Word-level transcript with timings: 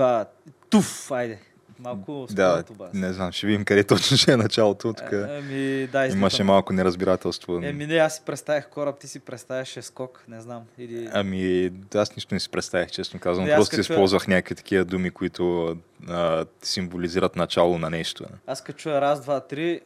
Два. 0.00 0.26
Туф, 0.70 1.10
айде. 1.10 1.38
Малко 1.78 2.26
Да, 2.30 2.64
бас. 2.78 2.92
не 2.94 3.12
знам, 3.12 3.32
ще 3.32 3.46
видим 3.46 3.64
къде 3.64 3.84
точно 3.84 4.16
ще 4.16 4.32
е 4.32 4.36
началото. 4.36 4.92
Тук 4.92 5.12
Ами, 5.12 5.86
да, 5.86 6.06
имаше 6.06 6.44
малко 6.44 6.72
неразбирателство. 6.72 7.60
Еми, 7.62 7.86
не, 7.86 7.96
аз 7.96 8.14
си 8.14 8.22
представях 8.26 8.68
кораб, 8.68 8.98
ти 8.98 9.08
си 9.08 9.20
представяше 9.20 9.82
скок, 9.82 10.24
не 10.28 10.40
знам. 10.40 10.62
Или... 10.78 11.08
Ами, 11.12 11.72
аз 11.94 12.16
нищо 12.16 12.34
не 12.34 12.40
си 12.40 12.48
представях, 12.48 12.90
честно 12.90 13.20
казвам. 13.20 13.46
Не, 13.46 13.52
аз 13.52 13.56
Просто 13.58 13.70
като 13.70 13.80
използвах 13.80 14.28
някакви 14.28 14.54
такива 14.54 14.84
думи, 14.84 15.10
които 15.10 15.76
а, 16.08 16.44
символизират 16.62 17.36
начало 17.36 17.78
на 17.78 17.90
нещо. 17.90 18.24
Аз 18.46 18.62
като 18.62 18.78
чуя 18.78 19.00
раз, 19.00 19.20
два, 19.20 19.40
три 19.40 19.80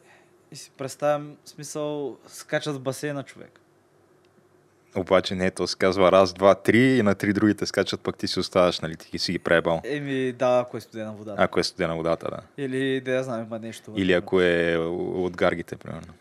и 0.51 0.55
си 0.55 0.71
представям, 0.77 1.35
смисъл, 1.45 2.17
скачат 2.27 2.75
в 2.75 2.79
басейна 2.79 3.23
човек. 3.23 3.59
Обаче 4.95 5.35
не, 5.35 5.51
то 5.51 5.67
се 5.67 5.77
казва 5.77 6.11
раз, 6.11 6.33
два, 6.33 6.55
три 6.55 6.97
и 6.97 7.01
на 7.01 7.15
три 7.15 7.33
другите 7.33 7.65
скачат, 7.65 8.01
пък 8.01 8.17
ти 8.17 8.27
си 8.27 8.39
оставаш, 8.39 8.79
нали, 8.79 8.95
ти 8.95 9.19
си 9.19 9.31
ги 9.31 9.39
пребал. 9.39 9.81
Еми, 9.83 10.31
да, 10.31 10.59
ако 10.59 10.77
е 10.77 10.81
студена 10.81 11.13
вода. 11.13 11.35
Ако 11.37 11.59
е 11.59 11.63
студена 11.63 11.95
водата, 11.95 12.27
да. 12.31 12.63
Или, 12.63 13.01
да 13.01 13.11
я 13.11 13.23
знам, 13.23 13.41
има 13.41 13.59
нещо. 13.59 13.93
Или 13.95 14.13
ако 14.13 14.41
е 14.41 14.77
от 15.15 15.37
гаргите, 15.37 15.75
примерно. 15.75 16.13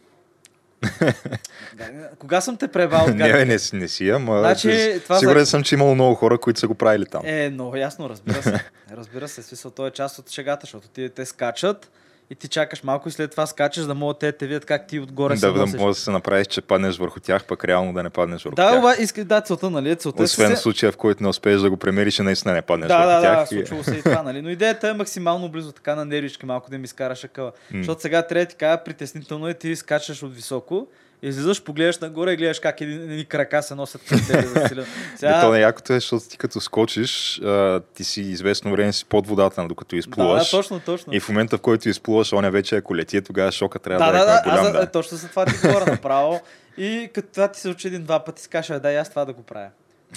Не, 1.79 1.91
кога 2.19 2.41
съм 2.41 2.57
те 2.57 2.69
пребал? 2.69 3.07
не, 3.15 3.45
не, 3.45 3.59
си- 3.59 3.77
не 3.77 3.89
си, 3.89 4.11
ама 4.11 4.39
Значи, 4.39 5.01
това 5.03 5.19
сигурен 5.19 5.41
за- 5.41 5.47
съм, 5.47 5.63
че 5.63 5.75
имало 5.75 5.95
много 5.95 6.15
хора, 6.15 6.39
които 6.39 6.61
са 6.61 6.69
го 6.69 6.75
правили 6.75 7.07
там. 7.07 7.23
Е, 7.25 7.51
много 7.51 7.77
ясно, 7.77 8.09
разбира 8.09 8.43
се. 8.43 8.65
Разбира 8.93 9.29
се, 9.29 9.43
смисъл, 9.43 9.71
то 9.71 9.87
е 9.87 9.91
част 9.91 10.19
от 10.19 10.31
шегата, 10.31 10.61
защото 10.63 10.89
ти, 10.89 11.09
те 11.09 11.27
скачат 11.27 11.91
и 12.31 12.35
ти 12.35 12.49
чакаш 12.49 12.83
малко 12.83 13.09
и 13.09 13.13
след 13.13 13.31
това 13.31 13.47
скачаш, 13.47 13.85
да 13.85 13.95
могат 13.95 14.19
те 14.19 14.27
да 14.27 14.39
те 14.39 14.47
видят 14.47 14.65
как 14.65 14.87
ти 14.87 15.01
отгоре 15.01 15.37
се 15.37 15.47
да, 15.47 15.53
да 15.53 15.61
носиш. 15.61 15.77
може 15.77 15.95
да 15.95 16.01
се 16.01 16.11
направиш, 16.11 16.47
че 16.47 16.61
паднеш 16.61 16.97
върху 16.97 17.21
тях, 17.21 17.45
пък 17.45 17.65
реално 17.65 17.93
да 17.93 18.03
не 18.03 18.11
паднеш 18.11 18.45
върху 18.45 18.55
Да, 18.55 18.69
тях. 18.69 18.79
оба, 18.79 18.95
иска, 18.95 19.25
да, 19.25 19.41
целта, 19.41 19.71
нали? 19.71 19.97
Целта 19.97 20.23
е 20.23 20.25
Освен 20.25 20.51
се- 20.51 20.57
случая, 20.57 20.93
в 20.93 20.97
който 20.97 21.23
не 21.23 21.29
успееш 21.29 21.61
да 21.61 21.71
го 21.71 21.77
премериш 21.77 22.19
наистина 22.19 22.55
не 22.55 22.63
паднеш 22.63 22.89
Да, 22.89 22.97
върху 22.97 23.09
да, 23.09 23.17
да, 23.17 23.23
тях. 23.23 23.45
и- 23.45 23.55
случвало 23.55 23.83
се 23.85 23.95
и 23.95 24.03
това, 24.03 24.23
нали? 24.23 24.43
Но 24.43 24.51
идеята 24.51 24.89
е 24.89 24.93
максимално 24.93 25.49
близо, 25.49 25.73
така 25.73 25.95
на 25.95 26.05
нервички, 26.05 26.47
малко 26.47 26.71
да 26.71 26.79
ми 26.79 26.85
изкараш 26.85 27.25
акъла. 27.25 27.53
Защото 27.75 28.03
сега 28.03 28.23
трябва 28.23 28.45
да 28.45 28.49
ти 28.49 28.57
кажа, 28.57 28.85
притеснително 28.85 29.49
е, 29.49 29.55
ти 29.55 29.77
скачаш 29.77 30.23
от 30.23 30.35
високо, 30.35 30.87
излизаш, 31.29 31.63
погледаш 31.63 31.99
нагоре 31.99 32.33
и 32.33 32.37
гледаш 32.37 32.61
как 32.61 32.81
един, 32.81 33.03
едни 33.03 33.25
крака 33.25 33.63
се 33.63 33.75
носят 33.75 34.05
към 34.05 34.21
тебе 34.27 34.47
за 34.47 34.69
силен. 34.69 34.87
Сега... 35.17 35.41
То 35.41 35.53
не 35.53 35.61
якото 35.61 35.93
е, 35.93 35.97
защото 35.97 36.29
ти 36.29 36.39
като 36.39 36.61
скочиш, 36.61 37.41
а, 37.43 37.81
ти 37.95 38.05
си 38.05 38.21
известно 38.21 38.71
време 38.71 38.93
си 38.93 39.05
под 39.05 39.27
водата, 39.27 39.61
нали, 39.61 39.69
докато 39.69 39.89
да, 39.89 39.97
да, 39.97 39.99
изплуваш. 39.99 40.51
точно, 40.51 40.81
точно. 40.81 41.15
и 41.15 41.21
в 41.21 41.29
момента, 41.29 41.59
в 41.59 41.61
който 41.61 41.89
изплуваш, 41.89 42.33
оня 42.33 42.51
вече 42.51 42.77
ако 42.77 42.97
лети, 42.97 43.23
тогава 43.23 43.53
шока 43.53 43.79
трябва 43.79 44.07
да, 44.07 44.13
да, 44.13 44.19
да, 44.19 44.25
да, 44.25 44.39
е 44.39 44.43
голям. 44.43 44.67
аз, 44.67 44.73
да. 44.73 44.83
е, 44.83 44.87
точно 44.87 45.17
за 45.17 45.29
това 45.29 45.47
ти 45.47 45.53
говоря 45.67 45.87
направо. 45.91 46.41
И 46.77 47.11
като 47.15 47.29
това 47.33 47.49
ти 47.49 47.61
се 47.61 47.69
учи 47.69 47.87
един-два 47.87 48.25
пъти, 48.25 48.43
си 48.43 48.49
кажеш, 48.49 48.71
«Е, 48.71 48.81
да, 48.81 48.93
и 48.93 48.97
аз 48.97 49.11
това 49.11 49.25
да 49.25 49.33
го 49.33 49.43
правя. 49.43 49.69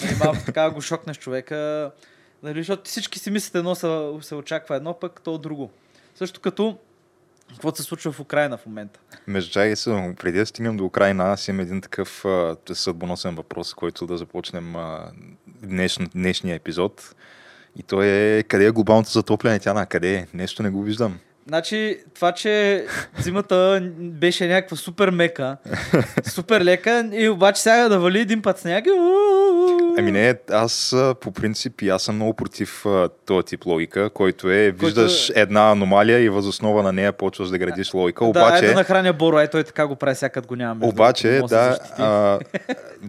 Нали, 0.02 0.16
малко 0.24 0.38
така 0.46 0.70
го 0.70 0.80
шокнеш 0.80 1.18
човека, 1.18 1.90
нали, 2.42 2.60
защото 2.60 2.82
всички 2.84 3.18
си 3.18 3.30
мислят 3.30 3.54
едно, 3.54 3.74
се, 3.74 4.10
се 4.20 4.34
очаква 4.34 4.76
едно, 4.76 4.94
пък 4.94 5.20
то 5.24 5.38
друго. 5.38 5.70
Също 6.14 6.40
като 6.40 6.78
какво 7.54 7.74
се 7.74 7.82
случва 7.82 8.12
в 8.12 8.20
Украина 8.20 8.58
в 8.58 8.66
момента. 8.66 9.00
Между 9.26 9.52
чай 9.52 9.74
преди 10.16 10.38
да 10.38 10.46
стигнем 10.46 10.76
до 10.76 10.84
Украина, 10.84 11.24
аз 11.24 11.48
имам 11.48 11.60
един 11.60 11.80
такъв 11.80 12.24
а, 12.24 12.56
съдбоносен 12.72 13.34
въпрос, 13.34 13.74
който 13.74 14.06
да 14.06 14.16
започнем 14.16 14.76
а, 14.76 15.12
днеш, 15.62 15.98
днешния 16.14 16.56
епизод. 16.56 17.14
И 17.76 17.82
той 17.82 18.06
е 18.06 18.42
къде 18.42 18.66
е 18.66 18.70
глобалното 18.70 19.10
затопляне? 19.10 19.58
Тя 19.58 19.74
на 19.74 19.86
къде 19.86 20.14
е? 20.14 20.26
Нещо 20.34 20.62
не 20.62 20.70
го 20.70 20.82
виждам. 20.82 21.18
Значи, 21.48 21.98
това, 22.14 22.32
че 22.32 22.84
зимата 23.18 23.82
беше 23.98 24.48
някаква 24.48 24.76
супер 24.76 25.10
мека, 25.10 25.56
супер 26.28 26.60
лека, 26.60 27.10
и 27.12 27.28
обаче 27.28 27.62
сега 27.62 27.88
да 27.88 27.98
вали 27.98 28.20
един 28.20 28.42
път 28.42 28.58
сняг. 28.58 28.84
Ами 29.98 30.12
не, 30.12 30.34
аз 30.50 30.96
по 31.20 31.32
принцип 31.32 31.82
и 31.82 31.88
аз 31.88 32.02
съм 32.02 32.14
много 32.14 32.34
против 32.34 32.84
този 33.26 33.46
тип 33.46 33.66
логика, 33.66 34.10
който 34.10 34.50
е, 34.50 34.70
виждаш 34.70 35.32
една 35.34 35.70
аномалия 35.70 36.20
и 36.20 36.28
възоснова 36.28 36.82
на 36.82 36.92
нея 36.92 37.12
почваш 37.12 37.48
да 37.48 37.58
градиш 37.58 37.94
логика. 37.94 38.24
Да, 38.24 38.30
Обаче, 38.30 38.64
е 38.64 38.68
да 38.68 38.74
нахраня 38.74 39.12
Боро, 39.12 39.38
е 39.38 39.48
той 39.48 39.64
така 39.64 39.86
го 39.86 39.96
прави, 39.96 40.16
сега 40.16 40.40
го 40.40 40.56
няма. 40.56 40.74
между 40.74 40.88
Обаче, 40.88 41.42
да, 41.48 41.78
а, 41.98 42.38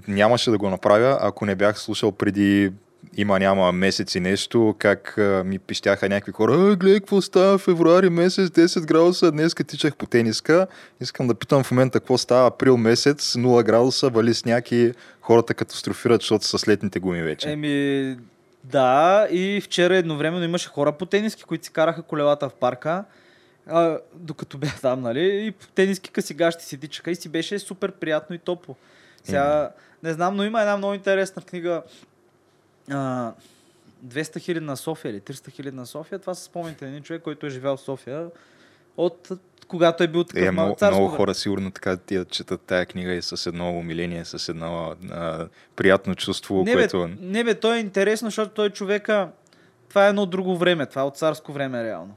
нямаше 0.07 0.51
да 0.51 0.57
го 0.57 0.69
направя, 0.69 1.17
ако 1.21 1.45
не 1.45 1.55
бях 1.55 1.79
слушал 1.79 2.11
преди 2.11 2.71
има 3.17 3.39
няма 3.39 3.71
месеци 3.71 4.19
нещо, 4.19 4.75
как 4.79 5.17
а, 5.17 5.43
ми 5.45 5.59
пищяха 5.59 6.09
някакви 6.09 6.31
хора, 6.31 6.53
а, 6.53 6.75
гледай 6.75 6.99
какво 6.99 7.21
става 7.21 7.57
в 7.57 7.61
февруари 7.61 8.09
месец, 8.09 8.49
10 8.49 8.85
градуса, 8.85 9.31
днес 9.31 9.55
тичах 9.55 9.95
по 9.95 10.05
тениска. 10.05 10.67
Искам 11.01 11.27
да 11.27 11.35
питам 11.35 11.63
в 11.63 11.71
момента 11.71 11.99
какво 11.99 12.17
става 12.17 12.47
април 12.47 12.77
месец, 12.77 13.33
0 13.33 13.63
градуса, 13.63 14.09
вали 14.09 14.33
сняг 14.33 14.71
и 14.71 14.93
хората 15.21 15.53
катастрофират, 15.53 16.21
защото 16.21 16.45
са 16.45 16.71
летните 16.71 16.99
гуми 16.99 17.21
вече. 17.21 17.49
Еми, 17.49 18.17
да, 18.63 19.27
и 19.31 19.61
вчера 19.61 19.95
едновременно 19.95 20.43
имаше 20.43 20.69
хора 20.69 20.91
по 20.91 21.05
тениски, 21.05 21.43
които 21.43 21.65
си 21.65 21.71
караха 21.71 22.01
колелата 22.01 22.49
в 22.49 22.53
парка, 22.53 23.03
а, 23.67 23.97
докато 24.13 24.57
бях 24.57 24.81
там, 24.81 25.01
нали, 25.01 25.21
и 25.21 25.53
тениски 25.75 26.09
късигащи 26.09 26.65
си 26.65 26.77
тичаха 26.77 27.11
и 27.11 27.15
си 27.15 27.29
беше 27.29 27.59
супер 27.59 27.91
приятно 27.91 28.35
и 28.35 28.39
топло. 28.39 28.75
Сега, 29.23 29.71
не 30.03 30.13
знам, 30.13 30.35
но 30.35 30.43
има 30.43 30.61
една 30.61 30.77
много 30.77 30.93
интересна 30.93 31.41
книга, 31.41 31.81
а, 32.89 33.31
200 34.01 34.39
хиляди 34.39 34.65
на 34.65 34.77
София 34.77 35.11
или 35.11 35.21
300 35.21 35.49
хиляди 35.49 35.77
на 35.77 35.85
София. 35.85 36.19
Това 36.19 36.33
са 36.33 36.43
спомените 36.43 36.85
на 36.85 36.91
един 36.91 37.03
човек, 37.03 37.21
който 37.21 37.45
е 37.45 37.49
живял 37.49 37.77
в 37.77 37.81
София 37.81 38.27
от 38.97 39.29
когато 39.67 40.03
е 40.03 40.07
бил 40.07 40.23
такъв 40.23 40.43
Е, 40.43 40.47
мал- 40.47 40.51
много, 40.53 40.75
царско 40.75 40.95
много 40.95 41.07
време. 41.07 41.17
хора 41.17 41.35
сигурно 41.35 41.71
така 41.71 41.97
ти 41.97 42.15
я 42.15 42.25
четат 42.25 42.61
тая 42.61 42.85
книга 42.85 43.13
и 43.13 43.21
с 43.21 43.45
едно 43.45 43.69
умиление, 43.69 44.25
с 44.25 44.49
едно 44.49 44.95
а, 45.11 45.47
приятно 45.75 46.15
чувство, 46.15 46.55
Не 46.57 46.63
бе, 46.65 46.73
което... 46.73 47.09
не 47.19 47.43
бе, 47.43 47.55
то 47.55 47.73
е 47.73 47.79
интересно, 47.79 48.27
защото 48.27 48.53
той 48.53 48.69
човека... 48.69 49.29
Това 49.89 50.05
е 50.05 50.09
едно 50.09 50.25
друго 50.25 50.57
време, 50.57 50.85
това 50.85 51.01
е 51.01 51.05
от 51.05 51.17
царско 51.17 51.53
време 51.53 51.83
реално. 51.83 52.15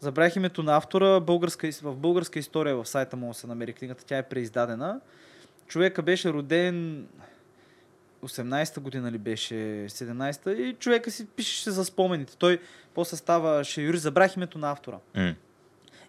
Забравих 0.00 0.36
името 0.36 0.62
на 0.62 0.76
автора, 0.76 1.20
българска, 1.20 1.68
в 1.82 1.96
българска 1.96 2.38
история 2.38 2.76
в 2.76 2.86
сайта 2.86 3.16
му 3.16 3.34
се 3.34 3.46
намери 3.46 3.72
книгата, 3.72 4.04
тя 4.04 4.18
е 4.18 4.22
преиздадена. 4.22 5.00
Човека 5.66 6.02
беше 6.02 6.32
роден 6.32 7.06
18-та 8.22 8.80
година 8.80 9.12
ли 9.12 9.18
беше, 9.18 9.54
17-та 9.88 10.52
и 10.52 10.74
човека 10.74 11.10
си 11.10 11.26
пишеше 11.26 11.70
за 11.70 11.84
спомените. 11.84 12.36
Той 12.36 12.60
после 12.94 13.16
ставаше 13.16 13.82
юрист, 13.82 14.02
забравих 14.02 14.36
името 14.36 14.58
на 14.58 14.70
автора. 14.70 14.98
М. 15.14 15.34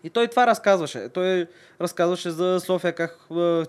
И 0.04 0.10
той 0.10 0.28
това 0.28 0.48
разказваше. 0.48 1.10
Той 1.10 1.48
разказваше 1.82 2.32
за 2.32 2.60
София, 2.60 2.96
как 2.96 3.20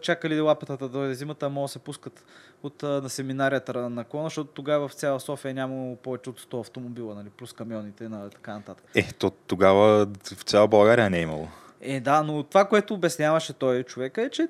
чакали 0.00 0.40
лапетата 0.40 0.88
да 0.88 0.98
дойде 0.98 1.14
зимата, 1.14 1.48
могат 1.48 1.68
да 1.68 1.72
се 1.72 1.78
пускат 1.78 2.24
от, 2.62 2.82
на 2.82 3.10
семинарията 3.10 3.90
на 3.90 4.04
клона, 4.04 4.26
защото 4.26 4.50
тогава 4.50 4.88
в 4.88 4.92
цяла 4.92 5.20
София 5.20 5.54
няма 5.54 5.96
повече 5.96 6.30
от 6.30 6.40
100 6.40 6.60
автомобила, 6.60 7.14
нали, 7.14 7.28
плюс 7.36 7.52
камионите 7.52 8.08
на 8.08 8.30
така 8.30 8.54
нататък. 8.54 8.84
Е, 8.94 9.12
то 9.18 9.30
тогава 9.30 10.06
в 10.36 10.42
цяла 10.42 10.68
България 10.68 11.10
не 11.10 11.18
е 11.18 11.22
имало. 11.22 11.48
Е, 11.80 12.00
да, 12.00 12.22
но 12.22 12.42
това, 12.42 12.64
което 12.64 12.94
обясняваше 12.94 13.52
той 13.52 13.82
човека 13.82 14.22
е, 14.22 14.30
че 14.30 14.48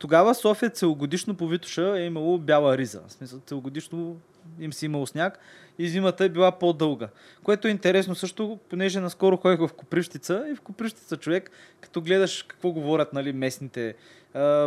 тогава 0.00 0.34
София 0.34 0.70
целогодишно 0.70 1.34
по 1.34 1.48
Витуша 1.48 1.98
е 1.98 2.06
имало 2.06 2.38
бяла 2.38 2.78
риза. 2.78 3.00
В 3.06 3.12
смисъл, 3.12 3.40
целогодишно 3.46 4.16
им 4.60 4.72
си 4.72 4.86
имало 4.86 5.06
сняг 5.06 5.38
и 5.78 5.88
зимата 5.88 6.24
е 6.24 6.28
била 6.28 6.58
по-дълга. 6.58 7.08
Което 7.42 7.68
е 7.68 7.70
интересно 7.70 8.14
също, 8.14 8.58
понеже 8.70 9.00
наскоро 9.00 9.36
ходих 9.36 9.60
в 9.60 9.72
Копривщица 9.72 10.44
и 10.52 10.54
в 10.54 10.60
Копривщица 10.60 11.16
човек, 11.16 11.50
като 11.80 12.00
гледаш 12.00 12.42
какво 12.42 12.70
говорят 12.72 13.12
нали, 13.12 13.32
местните, 13.32 13.94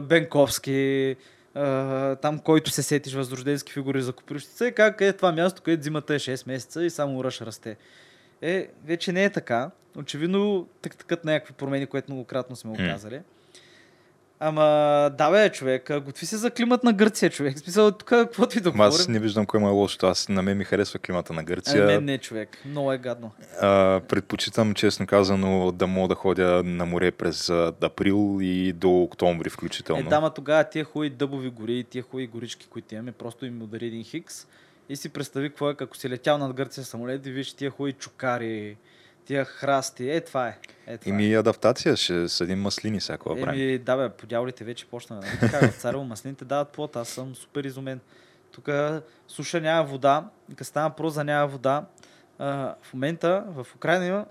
Бенковски, 0.03 1.15
там 2.21 2.39
който 2.43 2.71
се 2.71 2.83
сетиш 2.83 3.13
възрожденски 3.13 3.71
фигури 3.71 4.01
за 4.01 4.13
Копривщица 4.13 4.67
и 4.67 4.71
как 4.71 5.01
е 5.01 5.13
това 5.13 5.31
място, 5.31 5.61
където 5.61 5.83
зимата 5.83 6.15
е 6.15 6.19
6 6.19 6.47
месеца 6.47 6.83
и 6.83 6.89
само 6.89 7.23
ръж 7.23 7.41
расте. 7.41 7.77
Е, 8.41 8.67
вече 8.85 9.11
не 9.11 9.23
е 9.23 9.29
така. 9.29 9.71
Очевидно, 9.97 10.67
так 10.81 10.95
такът 10.95 11.25
някакви 11.25 11.53
промени, 11.53 11.87
което 11.87 12.11
многократно 12.11 12.55
сме 12.55 12.71
го 12.71 12.81
М. 12.81 12.87
казали. 12.87 13.21
Ама, 14.45 14.63
да 15.17 15.31
бе, 15.31 15.51
човек, 15.51 15.89
а, 15.89 15.99
готви 15.99 16.25
се 16.25 16.37
за 16.37 16.51
климат 16.51 16.83
на 16.83 16.93
Гърция, 16.93 17.29
човек. 17.29 17.59
Смисъл, 17.59 17.91
тук, 17.91 18.07
каквото 18.07 18.57
и 18.57 18.61
да 18.61 18.69
Ама 18.69 18.85
Аз 18.85 18.93
говорим. 18.93 19.13
не 19.13 19.19
виждам 19.19 19.45
му 19.53 19.67
е 19.67 19.71
лошото. 19.71 20.07
Аз 20.07 20.29
на 20.29 20.41
мен 20.41 20.57
ми 20.57 20.63
харесва 20.63 20.99
климата 20.99 21.33
на 21.33 21.41
А, 21.41 21.43
Гърция. 21.43 21.85
мен 21.85 22.05
не, 22.05 22.17
човек. 22.17 22.57
Много 22.65 22.91
е 22.93 22.97
гадно. 22.97 23.31
А, 23.61 24.01
предпочитам, 24.09 24.73
честно 24.73 25.07
казано, 25.07 25.71
да 25.71 25.87
мога 25.87 26.07
да 26.07 26.15
ходя 26.15 26.63
на 26.63 26.85
море 26.85 27.11
през 27.11 27.49
а, 27.49 27.73
април 27.81 28.37
и 28.41 28.73
до 28.73 28.91
октомври 28.91 29.47
Е, 29.47 29.49
включително. 29.49 30.09
дама 30.09 30.33
тогава 30.33 30.63
тия 30.63 30.85
хубави 30.85 31.09
дъбови 31.09 31.49
гори 31.49 31.73
и 31.73 31.83
тия 31.83 32.03
хубави 32.03 32.27
горички, 32.27 32.67
които 32.67 32.93
имаме, 32.95 33.11
просто 33.11 33.45
им 33.45 33.61
удари 33.61 33.85
един 33.85 34.03
хикс. 34.03 34.47
И 34.89 34.95
си 34.95 35.09
представи 35.09 35.49
какво 35.49 35.69
е, 35.69 35.75
ако 35.79 35.97
си 35.97 36.09
летял 36.09 36.37
над 36.37 36.53
Гърция 36.53 36.83
самолет 36.83 37.25
и 37.25 37.31
виж 37.31 37.53
тия 37.53 37.71
хубави 37.71 37.93
чукари, 37.93 38.77
тия 39.25 39.45
храсти. 39.45 40.09
Е, 40.09 40.21
това 40.21 40.47
е. 40.47 40.57
Е, 40.87 40.97
това 40.97 41.15
е. 41.15 41.15
Ими 41.15 41.33
адаптация, 41.33 41.95
ще 41.97 42.29
съдим 42.29 42.61
маслини 42.61 42.99
всяко 42.99 43.35
време. 43.35 43.63
Еми, 43.63 43.77
да 43.77 43.97
бе, 43.97 44.09
по 44.09 44.25
дяволите 44.25 44.63
вече 44.63 44.85
почна. 44.85 45.15
Нали? 45.15 45.39
Така, 45.39 45.67
в 45.71 45.75
Царево 45.75 46.03
маслините 46.03 46.45
дават 46.45 46.69
плод, 46.69 46.95
аз 46.95 47.09
съм 47.09 47.35
супер 47.35 47.63
изумен. 47.63 47.99
Тук 48.51 48.69
суша 49.27 49.61
няма 49.61 49.83
вода, 49.83 50.29
като 50.49 50.63
става 50.63 50.89
въпрос 50.89 51.13
за 51.13 51.23
няма 51.23 51.47
вода, 51.47 51.85
а, 52.39 52.75
в 52.81 52.93
момента 52.93 53.43
в 53.47 53.67
Украина 53.75 54.05
има, 54.05 54.25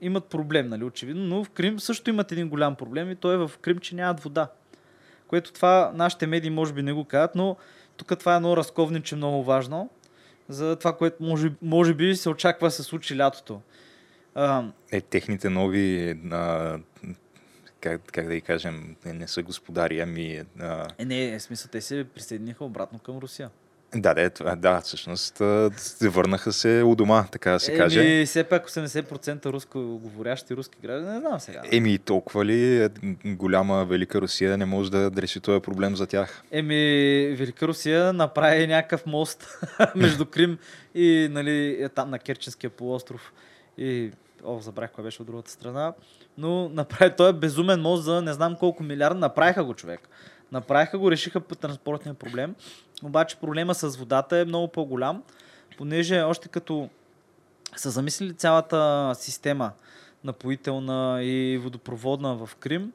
имат 0.00 0.24
проблем, 0.24 0.68
нали, 0.68 0.84
очевидно, 0.84 1.24
но 1.24 1.44
в 1.44 1.50
Крим 1.50 1.80
също 1.80 2.10
имат 2.10 2.32
един 2.32 2.48
голям 2.48 2.74
проблем 2.74 3.10
и 3.10 3.16
то 3.16 3.32
е 3.32 3.36
в 3.36 3.50
Крим, 3.60 3.78
че 3.78 3.94
нямат 3.94 4.20
вода. 4.20 4.48
Което 5.26 5.52
това 5.52 5.92
нашите 5.94 6.26
медии 6.26 6.50
може 6.50 6.72
би 6.72 6.82
не 6.82 6.92
го 6.92 7.04
казват, 7.04 7.34
но 7.34 7.56
тук 7.96 8.18
това 8.18 8.32
е 8.32 8.36
едно 8.36 8.56
разковниче 8.56 9.16
много 9.16 9.44
важно 9.44 9.90
за 10.52 10.76
това, 10.76 10.96
което 10.96 11.22
може, 11.22 11.52
може 11.62 11.94
би 11.94 12.16
се 12.16 12.28
очаква 12.28 12.70
се 12.70 12.82
случи 12.82 13.18
лятото. 13.18 13.60
А, 14.34 14.64
Е, 14.92 15.00
техните 15.00 15.50
нови, 15.50 16.10
а, 16.30 16.78
как, 17.80 18.00
как 18.12 18.26
да 18.26 18.34
ги 18.34 18.40
кажем, 18.40 18.96
не, 19.04 19.28
са 19.28 19.42
господари, 19.42 20.00
ами... 20.00 20.42
А, 20.60 20.88
е, 20.98 21.04
не, 21.04 21.34
е 21.34 21.40
смисъл, 21.40 21.70
те 21.70 21.80
се 21.80 22.04
присъединиха 22.14 22.64
обратно 22.64 22.98
към 22.98 23.18
Русия. 23.18 23.50
Да, 23.94 24.14
да, 24.14 24.30
това- 24.30 24.56
да, 24.56 24.80
всъщност 24.80 25.42
се 25.76 26.08
върнаха 26.08 26.52
се 26.52 26.82
у 26.86 26.94
дома, 26.94 27.24
така 27.32 27.50
да 27.52 27.60
се 27.60 27.76
каже. 27.76 28.00
Еми, 28.00 28.26
все 28.26 28.44
пак 28.44 28.70
80% 28.70 29.46
руско 29.46 29.98
говорящи 29.98 30.56
руски 30.56 30.78
граждани, 30.82 31.14
не 31.14 31.20
знам 31.20 31.40
сега. 31.40 31.62
Еми, 31.72 31.98
толкова 31.98 32.44
ли 32.44 32.82
е 32.84 32.88
голяма 33.24 33.84
Велика 33.84 34.20
Русия 34.20 34.58
не 34.58 34.64
може 34.64 34.90
да 34.90 35.10
реши 35.16 35.40
този 35.40 35.60
проблем 35.62 35.96
за 35.96 36.06
тях? 36.06 36.42
Еми, 36.50 36.74
Велика 37.38 37.68
Русия 37.68 38.12
направи 38.12 38.66
някакъв 38.66 39.06
мост 39.06 39.58
между 39.96 40.26
Крим 40.26 40.58
и 40.94 41.28
нали, 41.30 41.82
е 41.82 41.88
там 41.88 42.10
на 42.10 42.18
Керченския 42.18 42.70
полуостров. 42.70 43.32
И, 43.78 44.10
о, 44.44 44.58
забрах 44.60 44.90
кой 44.90 45.04
беше 45.04 45.22
от 45.22 45.26
другата 45.26 45.50
страна. 45.50 45.92
Но 46.38 46.68
направи 46.68 47.12
той 47.16 47.30
е 47.30 47.32
безумен 47.32 47.80
мост 47.80 48.04
за 48.04 48.22
не 48.22 48.32
знам 48.32 48.56
колко 48.56 48.82
милиарда. 48.82 49.18
Направиха 49.20 49.64
го 49.64 49.74
човек. 49.74 50.00
Направиха 50.52 50.98
го, 50.98 51.10
решиха 51.10 51.40
по 51.40 51.54
транспортния 51.54 52.14
проблем. 52.14 52.54
Обаче 53.02 53.36
проблема 53.36 53.74
с 53.74 53.96
водата 53.96 54.36
е 54.38 54.44
много 54.44 54.68
по-голям, 54.68 55.22
понеже 55.78 56.20
още 56.20 56.48
като 56.48 56.88
са 57.76 57.90
замислили 57.90 58.34
цялата 58.34 59.12
система 59.14 59.72
напоителна 60.24 61.18
и 61.22 61.58
водопроводна 61.58 62.34
в 62.34 62.56
Крим, 62.56 62.92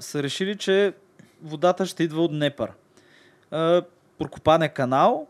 са 0.00 0.22
решили, 0.22 0.58
че 0.58 0.92
водата 1.42 1.86
ще 1.86 2.02
идва 2.02 2.22
от 2.24 2.30
Днепър. 2.30 2.72
А, 3.50 3.82
Прокопан 4.18 4.62
е 4.62 4.68
канал, 4.68 5.26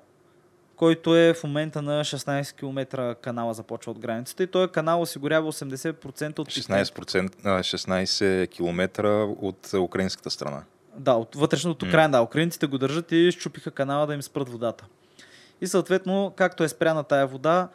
който 0.77 1.17
е 1.17 1.35
в 1.35 1.45
момента 1.45 1.83
на 1.83 2.05
16 2.05 2.57
км 2.57 3.15
канала 3.15 3.55
започва 3.55 3.93
от 3.93 3.99
границата 3.99 4.43
и 4.43 4.47
този 4.47 4.73
канал 4.73 5.01
осигурява 5.01 5.53
80% 5.53 6.39
от 6.39 6.49
питейната 6.49 6.93
16%, 6.95 7.35
а, 7.45 7.63
16 7.63 8.51
км 8.51 9.09
от 9.41 9.73
украинската 9.75 10.31
страна. 10.31 10.63
Да, 10.99 11.13
от 11.13 11.35
вътрешното 11.35 11.87
М. 11.87 11.93
край, 11.93 12.09
да. 12.09 12.23
Украинците 12.23 12.67
го 12.67 12.79
държат 12.79 13.13
и 13.13 13.31
щупиха 13.33 13.71
канала 13.71 14.07
да 14.07 14.15
им 14.15 14.23
спрат 14.23 14.49
водата. 14.49 14.87
И 15.61 15.67
съответно, 15.67 16.33
както 16.37 16.65
е 16.65 16.69
спряна 16.69 17.05
тая 17.05 17.27
вода, 17.27 17.69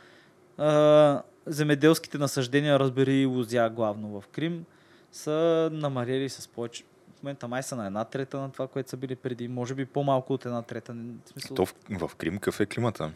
а, 0.57 1.21
земеделските 1.45 2.17
насъждения, 2.17 2.79
разбери 2.79 3.21
и 3.21 3.25
лузя 3.25 3.69
главно 3.69 4.21
в 4.21 4.27
Крим, 4.27 4.65
са 5.11 5.69
намалели 5.73 6.29
с 6.29 6.47
повече. 6.47 6.83
В 7.19 7.23
момента 7.23 7.47
май 7.47 7.63
са 7.63 7.75
на 7.75 7.85
една 7.85 8.05
трета 8.05 8.39
на 8.39 8.51
това, 8.51 8.67
което 8.67 8.89
са 8.89 8.97
били 8.97 9.15
преди. 9.15 9.47
Може 9.47 9.75
би 9.75 9.85
по-малко 9.85 10.33
от 10.33 10.45
една 10.45 10.61
трета. 10.61 10.93
В 11.25 11.29
смисъл, 11.29 11.55
То 11.55 11.65
в, 11.65 11.75
в 12.07 12.15
Крим 12.15 12.33
какъв 12.33 12.59
е 12.59 12.65
климата? 12.65 13.11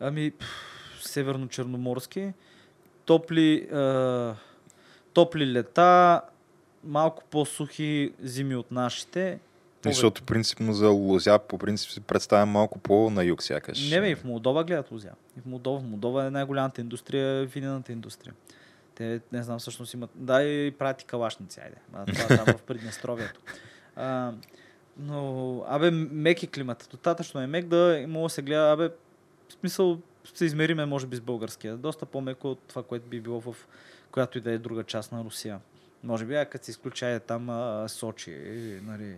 Ами, 0.00 0.32
северно-черноморски, 1.00 2.32
топли, 3.04 3.68
е, 3.72 4.32
топли 5.12 5.52
лета, 5.52 6.20
малко 6.86 7.22
по-сухи 7.30 8.12
зими 8.22 8.56
от 8.56 8.70
нашите. 8.70 9.40
Повече. 9.82 9.94
Защото 9.94 10.22
принципно 10.22 10.72
за 10.72 10.88
лозя 10.88 11.38
по 11.38 11.58
принцип 11.58 11.90
се 11.90 12.00
представя 12.00 12.46
малко 12.46 12.78
по-на 12.78 13.24
юг 13.24 13.42
сякаш. 13.42 13.90
Не 13.90 14.00
бе, 14.00 14.10
и 14.10 14.14
в 14.14 14.24
Молдова 14.24 14.64
гледат 14.64 14.90
лузя. 14.90 15.10
И 15.38 15.40
в 15.40 15.46
Молдова. 15.46 15.80
В 15.80 15.84
Молдова 15.84 16.26
е 16.26 16.30
най-голямата 16.30 16.80
индустрия, 16.80 17.44
винената 17.44 17.92
индустрия. 17.92 18.34
Те, 18.94 19.20
не 19.32 19.42
знам, 19.42 19.58
всъщност 19.58 19.94
имат... 19.94 20.10
Да, 20.14 20.42
и 20.42 20.70
правят 20.70 21.02
и 21.02 21.04
калашници, 21.04 21.60
айде. 21.60 21.76
А, 21.92 22.06
това 22.06 22.34
е 22.34 22.44
там 22.44 22.56
в 22.56 22.62
Приднестровието. 22.62 23.40
А, 23.96 24.32
но, 24.96 25.64
абе, 25.68 25.90
мек 25.90 26.42
е 26.42 26.46
климата. 26.46 26.86
Достатъчно 26.90 27.40
е 27.40 27.46
мек 27.46 27.66
да 27.66 28.04
мога 28.08 28.26
да 28.26 28.30
се 28.30 28.42
гледа, 28.42 28.72
абе, 28.72 28.88
в 29.48 29.52
смисъл 29.60 29.98
се 30.34 30.44
измериме, 30.44 30.86
може 30.86 31.06
би, 31.06 31.16
с 31.16 31.20
българския. 31.20 31.76
Доста 31.76 32.06
по-меко 32.06 32.50
от 32.50 32.58
това, 32.58 32.82
което 32.82 33.08
би 33.08 33.20
било 33.20 33.40
в 33.40 33.56
която 34.10 34.38
и 34.38 34.40
да 34.40 34.52
е 34.52 34.58
друга 34.58 34.84
част 34.84 35.12
на 35.12 35.24
Русия. 35.24 35.60
Може 36.04 36.24
би, 36.24 36.34
а 36.34 36.44
като 36.44 36.64
се 36.64 36.70
изключа 36.70 37.06
е 37.06 37.20
там 37.20 37.50
а, 37.50 37.88
Сочи, 37.88 38.36
нали... 38.82 39.14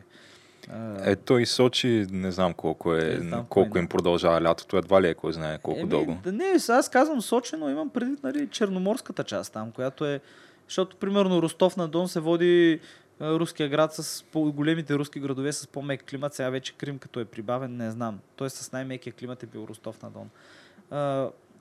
Ето 1.04 1.38
и 1.38 1.46
Сочи, 1.46 2.06
не 2.10 2.30
знам 2.30 2.54
колко 2.54 2.94
е, 2.94 3.04
Не 3.04 3.28
знам 3.28 3.46
колко 3.48 3.70
кой 3.70 3.80
им 3.80 3.88
продължава 3.88 4.42
лятото, 4.42 4.76
едва 4.76 5.02
ли 5.02 5.08
е 5.08 5.14
кой 5.14 5.32
знае 5.32 5.58
колко 5.58 5.80
Еми, 5.80 5.88
дълго. 5.88 6.18
Да, 6.24 6.32
не, 6.32 6.58
аз 6.68 6.88
казвам 6.88 7.22
Сочи, 7.22 7.56
но 7.56 7.70
имам 7.70 7.90
предвид 7.90 8.22
нали, 8.22 8.48
черноморската 8.48 9.24
част 9.24 9.52
там, 9.52 9.72
която 9.72 10.04
е... 10.06 10.20
Защото, 10.68 10.96
примерно, 10.96 11.42
Ростов 11.42 11.76
на 11.76 11.88
Дон 11.88 12.08
се 12.08 12.20
води 12.20 12.80
руския 13.20 13.68
град 13.68 13.94
с 13.94 14.24
големите 14.34 14.94
руски 14.94 15.20
градове 15.20 15.52
с 15.52 15.66
по-мек 15.66 16.04
климат. 16.10 16.34
Сега 16.34 16.50
вече 16.50 16.72
Крим, 16.72 16.98
като 16.98 17.20
е 17.20 17.24
прибавен, 17.24 17.76
не 17.76 17.90
знам. 17.90 18.18
Той 18.36 18.50
с 18.50 18.72
най-мекия 18.72 19.12
климат 19.12 19.42
е 19.42 19.46
бил 19.46 19.66
Ростов 19.68 20.02
на 20.02 20.10
Дон. 20.10 20.30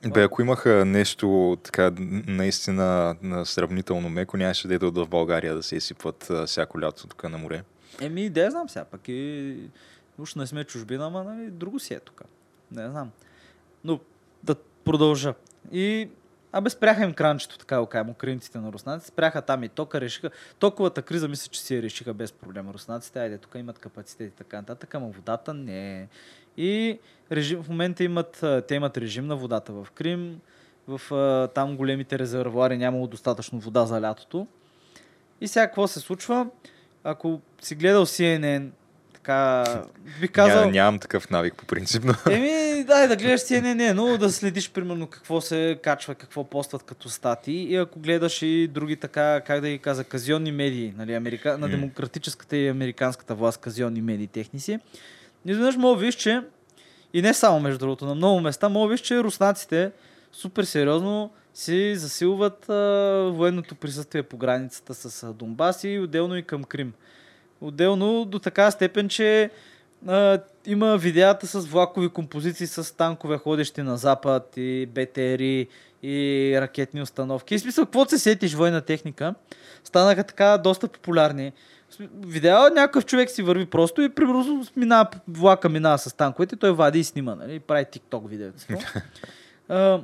Бе, 0.04 0.22
ако 0.22 0.42
имаха 0.42 0.84
нещо 0.84 1.58
така 1.62 1.92
наистина 2.26 3.16
на 3.22 3.46
сравнително 3.46 4.08
меко, 4.08 4.36
нямаше 4.36 4.68
да 4.68 4.74
идват 4.74 4.96
в 4.96 5.08
България 5.08 5.54
да 5.54 5.62
се 5.62 5.76
изсипват 5.76 6.30
всяко 6.46 6.80
лято 6.80 7.06
тук 7.06 7.24
на 7.24 7.38
море. 7.38 7.62
Еми, 8.00 8.30
да 8.30 8.40
я 8.40 8.50
знам 8.50 8.68
сега, 8.68 8.84
пък 8.84 9.00
и... 9.08 9.56
Уж 10.18 10.34
не 10.34 10.46
сме 10.46 10.64
чужбина, 10.64 11.06
ама 11.06 11.24
нали, 11.24 11.50
друго 11.50 11.78
си 11.78 11.94
е 11.94 12.00
тук. 12.00 12.22
Не 12.72 12.90
знам. 12.90 13.10
Но 13.84 14.00
да 14.42 14.54
продължа. 14.84 15.34
И 15.72 16.08
Абе, 16.52 16.70
спряха 16.70 17.04
им 17.04 17.12
кранчето, 17.12 17.58
така 17.58 17.80
го 17.80 17.86
кажем, 17.86 18.10
украинците 18.10 18.58
на 18.58 18.72
руснаците. 18.72 19.08
Спряха 19.08 19.42
там 19.42 19.64
и 19.64 19.68
тока, 19.68 20.00
решиха. 20.00 20.30
Токовата 20.58 21.02
криза 21.02 21.28
мисля, 21.28 21.50
че 21.50 21.62
си 21.62 21.76
я 21.76 21.82
решиха 21.82 22.14
без 22.14 22.32
проблем 22.32 22.70
руснаците. 22.70 23.20
Айде, 23.20 23.38
тук 23.38 23.54
имат 23.54 23.78
капацитет 23.78 24.32
и 24.32 24.36
така 24.36 24.56
нататък, 24.56 24.94
ама 24.94 25.06
водата 25.06 25.54
не 25.54 26.00
е. 26.00 26.08
И 26.56 26.98
режим, 27.32 27.62
в 27.62 27.68
момента 27.68 28.04
имат, 28.04 28.44
те 28.68 28.74
имат 28.74 28.96
режим 28.96 29.26
на 29.26 29.36
водата 29.36 29.72
в 29.72 29.86
Крим. 29.94 30.40
В 30.88 31.48
там 31.54 31.76
големите 31.76 32.18
резервуари 32.18 32.78
нямало 32.78 33.06
достатъчно 33.06 33.58
вода 33.58 33.86
за 33.86 34.00
лятото. 34.00 34.46
И 35.40 35.48
сега 35.48 35.66
какво 35.66 35.88
се 35.88 36.00
случва? 36.00 36.46
Ако 37.04 37.40
си 37.60 37.74
гледал 37.74 38.06
CNN, 38.06 38.68
така, 39.26 39.64
би 40.20 40.28
казал... 40.28 40.64
Ня, 40.64 40.70
нямам 40.70 40.98
такъв 40.98 41.30
навик 41.30 41.54
по 41.54 41.66
принцип, 41.66 42.04
но... 42.04 42.14
Еми, 42.32 42.84
дай 42.84 43.08
да 43.08 43.16
гледаш 43.16 43.40
CNN, 43.40 43.92
но 43.92 44.18
да 44.18 44.32
следиш 44.32 44.70
примерно 44.70 45.06
какво 45.06 45.40
се 45.40 45.78
качва, 45.82 46.14
какво 46.14 46.44
постват 46.44 46.82
като 46.82 47.08
стати 47.08 47.52
и 47.52 47.76
ако 47.76 47.98
гледаш 47.98 48.42
и 48.42 48.68
други 48.68 48.96
така, 48.96 49.40
как 49.46 49.60
да 49.60 49.68
ги 49.68 49.78
каза, 49.78 50.04
казионни 50.04 50.52
медии, 50.52 50.94
нали, 50.96 51.14
Америка... 51.14 51.58
на 51.58 51.66
М. 51.66 51.68
демократическата 51.68 52.56
и 52.56 52.68
американската 52.68 53.34
власт, 53.34 53.60
казионни 53.60 54.02
медии 54.02 54.26
техни 54.26 54.60
си, 54.60 54.78
изведнъж 55.52 55.76
мога 55.76 56.00
виж, 56.00 56.14
че 56.14 56.42
и 57.12 57.22
не 57.22 57.34
само 57.34 57.60
между 57.60 57.78
другото, 57.78 58.04
на 58.04 58.14
много 58.14 58.40
места, 58.40 58.68
мога 58.68 58.88
виж, 58.88 59.00
че 59.00 59.22
руснаците 59.22 59.92
супер 60.32 60.64
сериозно 60.64 61.30
си 61.54 61.96
засилват 61.96 62.68
а, 62.68 62.74
военното 63.34 63.74
присъствие 63.74 64.22
по 64.22 64.36
границата 64.36 64.94
с 64.94 65.22
а, 65.22 65.32
Донбас 65.32 65.84
и 65.84 65.98
отделно 65.98 66.36
и 66.36 66.42
към 66.42 66.64
Крим. 66.64 66.92
Отделно 67.60 68.24
до 68.24 68.38
така 68.38 68.70
степен, 68.70 69.08
че 69.08 69.50
а, 70.06 70.38
има 70.66 70.96
видеята 70.96 71.46
с 71.46 71.66
влакови 71.66 72.08
композиции 72.08 72.66
с 72.66 72.96
танкове 72.96 73.38
ходещи 73.38 73.82
на 73.82 73.96
запад 73.96 74.52
и 74.56 74.86
БТРи 74.86 75.68
и 76.02 76.54
ракетни 76.60 77.02
установки. 77.02 77.54
И 77.54 77.58
смисъл, 77.58 77.84
какво 77.84 78.04
се 78.04 78.18
сетиш 78.18 78.54
военна 78.54 78.80
техника, 78.80 79.34
станаха 79.84 80.24
така 80.24 80.58
доста 80.58 80.88
популярни. 80.88 81.52
В 81.96 81.98
смисъл, 81.98 82.16
Видео 82.26 82.56
някакъв 82.74 83.06
човек 83.06 83.30
си 83.30 83.42
върви 83.42 83.66
просто 83.66 84.02
и 84.02 84.08
примерно 84.08 84.66
минава, 84.76 85.08
влака 85.28 85.68
минава 85.68 85.98
с 85.98 86.16
танковете, 86.16 86.56
той 86.56 86.72
вади 86.72 86.98
и 86.98 87.04
снима, 87.04 87.34
нали, 87.34 87.60
прави 87.60 87.84
тикток 87.84 88.30
видеото. 88.30 88.58
А, 89.68 90.00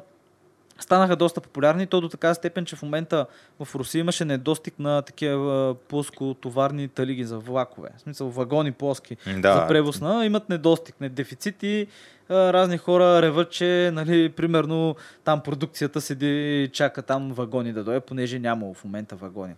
станаха 0.78 1.16
доста 1.16 1.40
популярни, 1.40 1.86
то 1.86 2.00
до 2.00 2.08
така 2.08 2.34
степен, 2.34 2.64
че 2.64 2.76
в 2.76 2.82
момента 2.82 3.26
в 3.64 3.74
Русия 3.74 4.00
имаше 4.00 4.24
недостиг 4.24 4.78
на 4.78 5.02
такива 5.02 5.74
плоскотоварни 5.88 6.88
талиги 6.88 7.24
за 7.24 7.38
влакове. 7.38 7.88
В 7.96 8.00
смисъл 8.00 8.28
вагони 8.30 8.72
плоски 8.72 9.16
Да. 9.38 9.54
за 9.54 9.66
превоз 9.68 10.00
на 10.00 10.26
имат 10.26 10.48
недостиг, 10.48 11.00
не 11.00 11.08
дефицит 11.08 11.62
и 11.62 11.86
а, 12.28 12.52
разни 12.52 12.78
хора 12.78 13.22
реват, 13.22 13.50
че 13.50 13.90
нали, 13.92 14.28
примерно 14.28 14.96
там 15.24 15.40
продукцията 15.40 16.00
седи 16.00 16.62
и 16.62 16.68
чака 16.68 17.02
там 17.02 17.32
вагони 17.32 17.72
да 17.72 17.84
дойде, 17.84 18.00
понеже 18.00 18.38
няма 18.38 18.74
в 18.74 18.84
момента 18.84 19.16
вагони. 19.16 19.54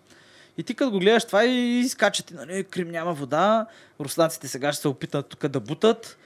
И 0.59 0.63
ти 0.63 0.75
като 0.75 0.91
го 0.91 0.99
гледаш 0.99 1.25
това 1.25 1.45
и 1.45 1.89
скачат, 1.89 2.31
и, 2.31 2.35
нали, 2.35 2.65
Крим 2.65 2.91
няма 2.91 3.15
вода, 3.15 3.67
руснаците 4.01 4.49
сега 4.49 4.73
ще 4.73 4.83
се 4.83 4.89
опитат 4.89 5.27
тук 5.27 5.49
да 5.49 5.61
бутат, 5.61 6.19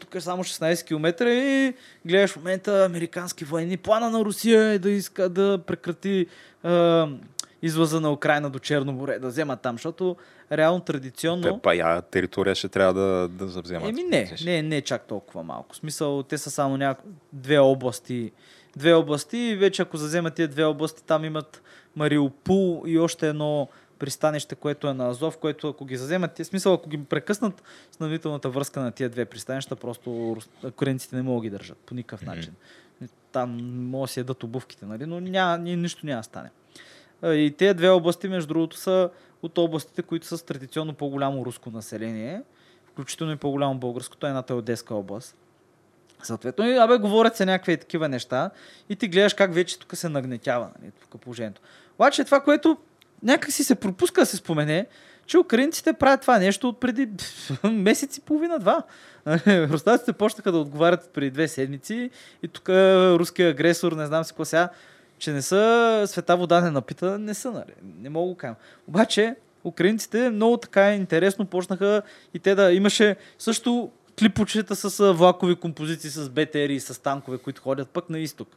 тук 0.00 0.14
е 0.14 0.20
само 0.20 0.44
16 0.44 0.86
км 0.86 1.26
и 1.28 1.74
гледаш 2.06 2.30
в 2.30 2.36
момента 2.36 2.84
американски 2.84 3.44
военни. 3.44 3.76
Плана 3.76 4.10
на 4.10 4.24
Русия 4.24 4.62
е 4.62 4.78
да 4.78 4.90
иска 4.90 5.28
да 5.28 5.58
прекрати 5.66 6.26
а, 6.62 7.08
излъза 7.62 8.00
на 8.00 8.12
Украина 8.12 8.50
до 8.50 8.58
Черно 8.58 8.92
море, 8.92 9.18
да 9.18 9.28
вземат 9.28 9.60
там, 9.60 9.74
защото 9.74 10.16
реално 10.52 10.80
традиционно... 10.80 11.42
Те 11.42 11.62
пая 11.62 12.02
територия 12.02 12.54
ще 12.54 12.68
трябва 12.68 12.94
да, 12.94 13.28
да 13.28 13.48
завземат. 13.48 13.88
Еми 13.88 14.02
не, 14.02 14.36
не, 14.44 14.62
не 14.62 14.80
чак 14.80 15.06
толкова 15.06 15.42
малко. 15.42 15.74
В 15.74 15.76
смисъл, 15.76 16.22
те 16.22 16.38
са 16.38 16.50
само 16.50 16.76
няко... 16.76 17.04
две 17.32 17.58
области. 17.58 18.32
Две 18.76 18.92
области 18.92 19.38
и 19.38 19.56
вече 19.56 19.82
ако 19.82 19.96
заземат 19.96 20.34
тия 20.34 20.48
две 20.48 20.64
области, 20.64 21.04
там 21.04 21.24
имат 21.24 21.62
Мариупул 21.98 22.82
и 22.86 22.98
още 22.98 23.28
едно 23.28 23.68
пристанище, 23.98 24.54
което 24.54 24.88
е 24.88 24.94
на 24.94 25.08
Азов, 25.08 25.38
което 25.38 25.68
ако 25.68 25.84
ги 25.84 25.96
заземат, 25.96 26.32
те, 26.34 26.44
смисъл, 26.44 26.74
ако 26.74 26.88
ги 26.88 27.04
прекъснат 27.04 27.62
снабдителната 27.92 28.50
връзка 28.50 28.80
на 28.80 28.92
тия 28.92 29.08
две 29.08 29.24
пристанища, 29.24 29.76
просто 29.76 30.36
коренците 30.76 31.16
не 31.16 31.22
могат 31.22 31.42
да 31.42 31.46
ги 31.46 31.50
държат 31.50 31.78
по 31.78 31.94
никакъв 31.94 32.22
начин. 32.22 32.52
Там 33.32 33.50
могат 33.90 34.08
да 34.08 34.12
си 34.12 34.20
ядат 34.20 34.42
обувките, 34.42 34.86
нали? 34.86 35.06
но 35.06 35.20
ня, 35.20 35.58
ни, 35.58 35.76
нищо 35.76 36.06
няма 36.06 36.20
да 36.20 36.24
стане. 36.24 36.50
И 37.24 37.54
тези 37.58 37.74
две 37.74 37.88
области, 37.88 38.28
между 38.28 38.48
другото, 38.48 38.76
са 38.76 39.10
от 39.42 39.58
областите, 39.58 40.02
които 40.02 40.26
са 40.26 40.38
с 40.38 40.42
традиционно 40.42 40.94
по-голямо 40.94 41.44
руско 41.44 41.70
население, 41.70 42.42
включително 42.86 43.32
и 43.32 43.36
по-голямо 43.36 43.78
българското, 43.78 44.26
едната 44.26 44.52
е 44.52 44.56
Одеска 44.56 44.94
област. 44.94 45.36
Съответно, 46.22 46.68
и, 46.68 46.76
абе, 46.76 46.98
говорят 46.98 47.36
се 47.36 47.46
някакви 47.46 47.76
такива 47.76 48.08
неща 48.08 48.50
и 48.88 48.96
ти 48.96 49.08
гледаш 49.08 49.34
как 49.34 49.54
вече 49.54 49.78
тук 49.78 49.96
се 49.96 50.08
нагнетява 50.08 50.70
нали, 50.80 50.92
тук 51.00 51.20
положението. 51.20 51.60
Обаче 51.98 52.24
това, 52.24 52.40
което 52.40 52.76
някак 53.22 53.52
си 53.52 53.64
се 53.64 53.74
пропуска 53.74 54.20
да 54.20 54.26
се 54.26 54.36
спомене, 54.36 54.86
че 55.26 55.38
украинците 55.38 55.92
правят 55.92 56.20
това 56.20 56.38
нещо 56.38 56.68
от 56.68 56.80
преди 56.80 57.08
месец 57.64 58.16
и 58.16 58.20
половина-два. 58.20 58.82
Руснаците 59.46 60.12
почнаха 60.12 60.52
да 60.52 60.58
отговарят 60.58 61.10
преди 61.14 61.30
две 61.30 61.48
седмици 61.48 62.10
и 62.42 62.48
тук 62.48 62.68
руския 62.68 63.50
агресор, 63.50 63.92
не 63.92 64.06
знам 64.06 64.24
си 64.24 64.32
какво 64.32 64.44
сега, 64.44 64.68
че 65.18 65.32
не 65.32 65.42
са 65.42 66.04
света 66.06 66.36
вода 66.36 66.60
не 66.60 66.70
напита, 66.70 67.18
не 67.18 67.34
са, 67.34 67.50
нали? 67.50 67.72
Не 68.00 68.08
мога 68.08 68.28
го 68.28 68.36
кажа. 68.36 68.54
Обаче, 68.88 69.36
украинците 69.64 70.30
много 70.30 70.56
така 70.56 70.94
интересно 70.94 71.46
почнаха 71.46 72.02
и 72.34 72.38
те 72.38 72.54
да 72.54 72.72
имаше 72.72 73.16
също 73.38 73.90
клипочета 74.18 74.76
с 74.76 75.00
а, 75.00 75.12
влакови 75.12 75.56
композиции, 75.56 76.10
с 76.10 76.30
БТР 76.30 76.70
и 76.70 76.80
с 76.80 77.02
танкове, 77.02 77.38
които 77.38 77.62
ходят 77.62 77.88
пък 77.88 78.10
на 78.10 78.18
изток. 78.18 78.48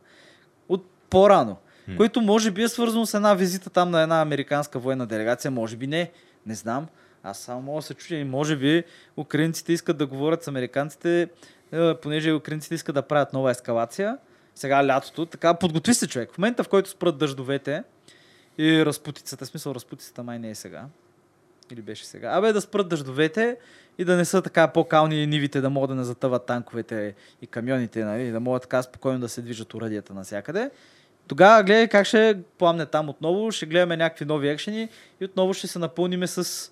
От 0.69 0.85
по-рано. 1.09 1.57
М. 1.91 1.97
Което 1.97 2.21
може 2.21 2.51
би 2.51 2.63
е 2.63 2.67
свързано 2.67 3.05
с 3.05 3.13
една 3.13 3.33
визита 3.33 3.69
там 3.69 3.91
на 3.91 4.01
една 4.01 4.21
американска 4.21 4.79
военна 4.79 5.05
делегация, 5.05 5.51
може 5.51 5.75
би 5.77 5.87
не. 5.87 6.11
Не 6.45 6.55
знам. 6.55 6.87
Аз 7.23 7.39
само 7.39 7.61
мога 7.61 7.77
да 7.77 7.81
се 7.81 7.93
чудя 7.93 8.15
и 8.15 8.23
може 8.23 8.55
би 8.55 8.83
украинците 9.17 9.73
искат 9.73 9.97
да 9.97 10.05
говорят 10.05 10.43
с 10.43 10.47
американците, 10.47 11.29
е, 11.71 11.95
понеже 11.95 12.31
украинците 12.31 12.75
искат 12.75 12.95
да 12.95 13.01
правят 13.01 13.33
нова 13.33 13.51
ескалация. 13.51 14.17
Сега 14.55 14.87
лятото, 14.87 15.25
така 15.25 15.53
подготви 15.53 15.93
се 15.93 16.07
човек. 16.07 16.33
В 16.33 16.37
момента, 16.37 16.63
в 16.63 16.69
който 16.69 16.89
спрат 16.89 17.17
дъждовете 17.17 17.83
и 18.57 18.85
разпутицата, 18.85 19.45
смисъл 19.45 19.75
разпутицата 19.75 20.23
май 20.23 20.39
не 20.39 20.49
е 20.49 20.55
сега. 20.55 20.85
Или 21.71 21.81
беше 21.81 22.05
сега. 22.05 22.29
Абе 22.33 22.53
да 22.53 22.61
спрат 22.61 22.89
дъждовете 22.89 23.57
и 23.97 24.05
да 24.05 24.15
не 24.15 24.25
са 24.25 24.41
така 24.41 24.67
по-кални 24.67 25.27
нивите, 25.27 25.61
да 25.61 25.69
могат 25.69 25.89
да 25.89 25.95
не 25.95 26.03
затъват 26.03 26.45
танковете 26.45 27.15
и 27.41 27.47
камионите, 27.47 28.05
нали, 28.05 28.31
да 28.31 28.39
могат 28.39 28.61
така 28.61 28.81
спокойно 28.81 29.19
да 29.19 29.29
се 29.29 29.41
движат 29.41 29.73
урадията 29.73 30.13
навсякъде. 30.13 30.71
Тогава 31.31 31.63
гледай 31.63 31.87
как 31.87 32.05
ще 32.05 32.37
пламне 32.57 32.85
там 32.85 33.09
отново, 33.09 33.51
ще 33.51 33.65
гледаме 33.65 33.97
някакви 33.97 34.25
нови 34.25 34.49
екшени 34.49 34.89
и 35.21 35.25
отново 35.25 35.53
ще 35.53 35.67
се 35.67 35.79
напълниме 35.79 36.27
с 36.27 36.71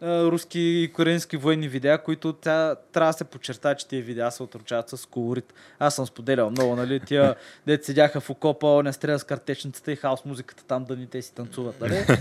а, 0.00 0.24
руски 0.24 0.60
и 0.60 0.92
корейски 0.92 1.36
военни 1.36 1.68
видеа, 1.68 1.98
които 1.98 2.32
тя, 2.32 2.76
трябва 2.92 3.12
да 3.12 3.18
се 3.18 3.24
подчерта, 3.24 3.74
че 3.74 3.88
тия 3.88 4.02
видеа 4.02 4.30
се 4.30 4.42
отручават 4.42 4.88
с 4.88 5.06
колорит. 5.06 5.54
Аз 5.78 5.94
съм 5.94 6.06
споделял 6.06 6.50
много, 6.50 6.76
нали, 6.76 7.00
тия 7.00 7.34
дет 7.66 7.84
седяха 7.84 8.20
в 8.20 8.30
окопа, 8.30 8.82
не 8.84 8.92
стреля 8.92 9.18
с 9.18 9.24
картечницата 9.24 9.92
и 9.92 9.96
хаос 9.96 10.24
музиката 10.24 10.64
там, 10.64 10.84
да 10.84 10.96
ни 10.96 11.06
те 11.06 11.22
си 11.22 11.34
танцуват, 11.34 11.80
нали? 11.80 12.06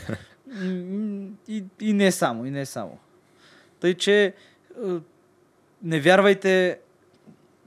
И, 1.48 1.64
и 1.82 1.94
не 1.94 2.12
само, 2.12 2.46
и 2.46 2.52
не 2.52 2.66
само. 2.66 2.98
Тъй, 3.80 3.94
че 3.94 4.34
не 5.84 6.00
вярвайте 6.00 6.80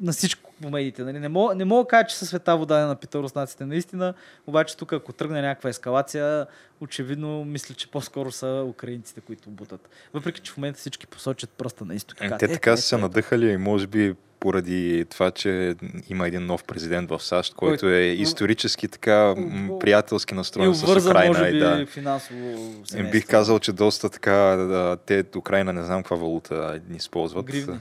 на 0.01 0.13
всичко 0.13 0.46
по 0.57 0.71
медиите. 0.71 1.03
Нали? 1.03 1.19
Не, 1.19 1.29
мога, 1.29 1.55
не 1.55 1.65
мога 1.65 1.85
да 1.85 1.89
кажа, 1.89 2.07
че 2.07 2.17
със 2.17 2.29
света 2.29 2.57
вода 2.57 2.79
не 2.79 2.87
напита 2.87 3.19
руснаците 3.19 3.67
наистина, 3.67 4.15
обаче 4.47 4.77
тук 4.77 4.93
ако 4.93 5.13
тръгне 5.13 5.43
някаква 5.43 5.71
ескалация, 5.71 6.47
очевидно 6.81 7.45
мисля, 7.45 7.75
че 7.75 7.91
по-скоро 7.91 8.33
са 8.33 8.65
украинците, 8.67 9.21
които 9.21 9.51
бутат. 9.51 9.89
Въпреки, 10.15 10.41
че 10.41 10.53
в 10.53 10.57
момента 10.57 10.79
всички 10.79 11.07
посочат 11.07 11.51
пръста 11.51 11.85
на 11.85 11.95
изток. 11.95 12.21
и 12.21 12.25
Е, 12.25 12.29
Те 12.29 12.45
«Ето, 12.45 12.55
така 12.55 12.77
са 12.77 12.83
се 12.83 12.95
ето». 12.95 13.03
надъхали 13.03 13.47
и 13.47 13.57
може 13.57 13.87
би 13.87 14.15
поради 14.41 15.05
това, 15.05 15.31
че 15.31 15.75
има 16.09 16.27
един 16.29 16.47
нов 16.47 16.65
президент 16.65 17.11
в 17.11 17.21
САЩ, 17.21 17.55
който 17.55 17.87
е 17.89 18.01
исторически 18.01 18.89
така 18.89 19.35
приятелски 19.81 20.35
И 20.35 20.37
настроен 20.37 20.75
с 20.75 20.83
Украина. 21.01 21.29
може 21.29 21.45
и 21.45 21.53
би, 21.53 21.59
да. 21.59 21.87
финансово 21.87 22.39
Е, 22.41 22.57
семейство. 22.85 23.11
Бих 23.13 23.27
казал, 23.27 23.59
че 23.59 23.73
доста 23.73 24.11
така, 24.11 24.33
да, 24.33 24.97
те 24.97 25.25
Украина 25.37 25.73
не 25.73 25.83
знам 25.83 26.03
каква 26.03 26.17
валута 26.17 26.81
използват. 26.91 27.47
Гривни. 27.47 27.79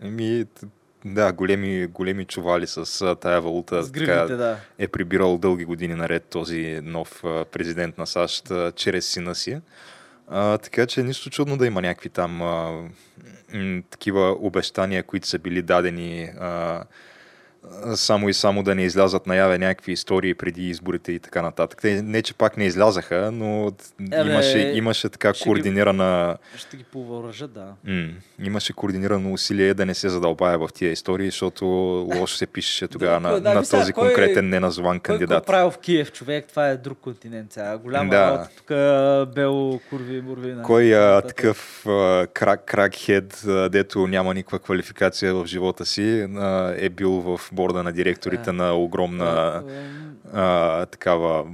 Еми, 0.00 0.44
т- 0.54 0.66
да, 1.04 1.32
големи, 1.32 1.86
големи 1.86 2.24
чували 2.24 2.66
с 2.66 3.16
тая 3.16 3.40
валута. 3.40 3.82
С 3.82 3.90
гривните, 3.90 4.20
така, 4.20 4.36
да. 4.36 4.58
е 4.78 4.88
прибирал 4.88 5.38
дълги 5.38 5.64
години 5.64 5.94
наред 5.94 6.24
този 6.24 6.80
нов 6.82 7.22
президент 7.52 7.98
на 7.98 8.06
САЩ 8.06 8.52
чрез 8.76 9.06
сина 9.06 9.34
си. 9.34 9.60
А, 10.28 10.58
така 10.58 10.86
че 10.86 11.02
нищо 11.02 11.30
чудно 11.30 11.56
да 11.56 11.66
има 11.66 11.82
някакви 11.82 12.08
там 12.08 12.42
а, 12.42 12.82
м, 13.54 13.82
такива 13.90 14.36
обещания, 14.40 15.02
които 15.02 15.28
са 15.28 15.38
били 15.38 15.62
дадени 15.62 16.30
а, 16.40 16.84
само 17.94 18.28
и 18.28 18.34
само 18.34 18.62
да 18.62 18.74
не 18.74 18.82
излязат 18.82 19.26
наяве 19.26 19.58
някакви 19.58 19.92
истории 19.92 20.34
преди 20.34 20.62
изборите 20.62 21.12
и 21.12 21.18
така 21.18 21.42
нататък. 21.42 21.78
Те 21.82 22.02
не, 22.02 22.22
че 22.22 22.34
пак 22.34 22.56
не 22.56 22.64
излязаха, 22.64 23.30
но 23.32 23.72
Абе, 24.12 24.30
имаше, 24.30 24.58
имаше 24.58 25.08
така 25.08 25.34
ще 25.34 25.38
ги- 25.38 25.44
координирана 25.44 26.36
Ще 26.56 26.76
ги 26.76 26.84
повъоръжат, 26.84 27.52
да. 27.52 27.66
М, 27.84 28.08
имаше 28.40 28.72
координирано 28.72 29.32
усилие 29.32 29.74
да 29.74 29.86
не 29.86 29.94
се 29.94 30.08
задълбая 30.08 30.58
в 30.58 30.68
тия 30.74 30.92
истории, 30.92 31.26
защото 31.26 31.64
лошо 32.14 32.36
се 32.36 32.46
пишеше 32.46 32.88
тогава 32.88 33.20
Да, 33.20 33.28
на, 33.28 33.40
да, 33.40 33.54
на 33.54 33.64
сега, 33.64 33.80
този 33.80 33.92
кой- 33.92 34.06
конкретен 34.06 34.48
неназван 34.48 34.92
Кой 34.92 35.00
кандидат. 35.00 35.46
правил 35.46 35.70
в 35.70 35.78
Киев, 35.78 36.12
човек? 36.12 36.46
Това 36.48 36.68
е 36.68 36.76
друг 36.76 36.98
континент 36.98 37.52
сега. 37.52 37.78
Голяма 37.78 38.10
Да. 38.10 38.20
работа. 38.22 38.48
Тук 38.56 38.68
бело 39.26 39.80
курви, 39.80 40.20
мурви. 40.20 40.48
нали? 40.48 40.62
Кой 40.62 40.94
а, 40.96 41.22
такъв 41.22 41.86
а, 41.86 42.26
крак, 42.28 42.64
кракхед, 42.64 43.44
а, 43.44 43.68
дето 43.68 44.06
няма 44.06 44.34
никаква 44.34 44.58
квалификация 44.58 45.34
в 45.34 45.46
живота 45.46 45.86
си, 45.86 46.02
а, 46.30 46.74
е 46.76 46.88
бил 46.88 47.10
в 47.12 47.40
борда 47.54 47.82
на 47.82 47.92
директорите 47.92 48.42
Да. 48.42 48.52
на 48.54 48.74
огромна 48.74 49.62
а, 50.32 50.86
такава 50.86 51.44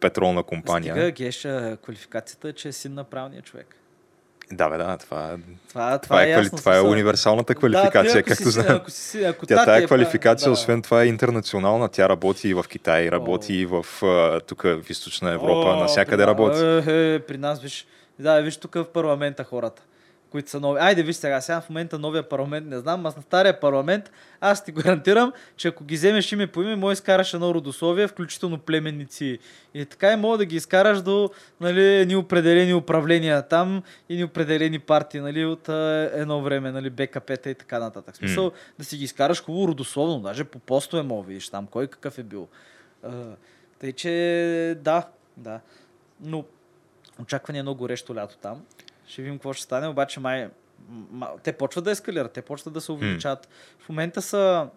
петролна 0.00 0.42
компания. 0.42 0.94
Стига, 0.94 1.10
Геш, 1.10 1.44
а, 1.44 1.76
квалификацията 1.76 2.48
е, 2.48 2.52
че 2.52 2.68
е 2.68 2.72
син 2.72 2.94
на 2.94 3.04
правния 3.04 3.42
човек. 3.42 3.76
Да, 4.52 4.68
бе, 4.68 4.76
да, 4.76 4.96
това, 4.96 5.36
Това, 5.68 5.98
това, 5.98 6.22
е, 6.22 6.26
квали... 6.26 6.30
ясно, 6.36 6.58
това 6.58 6.76
е 6.76 6.80
универсалната 6.80 7.52
Да, 7.52 7.58
квалификация, 7.58 8.12
ти, 8.12 8.18
ако 8.18 8.28
както 8.28 8.42
си, 8.42 8.50
знам. 8.50 8.66
Ако 8.70 8.90
си, 8.90 9.24
ако 9.24 9.46
Тя 9.46 9.64
тая 9.64 9.82
е 9.82 9.86
квалификация, 9.86 10.46
прав- 10.46 10.52
освен 10.52 10.82
това, 10.82 11.02
е 11.02 11.06
интернационална. 11.06 11.88
Тя 11.88 12.08
работи 12.08 12.48
и 12.48 12.54
в 12.54 12.64
Китай, 12.68 13.10
работи 13.10 13.54
и 13.54 13.66
в 13.66 13.86
тук 14.46 14.62
в 14.62 14.90
източна 14.90 15.30
Европа, 15.30 15.68
О, 15.68 15.76
навсякъде 15.76 16.16
при- 16.16 16.26
работи. 16.26 16.90
Е, 16.90 17.14
е, 17.14 17.18
при 17.18 17.38
нас, 17.38 17.60
виж, 17.60 17.86
да, 18.18 18.40
виж 18.40 18.56
тук 18.56 18.74
в 18.74 18.84
парламента 18.84 19.44
хората, 19.44 19.82
които 20.30 20.50
са 20.50 20.60
нови. 20.60 20.80
Айде, 20.80 21.02
виж 21.02 21.16
сега, 21.16 21.40
сега 21.40 21.60
в 21.60 21.70
момента 21.70 21.98
новия 21.98 22.28
парламент, 22.28 22.66
не 22.66 22.78
знам, 22.78 23.06
аз 23.06 23.16
на 23.16 23.22
стария 23.22 23.60
парламент, 23.60 24.10
аз 24.40 24.64
ти 24.64 24.72
гарантирам, 24.72 25.32
че 25.56 25.68
ако 25.68 25.84
ги 25.84 25.94
вземеш 25.94 26.32
име 26.32 26.46
по 26.46 26.62
име, 26.62 26.76
може 26.76 26.92
изкараш 26.92 27.34
едно 27.34 27.54
родословие, 27.54 28.06
включително 28.06 28.58
племенници. 28.58 29.38
И 29.74 29.86
така 29.86 30.12
и 30.12 30.16
мога 30.16 30.38
да 30.38 30.44
ги 30.44 30.56
изкараш 30.56 31.02
до 31.02 31.30
нали, 31.60 32.06
ни 32.06 32.16
определени 32.16 32.74
управления 32.74 33.48
там 33.48 33.82
и 34.08 34.16
ни 34.16 34.24
определени 34.24 34.78
партии 34.78 35.20
нали, 35.20 35.44
от 35.44 35.68
а, 35.68 36.10
едно 36.14 36.42
време, 36.42 36.72
нали, 36.72 36.90
БКП-та 36.90 37.50
и 37.50 37.54
така 37.54 37.78
нататък. 37.78 38.16
Смисъл 38.16 38.52
да 38.78 38.84
си 38.84 38.96
ги 38.96 39.04
изкараш 39.04 39.44
хубаво 39.44 39.68
родословно, 39.68 40.20
даже 40.20 40.44
по 40.44 40.58
постове 40.58 41.02
мога 41.02 41.26
видиш 41.26 41.48
там 41.48 41.66
кой 41.66 41.86
какъв 41.86 42.18
е 42.18 42.22
бил. 42.22 42.48
А, 43.02 43.10
тъй, 43.78 43.92
че 43.92 44.76
да, 44.80 45.08
да. 45.36 45.60
Но 46.20 46.44
очакване 47.22 47.58
е 47.58 47.62
много 47.62 47.78
горещо 47.78 48.14
лято 48.14 48.36
там. 48.36 48.62
Ще 49.10 49.22
видим 49.22 49.38
какво 49.38 49.52
ще 49.52 49.62
стане, 49.62 49.88
обаче 49.88 50.20
май... 50.20 50.48
ма- 50.92 51.42
те 51.42 51.52
почват 51.52 51.84
да 51.84 51.90
ескалират, 51.90 52.32
те 52.32 52.42
почват 52.42 52.74
да 52.74 52.80
се 52.80 52.92
увеличават. 52.92 53.48
В 53.78 53.88
момента 53.88 54.22
са 54.22 54.68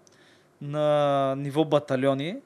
на 0.62 1.36
ниво 1.38 1.66
батальони, 1.66 2.38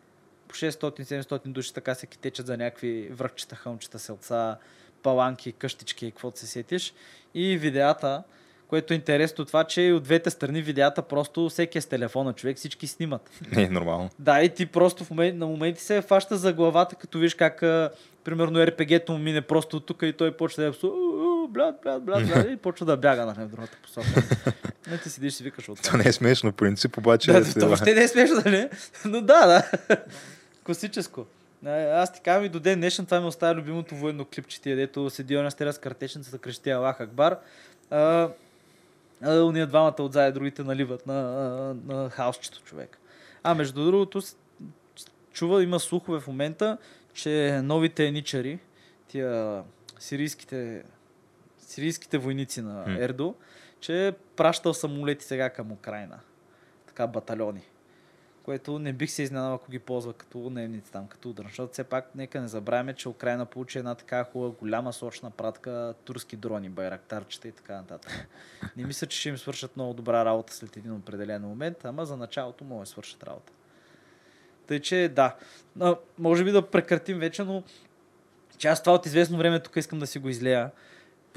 по 0.48 0.56
600-700 0.56 1.48
души 1.48 1.74
така 1.74 1.96
се 1.96 2.08
китечат 2.08 2.48
за 2.48 2.58
някакви 2.58 3.10
връхчета, 3.12 3.56
хълмчета, 3.56 4.00
селца, 4.00 4.58
паланки, 5.04 5.52
къщички, 5.52 6.12
каквото 6.12 6.40
се 6.40 6.48
сетиш. 6.48 6.94
И 7.34 7.58
видеята, 7.58 8.24
което 8.68 8.94
е 8.94 8.96
интересно 8.96 9.46
това, 9.46 9.64
че 9.64 9.92
от 9.92 10.04
двете 10.04 10.30
страни 10.30 10.62
видеята 10.62 11.02
просто 11.02 11.50
всеки 11.50 11.78
е 11.78 11.82
с 11.82 11.86
телефона, 11.86 12.34
човек, 12.34 12.58
всички 12.58 12.88
снимат. 12.88 13.30
Не 13.56 13.64
е 13.64 13.70
нормално. 13.70 14.10
Да, 14.20 14.42
и 14.42 14.50
ти 14.50 14.66
просто 14.66 15.04
в 15.04 15.10
момент, 15.10 15.38
на 15.38 15.48
моменти 15.48 15.82
се 15.82 16.02
фаща 16.02 16.38
за 16.38 16.54
главата, 16.54 16.96
като 16.96 17.20
виж 17.20 17.34
как, 17.34 17.60
примерно, 18.24 18.66
РПГ-то 18.66 19.12
му 19.12 19.20
мине 19.20 19.42
просто 19.42 19.78
от 19.78 19.86
тук 19.86 20.02
и 20.02 20.14
той 20.14 20.32
почва 20.32 20.64
да 20.64 20.70
е 20.70 20.72
псу, 20.72 20.92
блядь, 21.50 21.76
блядь, 21.84 22.04
блядь, 22.04 22.28
блядь, 22.28 22.52
и 22.52 22.58
почва 22.58 22.86
да 22.86 22.98
бяга 22.98 23.26
на 23.26 23.34
в 23.34 23.48
другата 23.48 23.78
посока. 23.84 24.24
Не 24.92 24.98
ти 24.98 25.10
седиш 25.10 25.40
и 25.40 25.44
викаш 25.44 25.70
от 25.70 25.82
Това 25.82 25.98
не 25.98 26.10
е 26.10 26.12
смешно, 26.12 26.52
принцип, 26.52 26.98
обаче. 26.98 27.32
да, 27.32 27.38
е, 27.38 27.44
това 27.44 27.68
въобще 27.68 27.94
не 27.94 28.04
е 28.04 28.08
смешно, 28.08 28.42
нали? 28.46 28.70
Но 29.06 29.22
да, 29.22 29.48
да. 29.48 29.72
Класическо. 30.64 31.26
Аз 31.94 32.14
ти 32.14 32.22
казвам 32.22 32.46
и 32.46 32.50
до 32.50 32.60
ден 32.60 32.80
днешен 32.80 33.06
това 33.06 33.20
ми 33.20 33.28
оставя 33.28 33.56
любимото 33.56 33.96
военно 33.96 34.26
клипче, 34.26 34.60
дето 34.64 35.10
седи 35.10 35.38
оня 35.38 35.52
стера 35.52 35.74
с 35.74 35.78
картечницата, 35.78 36.38
крещи 36.38 36.70
Аллах 36.70 37.02
Акбар. 37.02 37.38
А, 39.22 39.42
уния 39.42 39.68
двамата 39.68 39.96
отзад, 40.00 40.34
другите 40.34 40.64
наливат 40.64 41.08
на, 41.08 41.14
на, 41.14 41.74
на 41.74 42.10
хаосчето 42.10 42.62
човек. 42.64 43.00
А 43.44 43.56
между 43.56 43.86
другото, 43.86 44.22
чува, 45.32 45.64
има 45.64 45.80
слухове 45.80 46.20
в 46.20 46.28
момента, 46.28 46.78
че 47.14 47.62
новите 47.64 48.06
еничари, 48.06 48.60
тия 49.08 49.64
сирийските, 50.00 50.84
сирийските 51.60 52.18
войници 52.18 52.62
на. 52.62 52.86
Ердо, 53.00 53.36
че 53.80 54.08
е 54.08 54.12
пращал 54.12 54.74
самолети 54.74 55.26
сега 55.26 55.50
към 55.50 55.72
Украина. 55.72 56.20
Така 56.88 57.08
батальони. 57.08 57.62
Което 58.48 58.80
не 58.80 58.94
бих 58.94 59.12
се 59.12 59.24
изненадал, 59.24 59.54
ако 59.54 59.72
ги 59.72 59.80
ползва 59.80 60.14
като 60.14 60.50
наемници 60.50 60.92
там, 60.92 61.08
като 61.08 61.30
удар. 61.30 61.44
Защото 61.44 61.74
все 61.74 61.84
пак 61.84 62.16
нека 62.16 62.42
не 62.42 62.48
забравяме, 62.48 62.94
че 62.94 63.10
Украина 63.10 63.46
получи 63.46 63.78
една 63.78 63.96
така 63.96 64.24
хубава, 64.24 64.52
голяма 64.60 64.94
сочна 64.94 65.32
пратка 65.32 65.94
турски 66.04 66.36
дрони, 66.36 66.70
байрактарчета 66.70 67.48
и 67.48 67.52
така 67.52 67.76
нататък. 67.76 68.28
Не 68.78 68.86
мисля, 68.86 69.08
че 69.08 69.20
ще 69.20 69.30
им 69.30 69.38
свършат 69.38 69.76
много 69.76 69.94
добра 69.94 70.26
работа 70.26 70.54
след 70.54 70.78
един 70.78 70.96
определен 70.96 71.42
момент, 71.42 71.86
ама 71.86 72.06
за 72.06 72.18
началото 72.18 72.64
могат 72.64 72.84
да 72.84 72.90
свършат 72.90 73.24
работа. 73.24 73.54
Тъй, 74.68 74.80
че 74.80 75.12
да. 75.16 75.36
А, 75.80 75.96
може 76.18 76.44
би 76.44 76.52
да 76.52 76.70
прекратим 76.70 77.20
вече, 77.20 77.44
но 77.44 77.64
аз 78.66 78.84
това 78.84 78.96
от 78.96 79.06
известно 79.06 79.38
време 79.38 79.60
тук 79.60 79.76
искам 79.76 80.00
да 80.00 80.08
си 80.08 80.20
го 80.20 80.30
излея. 80.30 80.72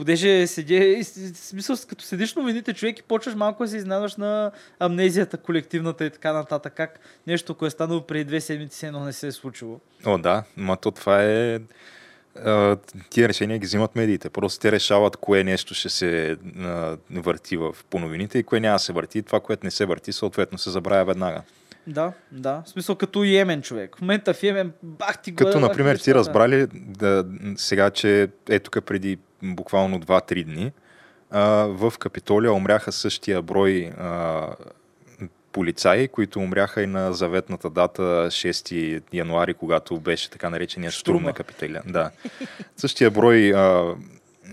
Понеже 0.01 0.47
седи, 0.47 1.05
смисъл, 1.35 1.77
като 1.89 2.05
седиш 2.05 2.35
новините, 2.35 2.75
човек 2.75 2.99
и 2.99 3.03
почваш 3.03 3.35
малко 3.35 3.63
да 3.63 3.69
се 3.69 3.77
изненадваш 3.77 4.17
на 4.17 4.51
амнезията 4.79 5.37
колективната 5.37 6.05
и 6.05 6.11
така 6.11 6.33
нататък. 6.33 6.73
Как 6.77 7.01
нещо, 7.27 7.55
което 7.55 7.67
е 7.67 7.71
станало 7.71 8.07
преди 8.07 8.25
две 8.25 8.41
седмици, 8.41 8.77
все 8.77 8.87
едно 8.87 9.05
не 9.05 9.13
се 9.13 9.27
е 9.27 9.33
случило. 9.33 9.81
О, 10.07 10.19
да, 10.19 10.45
ма 10.57 10.77
то 10.77 10.91
това 10.91 11.25
е... 11.25 11.59
Тия 13.11 13.29
решения 13.29 13.59
ги 13.59 13.67
взимат 13.67 13.97
медиите. 13.97 14.31
Просто 14.31 14.61
те 14.61 14.73
решават 14.73 15.17
кое 15.17 15.45
нещо 15.45 15.75
ще 15.75 15.89
се 15.89 16.37
а, 16.61 16.97
върти 17.11 17.57
в 17.57 17.77
по 17.91 17.99
новините 17.99 18.39
и 18.39 18.43
кое 18.43 18.61
няма 18.61 18.75
да 18.75 18.79
се 18.79 18.93
върти. 18.93 19.23
Това, 19.23 19.41
което 19.41 19.67
не 19.67 19.71
се 19.71 19.87
върти, 19.87 20.13
съответно 20.13 20.59
се 20.59 20.71
забравя 20.71 21.05
веднага. 21.05 21.43
Да, 21.87 22.13
да. 22.33 22.63
В 22.67 22.69
смисъл 22.69 22.97
като 22.97 23.25
Йемен 23.25 23.63
човек. 23.63 23.97
В 23.97 24.01
момента 24.01 24.35
в 24.35 24.43
Йемен 24.43 24.73
бах 24.83 25.23
ти 25.23 25.31
го 25.31 25.37
Като, 25.37 25.61
бах 25.61 25.69
например, 25.71 25.97
ти 25.97 26.15
разбрали 26.15 26.67
да, 26.73 27.27
сега, 27.57 27.91
че 27.91 28.29
е 28.49 28.59
тук 28.59 28.85
преди 28.85 29.19
буквално 29.43 30.01
2-3 30.01 30.45
дни, 30.45 30.73
а, 31.31 31.43
в 31.67 31.93
Капитолия 31.99 32.53
умряха 32.53 32.93
същия 32.93 33.43
брой 33.43 33.93
а, 33.99 34.49
полицаи, 35.53 36.09
които 36.09 36.39
умряха 36.39 36.83
и 36.83 36.87
на 36.87 37.13
заветната 37.13 37.71
дата 37.71 38.03
6 38.03 39.03
януари, 39.13 39.55
когато 39.55 40.01
беше 40.01 40.31
така 40.31 40.51
наречения 40.51 40.91
штурм 40.91 41.17
Штурма. 41.17 41.29
на 41.29 41.35
Капитолия. 41.35 41.83
Да. 41.87 42.11
Същия 42.77 43.11
брой 43.11 43.53
а, 43.55 43.95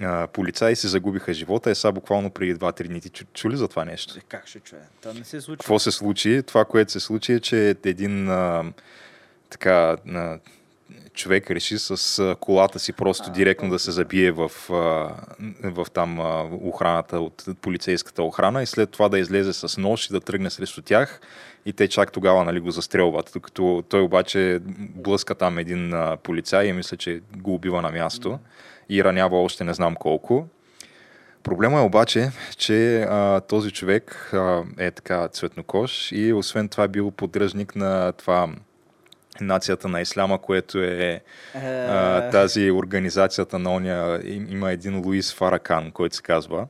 а, 0.01 0.27
полицаи 0.27 0.75
си 0.75 0.87
загубиха 0.87 1.33
живота, 1.33 1.69
е 1.69 1.75
сега 1.75 1.91
буквално 1.91 2.29
преди 2.29 2.55
2-3 2.55 2.87
дни. 2.87 3.01
Ти 3.01 3.09
чу, 3.09 3.25
чули 3.33 3.57
за 3.57 3.67
това 3.67 3.85
нещо? 3.85 4.13
Е, 4.17 4.21
Как 4.29 4.47
ще 4.47 4.59
чуе? 4.59 4.79
Това 5.01 5.13
не 5.13 5.23
се 5.23 5.41
случва. 5.41 5.57
Какво 5.63 5.79
се 5.79 5.91
случи? 5.91 6.43
Това, 6.43 6.65
което 6.65 6.91
се 6.91 6.99
случи 6.99 7.33
е, 7.33 7.39
че 7.39 7.75
един 7.85 8.29
а, 8.29 8.63
така 9.49 9.97
а, 10.13 10.39
човек 11.17 11.51
реши 11.51 11.79
с 11.79 12.35
колата 12.39 12.79
си 12.79 12.93
просто 12.93 13.31
директно 13.31 13.69
да 13.69 13.79
се 13.79 13.91
забие 13.91 14.31
в, 14.31 14.51
в 15.63 15.87
там 15.93 16.19
охраната 16.63 17.19
от 17.19 17.45
полицейската 17.61 18.23
охрана 18.23 18.63
и 18.63 18.65
след 18.65 18.89
това 18.89 19.09
да 19.09 19.19
излезе 19.19 19.53
с 19.53 19.81
нож 19.81 20.05
и 20.05 20.13
да 20.13 20.21
тръгне 20.21 20.49
срещу 20.49 20.81
тях. 20.81 21.21
И 21.65 21.73
те 21.73 21.87
чак 21.87 22.11
тогава 22.11 22.43
нали, 22.43 22.59
го 22.59 22.71
застрелват, 22.71 23.31
докато 23.33 23.83
той 23.89 24.01
обаче 24.01 24.59
блъска 24.79 25.35
там 25.35 25.57
един 25.57 25.93
полицай 26.23 26.65
и 26.65 26.73
мисля, 26.73 26.97
че 26.97 27.21
го 27.37 27.53
убива 27.53 27.81
на 27.81 27.91
място 27.91 28.39
и 28.89 29.03
ранява 29.03 29.41
още 29.41 29.63
не 29.63 29.73
знам 29.73 29.95
колко. 29.95 30.47
Проблема 31.43 31.79
е 31.79 31.83
обаче, 31.83 32.31
че 32.57 33.01
а, 33.01 33.41
този 33.41 33.71
човек 33.71 34.29
а, 34.33 34.63
е 34.77 34.91
така 34.91 35.27
цветнокош 35.27 36.11
и 36.11 36.33
освен 36.33 36.69
това 36.69 36.87
бил 36.87 37.11
поддръжник 37.11 37.75
на 37.75 38.11
това 38.11 38.49
нацията 39.41 39.87
на 39.87 40.01
исляма, 40.01 40.37
което 40.41 40.77
е 40.83 41.21
а, 41.55 42.17
Е, 42.17 42.29
тази 42.31 42.71
организацията 42.71 43.59
на 43.59 43.71
оня, 43.71 44.19
им- 44.23 44.47
има 44.49 44.71
един 44.71 44.99
Луис 44.99 45.33
Фаракан, 45.33 45.91
който 45.91 46.15
се 46.15 46.21
казва, 46.21 46.67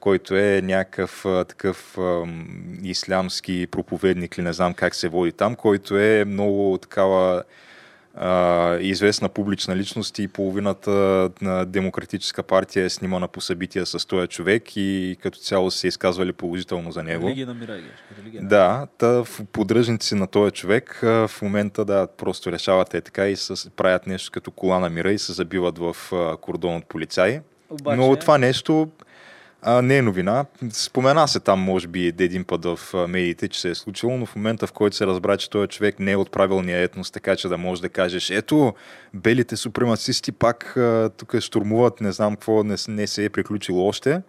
който 0.00 0.36
е 0.36 0.60
някакъв 0.64 1.26
а, 1.26 1.44
такъв 1.44 1.98
ислямски 2.82 3.66
проповедник, 3.70 4.36
или 4.36 4.44
не 4.44 4.52
знам 4.52 4.74
как 4.74 4.94
се 4.94 5.08
води 5.08 5.32
там, 5.32 5.54
който 5.54 5.98
е 5.98 6.24
много 6.26 6.78
такава 6.82 7.42
а, 8.16 8.78
известна 8.80 9.28
публична 9.28 9.76
личност 9.76 10.18
и 10.18 10.28
половината 10.28 10.90
на 11.40 11.64
Демократическа 11.66 12.42
партия 12.42 12.84
е 12.84 12.90
снимана 12.90 13.28
по 13.28 13.40
събития 13.40 13.86
с 13.86 14.06
този 14.06 14.28
човек 14.28 14.76
и 14.76 15.16
като 15.22 15.38
цяло 15.38 15.70
се 15.70 15.88
изказвали 15.88 16.32
положително 16.32 16.92
за 16.92 17.02
него. 17.02 17.26
Религия 17.26 17.46
ги. 17.54 17.88
Религия 18.20 18.42
Да, 18.42 18.86
та 18.98 19.24
в 19.24 19.28
поддръжници 19.52 20.14
на 20.14 20.26
този 20.26 20.52
човек 20.52 20.98
в 21.02 21.30
момента 21.42 21.84
да, 21.84 22.06
просто 22.16 22.52
решават 22.52 22.94
е 22.94 23.00
така 23.00 23.28
и 23.28 23.36
с, 23.36 23.70
правят 23.70 24.06
нещо 24.06 24.30
като 24.32 24.50
кола 24.50 24.78
на 24.78 24.90
мира 24.90 25.12
и 25.12 25.18
се 25.18 25.32
забиват 25.32 25.78
в 25.78 25.96
кордон 26.40 26.76
от 26.76 26.86
полицаи. 26.86 27.40
Обаче, 27.70 27.96
Но 27.96 28.16
това 28.16 28.38
нещо 28.38 28.88
а, 29.68 29.82
не 29.82 29.96
е 29.96 30.02
новина. 30.02 30.44
Спомена 30.70 31.28
се 31.28 31.40
там, 31.40 31.60
може 31.60 31.88
би, 31.88 32.06
един 32.06 32.44
път 32.44 32.64
в 32.64 33.06
медиите, 33.08 33.48
че 33.48 33.60
се 33.60 33.70
е 33.70 33.74
случило, 33.74 34.16
но 34.16 34.26
в 34.26 34.36
момента, 34.36 34.66
в 34.66 34.72
който 34.72 34.96
се 34.96 35.06
разбра, 35.06 35.36
че 35.36 35.50
този 35.50 35.68
човек 35.68 36.00
не 36.00 36.12
е 36.12 36.16
от 36.16 36.30
правилния 36.30 36.82
етнос, 36.82 37.10
така 37.10 37.36
че 37.36 37.48
да 37.48 37.58
можеш 37.58 37.80
да 37.80 37.88
кажеш, 37.88 38.30
ето, 38.30 38.74
белите 39.14 39.56
супремацисти 39.56 40.32
пак 40.32 40.78
тук 41.16 41.40
штурмуват, 41.40 42.00
не 42.00 42.12
знам 42.12 42.36
какво, 42.36 42.64
не, 42.64 42.74
не 42.88 43.06
се 43.06 43.24
е 43.24 43.30
приключило 43.30 43.88
още, 43.88 44.22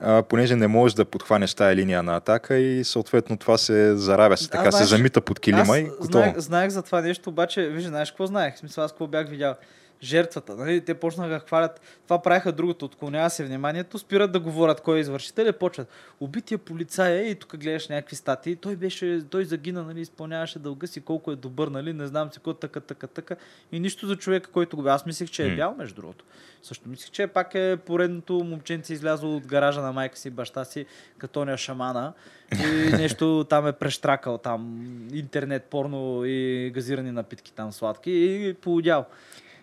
а, 0.00 0.22
понеже 0.22 0.56
не 0.56 0.66
можеш 0.66 0.94
да 0.94 1.04
подхванеш 1.04 1.54
тая 1.54 1.76
линия 1.76 2.02
на 2.02 2.16
атака 2.16 2.56
и 2.56 2.84
съответно 2.84 3.36
това 3.36 3.58
се 3.58 3.96
заравя, 3.96 4.36
се, 4.36 4.50
така 4.50 4.64
се 4.64 4.70
знаеш, 4.70 4.88
замита 4.88 5.20
под 5.20 5.40
килима 5.40 5.60
аз 5.60 5.78
и 5.78 5.82
готово. 5.82 6.08
знаех, 6.08 6.38
знаех 6.38 6.70
за 6.70 6.82
това 6.82 7.00
нещо, 7.00 7.30
обаче, 7.30 7.68
виж, 7.68 7.84
знаеш 7.84 8.10
какво 8.10 8.26
знаех? 8.26 8.58
Смисъл, 8.58 8.84
аз 8.84 8.92
какво 8.92 9.06
бях 9.06 9.28
видял? 9.28 9.54
Жертвата, 10.02 10.56
нали? 10.56 10.80
Те 10.80 10.94
почнаха 10.94 11.30
да 11.30 11.38
хвалят. 11.38 11.80
Това 12.04 12.22
правиха 12.22 12.52
другото, 12.52 12.84
отклонява 12.84 13.30
се 13.30 13.44
вниманието, 13.44 13.98
спират 13.98 14.32
да 14.32 14.40
говорят 14.40 14.80
кой 14.80 14.96
е 14.96 15.00
извършител 15.00 15.46
и 15.46 15.52
почват. 15.52 15.88
Убития 16.20 16.58
полицай 16.58 17.12
е 17.12 17.30
и 17.30 17.34
тук 17.34 17.56
гледаш 17.56 17.88
някакви 17.88 18.16
статии. 18.16 18.56
Той 18.56 18.76
беше, 18.76 19.22
той 19.30 19.44
загина, 19.44 19.82
нали, 19.82 20.00
изпълняваше 20.00 20.58
дълга 20.58 20.86
си, 20.86 21.00
колко 21.00 21.32
е 21.32 21.36
добър, 21.36 21.68
нали, 21.68 21.92
не 21.92 22.06
знам 22.06 22.32
си 22.32 22.38
какво, 22.38 22.54
така, 22.54 22.80
така, 22.80 23.06
така. 23.06 23.36
И 23.72 23.80
нищо 23.80 24.06
за 24.06 24.16
човека, 24.16 24.50
който 24.50 24.76
го 24.76 24.88
Аз 24.88 25.06
мислех, 25.06 25.30
че 25.30 25.46
е 25.46 25.56
бял, 25.56 25.74
между 25.78 25.94
другото. 25.94 26.24
Също 26.62 26.88
мислех, 26.88 27.10
че 27.10 27.26
пак 27.26 27.54
е 27.54 27.78
поредното 27.86 28.34
момченце 28.34 28.92
излязло 28.92 29.36
от 29.36 29.46
гаража 29.46 29.80
на 29.80 29.92
майка 29.92 30.18
си 30.18 30.30
баща 30.30 30.64
си, 30.64 30.86
като 31.18 31.40
оня 31.40 31.56
шамана. 31.56 32.12
И 32.52 32.92
нещо 32.96 33.46
там 33.48 33.66
е 33.66 33.72
прещракал 33.72 34.38
там 34.38 34.88
интернет, 35.12 35.64
порно 35.64 36.24
и 36.24 36.70
газирани 36.74 37.12
напитки 37.12 37.52
там 37.52 37.72
сладки 37.72 38.10
и 38.10 38.54
поудял. 38.54 39.06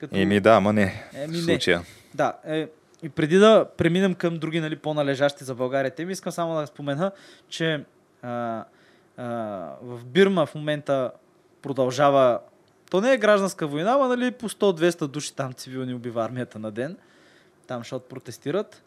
Като... 0.01 0.17
Еми 0.17 0.39
да, 0.39 0.51
ама 0.51 0.73
не, 0.73 1.03
Еми, 1.13 1.27
в 1.27 1.47
не. 1.47 1.53
случая. 1.53 1.81
Да, 2.13 2.33
е, 2.45 2.67
и 3.03 3.09
преди 3.09 3.37
да 3.37 3.65
преминем 3.77 4.15
към 4.15 4.37
други 4.37 4.59
нали, 4.59 4.75
по-належащи 4.75 5.43
за 5.43 5.55
България 5.55 5.91
теми, 5.91 6.11
искам 6.11 6.31
само 6.31 6.55
да 6.55 6.67
спомена, 6.67 7.11
че 7.49 7.83
а, 8.21 8.63
а, 9.17 9.25
в 9.81 10.05
Бирма 10.05 10.45
в 10.45 10.55
момента 10.55 11.11
продължава 11.61 12.39
то 12.89 13.01
не 13.01 13.13
е 13.13 13.17
гражданска 13.17 13.67
война, 13.67 13.97
но 13.97 14.07
нали, 14.07 14.31
по 14.31 14.49
100-200 14.49 15.07
души 15.07 15.35
там 15.35 15.53
цивилни 15.53 15.93
убива 15.93 16.25
армията 16.25 16.59
на 16.59 16.71
ден. 16.71 16.97
Там, 17.67 17.79
защото 17.79 18.07
протестират. 18.07 18.83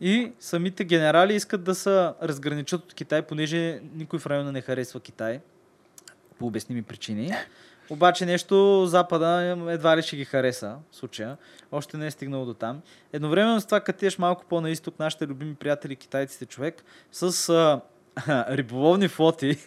И 0.00 0.32
самите 0.40 0.84
генерали 0.84 1.34
искат 1.34 1.64
да 1.64 1.74
се 1.74 2.10
разграничат 2.22 2.84
от 2.84 2.94
Китай, 2.94 3.22
понеже 3.22 3.80
никой 3.94 4.18
в 4.18 4.26
района 4.26 4.52
не 4.52 4.60
харесва 4.60 5.00
Китай. 5.00 5.40
По 6.38 6.46
обясними 6.46 6.82
причини. 6.82 7.32
Обаче 7.90 8.26
нещо 8.26 8.86
Запада 8.86 9.56
едва 9.68 9.96
ли 9.96 10.02
ще 10.02 10.16
ги 10.16 10.24
хареса 10.24 10.76
в 10.90 10.96
случая. 10.96 11.36
Още 11.72 11.96
не 11.96 12.06
е 12.06 12.10
стигнало 12.10 12.44
до 12.44 12.54
там. 12.54 12.82
Едновременно 13.12 13.60
с 13.60 13.66
това, 13.66 13.80
като 13.80 13.98
тиеш 13.98 14.18
малко 14.18 14.44
по-на 14.48 14.70
изток, 14.70 14.98
нашите 14.98 15.26
любими 15.26 15.54
приятели 15.54 15.96
китайците 15.96 16.46
човек, 16.46 16.84
с 17.12 17.48
а, 17.48 17.80
риболовни 18.56 19.08
флоти 19.08 19.58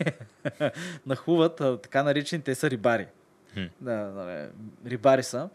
нахуват, 1.05 1.62
а, 1.62 1.77
така 1.77 2.03
наречени, 2.03 2.43
те 2.43 2.55
са 2.55 2.69
рибари. 2.69 3.07
Хм. 3.53 3.65
Да, 3.81 3.95
да, 3.95 4.49
рибари 4.86 5.23
са. 5.23 5.49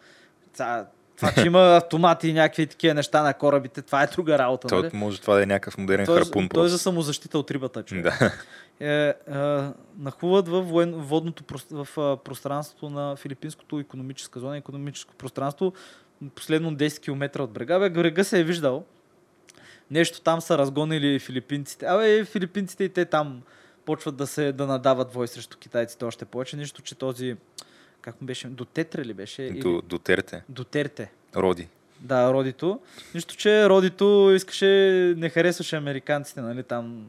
Това, 1.17 1.33
че 1.33 1.47
има 1.47 1.77
автомати 1.77 2.29
и 2.29 2.33
някакви 2.33 2.67
такива 2.67 2.95
неща 2.95 3.23
на 3.23 3.35
корабите, 3.35 3.83
това 3.83 4.03
е 4.03 4.07
друга 4.07 4.39
работа. 4.39 4.69
То, 4.69 4.77
Нали? 4.83 4.91
може 4.95 5.21
това 5.21 5.35
да 5.35 5.43
е 5.43 5.47
някакъв 5.47 5.79
модерен 5.79 6.07
Той, 6.07 6.21
е- 6.21 6.25
харпун 6.25 6.49
той 6.49 6.67
е 6.67 6.69
за 6.69 6.79
самозащита 6.79 7.39
от 7.39 7.51
рибата, 7.51 7.83
човек. 7.83 8.05
Да. 8.05 8.33
Е, 8.81 9.09
е, 9.09 9.15
нахуват 9.99 10.49
във 10.49 10.69
воен, 10.69 10.93
водното 10.93 11.45
в 11.71 11.89
пространството 12.25 12.91
на 12.91 13.17
филипинското 13.17 13.79
економическа 13.79 14.41
зона, 14.41 14.57
економическо 14.57 15.15
пространство, 15.15 15.73
последно 16.35 16.73
10 16.73 17.01
км 17.01 17.41
от 17.43 17.51
брега. 17.51 17.79
Бе, 17.79 17.91
брега 17.91 18.25
се 18.25 18.41
е 18.41 18.45
виждал. 18.45 18.85
Нещо 19.91 20.21
там 20.21 20.41
са 20.41 20.59
разгонили 20.59 21.19
филипинците. 21.19 21.87
Абе, 21.87 22.25
филипинците 22.25 22.85
и 22.85 22.89
те 22.89 23.05
там 23.05 23.43
почват 23.85 24.17
да 24.17 24.27
се 24.27 24.53
да 24.53 24.67
надават 24.67 25.13
вой 25.15 25.29
срещу 25.29 25.59
китайците 25.59 26.05
още 26.05 26.25
повече. 26.25 26.57
Нищо, 26.57 26.83
че 26.83 26.95
този 26.95 27.37
как 28.07 28.21
му 28.21 28.27
беше? 28.27 28.49
Дотетре 28.49 29.05
ли 29.05 29.15
беше? 29.15 29.51
До, 29.51 29.83
до 29.83 29.99
терте. 29.99 30.43
Дотерте. 30.49 31.11
Роди. 31.37 31.69
Да, 32.01 32.33
Родито. 32.33 32.81
Нищо, 33.15 33.37
че 33.37 33.69
Родито 33.69 34.33
искаше, 34.35 34.67
не 35.17 35.29
харесваше 35.29 35.77
американците, 35.77 36.41
нали, 36.41 36.63
там 36.63 37.09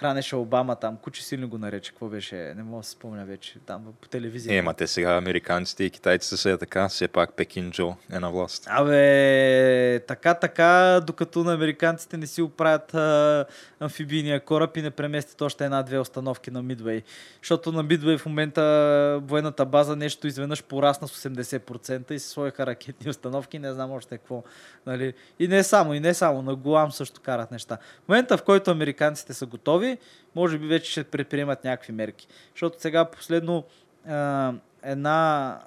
хранеше 0.00 0.36
Обама, 0.36 0.76
там 0.76 0.96
куче 0.96 1.24
силно 1.24 1.48
го 1.48 1.58
нарече, 1.58 1.90
какво 1.90 2.06
беше, 2.08 2.36
не 2.36 2.62
мога 2.62 2.80
да 2.80 2.84
се 2.84 2.90
спомня 2.90 3.24
вече, 3.24 3.58
там 3.66 3.84
по 4.00 4.08
телевизия. 4.08 4.58
Е, 4.58 4.62
ма 4.62 4.74
те 4.74 4.86
сега 4.86 5.16
американците 5.16 5.84
и 5.84 5.90
китайците 5.90 6.36
са 6.36 6.58
така, 6.58 6.88
все 6.88 7.08
пак 7.08 7.32
Пекин 7.32 7.70
Джо 7.70 7.94
е 8.12 8.18
на 8.18 8.30
власт. 8.30 8.66
Абе, 8.70 10.00
така, 10.08 10.34
така, 10.34 11.00
докато 11.06 11.44
на 11.44 11.54
американците 11.54 12.16
не 12.16 12.26
си 12.26 12.42
оправят 12.42 12.94
а, 12.94 13.44
амфибийния 13.80 14.40
кораб 14.40 14.76
и 14.76 14.82
не 14.82 14.90
преместят 14.90 15.42
още 15.42 15.64
една-две 15.64 15.98
установки 15.98 16.50
на 16.50 16.62
Мидвей. 16.62 17.02
Защото 17.42 17.72
на 17.72 17.82
Мидвей 17.82 18.18
в 18.18 18.26
момента 18.26 19.20
военната 19.22 19.66
база 19.66 19.96
нещо 19.96 20.26
изведнъж 20.26 20.62
порасна 20.62 21.08
с 21.08 21.28
80% 21.28 22.12
и 22.12 22.18
се 22.18 22.28
сложиха 22.28 22.66
ракетни 22.66 23.10
установки, 23.10 23.58
не 23.58 23.72
знам 23.72 23.90
още 23.92 24.18
какво. 24.18 24.42
Нали? 24.86 25.14
И 25.38 25.48
не 25.48 25.62
само, 25.62 25.94
и 25.94 26.00
не 26.00 26.14
само, 26.14 26.42
на 26.42 26.54
Гуам 26.54 26.92
също 26.92 27.20
карат 27.20 27.50
неща. 27.50 27.78
В 28.04 28.08
момента, 28.08 28.36
в 28.36 28.42
който 28.42 28.70
американците 28.70 29.34
са 29.34 29.46
готови, 29.46 29.89
може 30.34 30.58
би 30.58 30.66
вече 30.66 30.90
ще 30.90 31.04
предприемат 31.04 31.64
някакви 31.64 31.92
мерки. 31.92 32.26
Защото 32.54 32.80
сега 32.80 33.04
последно 33.04 33.64
а, 34.06 34.52
една 34.82 35.58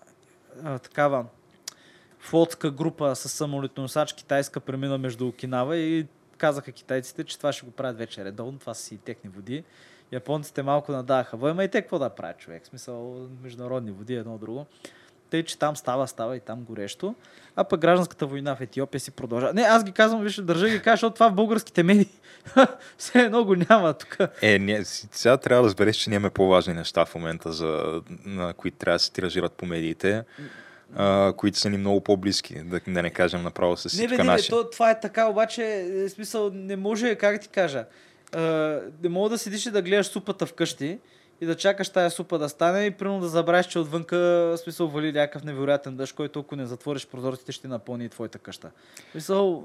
а, 0.63 0.79
такава 0.79 1.25
флотска 2.19 2.71
група 2.71 3.15
с 3.15 3.29
самолетоносач 3.29 4.13
китайска 4.13 4.59
премина 4.59 4.97
между 4.97 5.27
Окинава 5.27 5.77
и 5.77 6.07
казаха 6.37 6.71
китайците, 6.71 7.23
че 7.23 7.37
това 7.37 7.53
ще 7.53 7.65
го 7.65 7.71
правят 7.71 7.97
вече 7.97 8.25
редовно, 8.25 8.59
това 8.59 8.73
са 8.73 8.83
си 8.83 8.97
техни 8.97 9.29
води. 9.29 9.63
Японците 10.11 10.63
малко 10.63 10.91
надаха. 10.91 11.37
Войма 11.37 11.63
и 11.63 11.67
те 11.67 11.81
какво 11.81 11.99
да 11.99 12.09
правят 12.09 12.37
човек? 12.37 12.63
В 12.63 12.67
смисъл 12.67 13.27
международни 13.43 13.91
води, 13.91 14.15
едно 14.15 14.37
друго. 14.37 14.65
Тъй, 15.33 15.43
че 15.43 15.59
там 15.59 15.75
става, 15.75 16.07
става 16.07 16.37
и 16.37 16.39
там 16.39 16.63
горещо. 16.63 17.15
А 17.55 17.63
пък 17.63 17.81
гражданската 17.81 18.25
война 18.25 18.55
в 18.55 18.61
Етиопия 18.61 18.99
си 18.99 19.11
продължава. 19.11 19.53
Не, 19.53 19.61
аз 19.61 19.83
ги 19.83 19.91
казвам, 19.91 20.21
виж, 20.21 20.35
държа 20.35 20.69
ги 20.69 20.79
кажа, 20.81 20.93
защото 20.93 21.13
това 21.13 21.29
в 21.29 21.33
българските 21.33 21.83
медии 21.83 22.09
все 22.97 23.19
едно 23.19 23.43
го 23.43 23.55
няма 23.55 23.93
тук. 23.93 24.17
Е, 24.41 24.59
не, 24.59 24.85
сега 24.85 25.37
трябва 25.37 25.63
да 25.63 25.67
разбереш, 25.67 25.95
че 25.95 26.09
нямаме 26.09 26.29
по-важни 26.29 26.73
неща 26.73 27.05
в 27.05 27.15
момента, 27.15 27.51
за, 27.51 28.01
на 28.25 28.53
които 28.53 28.77
трябва 28.77 28.95
да 28.95 28.99
се 28.99 29.11
тиражират 29.11 29.53
по 29.53 29.65
медиите, 29.65 30.23
а, 30.95 31.33
които 31.37 31.57
са 31.59 31.69
ни 31.69 31.77
много 31.77 32.01
по-близки, 32.01 32.63
да, 32.63 32.79
да 32.87 33.01
не 33.01 33.09
кажем 33.09 33.43
направо 33.43 33.77
с 33.77 33.85
Не, 33.85 33.89
всичка 33.89 34.09
бе, 34.09 34.17
не, 34.17 34.23
бе, 34.23 34.31
наши. 34.31 34.49
то, 34.49 34.69
това 34.69 34.91
е 34.91 34.99
така, 34.99 35.27
обаче, 35.27 35.63
е, 35.63 36.07
в 36.07 36.09
смисъл, 36.09 36.51
не 36.53 36.75
може, 36.75 37.15
как 37.15 37.41
ти 37.41 37.47
кажа, 37.47 37.85
а, 38.31 38.41
не 39.03 39.09
мога 39.09 39.29
да 39.29 39.37
седиш 39.37 39.65
и 39.65 39.71
да 39.71 39.81
гледаш 39.81 40.05
супата 40.07 40.45
вкъщи 40.45 40.99
и 41.43 41.45
да 41.45 41.55
чакаш 41.55 41.89
тая 41.89 42.11
супа 42.11 42.39
да 42.39 42.49
стане 42.49 42.85
и 42.85 42.91
примерно 42.91 43.19
да 43.19 43.27
забравиш, 43.27 43.65
че 43.65 43.79
отвънка 43.79 44.53
смисъл 44.57 44.87
вали 44.87 45.11
някакъв 45.11 45.43
невероятен 45.43 45.95
дъжд, 45.95 46.15
който 46.15 46.39
ако 46.39 46.55
не 46.55 46.65
затвориш 46.65 47.07
прозорците, 47.07 47.51
ще 47.51 47.67
напълни 47.67 48.05
и 48.05 48.09
твоята 48.09 48.39
къща. 48.39 48.71
В 49.07 49.11
смисъл, 49.11 49.63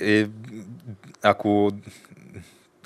Е, 0.00 0.26
ако, 1.22 1.70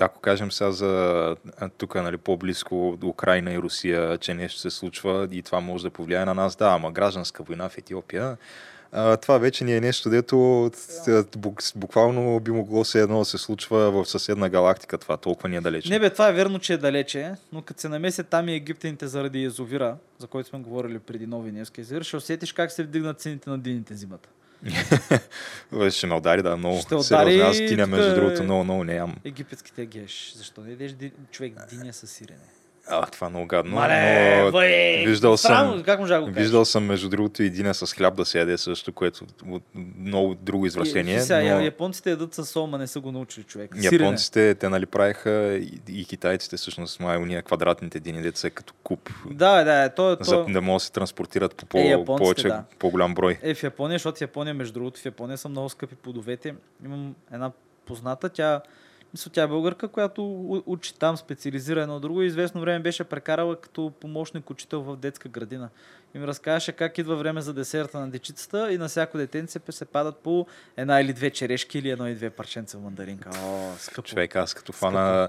ако 0.01 0.21
кажем 0.21 0.53
сега 0.53 0.73
за 0.73 1.37
тук, 1.79 1.95
нали, 1.95 2.17
по-близко 2.17 2.97
до 3.01 3.09
Украина 3.09 3.53
и 3.53 3.59
Русия, 3.59 4.19
че 4.19 4.35
нещо 4.35 4.61
се 4.61 4.71
случва 4.71 5.29
и 5.33 5.43
това 5.43 5.61
може 5.61 5.85
да 5.85 5.91
повлияе 5.91 6.25
на 6.25 6.35
нас, 6.35 6.57
да, 6.57 6.69
ама 6.69 6.93
гражданска 6.93 7.43
война 7.43 7.69
в 7.69 7.79
Етиопия, 7.79 8.37
а, 8.95 9.17
това 9.17 9.39
вече 9.39 9.65
не 9.65 9.77
е 9.77 9.81
нещо, 9.81 10.11
дето 10.11 10.71
буквално 11.77 12.41
би 12.41 12.51
могло 12.51 12.85
се 12.85 13.01
едно 13.01 13.19
да 13.19 13.25
се 13.25 13.39
случва 13.39 13.91
в 13.91 14.07
съседна 14.07 14.49
галактика, 14.49 14.99
това 14.99 15.17
толкова 15.17 15.49
ни 15.49 15.57
е 15.57 15.61
далече. 15.61 15.91
не 15.91 15.99
бе, 15.99 16.11
това 16.11 16.29
е 16.29 16.33
верно, 16.33 16.59
че 16.59 16.73
е 16.73 16.77
далече, 16.77 17.35
но 17.53 17.63
като 17.63 17.81
се 17.81 17.89
намесят 17.89 18.29
там 18.29 18.49
и 18.49 18.55
египтяните 18.55 19.07
заради 19.07 19.45
езовира, 19.45 19.97
за 20.19 20.27
който 20.27 20.49
сме 20.49 20.59
говорили 20.59 20.99
преди 20.99 21.27
нови 21.27 21.53
Невски 21.53 21.81
езер, 21.81 22.03
ще 22.03 22.17
усетиш 22.17 22.53
как 22.53 22.73
се 22.73 22.83
вдигнат 22.83 23.21
цените 23.21 23.51
на 23.51 23.59
дините 23.59 23.95
зимата. 23.95 24.29
Ще 25.91 26.07
ме 26.07 26.15
удари, 26.15 26.43
да, 26.43 26.57
много. 26.57 26.81
Ще 26.81 26.95
удари 26.95 27.41
аз 27.41 27.59
тук 27.59 27.89
между 27.89 28.15
другото, 28.15 28.43
много, 28.43 28.65
много 28.65 28.85
нямам. 28.85 29.17
Египетските 29.25 29.87
геш. 29.87 30.33
Защо 30.37 30.61
не 30.61 30.71
ядеш 30.71 30.93
ди... 30.93 31.13
човек 31.31 31.53
диня 31.71 31.93
с 31.93 32.07
сирене? 32.07 32.54
А, 32.87 33.07
това 33.07 33.27
е 33.27 33.31
много 33.31 33.47
гадно. 33.47 33.75
Мале, 33.75 34.43
но 34.45 34.53
бе, 34.53 35.05
виждал 35.07 35.37
съм, 35.37 35.83
как 35.83 36.01
можа 36.01 36.15
да 36.15 36.21
го 36.21 36.31
виждал 36.31 36.65
съм, 36.65 36.85
между 36.85 37.09
другото, 37.09 37.43
и 37.43 37.75
с 37.75 37.95
хляб 37.95 38.15
да 38.15 38.25
се 38.25 38.39
яде 38.39 38.59
също, 38.59 38.93
което 38.93 39.25
от 39.49 39.63
много 39.99 40.35
друго 40.35 40.67
извращение. 40.67 41.17
И, 41.17 41.21
сега, 41.21 41.55
но... 41.55 41.61
Японците 41.61 42.11
ядат 42.11 42.35
със 42.35 42.51
сол, 42.51 42.67
ма 42.67 42.79
не 42.79 42.87
са 42.87 43.01
го 43.01 43.13
научили 43.13 43.45
човек. 43.45 43.75
Сирене. 43.81 44.05
Японците, 44.05 44.55
те 44.55 44.69
нали 44.69 44.87
правиха 44.87 45.31
и, 45.55 45.81
и 45.89 46.05
китайците 46.05 46.57
всъщност 46.57 47.01
май 47.01 47.17
уния 47.17 47.43
квадратните 47.43 48.01
дини, 48.01 48.23
деца 48.23 48.51
като 48.51 48.75
куп, 48.83 49.11
Да, 49.31 49.65
да, 49.65 49.89
то, 49.89 50.17
то... 50.17 50.25
за 50.25 50.45
да 50.45 50.61
могат 50.61 50.81
да 50.81 50.85
се 50.85 50.93
транспортират 50.93 51.57
по, 51.57 51.67
по 51.67 51.79
Е, 51.79 52.05
повече, 52.05 52.49
да. 52.49 52.65
по-голям 52.79 53.15
брой. 53.15 53.39
Е, 53.43 53.55
в 53.55 53.63
Япония, 53.63 53.95
защото 53.95 54.19
в 54.19 54.21
Япония, 54.21 54.55
между 54.55 54.73
другото, 54.75 55.01
в 55.01 55.05
Япония 55.05 55.39
са 55.39 55.49
много 55.49 55.69
скъпи 55.69 55.95
плодовете. 55.95 56.55
Имам 56.85 57.15
една 57.33 57.51
позната, 57.87 58.29
тя, 58.29 58.61
мисля, 59.15 59.31
тя 59.35 59.43
е 59.43 59.47
българка, 59.47 59.89
която 59.89 60.63
учи 60.67 60.95
там, 60.95 61.17
специализира 61.17 61.83
едно 61.83 62.01
друго 62.01 62.23
и 62.23 62.27
известно 62.27 62.61
време 62.61 62.79
беше 62.79 63.05
прекарала 63.05 63.61
като 63.61 63.93
помощник 64.01 64.51
учител 64.51 64.83
в 64.83 64.97
детска 64.97 65.29
градина. 65.29 65.69
И 66.15 66.19
ми 66.19 66.27
разказваше 66.27 66.73
как 66.73 66.99
идва 66.99 67.17
време 67.17 67.41
за 67.41 67.55
десерта 67.55 68.01
на 68.01 68.11
дечицата 68.11 68.73
и 68.73 68.79
на 68.79 68.89
всяко 68.89 69.19
детенце 69.19 69.61
се 69.71 69.85
падат 69.85 70.17
по 70.17 70.47
една 70.77 71.01
или 71.01 71.13
две 71.13 71.31
черешки 71.31 71.79
или 71.79 71.91
едно 71.91 72.09
и 72.09 72.15
две 72.15 72.31
парченца 72.31 72.79
мандаринка. 72.79 73.31
О, 73.45 73.73
скъпо. 73.79 74.09
Човек, 74.09 74.37
аз 74.37 74.55
като 74.55 74.73
фана 74.73 75.29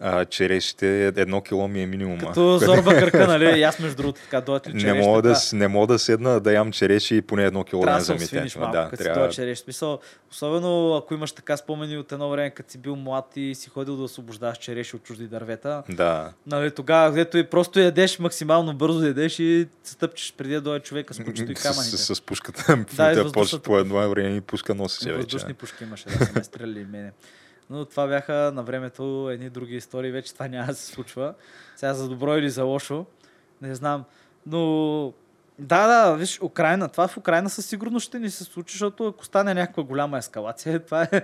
а, 0.00 0.24
черешите, 0.24 1.06
едно 1.06 1.40
кило 1.40 1.68
ми 1.68 1.82
е 1.82 1.86
минимум. 1.86 2.18
Като 2.18 2.58
зорба 2.58 2.94
кръка, 2.94 3.26
нали? 3.26 3.58
И 3.58 3.62
аз 3.62 3.78
между 3.78 3.96
другото 3.96 4.20
така 4.20 4.40
дойдат 4.40 4.68
ли 4.68 4.84
Не 4.84 4.94
мога, 4.94 5.22
да, 5.22 5.34
с- 5.34 5.52
не 5.52 5.68
мога 5.68 5.86
да 5.86 5.98
седна 5.98 6.40
да 6.40 6.52
ям 6.52 6.72
череши 6.72 7.16
и 7.16 7.22
поне 7.22 7.44
едно 7.44 7.64
кило 7.64 7.80
да 7.80 7.86
Трябва 7.86 7.96
не 7.96 8.00
да 8.00 8.04
се 8.04 8.06
замите. 8.08 8.24
освиниш 8.26 8.56
малко, 8.56 8.72
да, 8.72 8.84
като 8.84 8.96
си 8.96 9.02
трябва... 9.02 9.26
този 9.26 9.36
череш. 9.36 9.58
Смисъл, 9.58 9.98
особено 10.30 10.94
ако 10.94 11.14
имаш 11.14 11.32
така 11.32 11.56
спомени 11.56 11.96
от 11.96 12.12
едно 12.12 12.30
време, 12.30 12.50
като 12.50 12.70
си 12.70 12.78
бил 12.78 12.96
млад 12.96 13.32
и 13.36 13.54
си 13.54 13.68
ходил 13.70 13.96
да 13.96 14.02
освобождаваш 14.02 14.58
череши 14.58 14.96
от 14.96 15.02
чужди 15.02 15.26
дървета. 15.26 15.82
Да. 15.88 16.32
Нали, 16.46 16.70
тогава, 16.70 17.10
където 17.10 17.38
и 17.38 17.44
просто 17.44 17.80
ядеш 17.80 18.18
максимално 18.18 18.74
бързо, 18.74 19.06
ядеш 19.06 19.38
и 19.38 19.68
се 19.84 19.92
стъпчеш 19.92 20.34
преди 20.36 20.54
да 20.54 20.60
дойде 20.60 20.82
човека 20.82 21.14
с 21.14 21.18
кучето 21.18 21.52
и 21.52 21.56
С, 21.56 21.62
камъните. 21.62 21.96
с, 21.96 22.14
с 22.14 22.20
пушката. 22.20 22.84
Да, 22.96 23.24
Да, 23.24 23.58
по 23.60 23.78
едно 23.78 24.10
време 24.10 24.36
и 24.36 24.40
пушка 24.40 24.74
носи 24.74 24.98
се 24.98 25.08
вече. 25.08 25.16
Въздушни 25.16 25.54
пушки 25.54 25.84
имаше, 25.84 26.04
да 26.08 26.24
са 26.26 26.32
ме 26.34 26.44
стреляли 26.44 26.86
мене. 26.90 27.10
Но 27.70 27.84
това 27.84 28.06
бяха 28.06 28.52
на 28.54 28.62
времето 28.62 29.30
едни 29.30 29.50
други 29.50 29.76
истории, 29.76 30.10
вече 30.10 30.32
това 30.32 30.48
няма 30.48 30.66
да 30.66 30.74
се 30.74 30.86
случва. 30.86 31.34
Сега 31.76 31.94
за 31.94 32.08
добро 32.08 32.36
или 32.36 32.50
за 32.50 32.64
лошо, 32.64 33.06
не 33.62 33.74
знам. 33.74 34.04
Но 34.46 35.12
да, 35.58 35.86
да, 35.86 36.16
виж, 36.16 36.40
Украина, 36.42 36.88
това 36.88 37.08
в 37.08 37.16
Украина 37.16 37.50
със 37.50 37.66
сигурност 37.66 38.06
ще 38.06 38.18
ни 38.18 38.30
се 38.30 38.44
случи, 38.44 38.72
защото 38.72 39.06
ако 39.06 39.24
стане 39.24 39.54
някаква 39.54 39.82
голяма 39.82 40.18
ескалация, 40.18 40.84
това 40.84 41.02
е, 41.02 41.22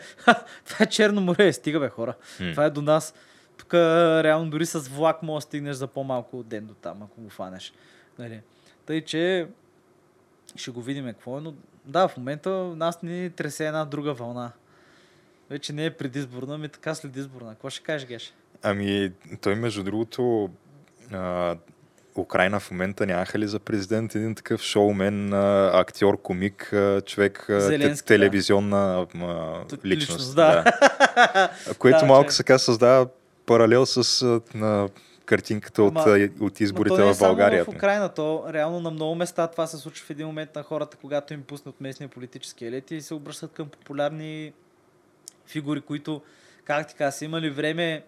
това 0.64 0.76
е 0.80 0.86
Черно 0.86 1.20
море, 1.20 1.52
стига 1.52 1.80
бе 1.80 1.88
хора. 1.88 2.14
М. 2.40 2.50
Това 2.50 2.64
е 2.64 2.70
до 2.70 2.82
нас. 2.82 3.14
Тук 3.56 3.74
реално 3.74 4.50
дори 4.50 4.66
с 4.66 4.78
влак 4.78 5.22
може 5.22 5.36
да 5.36 5.48
стигнеш 5.48 5.76
за 5.76 5.86
по-малко 5.86 6.38
от 6.38 6.46
ден 6.46 6.66
до 6.66 6.74
там, 6.74 7.02
ако 7.02 7.20
го 7.20 7.30
фанеш. 7.30 7.72
Нали? 8.18 8.40
Тъй, 8.86 9.04
че 9.04 9.48
ще 10.56 10.70
го 10.70 10.82
видим 10.82 11.06
какво 11.06 11.38
е, 11.38 11.40
но 11.40 11.54
да, 11.84 12.08
в 12.08 12.16
момента 12.16 12.50
нас 12.50 13.02
ни 13.02 13.30
тресе 13.30 13.66
една 13.66 13.84
друга 13.84 14.12
вълна. 14.12 14.52
Вече 15.52 15.72
не 15.72 15.84
е 15.84 15.90
предизборна, 15.90 16.58
ми 16.58 16.68
така 16.68 16.94
след 16.94 17.16
изборна. 17.16 17.50
Какво 17.50 17.70
ще 17.70 17.82
кажеш, 17.82 18.08
Геш? 18.08 18.34
Ами, 18.62 19.12
той 19.40 19.54
между 19.54 19.82
другото, 19.82 20.50
а, 21.12 21.56
Украина 22.16 22.60
в 22.60 22.70
момента 22.70 23.06
нямаха 23.06 23.38
ли 23.38 23.46
за 23.48 23.58
президент 23.58 24.14
един 24.14 24.34
такъв 24.34 24.62
шоумен, 24.62 25.32
а, 25.32 25.70
актьор, 25.74 26.22
комик, 26.22 26.72
а, 26.72 27.00
човек, 27.00 27.40
а, 27.42 27.46
те, 27.46 27.60
Зеленски, 27.60 28.04
да. 28.04 28.08
телевизионна 28.08 29.06
а, 29.14 29.60
личност. 29.84 29.84
личност, 29.84 30.34
да. 30.36 30.64
Което 31.78 31.98
Да, 31.98 32.06
малко 32.06 32.30
че- 32.30 32.36
сега 32.36 32.58
създава 32.58 33.06
паралел 33.46 33.86
с 33.86 34.22
а, 34.22 34.40
на 34.54 34.88
картинката 35.24 35.82
от, 35.82 35.96
Ама- 35.96 36.28
от 36.40 36.60
Но 36.60 36.64
изборите 36.64 36.96
то 36.96 37.04
не 37.04 37.10
е 37.10 37.14
в 37.14 37.18
България. 37.18 37.64
Само 37.64 37.72
в 37.72 37.76
Украина, 37.76 38.08
то 38.08 38.44
реално 38.52 38.80
на 38.80 38.90
много 38.90 39.14
места 39.14 39.46
това 39.46 39.66
се 39.66 39.76
случва 39.76 40.06
в 40.06 40.10
един 40.10 40.26
момент 40.26 40.54
на 40.54 40.62
хората, 40.62 40.96
когато 40.96 41.34
им 41.34 41.42
пуснат 41.42 41.80
местния 41.80 42.08
политически 42.08 42.66
елити 42.66 42.96
и 42.96 43.02
се 43.02 43.14
обръщат 43.14 43.52
към 43.52 43.68
популярни 43.68 44.52
фигури, 45.46 45.80
които, 45.80 46.22
как 46.64 46.88
ти 46.88 46.94
кажа, 46.94 47.12
са 47.12 47.24
имали 47.24 47.50
време 47.50 48.04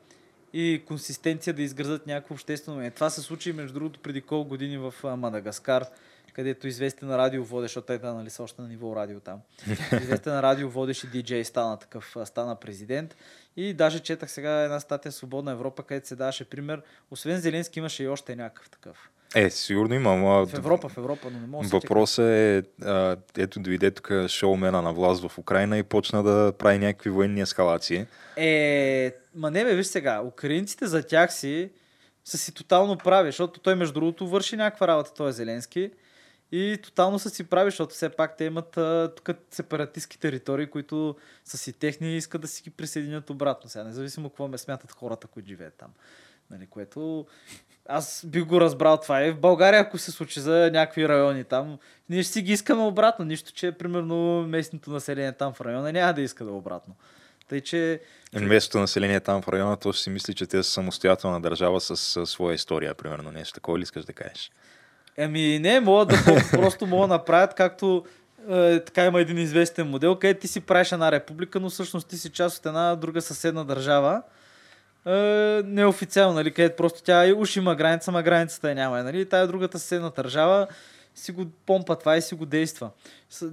и 0.53 0.83
консистенция 0.87 1.55
да 1.55 1.63
изградат 1.63 2.07
някакво 2.07 2.35
обществено 2.35 2.77
мнение. 2.77 2.91
Това 2.91 3.11
се 3.11 3.21
случи, 3.21 3.53
между 3.53 3.75
другото, 3.75 4.01
преди 4.01 4.21
колко 4.21 4.49
години 4.49 4.79
в 4.79 4.95
а, 5.05 5.17
Мадагаскар. 5.17 5.85
където 6.33 6.69
известен 6.69 7.09
на 7.09 7.19
радио 7.19 7.45
водещ, 7.45 7.71
защото 7.71 7.87
те 7.87 7.99
нали, 7.99 8.31
са 8.31 8.43
още 8.43 8.63
на 8.63 8.69
ниво 8.69 8.97
радио 8.97 9.21
там. 9.21 9.41
известен 10.03 10.33
на 10.33 10.43
радио 10.43 10.71
водещ 10.71 11.05
и 11.05 11.07
диджей 11.07 11.45
стана 11.45 11.79
такъв, 11.79 12.17
стана 12.25 12.57
президент. 12.57 13.17
И 13.57 13.75
даже 13.75 14.01
четах 14.01 14.31
сега 14.31 14.63
една 14.63 14.81
статия 14.81 15.13
Свободна 15.13 15.53
Европа, 15.53 15.83
където 15.83 16.09
се 16.09 16.17
даваше 16.17 16.45
пример. 16.45 16.83
Освен 17.11 17.41
Зеленски 17.41 17.79
имаше 17.79 18.03
и 18.05 18.09
още 18.09 18.37
някакъв 18.37 18.71
такъв. 18.71 19.11
Е, 19.35 19.51
сигурно 19.51 19.95
има, 19.95 20.13
ама... 20.13 20.47
В 20.47 20.55
Европа, 20.55 20.89
в 20.89 20.97
Европа, 20.97 21.31
но 21.31 21.41
не 21.41 21.47
мога 21.47 21.65
сетя 21.65 21.77
Въпросът 21.77 22.25
е, 22.25 22.63
а, 22.83 23.17
ето 23.39 23.61
дойде 23.61 23.91
тук 23.91 24.13
шоумена 24.29 24.83
на 24.83 24.93
власт 24.93 25.29
в 25.29 25.39
Украина 25.39 25.79
и 25.79 25.83
почна 25.83 26.23
да 26.23 26.53
прави 26.59 26.79
някакви 26.79 27.11
военни 27.11 27.41
ескалации. 27.41 28.07
Е, 28.37 29.13
ма 29.35 29.51
не 29.51 29.65
бе, 29.65 29.75
виж 29.75 29.87
сега, 29.87 30.23
украинците 30.23 30.87
за 30.87 31.03
тях 31.03 31.35
си 31.35 31.71
са 32.25 32.39
си 32.39 32.55
тотално 32.55 32.99
прави, 32.99 33.29
защото 33.29 33.61
той 33.61 33.75
между 33.75 33.95
другото 33.95 34.29
върши 34.29 34.57
някаква 34.57 34.89
работа, 34.89 35.15
той 35.15 35.29
е 35.29 35.33
Зеленски. 35.33 35.91
И 36.53 36.79
тотално 36.83 37.19
са 37.19 37.31
си 37.31 37.45
прави, 37.45 37.71
защото 37.71 37.95
все 37.95 38.09
пак 38.09 38.37
те 38.37 38.45
имат 38.45 38.77
а, 38.77 39.13
тук 39.17 39.31
сепаратистски 39.51 40.19
територии, 40.19 40.67
които 40.67 41.17
са 41.45 41.59
си 41.59 41.73
техни 41.73 42.15
и 42.15 42.17
искат 42.17 42.41
да 42.41 42.49
си 42.49 42.63
ги 42.63 42.71
присъединят 42.71 43.31
обратно. 43.31 43.71
Сега, 43.71 43.85
независимо 43.85 44.29
какво 44.29 44.49
ме 44.49 44.59
смятат 44.59 44.93
хората, 44.93 45.27
които 45.27 45.49
живеят 45.49 45.75
там. 45.75 45.89
Нали, 46.51 46.67
което 46.67 47.27
аз 47.89 48.27
бих 48.27 48.45
го 48.45 48.61
разбрал 48.61 48.97
това. 48.97 49.23
И 49.23 49.31
в 49.31 49.41
България, 49.41 49.81
ако 49.81 49.99
се 49.99 50.11
случи 50.11 50.41
за 50.41 50.71
някакви 50.73 51.09
райони 51.09 51.45
там, 51.45 51.79
ние 52.11 52.23
ще 52.23 52.33
си 52.33 52.43
ги 52.43 52.53
искаме 52.53 52.83
обратно. 52.83 53.25
Нищо, 53.25 53.53
че 53.53 53.73
примерно 53.73 54.47
местното 54.49 54.91
население 54.91 55.33
там 55.33 55.53
в 55.53 55.61
района 55.61 55.93
няма 55.93 56.13
да 56.13 56.23
иска 56.23 56.45
да 56.45 56.51
е 56.51 56.55
обратно. 56.55 56.95
Тъй, 57.49 57.61
че 57.61 58.01
Местното 58.41 58.79
население 58.79 59.21
там 59.21 59.43
в 59.43 59.49
района, 59.49 59.77
то 59.77 59.93
си 59.93 60.11
мисли, 60.11 60.35
че 60.35 60.47
те 60.47 60.63
са 60.63 60.71
самостоятелна 60.71 61.41
държава 61.41 61.81
с, 61.81 62.27
своя 62.27 62.55
история, 62.55 62.95
примерно. 62.95 63.33
Нещо 63.33 63.55
такова 63.55 63.79
ли 63.79 63.83
искаш 63.83 64.05
да 64.05 64.13
кажеш? 64.13 64.51
Ами 65.19 65.59
не, 65.59 65.81
могат 65.81 66.09
да 66.09 66.17
просто 66.53 66.87
могат 66.87 67.09
да 67.09 67.15
направят 67.15 67.55
както 67.55 68.05
е, 68.51 68.81
така 68.81 69.05
има 69.05 69.21
един 69.21 69.39
известен 69.39 69.89
модел, 69.89 70.17
където 70.17 70.41
ти 70.41 70.49
си 70.49 70.61
правиш 70.61 70.93
една 70.93 71.13
република, 71.13 71.61
но 71.61 71.71
всъщност 71.71 72.09
ти 72.09 72.19
си 72.19 72.31
част 72.31 72.59
от 72.59 72.67
една 72.67 72.97
друга 72.97 73.23
съседна 73.23 73.65
държава. 73.65 74.23
Е, 75.07 75.63
неофициално, 75.65 76.35
нали, 76.35 76.51
където 76.51 76.77
просто 76.77 77.03
тя 77.03 77.27
и 77.27 77.33
уж 77.33 77.57
има 77.57 77.75
граница, 77.75 78.13
ма 78.13 78.23
границата 78.23 78.69
я 78.69 78.75
няма. 78.75 79.03
Нали, 79.03 79.29
тая 79.29 79.47
другата 79.47 79.79
съседна 79.79 80.11
държава 80.11 80.67
си 81.15 81.33
го 81.33 81.47
помпа 81.67 81.99
това 81.99 82.17
и 82.17 82.23
си 82.23 82.35
го 82.35 82.47
действа. 82.47 82.91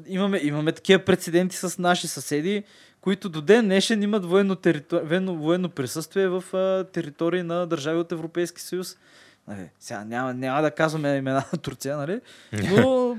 Имаме, 0.07 0.39
имаме 0.43 0.71
такива 0.71 1.05
прецеденти 1.05 1.55
с 1.55 1.77
наши 1.77 2.07
съседи, 2.07 2.63
които 3.01 3.29
до 3.29 3.41
ден 3.41 3.65
днешен 3.65 4.03
имат 4.03 4.25
военно, 4.25 4.55
територи... 4.55 5.05
военно, 5.05 5.35
военно 5.35 5.69
присъствие 5.69 6.27
в 6.27 6.43
а, 6.53 6.83
територии 6.91 7.43
на 7.43 7.67
държави 7.67 7.99
от 7.99 8.11
Европейски 8.11 8.61
съюз. 8.61 8.97
Нали, 9.47 9.69
сега 9.79 10.03
няма, 10.03 10.33
няма 10.33 10.61
да 10.61 10.71
казваме 10.71 11.17
имена 11.17 11.43
на 11.53 11.59
Турция, 11.59 11.97
нали? 11.97 12.21
но 12.53 13.17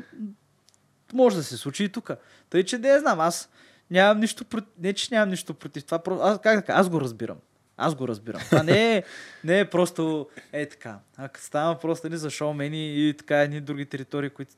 може 1.12 1.36
да 1.36 1.42
се 1.42 1.56
случи 1.56 1.84
и 1.84 1.88
тук. 1.88 2.10
Тъй, 2.50 2.64
че 2.64 2.76
я 2.76 3.00
знам, 3.00 3.20
аз 3.20 3.50
нямам 3.90 4.20
нищо 4.20 4.44
против, 4.44 4.70
не, 4.78 4.92
че 4.92 5.14
нямам 5.14 5.28
нищо 5.28 5.54
против 5.54 5.84
това, 5.84 6.00
аз, 6.20 6.40
как 6.42 6.56
да 6.56 6.62
кажа, 6.62 6.80
аз 6.80 6.88
го 6.88 7.00
разбирам. 7.00 7.36
Аз 7.76 7.94
го 7.94 8.08
разбирам. 8.08 8.40
Това 8.40 8.62
не 8.62 8.96
е, 8.96 9.02
не 9.44 9.60
е 9.60 9.70
просто 9.70 10.28
е 10.52 10.66
така. 10.66 10.98
А 11.16 11.28
става 11.38 11.78
просто 11.78 12.06
нали, 12.06 12.18
за 12.18 12.30
шоумени 12.30 13.08
и 13.08 13.14
така 13.16 13.42
едни 13.42 13.60
други 13.60 13.86
територии, 13.86 14.30
които 14.30 14.52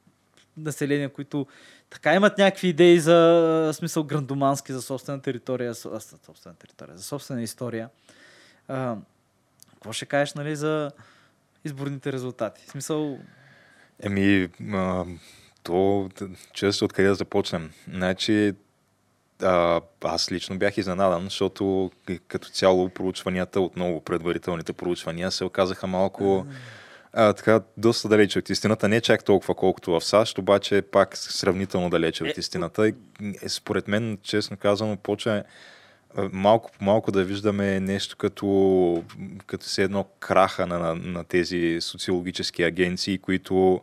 населения, 0.57 1.09
които 1.09 1.47
така 1.91 2.15
имат 2.15 2.39
някакви 2.39 2.69
идеи 2.69 3.01
за 3.01 3.71
смисъл 3.75 4.05
грандомански 4.05 4.73
за 4.73 4.83
собствена 4.83 5.23
територия, 5.23 5.75
за 5.75 6.01
собствена 6.27 6.57
територия, 6.57 6.97
за 6.97 7.03
собствена 7.03 7.43
история. 7.43 7.89
А, 8.69 8.97
какво 9.75 9.93
ще 9.93 10.07
кажеш, 10.07 10.35
нали, 10.35 10.57
за 10.57 10.91
изборните 11.65 12.13
резултати? 12.13 12.65
В 12.67 12.71
смисъл, 12.71 13.19
Еми, 14.03 14.49
а, 14.73 15.05
то 15.63 16.09
често 16.53 16.85
откъде 16.85 17.09
да 17.09 17.15
започнем. 17.15 17.71
Значи, 17.89 18.53
а, 19.45 19.81
аз 20.05 20.33
лично 20.33 20.59
бях 20.59 20.79
изненадан, 20.79 21.25
защото 21.25 21.91
като 22.29 22.49
цяло 22.49 22.89
проучванията, 22.89 23.61
отново 23.61 24.01
предварителните 24.01 24.73
проучвания, 24.73 25.31
се 25.31 25.45
оказаха 25.45 25.87
малко 25.87 26.47
а, 27.13 27.33
така, 27.33 27.61
доста 27.77 28.09
далече 28.09 28.39
от 28.39 28.51
истината. 28.51 28.89
Не 28.89 29.01
чак 29.01 29.25
толкова 29.25 29.55
колкото 29.55 29.91
в 29.91 30.05
САЩ, 30.05 30.39
обаче 30.39 30.83
пак 30.83 31.17
сравнително 31.17 31.91
далече 31.91 32.25
от 32.25 32.37
Е, 32.37 32.41
истината. 32.41 32.89
И, 32.89 32.95
е, 33.43 33.49
според 33.49 33.89
мен, 33.89 34.19
честно 34.23 34.57
казано, 34.57 34.97
почва 34.97 35.43
а, 36.17 36.29
малко 36.33 36.71
по 36.79 36.85
малко 36.85 37.13
да 37.13 37.25
виждаме 37.25 37.81
нещо 37.81 38.17
като, 38.17 39.05
като 39.47 39.67
се 39.67 39.83
едно 39.83 40.05
краха 40.21 40.67
на, 40.67 40.79
на, 40.79 40.95
на 40.95 41.25
тези 41.25 41.79
социологически 41.81 42.63
агенции, 42.63 43.19
които 43.19 43.81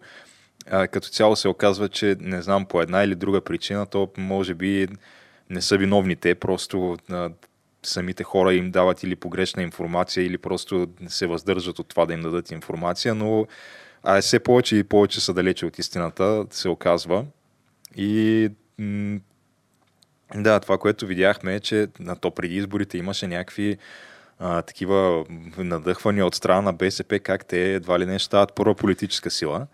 а, 0.69 0.88
като 0.88 1.10
цяло 1.10 1.36
се 1.36 1.47
оказва, 1.47 1.89
че 1.89 2.15
не 2.19 2.41
знам 2.41 2.65
по 2.65 2.82
една 2.82 3.04
или 3.04 3.15
друга 3.15 3.41
причина, 3.41 3.86
то 3.86 4.10
може 4.17 4.54
би 4.54 4.88
не 5.52 5.62
са 5.62 5.78
виновни 5.78 6.16
те, 6.16 6.36
просто 6.36 6.98
а, 7.10 7.30
самите 7.84 8.24
хора 8.24 8.54
им 8.54 8.72
дават 8.72 9.04
или 9.04 9.16
погрешна 9.16 9.64
информация, 9.64 10.26
или 10.26 10.38
просто 10.38 10.88
се 11.08 11.28
въздържат 11.28 11.80
от 11.80 11.88
това 11.88 12.06
да 12.06 12.14
им 12.14 12.22
дадат 12.22 12.52
информация, 12.52 13.16
но 13.16 13.48
а, 14.04 14.22
все 14.22 14.40
повече 14.40 14.76
и 14.76 14.84
повече 14.84 15.22
са 15.22 15.34
далече 15.34 15.66
от 15.66 15.80
истината, 15.80 16.46
се 16.52 16.70
оказва. 16.70 17.26
И 17.96 18.50
да, 20.36 20.60
това, 20.60 20.78
което 20.78 21.08
видяхме 21.08 21.56
е, 21.56 21.60
че 21.60 21.88
на 22.00 22.16
то 22.16 22.32
преди 22.32 22.56
изборите 22.56 22.98
имаше 22.98 23.28
някакви 23.28 23.78
а, 24.40 24.62
такива 24.62 25.26
надъхвания 25.58 26.26
от 26.26 26.36
страна 26.36 26.62
на 26.62 26.74
БСП, 26.74 27.20
как 27.20 27.46
те 27.46 27.74
едва 27.74 28.00
ли 28.00 28.06
не 28.06 28.20
стават 28.20 28.56
първа 28.56 28.76
политическа 28.76 29.32
сила. 29.32 29.68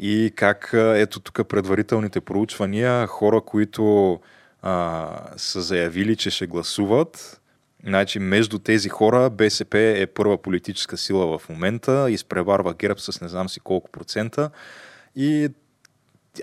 И 0.00 0.32
как 0.36 0.70
ето 0.74 1.20
тук 1.20 1.48
предварителните 1.48 2.20
проучвания, 2.20 3.06
хора, 3.06 3.40
които 3.40 4.20
а, 4.62 5.20
са 5.36 5.62
заявили, 5.62 6.16
че 6.16 6.30
ще 6.30 6.46
гласуват, 6.46 7.40
значи 7.84 8.18
между 8.18 8.58
тези 8.58 8.88
хора 8.88 9.30
БСП 9.30 9.78
е 9.78 10.06
първа 10.06 10.42
политическа 10.42 10.96
сила 10.96 11.38
в 11.38 11.48
момента, 11.48 12.06
изпреварва 12.10 12.74
ГЕРБ 12.74 13.00
с 13.00 13.20
не 13.20 13.28
знам 13.28 13.48
си 13.48 13.60
колко 13.60 13.90
процента 13.90 14.50
и 15.16 15.48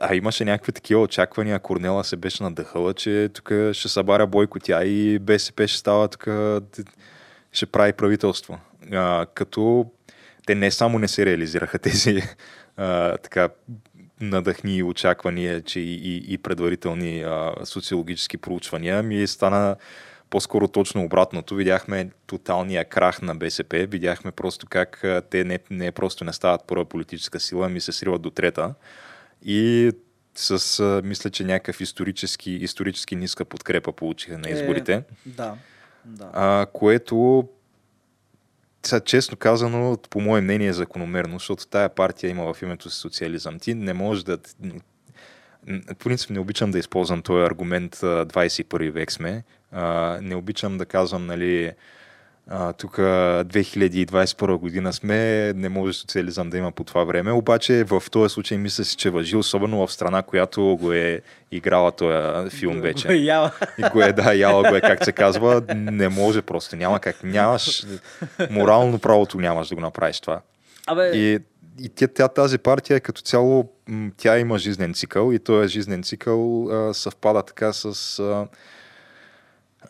а 0.02 0.16
имаше 0.16 0.46
някакви 0.46 0.72
такива 0.72 1.02
очаквания. 1.02 1.60
Корнела 1.60 2.04
се 2.04 2.16
беше 2.16 2.44
надъхала, 2.44 2.94
че 2.94 3.30
тук 3.34 3.52
ще 3.74 3.90
събаря 3.90 4.28
Бойко 4.28 4.60
тя 4.60 4.84
и 4.84 5.20
БСП 5.20 5.68
ще 5.68 5.80
става 5.80 6.08
тук, 6.08 6.28
ще 7.52 7.66
прави 7.66 7.94
правителство. 7.94 8.60
А, 8.92 9.26
като 9.34 9.86
те 10.46 10.56
не 10.56 10.72
само 10.72 11.00
не 11.00 11.08
се 11.08 11.26
реализираха 11.26 11.80
тези 11.80 12.22
а, 12.78 13.18
така 13.18 13.50
надъхни 14.22 14.84
очаквания, 14.84 15.62
че 15.62 15.80
и, 15.80 15.94
и, 15.94 16.34
и 16.34 16.38
предварителни 16.38 17.22
а, 17.22 17.54
социологически 17.64 18.38
проучвания, 18.38 19.04
ми 19.04 19.28
стана 19.28 19.76
по-скоро 20.30 20.68
точно 20.68 21.04
обратното. 21.04 21.56
Видяхме 21.56 22.10
тоталния 22.28 22.86
крах 22.86 23.22
на 23.22 23.36
БСП, 23.36 23.88
видяхме 23.90 24.32
просто 24.32 24.68
как 24.70 25.04
а, 25.04 25.22
те 25.30 25.44
не, 25.44 25.60
не 25.70 25.92
просто 25.92 26.24
не 26.24 26.34
стават 26.34 26.62
първа 26.68 26.86
политическа 26.86 27.40
сила, 27.40 27.70
ми 27.70 27.82
се 27.82 27.92
сриват 27.92 28.22
до 28.22 28.30
трета. 28.30 28.74
И 29.46 29.92
с, 30.36 30.80
а, 30.80 31.02
мисля, 31.04 31.30
че 31.30 31.44
някакъв 31.44 31.82
исторически, 31.82 32.52
исторически 32.52 33.16
ниска 33.16 33.46
подкрепа 33.46 33.92
получиха 33.92 34.38
на 34.38 34.50
изборите. 34.50 34.94
Е, 34.94 35.04
да. 35.26 35.56
да. 36.06 36.30
А, 36.34 36.66
което, 36.74 37.48
сега, 38.88 39.00
честно 39.00 39.38
казано, 39.38 39.98
по 40.10 40.22
мое 40.22 40.42
мнение 40.42 40.68
е 40.68 40.74
закономерно, 40.74 41.40
защото 41.40 41.68
тая 41.68 41.90
партия 41.90 42.30
има 42.30 42.54
в 42.54 42.62
името 42.62 42.90
си 42.90 43.00
социализъм. 43.00 43.60
Ти 43.60 43.74
не 43.74 43.94
можеш 43.94 44.24
да... 44.24 44.38
По 45.88 45.96
принцип 45.96 46.30
не 46.30 46.40
обичам 46.40 46.72
да 46.72 46.80
използвам 46.80 47.22
този 47.22 47.46
аргумент 47.46 47.96
а, 48.04 48.26
21 48.26 48.92
век 48.92 49.12
сме. 49.12 49.44
Не 50.22 50.36
обичам 50.36 50.78
да 50.78 50.86
казвам, 50.86 51.26
нали, 51.26 51.72
тук 52.78 52.98
2021 52.98 54.58
година 54.58 54.94
сме, 54.94 55.54
не 55.54 55.70
може 55.70 55.94
социализъм 55.94 56.50
да 56.50 56.58
има 56.58 56.72
по 56.72 56.84
това 56.84 57.04
време, 57.04 57.32
обаче 57.32 57.84
в 57.84 58.04
този 58.12 58.34
случай 58.34 58.58
мисля 58.58 58.84
си, 58.84 58.96
че 58.98 59.10
въжи, 59.10 59.36
особено 59.36 59.88
в 59.88 59.94
страна, 59.94 60.22
която 60.22 60.78
го 60.82 60.94
е 60.94 61.22
играла 61.52 61.92
този 61.92 62.58
филм 62.58 62.82
вече. 62.82 63.08
Го 63.08 63.14
е 63.14 63.18
яла. 63.18 63.52
И 63.78 63.84
го 63.94 64.02
е, 64.02 64.14
да, 64.14 64.34
яла 64.34 64.70
го 64.70 64.76
е, 64.76 64.82
как 64.82 65.06
се 65.06 65.12
казва, 65.12 65.62
не 65.76 66.10
може 66.10 66.42
просто, 66.42 66.76
няма 66.76 67.00
как, 67.00 67.24
нямаш, 67.24 67.86
морално 68.50 69.00
правото 69.00 69.38
нямаш 69.38 69.70
да 69.70 69.76
го 69.76 69.82
направиш 69.82 70.20
това. 70.20 70.42
Абе, 70.88 71.12
И, 71.14 71.40
и 71.80 71.90
тя, 71.90 72.08
тя, 72.08 72.28
тази 72.28 72.58
партия 72.58 73.00
като 73.00 73.22
цяло, 73.22 73.72
тя 74.18 74.40
има 74.40 74.58
жизнен 74.58 74.94
цикъл 74.94 75.32
и 75.34 75.40
този 75.40 75.70
жизнен 75.70 76.04
цикъл 76.04 76.70
а, 76.70 76.94
съвпада 76.94 77.44
така 77.44 77.74
с... 77.74 78.20
А, 78.20 78.48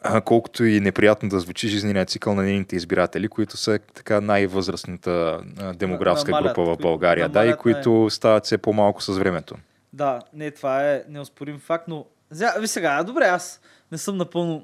а, 0.02 0.22
колкото 0.22 0.64
и 0.66 0.80
неприятно 0.80 1.30
да 1.30 1.40
звучи 1.40 1.68
жизненият 1.68 2.10
цикъл 2.10 2.36
на 2.36 2.44
нейните 2.44 2.76
избиратели, 2.76 3.28
които 3.28 3.58
са 3.58 3.80
така 3.94 4.22
най-възрастната 4.22 5.40
демографска 5.76 6.32
Намалят, 6.32 6.56
група 6.56 6.76
в 6.76 6.78
България, 6.78 7.30
да, 7.30 7.40
и 7.40 7.42
намалят 7.42 7.60
които 7.60 8.10
стават 8.10 8.46
все 8.46 8.58
по-малко 8.58 9.04
с 9.04 9.18
времето. 9.18 9.56
Да, 9.94 10.22
не, 10.34 10.52
това 10.52 10.92
е 10.92 11.04
неоспорим 11.10 11.60
факт, 11.60 11.88
но... 11.88 12.06
Ви 12.60 12.68
сега, 12.68 13.04
добре, 13.04 13.26
аз 13.26 13.62
не 13.92 13.98
съм 13.98 14.18
напълно... 14.18 14.64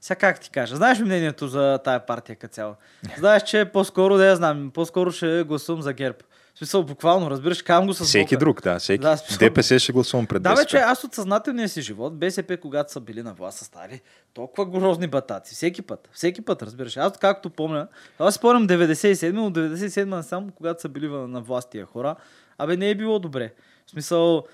Сега 0.00 0.18
как 0.18 0.40
ти 0.40 0.50
кажа? 0.50 0.76
Знаеш 0.76 1.00
ли 1.00 1.04
мнението 1.04 1.48
за 1.48 1.80
тая 1.84 2.06
партия 2.06 2.36
като 2.36 2.54
цяло? 2.54 2.74
Знаеш, 3.18 3.42
че 3.42 3.64
по-скоро, 3.64 4.16
да 4.16 4.26
я 4.26 4.36
знам, 4.36 4.70
по-скоро 4.74 5.12
ще 5.12 5.42
гласувам 5.42 5.82
за 5.82 5.92
ГЕРБ. 5.92 6.18
Смисъл, 6.60 6.82
буквално, 6.82 7.30
разбираш, 7.30 7.62
кам 7.62 7.86
го 7.86 7.94
с 7.94 8.04
Всеки 8.04 8.36
друг, 8.36 8.62
да. 8.62 8.78
Всеки. 8.78 8.98
Да, 8.98 9.16
смисъл- 9.16 9.38
ДПС 9.38 9.78
ще 9.78 9.92
гласувам 9.92 10.26
пред 10.26 10.42
Да, 10.42 10.54
вече 10.54 10.76
аз 10.76 11.04
от 11.04 11.14
съзнателния 11.14 11.68
си 11.68 11.82
живот, 11.82 12.18
БСП, 12.18 12.56
когато 12.56 12.92
са 12.92 13.00
били 13.00 13.22
на 13.22 13.34
власт, 13.34 13.58
са 13.58 13.64
стали 13.64 14.00
толкова 14.34 14.66
грозни 14.66 15.06
батаци. 15.06 15.54
Всеки 15.54 15.82
път. 15.82 16.08
Всеки 16.12 16.42
път, 16.42 16.62
разбираш. 16.62 16.96
Аз 16.96 17.18
както 17.18 17.50
помня, 17.50 17.88
аз 18.18 18.34
спомням 18.34 18.68
97, 18.68 19.30
но 19.30 19.50
97 19.50 20.04
насам, 20.04 20.50
когато 20.50 20.80
са 20.80 20.88
били 20.88 21.08
на 21.08 21.40
власт 21.40 21.70
тия 21.70 21.86
хора, 21.86 22.16
абе 22.58 22.76
не 22.76 22.90
е 22.90 22.94
било 22.94 23.18
добре. 23.18 23.52
В 23.86 23.90
смисъл, 23.90 24.44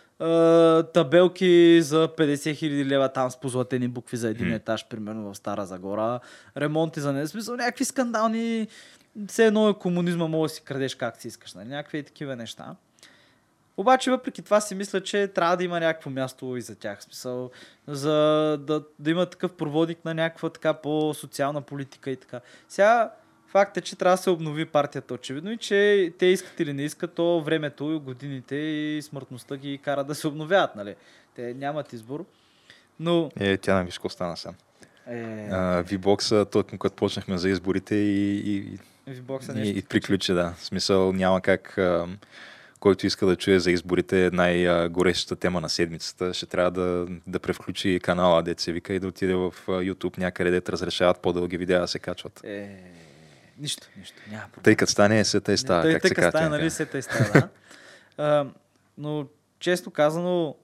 табелки 0.84 1.82
за 1.82 2.08
50 2.08 2.54
хиляди 2.54 2.84
лева 2.84 3.08
там 3.08 3.30
с 3.30 3.36
позлатени 3.36 3.88
букви 3.88 4.16
за 4.16 4.28
един 4.28 4.52
етаж, 4.52 4.86
примерно 4.88 5.32
в 5.32 5.36
Стара 5.36 5.66
Загора, 5.66 6.20
ремонти 6.56 7.00
за 7.00 7.12
не. 7.12 7.24
В 7.24 7.28
смисъл, 7.28 7.56
някакви 7.56 7.84
скандални, 7.84 8.68
все 9.28 9.46
едно 9.46 9.68
е 9.68 9.74
комунизма, 9.74 10.26
може 10.28 10.50
да 10.50 10.54
си 10.54 10.62
крадеш 10.62 10.94
как 10.94 11.20
си 11.20 11.28
искаш, 11.28 11.54
нали? 11.54 11.68
някакви 11.68 12.02
такива 12.02 12.36
неща. 12.36 12.76
Обаче, 13.76 14.10
въпреки 14.10 14.42
това 14.42 14.60
си 14.60 14.74
мисля, 14.74 15.02
че 15.02 15.28
трябва 15.28 15.56
да 15.56 15.64
има 15.64 15.80
някакво 15.80 16.10
място 16.10 16.56
и 16.56 16.60
за 16.62 16.76
тях. 16.76 17.02
Смисъл, 17.02 17.50
за 17.86 18.12
да, 18.60 18.82
да 18.98 19.10
има 19.10 19.26
такъв 19.26 19.52
проводник 19.52 20.04
на 20.04 20.14
някаква 20.14 20.50
така 20.50 20.74
по-социална 20.74 21.62
политика 21.62 22.10
и 22.10 22.16
така. 22.16 22.40
Сега, 22.68 23.12
факт 23.46 23.76
е, 23.76 23.80
че 23.80 23.96
трябва 23.96 24.16
да 24.16 24.22
се 24.22 24.30
обнови 24.30 24.64
партията, 24.64 25.14
очевидно, 25.14 25.52
и 25.52 25.56
че 25.56 26.12
те 26.18 26.26
искат 26.26 26.60
или 26.60 26.72
не 26.72 26.82
искат, 26.82 27.14
то 27.14 27.40
времето, 27.40 28.00
годините 28.04 28.56
и 28.56 29.02
смъртността 29.02 29.56
ги 29.56 29.78
кара 29.78 30.04
да 30.04 30.14
се 30.14 30.28
обновяват, 30.28 30.76
нали? 30.76 30.94
Те 31.34 31.54
нямат 31.54 31.92
избор. 31.92 32.24
Но, 33.00 33.30
Е, 33.40 33.56
тя 33.56 33.78
не 33.78 33.84
виж 33.84 34.00
стана 34.08 34.36
сам. 34.36 34.54
е, 35.06 35.48
А, 35.52 35.84
V-Box, 35.84 36.50
точно 36.50 36.78
като 36.78 36.96
почнахме 36.96 37.38
за 37.38 37.48
изборите 37.50 37.94
и, 37.94 38.56
и, 38.56 38.78
Вбокса 39.06 39.52
и, 39.52 39.54
нещо. 39.54 39.78
и 39.78 39.82
приключи, 39.82 40.32
да. 40.32 40.54
В 40.58 40.64
смисъл 40.64 41.12
няма 41.12 41.40
как 41.40 41.78
а, 41.78 42.06
който 42.80 43.06
иска 43.06 43.26
да 43.26 43.36
чуе 43.36 43.58
за 43.58 43.70
изборите 43.70 44.30
най-горещата 44.32 45.36
тема 45.36 45.60
на 45.60 45.68
седмицата, 45.68 46.34
ще 46.34 46.46
трябва 46.46 46.70
да, 46.70 47.06
да 47.26 47.38
превключи 47.38 48.00
канала, 48.02 48.42
дет 48.42 48.60
се 48.60 48.72
вика, 48.72 48.94
и 48.94 49.00
да 49.00 49.08
отиде 49.08 49.34
в 49.34 49.54
YouTube 49.66 50.18
някъде, 50.18 50.50
дет 50.50 50.68
разрешават 50.68 51.20
по-дълги 51.20 51.56
видеа 51.56 51.80
да 51.80 51.88
се 51.88 51.98
качват. 51.98 52.44
Е, 52.44 52.76
нищо, 53.58 53.88
нищо. 53.98 54.16
Няма 54.30 54.48
проблем. 54.48 54.62
Тъй 54.62 54.76
като 54.76 54.92
стане, 54.92 55.24
се 55.24 55.40
тъй 55.40 55.56
става, 55.56 55.82
Тъй, 55.82 55.92
как 55.92 56.02
тъй 56.02 56.10
като 56.10 56.28
стане, 56.28 56.48
нали, 56.48 56.70
се 56.70 56.86
тъй 56.86 57.02
става, 57.02 57.30
да. 57.32 57.48
а, 58.22 58.46
но, 58.98 59.26
често 59.58 59.90
казано, 59.90 60.56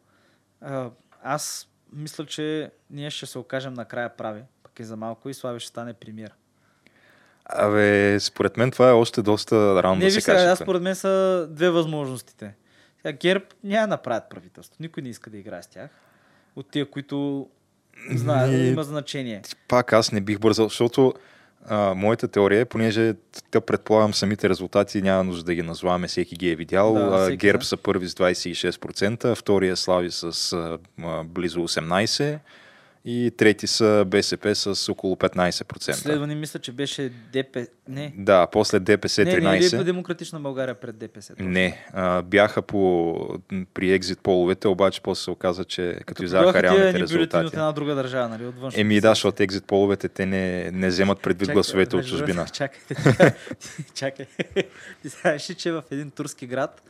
а, 0.60 0.90
аз 1.22 1.68
мисля, 1.92 2.26
че 2.26 2.70
ние 2.90 3.10
ще 3.10 3.26
се 3.26 3.38
окажем 3.38 3.74
накрая 3.74 4.16
прави, 4.16 4.42
пък 4.62 4.72
и 4.78 4.84
за 4.84 4.96
малко 4.96 5.28
и 5.28 5.34
Слави 5.34 5.60
ще 5.60 5.68
стане 5.68 5.92
премиер. 5.92 6.32
Абе, 7.44 8.20
според 8.20 8.56
мен 8.56 8.70
това 8.70 8.88
е 8.88 8.92
още 8.92 9.22
доста 9.22 9.82
рано 9.82 9.94
Не, 9.94 10.04
да 10.04 10.10
се 10.10 10.22
каже. 10.22 10.44
аз 10.44 10.58
това. 10.58 10.64
според 10.64 10.82
мен 10.82 10.94
са 10.94 11.46
две 11.50 11.70
възможностите. 11.70 12.54
Сега 13.02 13.12
ГЕРБ 13.12 13.44
няма 13.64 13.82
да 13.82 13.90
направят 13.90 14.24
правителство. 14.30 14.76
Никой 14.80 15.02
не 15.02 15.08
иска 15.08 15.30
да 15.30 15.38
играе 15.38 15.62
с 15.62 15.66
тях. 15.66 15.90
От 16.56 16.70
тия, 16.70 16.90
които 16.90 17.48
знаят, 18.10 18.50
Ми- 18.50 18.68
има 18.68 18.82
значение. 18.84 19.42
Пак 19.68 19.92
аз 19.92 20.12
не 20.12 20.20
бих 20.20 20.38
бързал, 20.38 20.68
защото 20.68 21.14
а, 21.66 21.94
моята 21.94 22.28
теория 22.28 22.60
е, 22.60 22.64
понеже 22.64 23.14
да 23.52 23.60
предполагам 23.60 24.14
самите 24.14 24.48
резултати, 24.48 25.02
няма 25.02 25.24
нужда 25.24 25.44
да 25.44 25.54
ги 25.54 25.62
назваваме, 25.62 26.08
всеки 26.08 26.36
ги 26.36 26.50
е 26.50 26.56
видял. 26.56 26.94
Да, 26.94 27.18
всеки, 27.18 27.36
ГЕРБ 27.36 27.58
да. 27.58 27.64
са 27.64 27.76
първи 27.76 28.08
с 28.08 28.14
26%, 28.14 29.34
втория 29.34 29.76
Слави 29.76 30.10
с 30.10 30.52
а, 30.52 30.78
близо 31.24 31.58
18% 31.60 32.38
и 33.04 33.32
трети 33.36 33.66
са 33.66 34.04
БСП 34.06 34.54
с 34.54 34.88
около 34.88 35.16
15%. 35.16 35.92
Следване 35.92 36.34
мисля, 36.34 36.60
че 36.60 36.72
беше 36.72 37.12
ДПС. 37.32 37.66
Не. 37.88 38.14
Да, 38.16 38.46
после 38.46 38.80
ДПС 38.80 39.24
Не, 39.24 39.40
не 39.40 39.56
е 39.56 39.60
ли 39.60 39.64
13%. 39.64 39.82
Демократична 39.82 40.40
България 40.40 40.74
пред 40.74 40.96
ДПС? 40.96 41.34
Не, 41.38 41.86
а, 41.92 42.22
бяха 42.22 42.62
по, 42.62 43.38
при 43.74 43.92
екзит 43.92 44.18
половете, 44.20 44.68
обаче 44.68 45.00
после 45.00 45.22
се 45.22 45.30
оказа, 45.30 45.64
че 45.64 45.98
като, 46.06 46.26
тия 46.26 46.62
реалните 46.62 47.00
резултати. 47.00 47.46
от 47.46 47.52
една 47.52 47.72
друга 47.72 47.94
държава, 47.94 48.28
нали? 48.28 48.46
От 48.46 48.58
външно. 48.58 48.80
Еми 48.80 49.00
да, 49.00 49.08
защото 49.08 49.42
екзит 49.42 49.64
половете 49.64 50.08
те 50.08 50.26
не, 50.26 50.70
не 50.70 50.88
вземат 50.88 51.22
предвид 51.22 51.46
Чакай, 51.46 51.54
гласовете 51.54 51.96
от 51.96 52.06
чужбина. 52.06 52.46
Чакайте. 52.52 52.94
Чакай. 53.94 54.26
Ти 55.02 55.08
знаеш 55.08 55.50
ли, 55.50 55.54
че 55.54 55.72
в 55.72 55.82
един 55.90 56.10
турски 56.10 56.46
град 56.46 56.82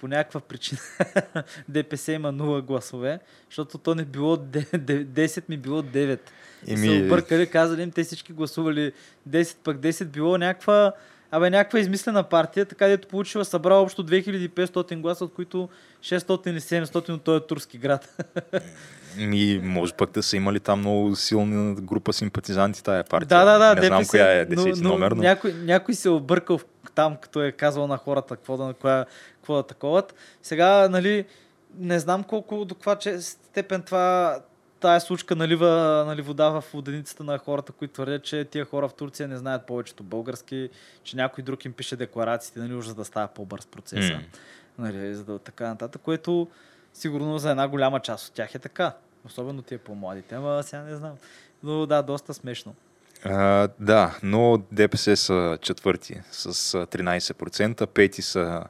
по 0.00 0.08
някаква 0.08 0.40
причина 0.40 0.80
ДПС 1.68 2.12
има 2.12 2.32
0 2.32 2.62
гласове, 2.62 3.18
защото 3.50 3.78
то 3.78 3.94
не 3.94 4.04
било 4.04 4.36
10, 4.36 5.04
10 5.04 5.44
ми 5.48 5.56
било 5.56 5.82
9. 5.82 6.20
И 6.66 6.74
Еми- 6.74 6.98
се 6.98 7.04
объркали, 7.04 7.46
казали 7.46 7.82
им, 7.82 7.90
те 7.90 8.04
всички 8.04 8.32
гласували 8.32 8.92
10, 9.28 9.56
пък 9.64 9.78
10 9.78 10.04
било 10.04 10.38
някаква 10.38 10.92
Абе, 11.30 11.50
някаква 11.50 11.80
измислена 11.80 12.22
партия, 12.22 12.64
така 12.66 12.86
дето 12.86 13.08
получила, 13.08 13.44
събрала 13.44 13.82
общо 13.82 14.06
2500 14.06 15.00
гласа, 15.00 15.24
от 15.24 15.34
които 15.34 15.68
600 16.00 16.48
или 16.48 16.60
700 16.60 17.08
от 17.08 17.22
този 17.22 17.44
турски 17.48 17.78
град. 17.78 18.24
Ми, 19.16 19.60
може 19.62 19.92
пък 19.92 20.10
да 20.10 20.22
са 20.22 20.36
имали 20.36 20.60
там 20.60 20.80
много 20.80 21.16
силна 21.16 21.74
група 21.74 22.12
симпатизанти 22.12 22.84
тая 22.84 23.04
партия. 23.04 23.28
Да, 23.28 23.44
да, 23.44 23.74
да. 23.74 23.80
Не 23.80 23.86
знам 23.86 24.04
коя 24.08 24.40
е 24.40 24.46
но, 24.50 24.62
10 24.62 24.82
но, 24.82 24.88
номер, 24.88 25.12
но... 25.12 25.22
Някой, 25.22 25.52
някой 25.52 25.94
се 25.94 26.08
е 26.08 26.10
объркал 26.10 26.58
в- 26.58 26.64
там, 26.98 27.16
като 27.16 27.42
е 27.42 27.52
казал 27.52 27.86
на 27.86 27.96
хората 27.96 28.36
какво 28.36 28.56
да, 28.56 28.74
коя, 28.74 29.06
какво 29.34 29.54
да 29.54 29.62
таковат. 29.62 30.14
Сега, 30.42 30.88
нали, 30.88 31.24
не 31.74 31.98
знам 31.98 32.24
колко 32.24 32.64
до 32.64 32.74
каква 32.74 32.96
че 32.96 33.20
степен 33.20 33.82
това 33.82 34.38
тая 34.80 35.00
случка 35.00 35.36
налива 35.36 36.04
нали, 36.06 36.22
вода 36.22 36.48
в 36.48 36.64
воденицата 36.72 37.24
на 37.24 37.38
хората, 37.38 37.72
които 37.72 37.94
твърдят, 37.94 38.24
че 38.24 38.44
тия 38.44 38.64
хора 38.64 38.88
в 38.88 38.94
Турция 38.94 39.28
не 39.28 39.36
знаят 39.36 39.66
повечето 39.66 40.02
български, 40.02 40.70
че 41.02 41.16
някой 41.16 41.44
друг 41.44 41.64
им 41.64 41.72
пише 41.72 41.96
декларациите, 41.96 42.60
нали, 42.60 42.74
уж 42.74 42.86
за 42.86 42.94
да 42.94 43.04
става 43.04 43.28
по-бърз 43.28 43.66
процеса. 43.66 44.14
М. 44.14 44.20
Нали, 44.78 45.14
за 45.14 45.24
да 45.24 45.38
така 45.38 45.68
нататък, 45.68 46.02
което 46.02 46.48
сигурно 46.94 47.38
за 47.38 47.50
една 47.50 47.68
голяма 47.68 48.00
част 48.00 48.28
от 48.28 48.34
тях 48.34 48.54
е 48.54 48.58
така. 48.58 48.92
Особено 49.24 49.62
тия 49.62 49.78
по-младите, 49.78 50.34
ама 50.34 50.62
сега 50.62 50.82
не 50.82 50.96
знам. 50.96 51.14
Но 51.62 51.86
да, 51.86 52.02
доста 52.02 52.34
смешно. 52.34 52.74
А, 53.24 53.68
да, 53.80 54.18
но 54.22 54.58
ДПС 54.72 55.16
са 55.16 55.58
четвърти 55.62 56.20
с 56.30 56.46
а, 56.74 56.86
13%, 56.86 57.86
пети 57.86 58.22
са 58.22 58.64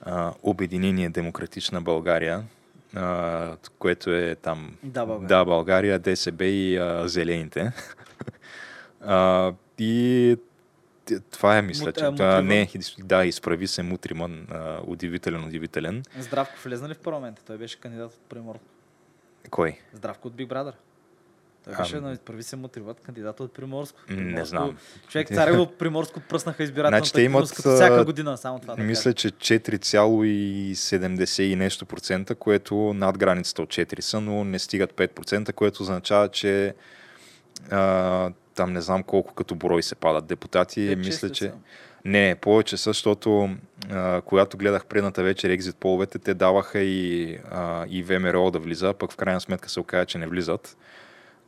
а, 0.00 0.32
Обединение 0.42 1.08
Демократична 1.10 1.80
България, 1.82 2.44
а, 2.94 3.56
което 3.78 4.10
е 4.12 4.34
там 4.34 4.76
Да, 4.82 5.06
България. 5.06 5.28
да, 5.28 5.44
България 5.44 5.98
ДСБ 5.98 6.44
и 6.44 6.76
а, 6.76 7.08
Зелените. 7.08 7.72
а, 9.00 9.52
и 9.78 10.36
това 11.30 11.58
е, 11.58 11.62
мисля, 11.62 11.86
Мут- 11.86 11.98
че. 12.16 12.22
а, 12.24 12.38
А, 12.38 12.42
не, 12.42 12.68
да, 12.98 13.24
изправи 13.24 13.66
се 13.66 13.82
Мутриман. 13.82 14.46
А, 14.50 14.80
удивителен, 14.86 15.44
удивителен. 15.44 16.02
Здравко 16.18 16.54
влезна 16.64 16.88
ли 16.88 16.94
в 16.94 16.98
парламента? 16.98 17.42
Той 17.44 17.58
беше 17.58 17.80
кандидат 17.80 18.12
от 18.12 18.20
Приморско. 18.20 18.64
Кой? 19.50 19.78
Здравко 19.92 20.28
от 20.28 20.34
Big 20.34 20.46
Brother. 20.46 20.72
Той 21.68 21.76
беше 21.76 22.00
на 22.00 22.16
първи 22.24 22.42
се 22.42 22.56
мотиват 22.56 23.00
кандидат 23.00 23.40
от 23.40 23.52
Приморско. 23.52 23.98
М, 24.08 24.16
не 24.16 24.22
Приморско- 24.22 24.44
знам. 24.44 24.76
Човек, 25.08 25.28
царево 25.28 25.66
Приморско 25.66 26.20
пръснаха 26.20 26.62
избирателната 26.62 26.98
Значи 26.98 27.12
те 27.12 27.22
имат, 27.22 27.50
като 27.50 27.74
всяка 27.74 27.94
а, 27.94 28.04
година, 28.04 28.36
само 28.36 28.58
това 28.58 28.76
да 28.76 28.82
Мисля, 28.82 29.12
че 29.12 29.28
4,70 29.28 31.42
и 31.42 31.56
нещо 31.56 31.86
процента, 31.86 32.34
което 32.34 32.94
над 32.94 33.18
границата 33.18 33.62
от 33.62 33.68
4 33.68 34.00
са, 34.00 34.20
но 34.20 34.44
не 34.44 34.58
стигат 34.58 34.92
5%, 34.92 35.52
което 35.52 35.82
означава, 35.82 36.28
че 36.28 36.74
а, 37.70 38.30
там 38.54 38.72
не 38.72 38.80
знам 38.80 39.02
колко 39.02 39.34
като 39.34 39.54
брой 39.54 39.82
се 39.82 39.94
падат 39.94 40.26
депутати. 40.26 40.88
Те 40.88 40.96
мисля, 40.96 41.30
че... 41.30 41.44
са. 41.44 41.52
Не, 42.04 42.34
повече 42.34 42.76
са, 42.76 42.90
защото 42.90 43.50
а, 43.90 44.20
когато 44.20 44.56
гледах 44.56 44.86
предната 44.86 45.22
вечер 45.22 45.50
екзит 45.50 45.76
половете, 45.76 46.18
те 46.18 46.34
даваха 46.34 46.78
и, 46.78 47.38
а, 47.50 47.86
и 47.88 48.02
ВМРО 48.02 48.50
да 48.50 48.58
влиза, 48.58 48.92
пък 48.92 49.12
в 49.12 49.16
крайна 49.16 49.40
сметка 49.40 49.68
се 49.68 49.80
оказа, 49.80 50.06
че 50.06 50.18
не 50.18 50.26
влизат. 50.26 50.76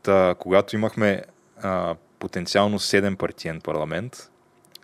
Та, 0.03 0.35
когато 0.39 0.77
имахме 0.77 1.23
а, 1.63 1.95
потенциално 2.19 2.79
7 2.79 3.17
партиен 3.17 3.61
парламент, 3.61 4.31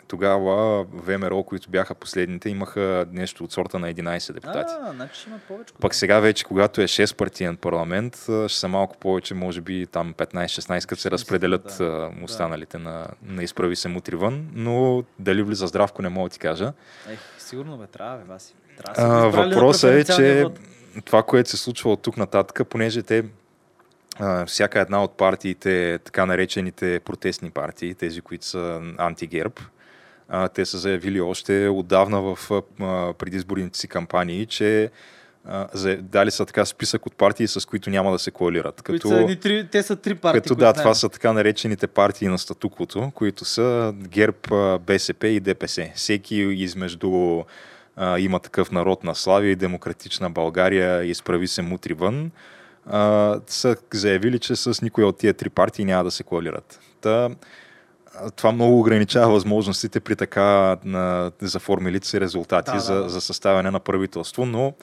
тогава 0.08 0.84
ВМРО, 0.84 1.42
които 1.42 1.70
бяха 1.70 1.94
последните, 1.94 2.48
имаха 2.48 3.06
нещо 3.12 3.44
от 3.44 3.52
сорта 3.52 3.78
на 3.78 3.94
11 3.94 4.32
депутати. 4.32 4.72
А, 4.80 4.92
значи 4.92 5.24
има 5.28 5.38
повече. 5.48 5.74
Пък 5.80 5.94
сега 5.94 6.20
вече, 6.20 6.44
когато 6.44 6.80
е 6.80 6.84
6 6.84 7.16
партиен 7.16 7.56
парламент, 7.56 8.16
ще 8.46 8.58
са 8.58 8.68
малко 8.68 8.96
повече, 8.96 9.34
може 9.34 9.60
би 9.60 9.86
там 9.86 10.14
15-16, 10.14 10.88
като 10.88 11.00
се 11.00 11.10
разпределят 11.10 11.76
да. 11.78 12.10
останалите 12.24 12.78
на, 12.78 13.06
на 13.22 13.42
изправи 13.42 13.76
се 13.76 13.88
мутри 13.88 14.16
вън, 14.16 14.48
но 14.54 15.04
дали 15.18 15.42
влиза 15.42 15.66
здравко, 15.66 16.02
не 16.02 16.08
мога 16.08 16.28
да 16.28 16.32
ти 16.32 16.38
кажа. 16.38 16.72
Ех, 17.10 17.18
сигурно 17.38 17.78
бе, 17.78 17.86
трябва, 17.86 18.16
бе, 18.16 18.24
Васи. 18.24 18.54
Да 18.96 19.30
въпросът 19.30 19.90
е, 19.90 20.04
че 20.04 20.46
това, 21.04 21.22
което 21.22 21.50
се 21.50 21.56
случва 21.56 21.92
от 21.92 22.02
тук 22.02 22.16
нататък, 22.16 22.68
понеже 22.68 23.02
те 23.02 23.24
всяка 24.46 24.80
една 24.80 25.04
от 25.04 25.16
партиите, 25.16 25.98
така 26.04 26.26
наречените 26.26 27.00
протестни 27.00 27.50
партии, 27.50 27.94
тези, 27.94 28.20
които 28.20 28.46
са 28.46 28.80
антигерб, 28.98 29.60
те 30.54 30.64
са 30.66 30.78
заявили 30.78 31.20
още 31.20 31.68
отдавна 31.68 32.22
в 32.22 32.62
предизборните 33.18 33.78
си 33.78 33.88
кампании, 33.88 34.46
че 34.46 34.90
дали 36.00 36.30
са 36.30 36.46
така 36.46 36.64
списък 36.64 37.06
от 37.06 37.16
партии, 37.16 37.48
с 37.48 37.68
които 37.68 37.90
няма 37.90 38.12
да 38.12 38.18
се 38.18 38.30
коалират. 38.30 38.82
Които 38.82 39.08
Като, 39.08 39.28
са 39.28 39.36
три, 39.40 39.68
те 39.72 39.82
са 39.82 39.96
три 39.96 40.14
партии. 40.14 40.40
като 40.40 40.54
да, 40.54 40.60
знаем. 40.60 40.74
това 40.74 40.94
са 40.94 41.08
така 41.08 41.32
наречените 41.32 41.86
партии 41.86 42.28
на 42.28 42.38
статуквото, 42.38 43.10
които 43.14 43.44
са 43.44 43.94
ГЕРБ, 43.96 44.78
БСП 44.86 45.28
и 45.28 45.40
ДПС. 45.40 45.90
Всеки 45.94 46.36
измежду 46.36 47.42
а, 47.96 48.18
има 48.18 48.40
такъв 48.40 48.70
народ 48.70 49.04
на 49.04 49.14
Славия 49.14 49.50
и 49.50 49.56
Демократична 49.56 50.30
България 50.30 51.04
изправи 51.04 51.48
се 51.48 51.62
мутри 51.62 51.94
вън, 51.94 52.30
а, 52.86 53.40
са 53.46 53.76
заявили, 53.94 54.38
че 54.38 54.56
с 54.56 54.82
никой 54.82 55.04
от 55.04 55.18
тия 55.18 55.34
три 55.34 55.50
партии 55.50 55.84
няма 55.84 56.04
да 56.04 56.10
се 56.10 56.22
коалират. 56.22 56.80
Та, 57.00 57.30
това 58.36 58.52
много 58.52 58.80
ограничава 58.80 59.32
възможностите 59.32 60.00
при 60.00 60.16
така 60.16 60.76
на, 60.84 61.32
заформилите 61.40 62.08
се 62.08 62.20
резултати 62.20 62.70
Да, 62.72 62.80
за, 62.80 62.94
да. 62.94 63.08
за 63.08 63.20
съставяне 63.20 63.70
на 63.70 63.80
правителство, 63.80 64.46
но 64.46 64.74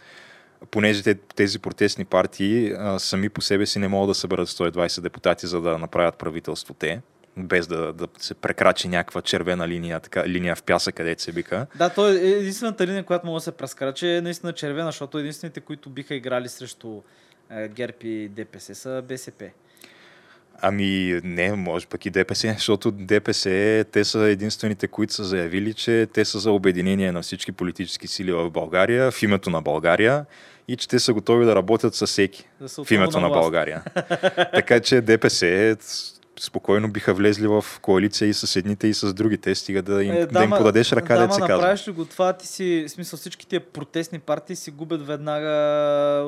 понеже 0.72 1.04
те, 1.04 1.16
тези 1.16 1.60
протестни 1.60 2.06
партии 2.06 2.74
а, 2.78 3.00
сами 3.00 3.30
по 3.30 3.42
себе 3.42 3.66
си 3.66 3.80
не 3.80 3.88
могат 3.88 4.10
да 4.10 4.16
съберат 4.16 4.48
120 4.48 5.02
депутати, 5.02 5.48
за 5.48 5.62
да 5.62 5.78
направят 5.78 6.16
правителство 6.16 6.74
те, 6.74 7.02
без 7.38 7.68
да, 7.68 7.94
да 7.94 8.08
се 8.18 8.34
прекрачи 8.34 8.88
някаква 8.88 9.22
червена 9.22 9.68
линия, 9.68 10.00
така, 10.00 10.28
линия 10.28 10.56
в 10.56 10.64
пяса, 10.64 10.92
където 10.92 11.22
се 11.22 11.32
бика. 11.32 11.68
Да, 11.76 11.90
то 11.90 12.10
е 12.10 12.12
единствената 12.14 12.88
линия, 12.88 13.04
която 13.04 13.26
мога 13.26 13.38
да 13.38 13.44
се 13.44 13.52
прескарачи 13.52 14.08
е 14.08 14.22
наистина 14.22 14.54
червена, 14.54 14.88
защото 14.88 15.18
единствените, 15.18 15.62
които 15.62 15.90
биха 15.90 16.16
играли 16.16 16.50
срещу 16.50 17.02
ГЕРБ 17.68 17.98
и 18.04 18.28
ДПС 18.28 18.76
са 18.76 19.04
БСП. 19.08 19.50
Ами 20.62 21.20
не, 21.24 21.54
може 21.54 21.88
пък 21.88 22.06
и 22.06 22.10
ДПС, 22.10 22.54
защото 22.54 22.92
ДПС, 22.92 23.86
те 23.92 24.04
са 24.04 24.20
единствените, 24.20 24.88
които 24.88 25.14
са 25.14 25.24
заявили, 25.24 25.74
че 25.74 26.08
те 26.14 26.26
са 26.26 26.40
за 26.40 26.52
обединение 26.52 27.12
на 27.12 27.22
всички 27.22 27.52
политически 27.52 28.08
сили 28.08 28.32
в 28.32 28.50
България, 28.50 29.12
в 29.12 29.24
името 29.24 29.50
на 29.50 29.62
България 29.62 30.26
и 30.68 30.76
че 30.76 30.88
те 30.88 31.00
са 31.00 31.14
готови 31.14 31.46
да 31.46 31.56
работят 31.56 31.96
с 31.96 32.08
всеки 32.08 32.48
Да 32.62 32.68
в 32.84 32.92
името 32.92 33.20
на 33.20 33.28
власт. 33.28 33.42
България. 33.42 33.84
така 34.54 34.80
че 34.80 35.02
ДПС 35.02 35.78
спокойно 36.44 36.92
биха 36.92 37.14
влезли 37.14 37.48
в 37.48 37.66
коалиция 37.82 38.28
и 38.30 38.34
с 38.34 38.56
едните 38.56 38.88
и 38.88 38.94
с 38.94 39.14
другите, 39.14 39.56
стига 39.56 39.82
да 39.82 40.04
им, 40.04 40.12
Е, 40.14 40.26
да 40.26 40.44
им 40.44 40.50
подадеш 40.50 40.92
ръка, 40.92 41.18
да, 41.18 41.28
да 41.28 41.34
се 41.34 41.40
казва. 41.40 41.56
направиш 41.56 41.88
ли 41.88 41.92
го 41.92 42.06
това, 42.06 42.34
ти 42.34 42.48
си, 42.48 42.86
в 42.88 42.92
смисъл 42.92 43.18
всички 43.20 43.48
тия 43.48 43.60
протестни 43.62 44.20
партии 44.20 44.56
си 44.56 44.72
губят 44.72 45.08
веднага 45.08 45.50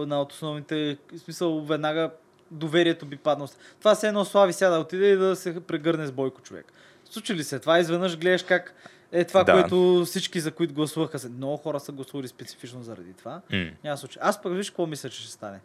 на 0.08 0.22
от 0.22 0.32
основните, 0.32 0.98
в 1.14 1.20
смисъл 1.20 1.62
веднага 1.62 2.12
доверието 2.52 3.06
би 3.06 3.18
паднало. 3.18 3.50
Това 3.80 3.96
се 3.96 4.08
едно 4.08 4.26
Слави 4.26 4.54
сега 4.54 4.70
да 4.70 4.80
отиде 4.80 5.06
и 5.06 5.16
да 5.16 5.36
се 5.36 5.60
прегърне 5.60 6.08
с 6.08 6.12
Бойко 6.12 6.42
човек. 6.42 6.66
Случи 7.06 7.34
ли 7.36 7.44
се 7.44 7.60
това? 7.60 7.80
Изведнъж 7.80 8.18
гледаш 8.18 8.44
как 8.44 8.74
е 9.12 9.24
това, 9.24 9.44
Да. 9.44 9.52
което 9.54 10.04
всички, 10.06 10.40
за 10.40 10.52
които 10.52 10.74
гласуваха, 10.74 11.20
много 11.30 11.58
хора 11.58 11.80
са 11.80 11.92
гласували 11.92 12.28
специфично 12.28 12.84
заради 12.84 13.14
това. 13.14 13.42
М. 13.52 13.66
Няма 13.84 13.98
случай. 13.98 14.20
Аз 14.26 14.42
пък 14.42 14.54
виж 14.54 14.70
какво 14.70 14.86
мисля, 14.88 15.10
че 15.10 15.22
ще 15.22 15.32
стане. 15.32 15.60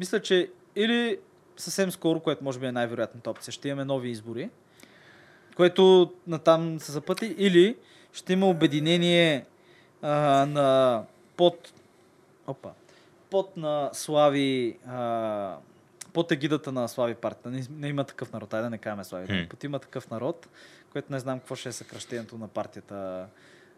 Мисля, 0.00 0.20
че 0.20 0.48
или 0.76 1.18
съвсем 1.56 1.90
скоро, 1.90 2.20
което 2.20 2.44
може 2.44 2.58
би 2.58 2.66
е 2.66 2.72
най-вероятната 2.72 3.30
опция, 3.30 3.52
ще 3.52 3.68
имаме 3.68 3.84
нови 3.84 4.10
избори, 4.10 4.50
което 5.56 6.12
натам 6.26 6.80
се 6.80 6.92
запъти, 6.92 7.34
или 7.38 7.76
ще 8.12 8.32
има 8.32 8.48
обединение 8.48 9.46
а, 10.02 10.46
на 10.46 11.02
под, 11.36 11.72
опа, 12.46 12.70
под 13.30 13.56
на 13.56 13.90
Слави, 13.92 14.78
а, 14.86 15.56
под 16.12 16.32
егидата 16.32 16.72
на 16.72 16.88
Слави 16.88 17.14
партията. 17.14 17.50
Не, 17.50 17.66
не 17.70 17.88
има 17.88 18.04
такъв 18.04 18.32
народ, 18.32 18.54
айде 18.54 18.64
да 18.64 18.70
не 18.70 18.78
казваме 18.78 19.04
Слави. 19.04 19.26
Хм. 19.26 19.48
Под 19.50 19.64
има 19.64 19.78
такъв 19.78 20.10
народ, 20.10 20.48
което 20.92 21.12
не 21.12 21.18
знам 21.18 21.38
какво 21.38 21.54
ще 21.54 21.68
е 21.68 21.72
съкръщението 21.72 22.38
на 22.38 22.48
партията. 22.48 23.26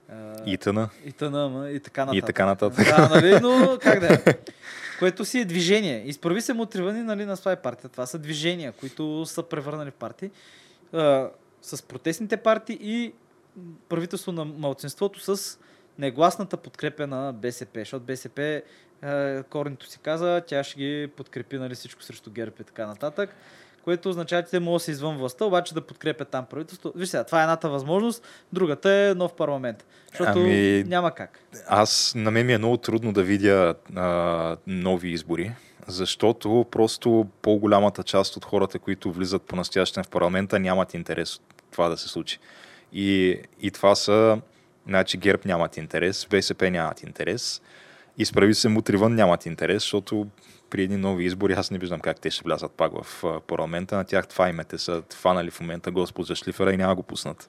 А, 0.09 0.35
Итана. 0.47 0.89
и 1.05 1.13
тъна, 1.13 1.71
и 1.71 1.81
така 1.81 2.05
нататък. 2.05 2.23
И 2.23 2.27
така 2.27 2.47
нататък. 2.47 2.87
Да, 2.97 3.09
нали, 3.09 3.41
но 3.43 3.79
как 3.83 4.01
да 4.01 4.15
е. 4.15 4.19
Което 4.99 5.25
си 5.25 5.41
е 5.41 5.45
движение. 5.45 6.03
Изправи 6.07 6.41
се 6.41 6.53
мотивани 6.53 7.03
нали, 7.03 7.25
на 7.25 7.37
своя 7.37 7.57
партия. 7.57 7.91
Това 7.91 8.07
са 8.07 8.19
движения, 8.19 8.73
които 8.73 9.27
са 9.27 9.43
превърнали 9.43 9.91
в 9.91 9.95
партии. 9.95 10.31
А, 10.93 11.31
с 11.63 11.83
протестните 11.83 12.37
партии 12.37 12.79
и 12.81 13.13
правителство 13.89 14.33
на 14.33 14.45
малцинството 14.45 15.37
с 15.37 15.59
негласната 15.99 16.57
подкрепа 16.57 17.07
на 17.07 17.33
БСП. 17.33 17.81
Защото 17.81 18.05
БСП 18.05 18.63
коренето 19.51 19.87
си 19.87 19.99
каза, 19.99 20.43
тя 20.47 20.65
ще 20.65 20.79
ги 20.79 21.09
подкрепи 21.17 21.59
нали, 21.59 21.75
всичко 21.75 22.03
срещу 22.03 22.31
ГЕРБ 22.31 22.57
и 22.61 22.65
така 22.65 22.87
нататък. 22.87 23.31
Което 23.87 24.09
означава, 24.09 24.43
че 24.43 24.51
те 24.51 24.61
могат 24.61 24.77
да 24.77 24.85
са 24.85 24.91
извън 24.91 25.17
властта, 25.17 25.45
обаче 25.45 25.75
да 25.75 25.81
подкрепят 25.81 26.29
там 26.29 26.47
правителство. 26.47 26.93
Виж 26.97 27.09
сега, 27.09 27.25
това 27.25 27.41
е 27.41 27.43
едната 27.43 27.69
възможност, 27.69 28.23
другата 28.53 28.93
е 28.93 29.15
нов 29.15 29.35
парламент. 29.35 29.87
Защото 30.11 30.39
Ами, 30.39 30.85
няма 30.87 31.11
как. 31.15 31.41
Аз, 31.67 32.13
на 32.17 32.31
мен 32.31 32.47
ми 32.47 32.53
е 32.53 32.59
много 32.59 32.77
трудно 32.77 33.13
да 33.13 33.23
видя 33.23 33.75
а, 33.97 34.57
нови 34.67 35.09
избори, 35.09 35.53
защото 35.87 36.67
просто 36.71 37.27
по-голямата 37.43 38.03
част 38.03 38.37
от 38.37 38.45
хората, 38.45 38.79
които 38.79 39.13
влизат 39.13 39.43
по 39.43 39.57
настоящен 39.57 40.05
в 40.05 40.09
парламента, 40.09 40.59
нямат 40.59 40.95
интерес 40.95 41.37
от 41.37 41.43
това 41.71 41.89
да 41.89 41.97
се 41.97 42.09
случи. 42.09 42.39
И, 42.93 43.41
и 43.61 43.71
това 43.71 43.95
са, 43.95 44.41
значи 44.87 45.17
ГЕРБ 45.19 45.43
нямат 45.47 45.77
интерес, 45.77 46.27
БСП 46.31 46.71
нямат 46.71 47.03
интерес, 47.03 47.63
изправи 48.19 48.55
се 48.55 48.69
мутривън 48.69 49.15
нямат 49.15 49.47
интерес, 49.47 49.83
защото 49.83 50.27
при 50.71 50.83
едни 50.83 50.97
нови 50.97 51.25
избори 51.25 51.53
аз 51.53 51.71
не 51.71 51.79
виждам 51.79 52.01
как 52.01 52.21
те 52.21 52.31
ще 52.31 52.45
влязат 52.45 52.73
пак 52.73 52.93
в 53.03 53.25
а, 53.25 53.41
парламента. 53.41 53.97
На 53.97 54.05
тях 54.05 54.27
това 54.27 54.49
имете 54.49 54.79
са 54.79 55.03
фанали 55.15 55.51
в 55.51 55.61
момента 55.61 55.91
Господ 55.91 56.27
за 56.27 56.35
шлифера 56.35 56.73
и 56.73 56.77
няма 56.77 56.95
го 56.95 57.03
пуснат. 57.03 57.49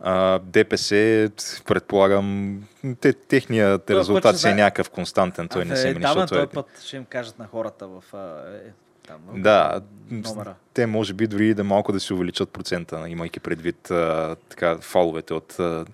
А, 0.00 0.38
ДПС, 0.38 1.30
предполагам, 1.66 2.58
те, 3.00 3.12
техният 3.12 3.84
Той 3.84 3.96
резултат 3.96 4.38
си 4.38 4.48
е 4.48 4.54
някакъв 4.54 4.90
константен, 4.90 5.48
той 5.48 5.64
не 5.64 5.76
се 5.76 5.86
мени, 5.86 6.00
да, 6.00 6.26
този 6.26 6.40
е... 6.40 6.46
път 6.46 6.66
ще 6.84 6.96
им 6.96 7.04
кажат 7.04 7.38
на 7.38 7.46
хората 7.46 7.86
в, 7.86 8.02
а, 8.14 8.56
е, 8.56 8.70
там, 9.06 9.18
Да, 9.34 9.80
номера. 10.10 10.54
те 10.74 10.86
може 10.86 11.14
би 11.14 11.26
дори 11.26 11.54
да 11.54 11.64
малко 11.64 11.92
да 11.92 12.00
си 12.00 12.12
увеличат 12.12 12.50
процента, 12.50 13.08
имайки 13.08 13.40
предвид 13.40 13.90
а, 13.90 14.36
така, 14.48 14.78
фаловете 14.78 15.34
от, 15.34 15.60
а, 15.60 15.84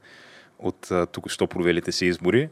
от 0.58 0.90
а, 0.90 1.06
току-що 1.06 1.46
провелите 1.46 1.92
се 1.92 2.06
избори. 2.06 2.48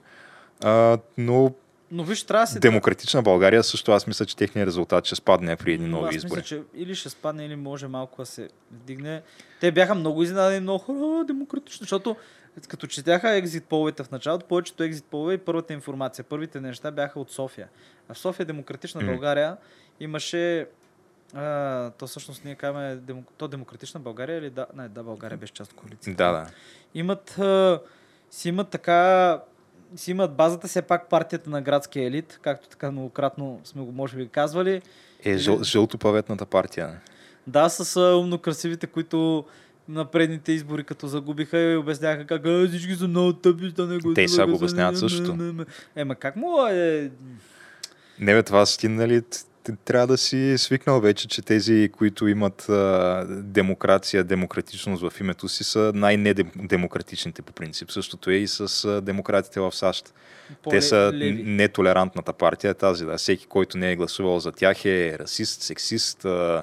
А, 0.64 0.98
но 1.18 1.52
Но 1.90 2.04
виж, 2.04 2.22
трябва 2.22 2.42
да 2.42 2.46
си... 2.46 2.60
Демократична 2.60 3.22
България 3.22 3.62
също 3.62 3.92
аз 3.92 4.06
мисля, 4.06 4.26
че 4.26 4.36
техният 4.36 4.66
резултат 4.66 5.06
ще 5.06 5.14
спадне 5.14 5.56
при 5.56 5.74
едни 5.74 5.86
Но 5.86 6.00
нови 6.00 6.08
аз 6.08 6.14
избори. 6.14 6.40
мисля, 6.40 6.46
че 6.56 6.62
или 6.74 6.94
ще 6.94 7.08
спадне, 7.10 7.44
или 7.46 7.56
може 7.56 7.88
малко 7.88 8.22
да 8.22 8.26
се 8.26 8.48
вдигне. 8.70 9.22
Те 9.60 9.72
бяха 9.72 9.94
много 9.94 10.22
изненадани, 10.22 10.60
много 10.60 10.78
хора, 10.78 11.24
демократично, 11.24 11.84
защото 11.84 12.16
като 12.68 12.86
четяха 12.86 13.30
екзит 13.30 13.64
половете 13.64 14.02
в 14.02 14.10
началото, 14.10 14.46
повечето 14.46 14.82
екзит 14.82 15.04
полове 15.04 15.34
и 15.34 15.38
първата 15.38 15.72
информация, 15.72 16.24
първите 16.24 16.60
неща 16.60 16.90
бяха 16.90 17.20
от 17.20 17.30
София. 17.30 17.68
А 18.08 18.14
в 18.14 18.18
София 18.18 18.46
Демократична 18.46 19.00
Мгм. 19.00 19.10
България 19.10 19.56
имаше 20.00 20.66
а, 21.34 21.90
то 21.90 22.06
всъщност 22.06 22.44
ние 22.44 22.54
казваме, 22.54 22.96
демо, 22.96 23.24
то 23.38 23.48
Демократична 23.48 24.00
България 24.00 24.38
или 24.38 24.50
да, 24.50 24.66
не, 24.76 24.88
да, 24.88 25.02
България 25.02 25.38
беше 25.38 25.52
част 25.52 25.72
от 25.72 25.78
коалицията. 25.78 26.24
Да, 26.24 26.32
да. 26.32 26.46
имат, 26.94 27.38
а, 27.38 27.80
си 28.30 28.48
имат 28.48 28.68
така, 28.68 29.40
си 29.96 30.10
имат 30.10 30.36
базата 30.36 30.68
все 30.68 30.82
пак 30.82 31.08
партията 31.08 31.50
на 31.50 31.62
градския 31.62 32.06
елит, 32.06 32.38
както 32.42 32.68
така 32.68 32.90
многократно 32.90 33.60
сме 33.64 33.82
го 33.82 33.92
може 33.92 34.16
би 34.16 34.28
казвали. 34.28 34.82
Е, 35.24 35.38
жъл, 35.38 35.62
жълтопаветната 35.62 36.46
партия. 36.46 37.00
Да, 37.46 37.68
с 37.68 37.96
а, 37.96 38.16
умно 38.16 38.38
красивите, 38.38 38.86
които 38.86 39.44
на 39.88 40.04
предните 40.04 40.52
избори, 40.52 40.84
като 40.84 41.08
загубиха 41.08 41.58
и 41.58 41.76
обясняха 41.76 42.26
как 42.26 42.46
а, 42.46 42.68
всички 42.68 42.94
са 42.94 43.08
много 43.08 43.32
тъпи, 43.32 43.72
да 43.72 43.86
не 43.86 43.98
го 43.98 44.14
Те 44.14 44.28
сега 44.28 44.46
го 44.46 44.54
обясняват 44.54 45.02
не, 45.36 45.52
не. 45.52 45.64
Ема 45.96 46.14
как 46.14 46.36
му 46.36 46.66
е... 46.66 47.10
Не 48.20 48.34
бе, 48.34 48.42
това 48.42 48.66
си, 48.66 48.88
нали, 48.88 49.22
т- 49.22 49.28
т- 49.28 49.46
трябва 49.84 50.06
да 50.06 50.18
си 50.18 50.54
свикнал 50.58 51.00
вече, 51.00 51.28
че 51.28 51.42
тези, 51.42 51.90
които 51.98 52.28
имат 52.28 52.68
а, 52.68 53.26
демокрация, 53.28 54.24
демократичност 54.24 55.02
в 55.02 55.20
името 55.20 55.48
си, 55.48 55.64
са 55.64 55.92
най-недемократичните 55.94 57.42
по 57.42 57.52
принцип. 57.52 57.90
Същото 57.90 58.30
е 58.30 58.34
и 58.34 58.48
с 58.48 58.84
а, 58.84 59.00
демократите 59.00 59.60
в 59.60 59.72
сащ. 59.72 60.14
Те 60.70 60.82
са 60.82 61.12
нетолерантната 61.44 62.32
партия, 62.32 62.74
тази, 62.74 63.04
да. 63.04 63.16
Всеки, 63.16 63.46
който 63.46 63.78
не 63.78 63.92
е 63.92 63.96
гласувал 63.96 64.40
за 64.40 64.52
тях 64.52 64.84
е 64.84 65.18
расист, 65.18 65.62
сексист, 65.62 66.24
а, 66.24 66.62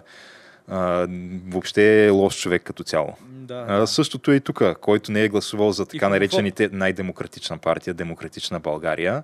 а, 0.67 1.07
въобще 1.47 2.05
е 2.05 2.09
лош 2.09 2.37
човек 2.37 2.63
като 2.63 2.83
цяло. 2.83 3.13
Да, 3.21 3.65
А, 3.67 3.79
да. 3.79 3.87
същото 3.87 4.31
е 4.31 4.35
и 4.35 4.39
тук, 4.39 4.61
който 4.81 5.11
не 5.11 5.23
е 5.23 5.29
гласувал 5.29 5.71
за 5.71 5.85
така 5.85 6.09
наречените 6.09 6.69
най-демократична 6.71 7.57
партия, 7.57 7.93
Демократична 7.93 8.59
България, 8.59 9.23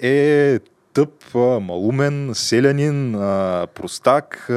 е 0.00 0.58
тъп, 0.94 1.34
малумен, 1.60 2.30
селянин, 2.34 3.12
простак, 3.66 4.48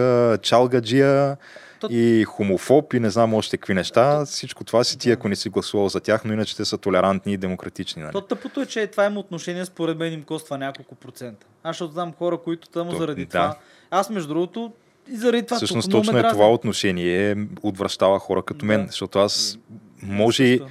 чалгаджия 0.42 1.38
То- 1.80 1.88
и 1.92 2.24
хомофоб 2.24 2.94
и 2.94 3.00
не 3.00 3.10
знам 3.10 3.34
още 3.34 3.58
какви 3.58 3.74
неща. 3.74 4.26
Всичко 4.26 4.64
това 4.64 4.84
си 4.84 4.98
ти, 4.98 5.12
ако 5.12 5.28
не 5.28 5.36
си 5.36 5.50
гласувал 5.50 5.90
за 5.90 6.00
тях, 6.00 6.26
но 6.26 6.34
иначе 6.34 6.58
те 6.58 6.66
са 6.66 6.78
толерантни 6.78 7.34
и 7.34 7.38
демократични. 7.38 8.02
Нали? 8.02 8.12
То 8.12 8.22
тъпото 8.22 8.62
е, 8.62 8.66
че 8.66 8.88
това 8.88 9.06
има 9.06 9.20
отношение, 9.20 9.66
според 9.66 9.98
мен 9.98 10.14
им 10.14 10.24
коства 10.24 10.58
няколко 10.58 10.96
процента. 10.96 11.48
Аз 11.64 11.76
ще 11.76 11.86
знам 11.86 12.14
хора, 12.14 12.38
които 12.38 12.70
То- 12.70 12.92
заради 12.92 13.26
да. 13.26 13.30
това. 13.30 13.56
Аз, 13.92 14.10
между 14.10 14.28
другото, 14.28 14.74
и 15.10 15.16
заради 15.16 15.46
това 15.46 15.58
Всъщност 15.58 15.92
точно 15.92 16.18
е 16.18 16.22
дразни. 16.22 16.32
това 16.32 16.52
отношение 16.52 17.36
отвръщава 17.64 18.20
хора 18.20 18.44
като 18.44 18.66
мен, 18.66 18.82
Да. 18.82 18.88
защото 18.88 19.20
аз 19.20 19.58
може 20.04 20.44
и 20.44 20.62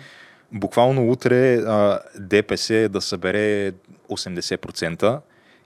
буквално 0.53 1.11
утре 1.11 1.55
а, 1.57 1.99
ДПС 2.19 2.89
да 2.89 3.01
събере 3.01 3.73
80%, 4.11 5.19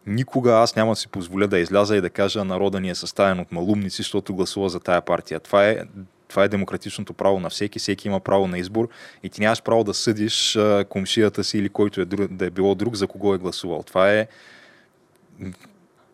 никога 0.06 0.52
аз 0.52 0.76
няма 0.76 0.92
да 0.92 0.96
си 0.96 1.08
позволя 1.08 1.46
да 1.46 1.58
изляза 1.58 1.96
и 1.96 2.00
да 2.00 2.10
кажа 2.10 2.44
народа 2.44 2.80
ни 2.80 2.90
е 2.90 2.94
съставен 2.94 3.40
от 3.40 3.52
малумници, 3.52 3.96
защото 3.96 4.34
гласува 4.34 4.68
за 4.68 4.80
тая 4.80 5.00
партия. 5.00 5.40
Това 5.40 5.68
е 5.68 5.78
това 6.28 6.44
е 6.44 6.48
демократичното 6.48 7.12
право 7.12 7.40
на 7.40 7.50
всеки, 7.50 7.78
всеки 7.78 8.08
има 8.08 8.20
право 8.20 8.46
на 8.46 8.58
избор 8.58 8.88
и 9.22 9.28
ти 9.28 9.40
нямаш 9.40 9.62
право 9.62 9.84
да 9.84 9.94
съдиш 9.94 10.58
комшията 10.88 11.44
си 11.44 11.58
или 11.58 11.68
който 11.68 12.00
е 12.00 12.04
друг, 12.04 12.32
да 12.32 12.46
е 12.46 12.50
било 12.50 12.74
друг, 12.74 12.94
за 12.94 13.06
кого 13.06 13.34
е 13.34 13.38
гласувал. 13.38 13.82
Това 13.82 14.12
е 14.12 14.26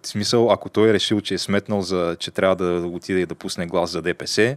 в 0.03 0.09
смисъл, 0.09 0.51
ако 0.51 0.68
той 0.68 0.89
е 0.89 0.93
решил, 0.93 1.20
че 1.20 1.34
е 1.34 1.39
сметнал, 1.39 1.82
за, 1.82 2.16
че 2.18 2.30
трябва 2.30 2.57
да 2.57 2.87
отиде 2.87 3.20
и 3.20 3.26
да 3.26 3.34
пусне 3.34 3.66
глас 3.66 3.91
за 3.91 4.03
ДПС, 4.03 4.57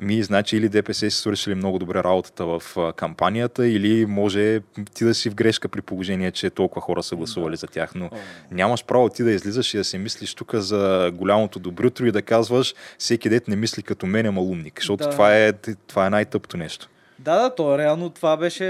ми, 0.00 0.22
значи 0.22 0.56
или 0.56 0.68
ДПС 0.68 1.10
си 1.10 1.16
свършили 1.16 1.54
много 1.54 1.78
добре 1.78 2.04
работата 2.04 2.46
в 2.46 2.62
кампанията, 2.96 3.66
или 3.66 4.06
може 4.06 4.60
ти 4.94 5.04
да 5.04 5.14
си 5.14 5.30
в 5.30 5.34
грешка 5.34 5.68
при 5.68 5.82
положение, 5.82 6.30
че 6.30 6.50
толкова 6.50 6.82
хора 6.82 7.02
са 7.02 7.16
гласували 7.16 7.52
да. 7.52 7.56
за 7.56 7.66
тях. 7.66 7.94
Но 7.94 8.10
нямаш 8.50 8.84
право 8.84 9.08
ти 9.08 9.22
да 9.22 9.30
излизаш 9.30 9.74
и 9.74 9.76
да 9.76 9.84
се 9.84 9.98
мислиш 9.98 10.34
тук 10.34 10.54
за 10.54 11.12
голямото 11.14 11.58
доброто 11.58 12.06
и 12.06 12.12
да 12.12 12.22
казваш 12.22 12.74
всеки 12.98 13.28
дет 13.28 13.48
не 13.48 13.56
мисли 13.56 13.82
като 13.82 14.06
мен 14.06 14.26
е 14.26 14.30
малумник, 14.30 14.80
защото 14.80 15.04
да. 15.04 15.10
това, 15.10 15.36
е, 15.36 15.52
това 15.86 16.06
е 16.06 16.10
най-тъпто 16.10 16.56
нещо. 16.56 16.88
Да, 17.18 17.42
да, 17.42 17.54
то 17.54 17.78
реално 17.78 18.10
това 18.10 18.36
беше 18.36 18.64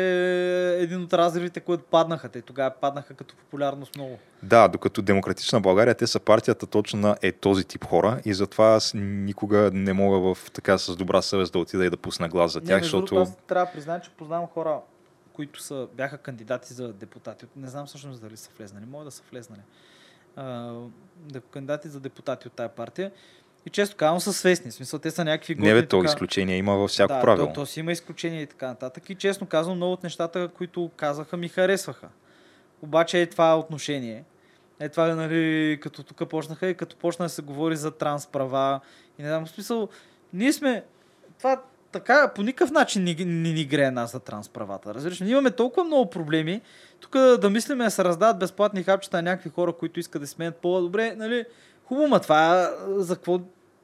един 0.81 1.03
от 1.03 1.13
разривите, 1.13 1.61
които 1.61 1.85
паднаха. 1.85 2.29
Те 2.29 2.43
тогава 2.43 2.71
паднаха 2.81 3.15
като 3.15 3.37
популярност 3.37 3.97
много. 3.97 4.19
Да, 4.43 4.69
докато 4.69 5.03
Демократична 5.03 5.61
България, 5.61 5.95
те 5.95 6.07
са 6.07 6.21
партията 6.21 6.67
точно 6.67 7.01
на 7.01 7.17
е 7.23 7.33
този 7.33 7.65
тип 7.65 7.85
хора 7.85 8.21
и 8.25 8.35
затова 8.35 8.75
аз 8.75 8.93
никога 8.95 9.71
не 9.73 9.93
мога 9.93 10.35
в 10.35 10.51
така 10.51 10.79
с 10.79 10.97
добра 10.97 11.23
съвест 11.23 11.53
да 11.53 11.59
отида 11.59 11.85
и 11.85 11.91
да 11.91 11.97
пусна 11.97 12.29
глас 12.29 12.53
за 12.53 12.61
тях, 12.61 12.81
не, 12.81 12.83
защото... 12.83 13.17
Аз 13.17 13.37
трябва 13.37 13.67
да 13.67 13.73
призная, 13.73 14.01
че 14.01 14.11
познавам 14.11 14.47
хора, 14.47 14.81
които 15.33 15.63
са, 15.63 15.89
бяха 15.95 16.19
кандидати 16.19 16.75
за 16.75 16.93
депутати. 16.93 17.47
Не 17.57 17.69
знам 17.69 17.87
всъщност 17.87 18.21
дали 18.21 18.37
са 18.37 18.51
влезнали. 18.59 18.85
Може 18.91 19.05
да 19.05 19.11
са 19.11 19.23
влезнали. 19.33 19.61
А, 20.37 20.73
кандидати 21.51 21.89
за 21.89 22.01
депутати 22.01 22.47
от 22.47 22.53
тая 22.53 22.69
партия. 22.69 23.11
И 23.69 23.71
често 23.71 23.97
казвам 23.97 24.21
са 24.21 24.33
свестни. 24.33 24.71
В 24.71 24.75
смисъл, 24.75 24.99
те 24.99 25.11
са 25.11 25.25
някакви 25.25 25.55
години. 25.55 25.75
Не, 25.75 25.81
бе, 25.81 25.87
то 25.87 25.99
така... 25.99 26.09
изключение 26.09 26.57
има 26.57 26.77
във 26.77 26.91
всяко 26.91 27.15
да, 27.15 27.21
правило. 27.21 27.47
То, 27.47 27.53
то, 27.53 27.67
си 27.67 27.81
има 27.81 27.93
изключение 27.93 28.43
и 28.43 28.47
така 28.47 28.67
нататък. 28.67 29.11
И 29.11 29.15
честно 29.15 29.47
казвам, 29.47 29.77
много 29.77 29.93
от 29.93 30.03
нещата, 30.03 30.49
които 30.49 30.91
казаха, 30.97 31.37
ми 31.37 31.49
харесваха. 31.49 32.09
Обаче 32.83 33.21
е 33.21 33.27
това 33.27 33.59
отношение. 33.59 34.25
Е 34.81 34.89
това, 34.89 35.15
нали, 35.15 35.79
като 35.83 36.03
тук 36.03 36.29
почнаха 36.29 36.67
и 36.67 36.75
като 36.75 36.97
почна 36.97 37.25
да 37.25 37.29
се 37.29 37.43
говори 37.43 37.77
за 37.77 37.91
транс 37.91 38.27
права. 38.27 38.81
И 39.19 39.23
не 39.23 39.29
знам, 39.29 39.47
в 39.47 39.51
смисъл, 39.51 39.89
ние 40.33 40.53
сме... 40.53 40.85
Това 41.39 41.63
така 41.93 42.33
по 42.35 42.43
никакъв 42.43 42.71
начин 42.71 43.05
не 43.05 43.15
ни, 43.15 43.53
ни 43.53 43.65
грее 43.65 43.91
нас 43.91 44.13
за 44.13 44.21
правата. 44.53 44.95
Разбираш, 44.95 45.21
ние 45.21 45.31
имаме 45.31 45.51
толкова 45.51 45.85
много 45.85 46.11
проблеми. 46.11 46.61
Тук 47.01 47.13
да 47.13 47.51
мислиме 47.51 47.85
да 47.85 47.91
се 47.91 48.05
раздават 48.05 48.39
безплатни 48.39 48.83
хапчета 48.83 49.17
на 49.17 49.23
някакви 49.23 49.51
хора, 49.51 49.73
които 49.73 50.01
искат 50.01 50.23
да 50.23 50.29
сменят 50.29 50.57
по-добре. 50.57 51.15
Нали, 51.17 51.45
хубаво, 51.85 52.09
ма 52.09 52.21
това 52.21 52.71
за 52.87 53.15
какво 53.15 53.41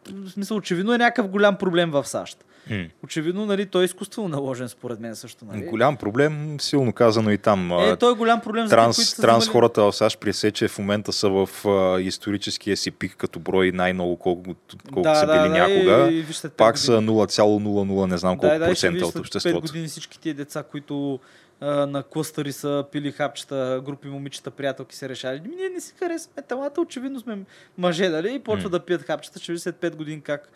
в 0.09 0.30
смисъл, 0.30 0.57
очевидно 0.57 0.94
е 0.94 0.98
някакъв 0.98 1.28
голям 1.28 1.57
проблем 1.57 1.90
в 1.90 2.07
САЩ. 2.07 2.44
Mm. 2.70 2.90
Очевидно, 3.05 3.46
нали, 3.46 3.66
той 3.66 3.82
е 3.82 3.84
изкуствено 3.84 4.28
наложен, 4.28 4.68
според 4.68 5.00
мен 5.00 5.16
също. 5.16 5.44
Нали? 5.44 5.66
Голям 5.66 5.96
проблем, 5.96 6.57
силно 6.61 6.92
казано 6.92 7.30
и 7.30 7.38
там. 7.38 7.72
Е, 7.72 7.96
той 7.96 8.12
е 8.12 8.14
голям 8.14 8.40
проблем 8.40 8.68
транс, 8.68 9.16
за 9.16 9.22
Транс 9.22 9.48
хората 9.48 9.82
в 9.82 9.92
САЩ 9.92 10.20
при 10.20 10.52
че 10.52 10.68
в 10.68 10.78
момента 10.78 11.12
са 11.12 11.28
в 11.28 11.68
а, 11.68 12.00
историческия 12.00 12.76
си 12.76 12.90
пик 12.90 13.16
като 13.16 13.38
брой 13.38 13.72
най-много 13.72 14.16
колко, 14.16 14.55
колко 14.92 15.02
да, 15.02 15.14
са 15.14 15.26
били 15.26 15.36
да, 15.36 15.48
някога. 15.48 16.12
И, 16.12 16.18
и, 16.18 16.22
вижте, 16.22 16.48
Пак 16.48 16.78
са 16.78 16.92
0,00 16.92 18.07
не 18.07 18.18
знам 18.18 18.38
колко 18.38 18.59
да, 18.59 18.66
процента 18.66 19.07
от 19.07 19.16
обществото. 19.16 19.59
5 19.59 19.61
години 19.61 19.88
всички 19.88 20.20
тия 20.20 20.34
деца, 20.34 20.62
които 20.62 21.20
на 21.61 22.02
клъстъри 22.02 22.52
са 22.52 22.84
пили 22.92 23.12
хапчета, 23.12 23.82
групи 23.84 24.09
момичета, 24.09 24.50
приятелки 24.50 24.96
се 24.96 25.09
решали. 25.09 25.42
Ние 25.57 25.68
не 25.68 25.80
си 25.80 25.94
харесваме 25.98 26.42
телата, 26.42 26.80
очевидно 26.80 27.20
сме 27.20 27.38
мъже, 27.78 28.09
дали? 28.09 28.34
И 28.34 28.38
почва 28.38 28.68
mm. 28.68 28.72
да 28.72 28.80
пият 28.80 29.02
хапчета, 29.02 29.52
ви 29.52 29.59
след 29.59 29.76
5 29.76 29.94
години 29.94 30.20
как 30.20 30.50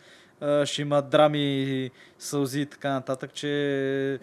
ще 0.65 0.83
имат 0.83 1.09
драми, 1.09 1.91
сълзи 2.19 2.61
и 2.61 2.67
така 2.67 2.91
нататък, 2.91 3.33
че 3.33 3.49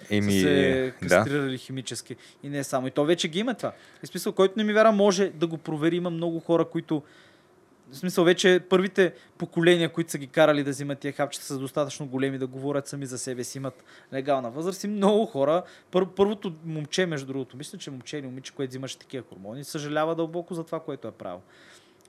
Еми, 0.09 0.32
са 0.32 0.39
се 0.39 0.93
кастрирали 1.01 1.51
да. 1.51 1.57
химически. 1.57 2.15
И 2.43 2.49
не 2.49 2.63
само. 2.63 2.88
И 2.88 2.91
то 2.91 3.05
вече 3.05 3.28
ги 3.28 3.39
има 3.39 3.53
това. 3.53 3.73
И 4.03 4.07
смисъл, 4.07 4.34
който 4.34 4.53
не 4.57 4.63
ми 4.63 4.73
вяра, 4.73 4.91
може 4.91 5.30
да 5.30 5.47
го 5.47 5.57
провери. 5.57 5.95
Има 5.95 6.09
много 6.09 6.39
хора, 6.39 6.65
които 6.65 7.03
в 7.92 7.98
смисъл, 7.98 8.24
вече 8.24 8.60
първите 8.70 9.14
поколения, 9.38 9.90
които 9.90 10.12
са 10.12 10.18
ги 10.18 10.28
карали 10.28 10.64
да 10.64 10.72
взимат 10.72 11.00
тия 11.00 11.14
хапчета, 11.14 11.46
са 11.46 11.60
достатъчно 11.60 12.06
големи 12.06 12.38
да 12.38 12.48
говорят 12.48 12.88
сами 12.88 13.06
за 13.06 13.18
себе 13.18 13.44
си, 13.44 13.58
имат 13.58 13.84
легална 14.14 14.52
възраст 14.52 14.84
и 14.84 14.88
много 14.88 15.26
хора. 15.26 15.64
Пър, 15.92 16.06
първото 16.16 16.54
момче, 16.66 17.06
между 17.06 17.28
другото, 17.28 17.58
мисля, 17.58 17.78
че 17.78 17.92
момче 17.92 18.18
или 18.18 18.26
момиче, 18.26 18.54
което 18.54 18.70
взимаше 18.70 19.00
такива 19.00 19.24
хормони, 19.30 19.64
съжалява 19.64 20.16
дълбоко 20.16 20.54
за 20.54 20.64
това, 20.64 20.80
което 20.80 21.08
е 21.08 21.12
правил. 21.12 21.42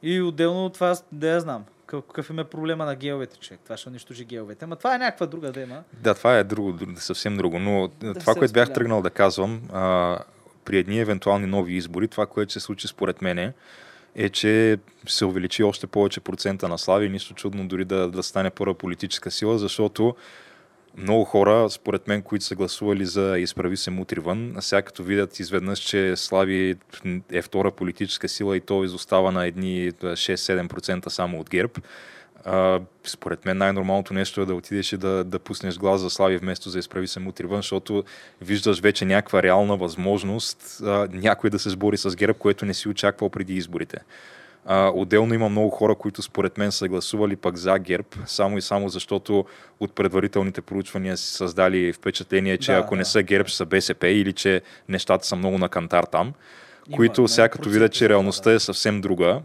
И 0.02 0.22
отделно 0.22 0.66
от 0.66 0.74
това, 0.74 0.96
да 1.12 1.28
я 1.28 1.40
знам, 1.40 1.64
какъв 1.86 2.30
им 2.30 2.38
е 2.38 2.44
проблема 2.44 2.84
на 2.84 2.94
геловете, 2.94 3.38
човек. 3.38 3.60
Това 3.64 3.76
ще 3.76 3.88
унищожи 3.88 4.24
геловете. 4.24 4.64
Ама 4.64 4.76
това 4.76 4.94
е 4.94 4.98
някаква 4.98 5.26
друга 5.26 5.52
тема. 5.52 5.82
Да, 5.92 6.14
това 6.14 6.38
е 6.38 6.44
друго, 6.44 6.78
съвсем 6.96 7.36
друго. 7.36 7.58
Но 7.58 7.88
да 8.00 8.14
това, 8.14 8.34
което 8.34 8.52
бях 8.52 8.72
тръгнал 8.72 9.02
да 9.02 9.10
казвам, 9.10 9.62
а, 9.72 10.18
при 10.64 10.78
едни 10.78 11.00
евентуални 11.00 11.46
нови 11.46 11.74
избори, 11.74 12.08
това, 12.08 12.26
което 12.26 12.52
се 12.52 12.60
случи 12.60 12.88
според 12.88 13.22
мен 13.22 13.38
е, 13.38 13.54
е, 14.16 14.28
че 14.28 14.78
се 15.08 15.24
увеличи 15.24 15.62
още 15.62 15.86
повече 15.86 16.20
процента 16.20 16.68
на 16.68 16.78
слави. 16.78 17.08
Нищо 17.08 17.34
чудно 17.34 17.68
дори 17.68 17.84
да, 17.84 18.08
да 18.08 18.22
стане 18.22 18.50
първа 18.50 18.74
политическа 18.74 19.30
сила, 19.30 19.58
защото 19.58 20.14
много 20.96 21.24
хора, 21.24 21.70
според 21.70 22.08
мен, 22.08 22.22
които 22.22 22.44
са 22.44 22.54
гласували 22.54 23.06
за 23.06 23.38
изправи 23.38 23.76
се 23.76 23.90
мутри 23.90 24.20
вън, 24.20 24.56
сега 24.60 24.82
като 24.82 25.02
видят 25.02 25.40
изведнъж, 25.40 25.78
че 25.78 26.16
Слави 26.16 26.76
е 27.32 27.42
втора 27.42 27.70
политическа 27.70 28.28
сила 28.28 28.56
и 28.56 28.60
то 28.60 28.84
изостава 28.84 29.32
на 29.32 29.46
едни 29.46 29.92
6-7% 29.92 31.08
само 31.08 31.40
от 31.40 31.50
ГЕРБ, 31.50 31.72
а, 32.46 32.80
според 33.04 33.44
мен 33.44 33.58
най-нормалното 33.58 34.14
нещо 34.14 34.40
е 34.40 34.46
да 34.46 34.54
отидеш 34.54 34.92
и 34.92 34.96
да, 34.96 35.24
да 35.24 35.38
пуснеш 35.38 35.78
глас 35.78 36.00
за 36.00 36.10
Слави 36.10 36.36
вместо 36.36 36.70
за 36.70 36.78
изправи 36.78 37.08
се 37.08 37.20
мутри 37.20 37.46
вън, 37.46 37.58
защото 37.58 38.04
виждаш 38.42 38.80
вече 38.80 39.04
някаква 39.04 39.42
реална 39.42 39.76
възможност 39.76 40.80
а, 40.84 41.08
някой 41.12 41.50
да 41.50 41.58
се 41.58 41.70
сбори 41.70 41.96
с 41.96 42.16
ГЕРБ, 42.16 42.38
което 42.38 42.66
не 42.66 42.74
си 42.74 42.88
очаквал 42.88 43.30
преди 43.30 43.54
изборите. 43.54 43.98
А, 44.66 44.92
отделно 44.94 45.34
има 45.34 45.48
много 45.48 45.70
хора, 45.70 45.94
които 45.94 46.22
според 46.22 46.58
мен 46.58 46.72
са 46.72 46.88
гласували 46.88 47.36
пък 47.36 47.56
за 47.56 47.78
ГЕРБ, 47.78 48.08
само 48.26 48.58
и 48.58 48.62
само 48.62 48.88
защото 48.88 49.44
от 49.80 49.94
предварителните 49.94 50.60
проучвания 50.60 51.16
си 51.16 51.32
създали 51.32 51.92
впечатление, 51.92 52.58
че 52.58 52.72
да, 52.72 52.78
ако 52.78 52.94
да. 52.94 52.98
не 52.98 53.04
са 53.04 53.22
ГЕРБ, 53.22 53.48
ще 53.48 53.56
са 53.56 53.66
БСП 53.66 54.08
или 54.08 54.32
че 54.32 54.62
нещата 54.88 55.26
са 55.26 55.36
много 55.36 55.58
на 55.58 55.68
кантар 55.68 56.04
там, 56.04 56.26
има, 56.26 56.96
които 56.96 57.28
сега 57.28 57.48
като 57.48 57.68
видят, 57.68 57.92
че 57.92 58.08
реалността 58.08 58.52
е 58.52 58.58
съвсем 58.58 59.00
друга, 59.00 59.40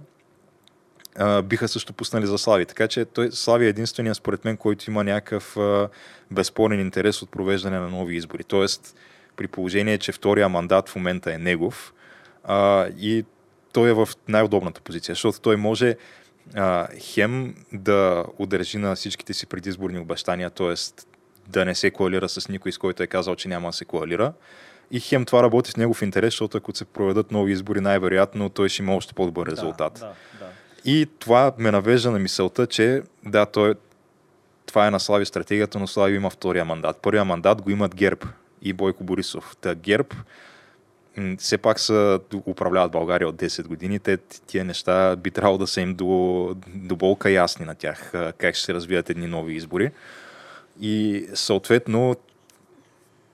а, 1.16 1.42
биха 1.42 1.68
също 1.68 1.94
пуснали 1.94 2.26
за 2.26 2.38
Слави. 2.38 2.66
Така 2.66 2.88
че 2.88 3.06
той, 3.06 3.32
Слави 3.32 3.66
е 3.66 3.70
единствения, 3.70 4.16
според 4.16 4.46
мен, 4.46 4.58
който 4.58 4.92
има 4.92 5.04
някакъв 5.04 5.58
а, 5.58 5.90
безспорен 6.32 6.80
интерес 6.80 7.22
от 7.22 7.32
провеждане 7.32 7.80
на 7.80 7.90
нови 7.90 8.16
избори. 8.16 8.44
Тоест, 8.44 8.96
при 9.36 9.48
положение, 9.48 9.98
че 9.98 10.12
втория 10.12 10.50
мандат 10.50 10.90
в 10.90 10.96
момента 10.96 11.34
е 11.34 11.38
негов 11.38 11.94
а, 12.44 12.88
и 12.98 13.26
той 13.74 13.90
е 13.90 13.94
в 13.94 14.10
най-удобната 14.28 14.82
позиция, 14.82 15.16
защото 15.16 15.42
той 15.42 15.56
може 15.56 15.96
а, 16.56 16.88
хем 17.00 17.56
да 17.74 18.26
удържи 18.38 18.78
на 18.78 18.96
всичките 18.96 19.34
си 19.34 19.46
предизборни 19.46 20.00
обещания, 20.00 20.50
т.е. 20.50 20.74
да 21.48 21.66
не 21.66 21.76
се 21.76 21.92
коалира 21.92 22.30
с 22.30 22.50
никой, 22.50 22.72
с 22.72 22.78
който 22.78 23.04
е 23.04 23.08
казал, 23.08 23.36
че 23.36 23.48
няма 23.48 23.70
да 23.70 23.74
се 23.74 23.86
коалира. 23.86 24.34
И 24.92 25.00
хем 25.00 25.26
това 25.26 25.44
работи 25.44 25.72
в 25.72 25.78
негов 25.78 26.02
интерес, 26.02 26.34
защото 26.34 26.58
ако 26.58 26.76
се 26.76 26.86
проведат 26.86 27.32
нови 27.32 27.52
избори, 27.52 27.82
най-вероятно 27.82 28.50
той 28.50 28.70
ще 28.70 28.84
има 28.84 28.96
още 28.96 29.14
по-добър 29.14 29.48
резултат. 29.48 29.94
Да, 29.94 30.00
да, 30.00 30.16
да. 30.40 30.52
И 30.86 31.08
това 31.20 31.54
ме 31.58 31.72
навежда 31.72 32.12
на 32.12 32.20
мисълта, 32.20 32.68
че 32.68 33.02
да, 33.26 33.46
той, 33.46 33.76
това 34.66 34.88
е 34.88 34.92
на 34.92 35.00
Слави 35.00 35.26
стратегията, 35.26 35.80
но 35.80 35.88
Слави 35.88 36.16
има 36.16 36.30
втория 36.30 36.66
мандат. 36.66 37.00
Първия 37.02 37.26
мандат 37.26 37.62
го 37.62 37.70
имат 37.70 37.96
ГЕРБ 37.96 38.22
и 38.62 38.74
Бойко 38.74 39.04
Борисов. 39.04 39.58
Та 39.62 39.76
ГЕРБ 39.76 40.08
все 41.38 41.58
пак 41.58 41.80
са, 41.80 42.20
управляват 42.46 42.92
България 42.92 43.30
от 43.30 43.36
10 43.36 43.68
години. 43.68 44.00
Те, 44.00 44.18
тия 44.18 44.66
неща 44.66 45.16
би 45.16 45.32
трябвало 45.32 45.58
да 45.58 45.68
са 45.68 45.82
им 45.82 45.96
до, 45.96 46.56
до 46.68 46.96
болка 46.96 47.30
ясни 47.30 47.66
на 47.66 47.76
тях, 47.76 48.14
как 48.38 48.56
ще 48.56 48.66
се 48.66 48.74
развият 48.74 49.10
едни 49.10 49.28
нови 49.28 49.54
избори. 49.54 49.92
И 50.82 51.26
съответно 51.34 52.16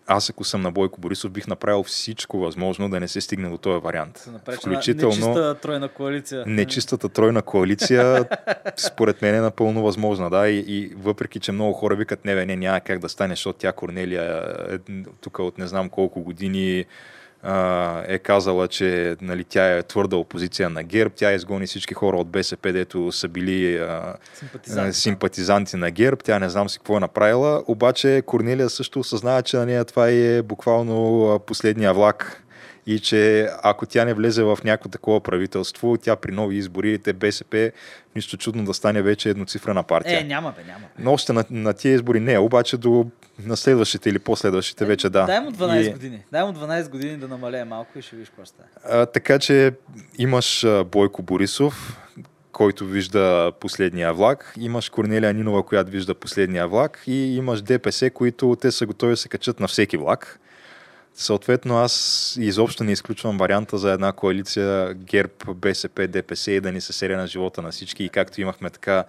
аз 0.08 0.30
ако 0.30 0.44
съм 0.44 0.62
на 0.62 0.72
Бойко 0.72 1.02
Борисов, 1.02 1.32
бих 1.32 1.48
направил 1.48 1.84
всичко 1.84 2.40
възможно 2.40 2.90
да 2.90 3.00
не 3.00 3.08
се 3.08 3.22
стигне 3.22 3.50
до 3.50 3.58
този 3.58 3.84
вариант. 3.84 4.30
Включително 4.56 5.16
нечистата 5.16 5.56
тройна 5.56 5.90
коалиция. 5.90 6.44
Нечистата 6.48 7.10
тройна 7.10 7.42
коалиция, 7.42 8.26
според 8.76 9.22
мен 9.22 9.36
е 9.36 9.42
напълно 9.42 9.84
възможна. 9.84 10.30
Да? 10.30 10.50
И, 10.50 10.60
и 10.68 10.94
въпреки, 10.98 11.40
че 11.40 11.52
много 11.52 11.74
хора 11.74 11.96
викат, 11.96 12.26
не, 12.26 12.36
бе, 12.36 12.46
не, 12.46 12.56
няма 12.56 12.80
как 12.80 13.00
да 13.00 13.10
стане, 13.10 13.34
защото 13.34 13.60
тя 13.60 13.72
Корнелия 13.72 14.56
е 14.70 14.78
тук 15.22 15.40
от 15.40 15.58
не 15.58 15.68
знам 15.68 15.90
колко 15.90 16.22
години 16.22 16.86
е 18.08 18.20
казала, 18.20 18.68
че 18.68 19.16
нали, 19.22 19.44
тя 19.44 19.78
е 19.78 19.84
твърда 19.84 20.16
опозиция 20.16 20.70
на 20.70 20.84
ГЕРБ, 20.84 21.14
тя 21.16 21.34
изгони 21.34 21.68
всички 21.68 21.94
хора 21.94 22.18
от 22.18 22.28
БСП, 22.30 22.72
дето 22.72 23.12
са 23.12 23.28
били 23.28 23.78
а, 23.78 24.14
симпатизанти. 24.34 24.98
симпатизанти 24.98 25.78
на 25.78 25.92
ГЕРБ, 25.92 26.18
тя 26.24 26.40
не 26.40 26.50
знам 26.50 26.70
си 26.70 26.78
какво 26.78 26.98
е 26.98 27.00
направила, 27.00 27.64
обаче 27.68 28.24
Корнелия 28.26 28.70
също 28.70 29.00
осъзнава, 29.00 29.42
че 29.42 29.58
на 29.58 29.66
нея 29.66 29.86
това 29.86 30.10
е 30.10 30.42
буквално 30.42 31.40
последния 31.46 31.94
влак 31.94 32.44
и 32.88 33.00
че 33.00 33.50
ако 33.64 33.86
тя 33.86 34.06
не 34.06 34.14
влезе 34.14 34.44
в 34.44 34.60
някакво 34.64 34.90
такова 34.90 35.22
правителство, 35.22 35.98
тя 35.98 36.16
при 36.16 36.32
нови 36.32 36.56
избори, 36.56 37.00
те 37.00 37.14
БСП, 37.14 37.72
нищо 38.16 38.38
чудно 38.38 38.66
да 38.66 38.74
стане 38.74 39.02
вече 39.02 39.30
едноцифрена 39.30 39.84
партия. 39.84 40.20
Е, 40.20 40.24
няма 40.24 40.54
бе, 40.58 40.64
няма. 40.64 40.86
Но 41.00 41.14
още 41.14 41.34
на, 41.34 41.46
на 41.50 41.74
тия 41.74 41.94
избори 41.94 42.20
не, 42.20 42.40
обаче 42.40 42.78
до 42.78 43.06
на 43.46 43.58
следващите 43.58 44.10
или 44.10 44.20
последващите 44.20 44.86
вече 44.86 45.10
да. 45.10 45.26
Дай 45.26 45.40
му 45.40 45.52
12 45.52 45.90
И- 45.90 45.94
години. 45.94 46.24
Дай 46.32 46.44
му 46.44 46.54
12 46.54 46.90
години 46.90 47.18
да 47.18 47.28
намалее 47.28 47.64
малко 47.64 48.00
и 48.00 48.02
ще 48.02 48.16
видиш 48.16 48.30
какво 48.30 48.46
стане. 48.46 48.70
А, 48.90 49.06
така 49.06 49.40
че 49.40 49.74
имаш 50.18 50.66
Бойко 50.92 51.22
Борисов, 51.22 51.98
който 52.52 52.86
вижда 52.86 53.52
последния 53.60 54.14
влак, 54.14 54.54
имаш 54.60 54.90
Корнелия 54.90 55.34
Нинова, 55.34 55.64
която 55.66 55.92
вижда 55.92 56.16
последния 56.16 56.68
влак 56.68 57.04
и 57.08 57.38
имаш 57.38 57.62
ДПС, 57.62 58.10
които 58.10 58.58
те 58.62 58.72
са 58.72 58.86
готови 58.86 59.12
да 59.12 59.18
се 59.18 59.30
качат 59.30 59.60
на 59.60 59.68
всеки 59.68 59.98
влак. 59.98 60.40
Съответно, 61.18 61.78
аз 61.78 61.94
изобщо 62.40 62.84
не 62.84 62.92
изключвам 62.92 63.38
варианта 63.38 63.78
за 63.78 63.92
една 63.92 64.12
коалиция 64.12 64.94
ГЕРБ, 64.94 65.32
БСП, 65.48 66.08
ДПС 66.08 66.52
и 66.52 66.62
да 66.62 66.72
ни 66.72 66.82
се 66.82 66.94
серия 66.94 67.18
на 67.18 67.28
живота 67.28 67.62
на 67.62 67.72
всички. 67.72 68.04
И 68.04 68.10
както 68.10 68.42
имахме 68.42 68.70
така 68.70 69.04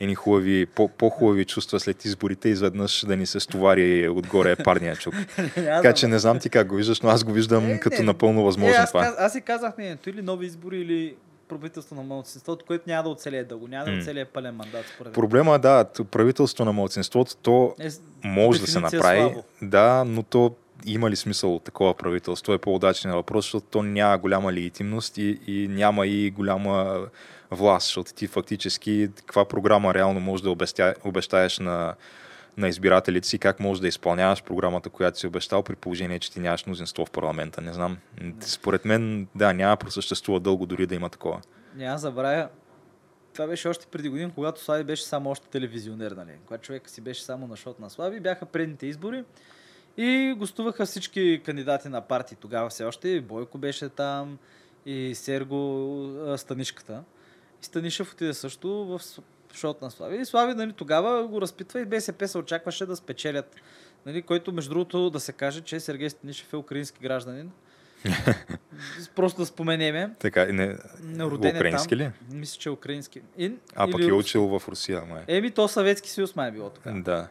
едни 0.00 0.14
хубави, 0.14 0.66
по- 0.66 0.88
по-хубави 0.88 1.44
чувства 1.44 1.80
след 1.80 2.04
изборите, 2.04 2.48
изведнъж 2.48 3.04
да 3.04 3.16
ни 3.16 3.26
се 3.26 3.40
стовари 3.40 4.08
отгоре 4.08 4.56
парния 4.56 4.96
чук. 4.96 5.14
Така 5.54 5.92
че 5.92 6.08
не 6.08 6.18
знам 6.18 6.38
ти 6.38 6.50
как 6.50 6.66
го 6.66 6.74
виждаш, 6.76 7.00
но 7.00 7.08
аз 7.08 7.24
го 7.24 7.32
виждам 7.32 7.66
Е, 7.66 7.80
като 7.80 7.96
не. 7.96 8.02
напълно 8.02 8.44
възможно 8.44 8.76
аз, 8.78 8.90
това. 8.90 9.02
каз, 9.02 9.14
аз 9.18 9.32
си 9.32 9.40
казах 9.40 9.78
мнението, 9.78 10.10
или 10.10 10.22
нови 10.22 10.46
избори, 10.46 10.76
или 10.76 11.14
правителство 11.48 11.94
на 11.94 12.02
младсинството, 12.04 12.64
което 12.66 12.84
няма 12.86 13.02
да 13.02 13.08
оцелее 13.08 13.44
дълго, 13.44 13.68
няма 13.68 13.84
да 13.84 13.92
оцелее 13.92 14.24
пълен 14.24 14.54
мандат, 14.54 14.84
според. 14.94 15.12
Проблема 15.12 15.54
е, 15.54 15.58
да, 15.58 15.84
правителство 16.04 16.64
на 16.64 16.72
младсинството, 16.72 17.36
то 17.36 17.74
Е, 17.80 17.88
може 18.24 18.60
да 18.60 18.66
се 18.66 18.80
направи, 18.80 19.20
слабо. 19.20 19.44
да, 19.62 20.04
но 20.04 20.22
то 20.22 20.54
има 20.86 21.10
ли 21.10 21.16
смисъл 21.16 21.54
от 21.54 21.64
такова 21.64 21.94
правителство 21.94 22.52
е 22.52 22.58
по-удачен 22.58 23.12
въпрос, 23.12 23.44
защото 23.44 23.66
то 23.70 23.82
няма 23.82 24.18
голяма 24.18 24.52
легитимност 24.52 25.18
и, 25.18 25.40
и 25.46 25.68
няма 25.68 26.06
и 26.06 26.30
голяма 26.30 27.06
власт, 27.50 27.86
защото 27.86 28.14
ти 28.14 28.26
фактически 28.26 29.08
каква 29.16 29.44
програма 29.44 29.94
реално 29.94 30.20
можеш 30.20 30.42
да 30.42 30.50
обеща, 30.50 30.94
обещаеш 31.04 31.58
на, 31.58 31.94
на 32.56 32.68
избирателите 32.68 33.28
си, 33.28 33.38
как 33.38 33.60
можеш 33.60 33.80
да 33.80 33.88
изпълняваш 33.88 34.42
програмата, 34.42 34.90
която 34.90 35.18
си 35.18 35.26
обещал, 35.26 35.62
при 35.62 35.76
положение, 35.76 36.18
че 36.18 36.32
ти 36.32 36.40
нямаш 36.40 36.66
мнозинство 36.66 37.06
в 37.06 37.10
парламента. 37.10 37.60
Не 37.60 37.72
знам. 37.72 37.98
Според 38.40 38.84
мен, 38.84 39.26
да, 39.34 39.52
няма 39.52 39.76
просъществува 39.76 40.40
дълго 40.40 40.66
дори 40.66 40.86
да 40.86 40.94
има 40.94 41.08
такова. 41.08 41.40
Няма 41.74 41.98
забравя. 41.98 42.48
Това 43.32 43.46
беше 43.46 43.68
още 43.68 43.86
преди 43.86 44.08
години, 44.08 44.32
когато 44.34 44.64
Слави 44.64 44.84
беше 44.84 45.04
само 45.04 45.30
още 45.30 45.48
телевизионер, 45.48 46.12
нали? 46.12 46.30
Когато 46.46 46.62
човек 46.62 46.90
си 46.90 47.00
беше 47.00 47.22
само 47.22 47.46
на 47.46 47.56
шот 47.56 47.80
на 47.80 47.90
Слави, 47.90 48.20
бяха 48.20 48.46
предните 48.46 48.86
избори 48.86 49.24
и 49.96 50.34
гостуваха 50.38 50.86
всички 50.86 51.42
кандидати 51.44 51.88
на 51.88 52.00
партии. 52.00 52.36
Тогава 52.40 52.68
все 52.68 52.84
още 52.84 53.08
и 53.08 53.20
Бойко 53.20 53.58
беше 53.58 53.88
там 53.88 54.38
и 54.86 55.14
Серго 55.14 56.34
Станишката. 56.36 57.02
И 57.62 57.64
Станишев 57.64 58.12
отиде 58.12 58.34
също 58.34 58.68
в 58.68 59.00
шот 59.54 59.82
на 59.82 59.90
Слави. 59.90 60.20
И 60.20 60.24
Слави 60.24 60.54
нали, 60.54 60.72
тогава 60.72 61.28
го 61.28 61.40
разпитва 61.40 61.80
и 61.80 61.84
БСП 61.84 62.28
се 62.28 62.38
очакваше 62.38 62.86
да 62.86 62.96
спечелят. 62.96 63.56
Нали, 64.06 64.22
който, 64.22 64.52
между 64.52 64.70
другото, 64.70 65.10
да 65.10 65.20
се 65.20 65.32
каже, 65.32 65.60
че 65.60 65.80
Сергей 65.80 66.10
Станишев 66.10 66.52
е 66.52 66.56
украински 66.56 66.98
гражданин. 67.02 67.50
Просто 69.14 69.40
да 69.40 69.46
споменеме. 69.46 70.10
Така, 70.18 70.46
не, 70.52 70.76
Роден 71.20 71.56
украински 71.56 71.94
е 71.94 71.98
там. 71.98 72.06
ли? 72.06 72.10
Мисля, 72.30 72.58
че 72.60 72.68
е 72.68 72.72
украински. 72.72 73.20
И, 73.38 73.52
А, 73.74 73.90
пък 73.90 74.00
е 74.00 74.12
учил 74.12 74.58
в 74.58 74.68
Русия, 74.68 75.02
май. 75.04 75.22
Еми, 75.28 75.50
то 75.50 75.68
Съветски 75.68 76.10
съюз 76.10 76.36
май 76.36 76.48
е 76.48 76.52
било 76.52 76.70
тогава. 76.70 77.02
Да. 77.02 77.28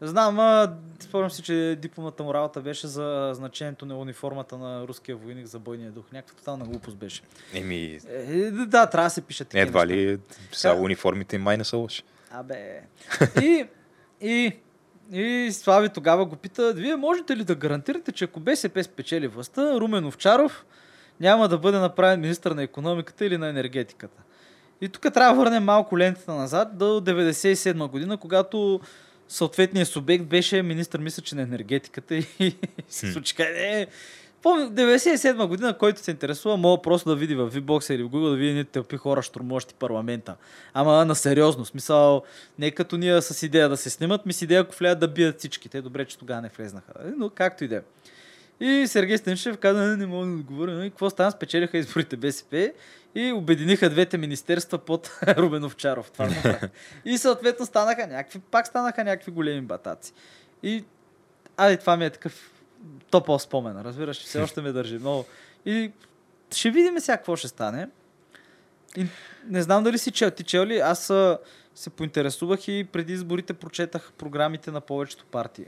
Знам, 0.00 0.40
а, 0.40 0.72
спомням 1.00 1.30
си, 1.30 1.42
че 1.42 1.78
дипломата 1.78 2.22
му 2.22 2.34
работа 2.34 2.60
беше 2.60 2.86
за 2.86 3.30
значението 3.34 3.86
на 3.86 3.96
униформата 3.96 4.58
на 4.58 4.88
руския 4.88 5.16
войник 5.16 5.46
за 5.46 5.58
бойния 5.58 5.90
дух. 5.90 6.04
Някаква 6.12 6.36
тотална 6.36 6.64
глупост 6.64 6.96
беше. 6.96 7.22
Еми, 7.54 7.98
Е, 8.08 8.50
да, 8.50 8.86
трябва 8.86 9.06
да 9.06 9.10
се 9.10 9.20
пише 9.20 9.44
такива 9.44 9.62
едва 9.62 9.84
неща. 9.86 9.94
ли 9.94 10.18
Ка- 10.70 10.74
униформите 10.74 11.38
май 11.38 11.56
не 11.56 11.64
са 11.64 11.76
лоши. 11.76 12.02
Абе. 12.32 12.80
И, 13.42 13.66
и, 14.20 14.52
и 15.12 15.52
Слави 15.52 15.88
тогава 15.88 16.24
го 16.24 16.36
пита, 16.36 16.72
вие 16.72 16.96
можете 16.96 17.36
ли 17.36 17.44
да 17.44 17.54
гарантирате, 17.54 18.12
че 18.12 18.24
ако 18.24 18.40
БСП 18.40 18.84
спечели 18.84 19.28
властта, 19.28 19.74
Румен 19.74 20.04
Овчаров 20.04 20.64
няма 21.20 21.48
да 21.48 21.58
бъде 21.58 21.78
направен 21.78 22.20
министър 22.20 22.50
на 22.50 22.62
економиката 22.62 23.26
или 23.26 23.38
на 23.38 23.48
енергетиката? 23.48 24.22
И 24.80 24.88
тук 24.88 25.02
трябва 25.04 25.34
да 25.34 25.44
върнем 25.44 25.64
малко 25.64 25.98
лентата 25.98 26.32
назад 26.32 26.78
до 26.78 26.84
97 26.84 27.88
година, 27.88 28.16
когато 28.16 28.80
съответният 29.28 29.88
субект 29.88 30.24
беше 30.24 30.62
министър, 30.62 31.00
мисля, 31.00 31.22
че 31.22 31.34
на 31.34 31.42
енергетиката 31.42 32.14
и, 32.14 32.26
и 32.40 32.56
се 32.88 33.12
случи. 33.12 33.34
Е, 33.38 33.86
Помня, 34.42 34.70
97 34.70 35.46
година, 35.46 35.78
който 35.78 36.00
се 36.00 36.10
интересува, 36.10 36.56
мога 36.56 36.82
просто 36.82 37.08
да 37.08 37.16
види 37.16 37.34
в 37.34 37.50
VBOX 37.50 37.94
или 37.94 38.02
в 38.02 38.08
Google 38.08 38.30
да 38.30 38.36
види 38.36 38.50
едни 38.50 38.64
тълпи 38.64 38.96
хора, 38.96 39.22
штурмуващи 39.22 39.74
парламента. 39.74 40.36
Ама 40.74 41.04
на 41.04 41.14
сериозно, 41.14 41.64
смисъл, 41.64 42.22
не 42.58 42.70
като 42.70 42.96
ние 42.96 43.22
с 43.22 43.46
идея 43.46 43.68
да 43.68 43.76
се 43.76 43.90
снимат, 43.90 44.26
ми 44.26 44.32
с 44.32 44.42
идея, 44.42 44.60
ако 44.60 44.76
влязат 44.78 45.00
да 45.00 45.08
бият 45.08 45.38
всички. 45.38 45.68
Те 45.68 45.82
добре, 45.82 46.04
че 46.04 46.18
тогава 46.18 46.42
не 46.42 46.50
влезнаха. 46.56 46.92
Е, 47.04 47.10
Но 47.16 47.30
както 47.30 47.64
и 47.64 47.68
да 47.68 47.76
е. 47.76 47.80
И 48.60 48.86
Сергей 48.86 49.18
Станишев 49.18 49.58
каза, 49.58 49.80
не, 49.80 49.96
не 49.96 50.06
мога 50.06 50.26
да 50.26 50.32
отговоря. 50.32 50.84
И 50.84 50.90
какво 50.90 51.10
стана? 51.10 51.30
Спечелиха 51.30 51.78
изборите 51.78 52.16
БСП 52.16 52.72
и 53.14 53.32
обединиха 53.32 53.90
двете 53.90 54.18
министерства 54.18 54.78
под 54.78 55.20
Рубен 55.28 55.64
Овчаров. 55.64 56.10
Това 56.10 56.28
и 57.04 57.18
съответно 57.18 57.66
станаха 57.66 58.06
някакви, 58.06 58.38
пак 58.38 58.66
станаха 58.66 59.04
някакви 59.04 59.32
големи 59.32 59.60
батаци. 59.60 60.12
И 60.62 60.84
Ай, 61.56 61.76
това 61.76 61.96
ми 61.96 62.04
е 62.04 62.10
такъв 62.10 62.50
топъл 63.10 63.38
спомен, 63.38 63.80
разбираш, 63.80 64.24
все 64.24 64.40
още 64.40 64.60
ме 64.60 64.72
държи 64.72 64.98
много. 64.98 65.24
И 65.66 65.92
ще 66.54 66.70
видим 66.70 67.00
сега 67.00 67.16
какво 67.16 67.36
ще 67.36 67.48
стане. 67.48 67.88
И 68.96 69.06
не 69.46 69.62
знам 69.62 69.84
дали 69.84 69.98
си 69.98 70.10
чел. 70.10 70.30
Ти 70.30 70.42
чел 70.42 70.66
ли? 70.66 70.78
Аз 70.78 71.12
се 71.74 71.90
поинтересувах 71.90 72.68
и 72.68 72.86
преди 72.92 73.12
изборите 73.12 73.52
прочетах 73.52 74.12
програмите 74.18 74.70
на 74.70 74.80
повечето 74.80 75.24
партии. 75.26 75.64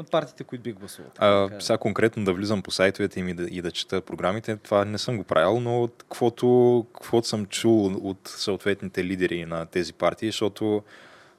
На 0.00 0.04
партиите, 0.04 0.44
които 0.44 0.62
бих 0.62 0.74
гласувал. 0.74 1.10
А, 1.18 1.48
сега 1.60 1.78
конкретно 1.78 2.24
да 2.24 2.32
влизам 2.32 2.62
по 2.62 2.70
сайтовете 2.70 3.20
им 3.20 3.28
и 3.28 3.34
да, 3.34 3.42
и 3.42 3.62
да 3.62 3.70
чета 3.70 4.00
програмите, 4.00 4.56
това 4.56 4.84
не 4.84 4.98
съм 4.98 5.16
го 5.16 5.24
правил, 5.24 5.60
но 5.60 5.82
от 5.82 5.94
каквото, 5.98 6.86
каквото 6.94 7.28
съм 7.28 7.46
чул 7.46 7.86
от 7.86 8.18
съответните 8.24 9.04
лидери 9.04 9.44
на 9.44 9.66
тези 9.66 9.92
партии, 9.92 10.28
защото 10.28 10.82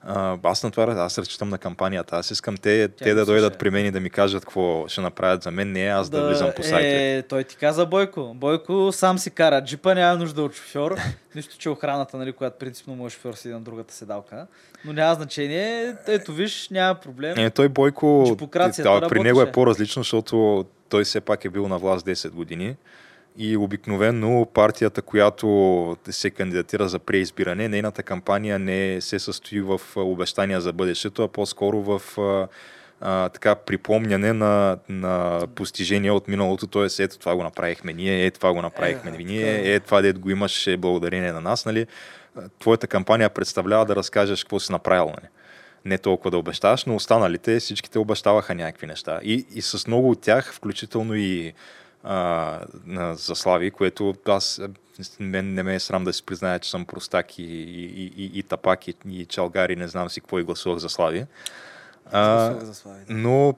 а, 0.04 0.38
аз 0.44 0.64
на 0.64 0.72
това, 0.72 0.84
аз 0.84 1.18
разчитам 1.18 1.50
на 1.50 1.58
кампанията. 1.58 2.16
Аз 2.16 2.32
искам 2.32 2.58
те, 2.58 2.88
Тя 2.88 3.04
те 3.04 3.14
да 3.14 3.26
дойдат 3.26 3.60
при 3.60 3.70
мен 3.70 3.86
и 3.86 3.92
да 3.92 4.00
ми 4.00 4.10
кажат 4.10 4.46
какво 4.46 4.88
ще 4.88 5.02
направят 5.02 5.44
за 5.44 5.52
мен, 5.52 5.72
не 5.72 5.88
аз 5.88 6.10
да, 6.10 6.28
влизам 6.28 6.52
по 6.56 6.64
сайтовете. 6.64 7.18
Е, 7.18 7.22
той 7.22 7.44
ти 7.44 7.56
каза 7.56 7.86
Бойко. 7.86 8.34
Бойко 8.36 8.92
сам 8.92 9.18
си 9.18 9.32
кара 9.32 9.64
джипа, 9.64 9.94
няма 9.94 10.18
нужда 10.18 10.44
от 10.44 10.56
шофьор. 10.56 10.98
Нищо, 11.36 11.58
че 11.58 11.70
охраната, 11.70 12.18
нали, 12.18 12.34
която 12.34 12.58
принципно 12.60 12.96
моят 12.96 13.14
шофьор 13.14 13.34
си 13.34 13.50
на 13.50 13.60
другата 13.60 13.94
седалка. 13.94 14.48
Но 14.86 14.94
няма 14.94 15.16
значение. 15.16 15.96
Ето 16.08 16.34
виж, 16.34 16.70
няма 16.70 16.96
проблем. 16.96 17.38
Е, 17.38 17.50
той 17.50 17.70
Бойко, 17.70 18.38
да, 18.78 19.08
при 19.10 19.20
него 19.20 19.42
е 19.42 19.52
по-различно, 19.52 20.04
защото 20.04 20.66
той 20.90 21.04
все 21.04 21.22
пак 21.22 21.46
е 21.46 21.50
бил 21.50 21.68
на 21.68 21.78
власт 21.78 22.06
10 22.06 22.30
години. 22.30 22.76
И 23.38 23.58
обикновено 23.58 24.48
партията, 24.54 25.02
която 25.02 25.98
се 26.10 26.30
кандидатира 26.30 26.90
за 26.90 27.00
преизбиране, 27.00 27.68
нейната 27.68 28.04
кампания 28.04 28.60
не 28.60 29.02
се 29.02 29.20
състои 29.20 29.62
в 29.62 29.82
обещания 29.96 30.62
за 30.62 30.74
бъдещето, 30.74 31.24
а 31.24 31.28
по-скоро 31.28 31.82
в 31.82 32.02
а, 33.02 33.30
така 33.30 33.56
припомняне 33.56 34.34
на, 34.34 34.78
на 34.90 35.42
постижения 35.56 36.14
от 36.14 36.28
миналото. 36.28 36.68
Тоест, 36.68 37.00
ето 37.00 37.20
това 37.20 37.36
го 37.36 37.44
направихме 37.44 37.94
ние, 37.94 38.26
е 38.26 38.32
това 38.32 38.54
го 38.54 38.62
направихме 38.62 39.12
Е, 39.12 39.24
ние, 39.24 39.74
е. 39.74 39.80
това 39.80 40.02
дед 40.02 40.20
го 40.20 40.30
имаш 40.30 40.68
е 40.68 40.78
благодарение 40.78 41.32
на 41.32 41.42
нас. 41.42 41.66
Нали? 41.66 41.88
Твоята 42.60 42.88
кампания 42.88 43.30
представлява 43.30 43.86
да 43.86 43.96
разкажеш 43.96 44.44
какво 44.44 44.60
си 44.60 44.72
направил. 44.72 45.06
Нали? 45.06 45.30
не 45.86 45.98
толкова 45.98 46.32
да 46.32 46.38
обещаваш, 46.38 46.86
но 46.86 46.96
останалите 46.96 47.60
всичките 47.60 48.00
обещаваха 48.00 48.56
някакви 48.56 48.88
неща. 48.88 49.20
И, 49.24 49.46
и 49.56 49.62
с 49.62 49.88
много 49.88 50.10
от 50.10 50.22
тях, 50.22 50.54
включително 50.54 51.16
и 51.16 51.54
а, 52.04 52.60
на, 52.86 53.16
за 53.16 53.36
Слави, 53.36 53.72
което 53.72 54.16
аз 54.28 54.60
а, 54.60 54.70
мен 55.20 55.54
не 55.54 55.64
ме 55.64 55.76
е 55.76 55.80
срам 55.80 56.04
да 56.04 56.14
си 56.14 56.24
призная, 56.24 56.60
че 56.60 56.70
съм 56.70 56.86
простак 56.86 57.40
и, 57.40 57.44
и, 57.44 58.14
и, 58.18 58.40
и, 58.40 58.44
тапак 58.44 58.88
и, 58.88 58.96
и 59.10 59.26
чалгари, 59.26 59.76
не 59.76 59.88
знам 59.88 60.10
си 60.10 60.22
какво 60.22 60.40
и 60.40 60.44
гласувах 60.44 60.80
за 60.80 60.90
Слави. 60.90 61.26
А, 62.12 62.56
за 62.60 62.74
Слави, 62.74 63.06
да. 63.08 63.14
но 63.14 63.56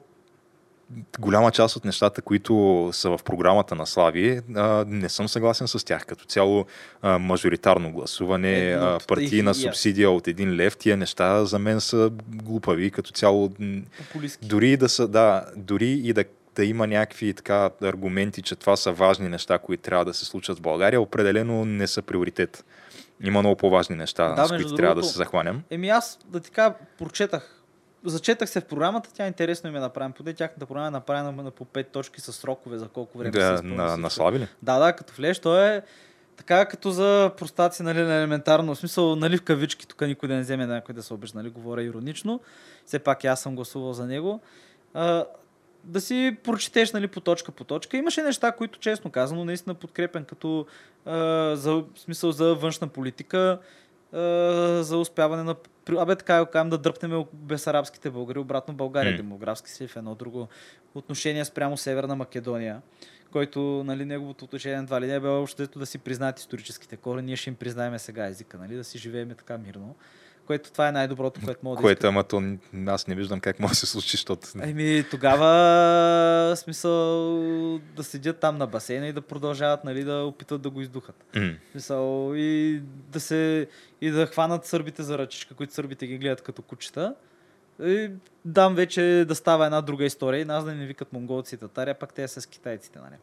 голяма 1.18 1.50
част 1.50 1.76
от 1.76 1.84
нещата, 1.84 2.22
които 2.22 2.88
са 2.92 3.10
в 3.10 3.20
програмата 3.24 3.74
на 3.74 3.86
Слави, 3.86 4.40
а, 4.56 4.84
не 4.88 5.08
съм 5.08 5.28
съгласен 5.28 5.68
с 5.68 5.84
тях. 5.84 6.06
Като 6.06 6.24
цяло 6.24 6.66
а, 7.02 7.18
мажоритарно 7.18 7.92
гласуване, 7.92 8.78
а, 8.80 8.98
партийна 9.08 9.54
субсидия 9.54 10.10
от 10.10 10.28
един 10.28 10.56
лев, 10.56 10.76
тия 10.76 10.96
неща 10.96 11.44
за 11.44 11.58
мен 11.58 11.80
са 11.80 12.10
глупави. 12.26 12.90
Като 12.90 13.10
цяло, 13.10 13.50
Популистки. 13.98 14.46
дори 14.46 14.76
да 14.76 14.88
са, 14.88 15.08
да, 15.08 15.46
дори 15.56 15.90
и 15.90 16.12
да, 16.12 16.24
да 16.54 16.64
има 16.64 16.86
някакви 16.86 17.34
така 17.34 17.70
аргументи, 17.82 18.42
че 18.42 18.56
това 18.56 18.76
са 18.76 18.92
важни 18.92 19.28
неща, 19.28 19.58
които 19.58 19.82
трябва 19.82 20.04
да 20.04 20.14
се 20.14 20.24
случат 20.24 20.58
в 20.58 20.60
България, 20.60 21.00
определено 21.00 21.64
не 21.64 21.86
са 21.86 22.02
приоритет. 22.02 22.64
Има 23.24 23.40
много 23.40 23.56
по-важни 23.56 23.96
неща, 23.96 24.34
Да, 24.34 24.46
с 24.46 24.48
които 24.48 24.74
трябва 24.74 24.94
да 24.94 25.00
другото, 25.00 25.12
се 25.12 25.18
захванем. 25.18 25.62
Еми 25.70 25.88
аз 25.88 26.18
да 26.26 26.40
ти 26.40 26.50
кажа, 26.50 26.74
прочетах 26.98 27.64
зачетах 28.04 28.50
се 28.50 28.60
в 28.60 28.64
програмата, 28.64 29.10
тя 29.14 29.26
интересно 29.26 29.70
ми 29.70 29.76
е 29.76 29.80
направена. 29.80 30.14
Поне 30.14 30.34
тяхната 30.34 30.66
програма 30.66 30.86
е 30.86 30.90
направена 30.90 31.42
на 31.42 31.50
по 31.50 31.64
5 31.64 31.86
точки 31.86 32.20
с 32.20 32.32
срокове 32.32 32.78
за 32.78 32.88
колко 32.88 33.18
време 33.18 33.32
се 33.32 33.38
Да, 33.38 33.54
изпълни 33.54 33.76
на, 33.76 33.96
на 33.96 34.10
Слави 34.10 34.38
ли? 34.38 34.48
Да, 34.62 34.78
да, 34.78 34.92
като 34.92 35.14
влезеш, 35.14 35.38
то 35.38 35.60
е 35.60 35.82
така 36.36 36.66
като 36.66 36.90
за 36.90 37.30
простаци, 37.36 37.82
нали, 37.82 38.02
на 38.02 38.14
елементарно 38.14 38.74
в 38.74 38.78
смисъл, 38.78 39.16
нали, 39.16 39.36
в 39.36 39.42
кавички, 39.42 39.88
тук 39.88 40.00
никой 40.00 40.28
да 40.28 40.34
не 40.34 40.40
вземе 40.40 40.66
някой 40.66 40.94
да 40.94 41.02
се 41.02 41.14
обижда, 41.14 41.38
нали, 41.38 41.50
говоря 41.50 41.82
иронично. 41.82 42.40
Все 42.86 42.98
пак 42.98 43.24
и 43.24 43.26
аз 43.26 43.40
съм 43.40 43.56
гласувал 43.56 43.92
за 43.92 44.06
него. 44.06 44.40
А, 44.94 45.24
да 45.84 46.00
си 46.00 46.36
прочетеш, 46.44 46.92
нали, 46.92 47.08
по 47.08 47.20
точка 47.20 47.52
по 47.52 47.64
точка. 47.64 47.96
Имаше 47.96 48.22
неща, 48.22 48.52
които, 48.52 48.78
честно 48.78 49.10
казано, 49.10 49.44
наистина 49.44 49.74
подкрепен, 49.74 50.24
като 50.24 50.66
а, 51.06 51.16
за, 51.56 51.84
смисъл 51.96 52.32
за 52.32 52.54
външна 52.54 52.88
политика, 52.88 53.58
а, 54.12 54.18
за 54.82 54.98
успяване 54.98 55.42
на... 55.42 55.54
Абе, 55.98 56.16
така 56.16 56.44
го 56.44 56.50
кажем, 56.50 56.70
да 56.70 56.78
дръпнем 56.78 57.24
безарабските 57.32 58.10
българи 58.10 58.38
обратно 58.38 58.74
България, 58.74 59.10
М. 59.10 59.16
демографски 59.16 59.70
си 59.70 59.86
в 59.86 59.96
едно 59.96 60.14
друго 60.14 60.48
отношение 60.94 61.44
спрямо 61.44 61.76
Северна 61.76 62.16
Македония 62.16 62.82
който 63.34 63.82
нали, 63.86 64.04
неговото 64.04 64.44
отношение 64.44 64.78
едва 64.78 65.00
ли 65.00 65.06
не 65.06 65.14
е 65.14 65.20
било 65.20 65.42
общо 65.42 65.78
да 65.78 65.86
си 65.86 65.98
признаят 65.98 66.38
историческите 66.38 66.96
корени, 66.96 67.26
ние 67.26 67.36
ще 67.36 67.50
им 67.50 67.56
признаем 67.56 67.98
сега 67.98 68.26
езика, 68.26 68.58
нали, 68.58 68.76
да 68.76 68.84
си 68.84 68.98
живеем 68.98 69.28
така 69.28 69.58
мирно. 69.58 69.96
Което 70.46 70.72
това 70.72 70.88
е 70.88 70.92
най-доброто, 70.92 71.40
което 71.44 71.60
мога 71.62 71.76
да 71.76 71.82
Което, 71.82 71.98
искам. 71.98 72.08
ама 72.08 72.24
то, 72.24 72.42
аз 72.86 73.06
не 73.06 73.14
виждам 73.14 73.40
как 73.40 73.60
може 73.60 73.70
да 73.70 73.76
се 73.76 73.86
случи, 73.86 74.10
защото... 74.10 74.48
Еми, 74.62 75.04
тогава 75.10 76.56
смисъл 76.56 77.78
да 77.78 78.04
седят 78.04 78.40
там 78.40 78.58
на 78.58 78.66
басейна 78.66 79.06
и 79.08 79.12
да 79.12 79.20
продължават 79.20 79.84
нали, 79.84 80.04
да 80.04 80.14
опитват 80.14 80.62
да 80.62 80.70
го 80.70 80.80
издухат. 80.80 81.24
М. 81.36 81.52
Смисъл, 81.70 82.32
и 82.34 82.80
да 83.12 83.20
се 83.20 83.68
и 84.00 84.10
да 84.10 84.26
хванат 84.26 84.66
сърбите 84.66 85.02
за 85.02 85.18
ръчичка, 85.18 85.54
които 85.54 85.74
сърбите 85.74 86.06
ги 86.06 86.18
гледат 86.18 86.42
като 86.42 86.62
кучета. 86.62 87.14
И 87.82 88.10
дам 88.44 88.74
вече 88.74 89.24
да 89.28 89.34
става 89.34 89.64
една 89.64 89.80
друга 89.80 90.04
история 90.04 90.40
и 90.40 90.44
нас 90.44 90.64
да 90.64 90.74
не 90.74 90.86
викат 90.86 91.12
монголци 91.12 91.54
и 91.54 91.58
татари, 91.58 91.90
а 91.90 91.94
пак 91.94 92.14
те 92.14 92.28
са 92.28 92.40
с 92.40 92.46
китайците. 92.46 92.98
Нали. 92.98 93.16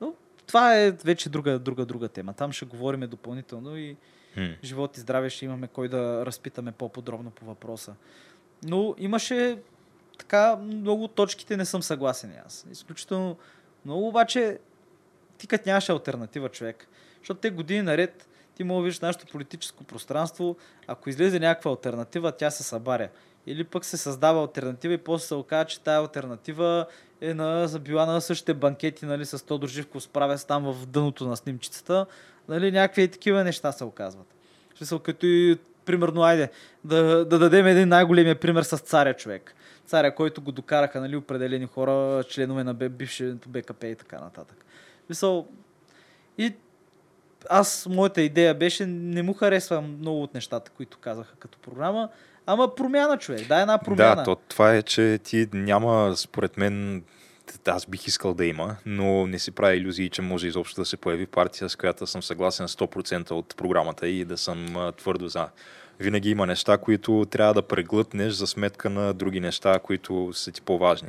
Но 0.00 0.14
това 0.46 0.78
е 0.78 0.90
вече 0.90 1.28
друга, 1.28 1.58
друга, 1.58 1.86
друга 1.86 2.08
тема. 2.08 2.32
Там 2.32 2.52
ще 2.52 2.64
говорим 2.64 3.00
допълнително 3.00 3.76
и 3.76 3.96
М. 4.36 4.54
живот 4.64 4.96
и 4.96 5.00
здраве 5.00 5.30
ще 5.30 5.44
имаме 5.44 5.68
кой 5.68 5.88
да 5.88 6.26
разпитаме 6.26 6.72
по-подробно 6.72 7.30
по 7.30 7.44
въпроса. 7.44 7.94
Но 8.62 8.94
имаше 8.98 9.58
така 10.18 10.56
много 10.56 11.08
точките 11.08 11.56
не 11.56 11.64
съм 11.64 11.82
съгласен 11.82 12.32
аз. 12.46 12.66
Изключително 12.70 13.36
много, 13.84 14.08
обаче 14.08 14.58
ти 15.38 15.46
като 15.46 15.68
нямаш 15.68 15.88
альтернатива 15.88 16.48
човек. 16.48 16.88
Защото 17.18 17.40
те 17.40 17.50
години 17.50 17.82
наред 17.82 18.28
ти 18.54 18.64
мога 18.64 18.80
да 18.80 18.84
видиш 18.84 19.00
нашето 19.00 19.26
политическо 19.26 19.84
пространство, 19.84 20.56
ако 20.86 21.08
излезе 21.10 21.40
някаква 21.40 21.70
альтернатива, 21.70 22.32
тя 22.32 22.50
се 22.50 22.62
събаря. 22.62 23.08
Или 23.46 23.64
пък 23.64 23.84
се 23.84 23.96
създава 23.96 24.40
альтернатива 24.40 24.94
и 24.94 24.98
после 24.98 25.26
се 25.26 25.34
оказа, 25.34 25.64
че 25.64 25.80
тая 25.80 26.00
альтернатива 26.00 26.86
е 27.20 27.34
на, 27.34 27.68
била 27.80 28.06
на 28.06 28.20
същите 28.20 28.54
банкети 28.54 29.06
нали, 29.06 29.24
с 29.24 29.46
Тодор 29.46 29.68
Живков 29.68 30.02
справя 30.02 30.38
се 30.38 30.46
там 30.46 30.72
в 30.72 30.86
дъното 30.86 31.28
на 31.28 31.36
снимчицата. 31.36 32.06
Нали, 32.48 32.72
някакви 32.72 33.08
такива 33.08 33.44
неща 33.44 33.72
се 33.72 33.84
оказват. 33.84 34.26
Смисъл, 34.76 34.98
като 34.98 35.26
и, 35.26 35.58
примерно, 35.84 36.22
айде, 36.22 36.50
да, 36.84 37.24
да 37.24 37.38
дадем 37.38 37.66
един 37.66 37.88
най-големия 37.88 38.40
пример 38.40 38.62
с 38.62 38.78
царя 38.78 39.14
човек. 39.14 39.54
Царя, 39.86 40.14
който 40.14 40.42
го 40.42 40.52
докараха 40.52 41.00
нали, 41.00 41.16
определени 41.16 41.66
хора, 41.66 42.24
членове 42.28 42.64
на 42.64 42.74
бившето 42.74 43.48
БКП 43.48 43.86
и 43.86 43.94
така 43.94 44.20
нататък. 44.20 44.64
В 45.02 45.06
Смисъл, 45.06 45.46
и 46.38 46.54
аз, 47.50 47.86
моята 47.90 48.22
идея 48.22 48.54
беше, 48.54 48.86
не 48.86 49.22
му 49.22 49.32
харесвам 49.34 49.96
много 49.98 50.22
от 50.22 50.34
нещата, 50.34 50.70
които 50.70 50.98
казаха 50.98 51.36
като 51.36 51.58
програма, 51.58 52.08
ама 52.46 52.74
промяна 52.74 53.18
човек, 53.18 53.48
да, 53.48 53.60
една 53.60 53.78
промяна. 53.78 54.16
Да, 54.16 54.22
то, 54.22 54.36
това 54.36 54.74
е, 54.74 54.82
че 54.82 55.18
ти 55.24 55.48
няма, 55.52 56.12
според 56.16 56.56
мен, 56.56 57.04
аз 57.66 57.86
бих 57.86 58.06
искал 58.06 58.34
да 58.34 58.46
има, 58.46 58.76
но 58.86 59.26
не 59.26 59.38
си 59.38 59.50
прави 59.50 59.76
иллюзии, 59.76 60.10
че 60.10 60.22
може 60.22 60.48
изобщо 60.48 60.80
да 60.80 60.84
се 60.84 60.96
появи 60.96 61.26
партия, 61.26 61.68
с 61.68 61.76
която 61.76 62.06
съм 62.06 62.22
съгласен 62.22 62.68
100% 62.68 63.30
от 63.30 63.56
програмата 63.56 64.08
и 64.08 64.24
да 64.24 64.38
съм 64.38 64.92
твърдо 64.96 65.28
за. 65.28 65.48
Винаги 66.00 66.30
има 66.30 66.46
неща, 66.46 66.78
които 66.78 67.26
трябва 67.30 67.54
да 67.54 67.62
преглътнеш 67.62 68.32
за 68.32 68.46
сметка 68.46 68.90
на 68.90 69.14
други 69.14 69.40
неща, 69.40 69.78
които 69.78 70.30
са 70.32 70.52
ти 70.52 70.62
по-важни. 70.62 71.08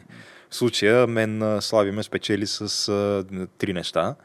В 0.49 0.55
случая 0.55 1.07
мен 1.07 1.57
Слави 1.61 1.91
ме 1.91 2.03
спечели 2.03 2.47
с 2.47 2.89
а, 2.89 3.47
три 3.57 3.73
неща. 3.73 4.15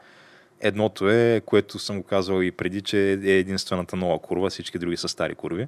Едното 0.61 1.09
е, 1.09 1.41
което 1.45 1.79
съм 1.79 1.97
го 1.97 2.03
казвал 2.03 2.41
и 2.41 2.51
преди, 2.51 2.81
че 2.81 3.09
е 3.09 3.31
единствената 3.31 3.95
нова 3.95 4.19
курва, 4.19 4.49
всички 4.49 4.79
други 4.79 4.97
са 4.97 5.07
стари 5.07 5.35
курви. 5.35 5.67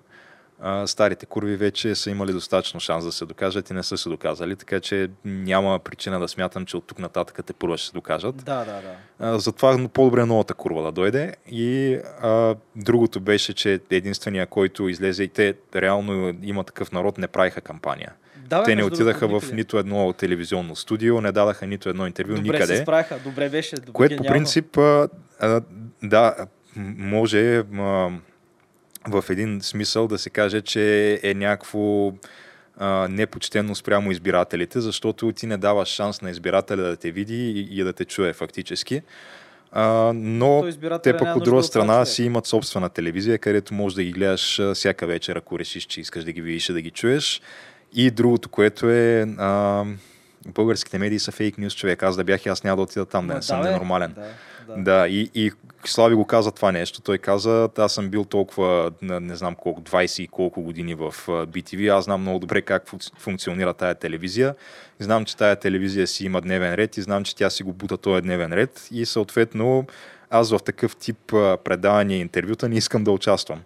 А, 0.66 0.88
старите 0.88 1.26
курви 1.26 1.56
вече 1.56 1.96
са 1.96 2.10
имали 2.12 2.32
достатъчно 2.32 2.80
шанс 2.80 3.06
да 3.06 3.12
се 3.12 3.26
докажат 3.26 3.70
и 3.70 3.74
не 3.74 3.84
са 3.84 3.98
се 3.98 4.10
доказали, 4.10 4.56
така 4.56 4.80
че 4.80 5.10
няма 5.26 5.80
причина 5.80 6.20
да 6.20 6.28
смятам, 6.28 6.66
че 6.66 6.78
от 6.78 6.88
тук 6.88 7.00
нататък 7.00 7.40
те 7.46 7.54
първо 7.54 7.78
ще 7.78 7.88
се 7.88 7.94
докажат. 7.94 8.36
Да, 8.36 8.58
да, 8.66 8.82
да. 8.82 8.96
А, 9.20 9.40
затова 9.40 9.88
по-добре 9.94 10.26
новата 10.26 10.54
курва 10.54 10.84
да 10.84 10.92
дойде. 10.92 11.36
И 11.52 12.00
а, 12.22 12.56
другото 12.76 13.20
беше, 13.20 13.54
че 13.54 13.80
единствения, 13.92 14.48
който 14.48 14.90
излезе 14.90 15.24
и 15.24 15.28
те 15.28 15.54
реално 15.76 16.34
има 16.44 16.64
такъв 16.64 16.92
народ, 16.92 17.18
не 17.18 17.28
правиха 17.28 17.62
кампания. 17.62 18.14
да 18.38 18.64
те 18.64 18.76
не 18.76 18.84
отидаха 18.84 19.40
в 19.40 19.52
нито 19.54 19.78
едно 19.78 20.14
телевизионно 20.14 20.76
студио, 20.76 21.22
не 21.22 21.32
дадаха 21.32 21.68
нито 21.68 21.90
едно 21.90 22.08
интервю 22.08 22.36
Добре 22.36 22.42
никъде. 22.44 22.76
се 22.76 22.82
справиха, 22.82 23.20
добре 23.24 23.50
беше. 23.50 23.76
Добре, 23.76 23.92
Което 23.94 24.16
по 24.18 24.24
гениално. 24.24 24.40
принцип, 24.40 24.78
а, 24.78 25.08
а, 25.40 25.62
да, 26.04 26.36
може 26.98 27.58
а, 27.58 28.10
в 29.08 29.24
един 29.30 29.62
смисъл 29.62 30.08
да 30.08 30.18
се 30.18 30.30
каже, 30.30 30.62
че 30.62 31.20
е 31.24 31.34
някакво 31.34 32.14
а, 32.78 33.08
непочтено 33.08 33.76
спрямо 33.76 34.12
избирателите, 34.12 34.82
защото 34.82 35.32
ти 35.32 35.48
не 35.48 35.58
даваш 35.58 35.88
шанс 35.88 36.22
на 36.22 36.30
избирателя 36.30 36.82
да 36.82 36.96
те 36.96 37.12
види 37.12 37.52
и, 37.52 37.80
и 37.80 37.84
да 37.84 37.94
те 37.94 38.06
чуе 38.06 38.34
фактически. 38.34 39.02
А, 39.72 40.12
но 40.16 40.66
те 41.04 41.18
пък 41.18 41.36
от 41.36 41.44
друга 41.44 41.64
страна 41.64 42.06
си 42.06 42.24
имат 42.24 42.46
собствена 42.46 42.90
телевизия, 42.90 43.40
където 43.40 43.74
можеш 43.74 43.96
да 43.96 44.04
ги 44.04 44.12
гледаш 44.12 44.62
всяка 44.74 45.08
вечер, 45.08 45.36
ако 45.36 45.60
решиш, 45.60 45.84
че 45.84 46.02
искаш 46.02 46.24
да 46.24 46.32
ги 46.32 46.42
видиш 46.42 46.70
и 46.70 46.74
да 46.74 46.82
ги 46.82 46.92
чуеш. 46.92 47.42
И 47.94 48.12
другото, 48.12 48.50
което 48.50 48.90
е 48.90 49.26
а, 49.38 49.84
българските 50.48 51.00
медии 51.00 51.20
са 51.20 51.32
фейк 51.32 51.58
нюз, 51.58 51.76
човек. 51.76 52.04
Аз 52.04 52.16
да 52.16 52.24
бях 52.24 52.46
и 52.46 52.50
аз 52.50 52.64
няма 52.64 52.76
да 52.76 52.82
отида 52.82 53.06
там, 53.06 53.28
да 53.28 53.34
не 53.34 53.42
съм 53.42 53.62
ненормален. 53.62 54.14
Да, 54.14 54.22
да. 54.68 54.78
Да, 54.78 55.08
и, 55.08 55.32
и 55.36 55.52
Слави 55.86 56.16
го 56.16 56.26
каза 56.26 56.52
това 56.52 56.72
нещо. 56.72 57.02
Той 57.02 57.18
каза, 57.18 57.70
аз 57.78 57.94
съм 57.94 58.10
бил 58.10 58.26
толкова, 58.26 58.92
не 59.02 59.36
знам 59.36 59.56
колко, 59.56 59.82
20 59.82 60.22
и 60.22 60.28
колко 60.28 60.62
години 60.62 60.96
в 60.96 61.14
BTV. 61.28 61.98
Аз 61.98 62.06
знам 62.06 62.22
много 62.22 62.40
добре 62.40 62.62
как 62.62 62.88
функ- 62.88 63.20
функционира 63.20 63.74
тая 63.74 63.96
телевизия. 63.96 64.56
Знам, 65.00 65.26
че 65.26 65.38
тая 65.38 65.56
телевизия 65.56 66.08
си 66.08 66.26
има 66.26 66.42
дневен 66.42 66.74
ред 66.74 66.98
и 66.98 67.02
знам, 67.02 67.24
че 67.24 67.36
тя 67.36 67.50
си 67.50 67.64
го 67.64 67.74
бута 67.74 67.98
този 67.98 68.22
дневен 68.22 68.54
ред. 68.54 68.88
И 68.92 69.06
съответно, 69.06 69.86
аз 70.30 70.52
в 70.52 70.60
такъв 70.60 70.96
тип 70.96 71.18
предавания 71.64 72.18
и 72.18 72.22
интервюта 72.22 72.70
не 72.70 72.76
искам 72.76 73.04
да 73.04 73.12
участвам. 73.12 73.62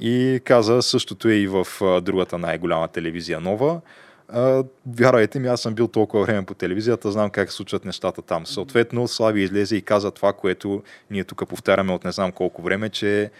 И 0.00 0.40
каза, 0.44 0.82
същото 0.82 1.28
е 1.28 1.34
и 1.34 1.46
в 1.46 1.66
другата 2.02 2.38
най-голяма 2.38 2.88
телевизия 2.88 3.40
нова. 3.40 3.80
А, 4.28 4.64
вярвайте 4.86 5.38
ми, 5.38 5.48
аз 5.48 5.60
съм 5.60 5.74
бил 5.74 5.88
толкова 5.88 6.24
време 6.24 6.46
по 6.46 6.54
телевизията, 6.54 7.12
знам 7.12 7.30
как 7.30 7.50
се 7.50 7.56
случват 7.56 7.84
нещата 7.84 8.22
там. 8.22 8.46
Съответно, 8.46 9.08
Слави 9.08 9.42
излезе 9.42 9.76
и 9.76 9.82
каза 9.82 10.10
това, 10.10 10.32
което 10.32 10.82
ние 11.10 11.24
тук 11.24 11.48
повтаряме 11.48 11.92
от 11.92 12.04
не 12.04 12.12
знам 12.12 12.32
колко 12.32 12.62
време, 12.62 12.88
че 12.88 13.30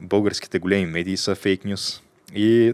българските 0.00 0.58
големи 0.58 0.86
медии 0.86 1.16
са 1.16 1.34
фейк 1.34 1.64
нюс. 1.64 2.02
И 2.34 2.72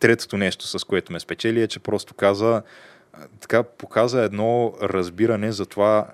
третото 0.00 0.36
нещо, 0.36 0.66
с 0.66 0.84
което 0.84 1.12
ме 1.12 1.20
спечели, 1.20 1.62
е, 1.62 1.68
че 1.68 1.78
просто 1.78 2.14
каза, 2.14 2.62
така 3.40 3.62
показа 3.62 4.22
едно 4.22 4.74
разбиране 4.82 5.52
за 5.52 5.66
това 5.66 6.06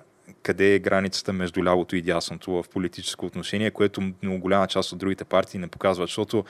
къде 0.43 0.75
е 0.75 0.79
границата 0.79 1.33
между 1.33 1.63
лявото 1.63 1.95
и 1.95 2.01
дясното 2.01 2.51
в 2.51 2.65
политическо 2.73 3.25
отношение, 3.25 3.71
което 3.71 4.01
много 4.23 4.39
голяма 4.39 4.67
част 4.67 4.91
от 4.91 4.99
другите 4.99 5.23
партии 5.23 5.59
не 5.59 5.67
показват, 5.67 6.07
защото 6.07 6.45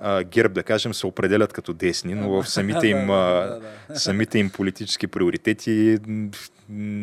а, 0.00 0.22
ГЕРБ, 0.22 0.54
да 0.54 0.62
кажем, 0.62 0.94
се 0.94 1.06
определят 1.06 1.52
като 1.52 1.72
десни, 1.72 2.14
но 2.14 2.30
в 2.30 2.48
самите 2.48 2.86
им, 2.86 3.10
а, 3.10 3.60
самите 3.94 4.38
им 4.38 4.50
политически 4.50 5.06
приоритети 5.06 5.98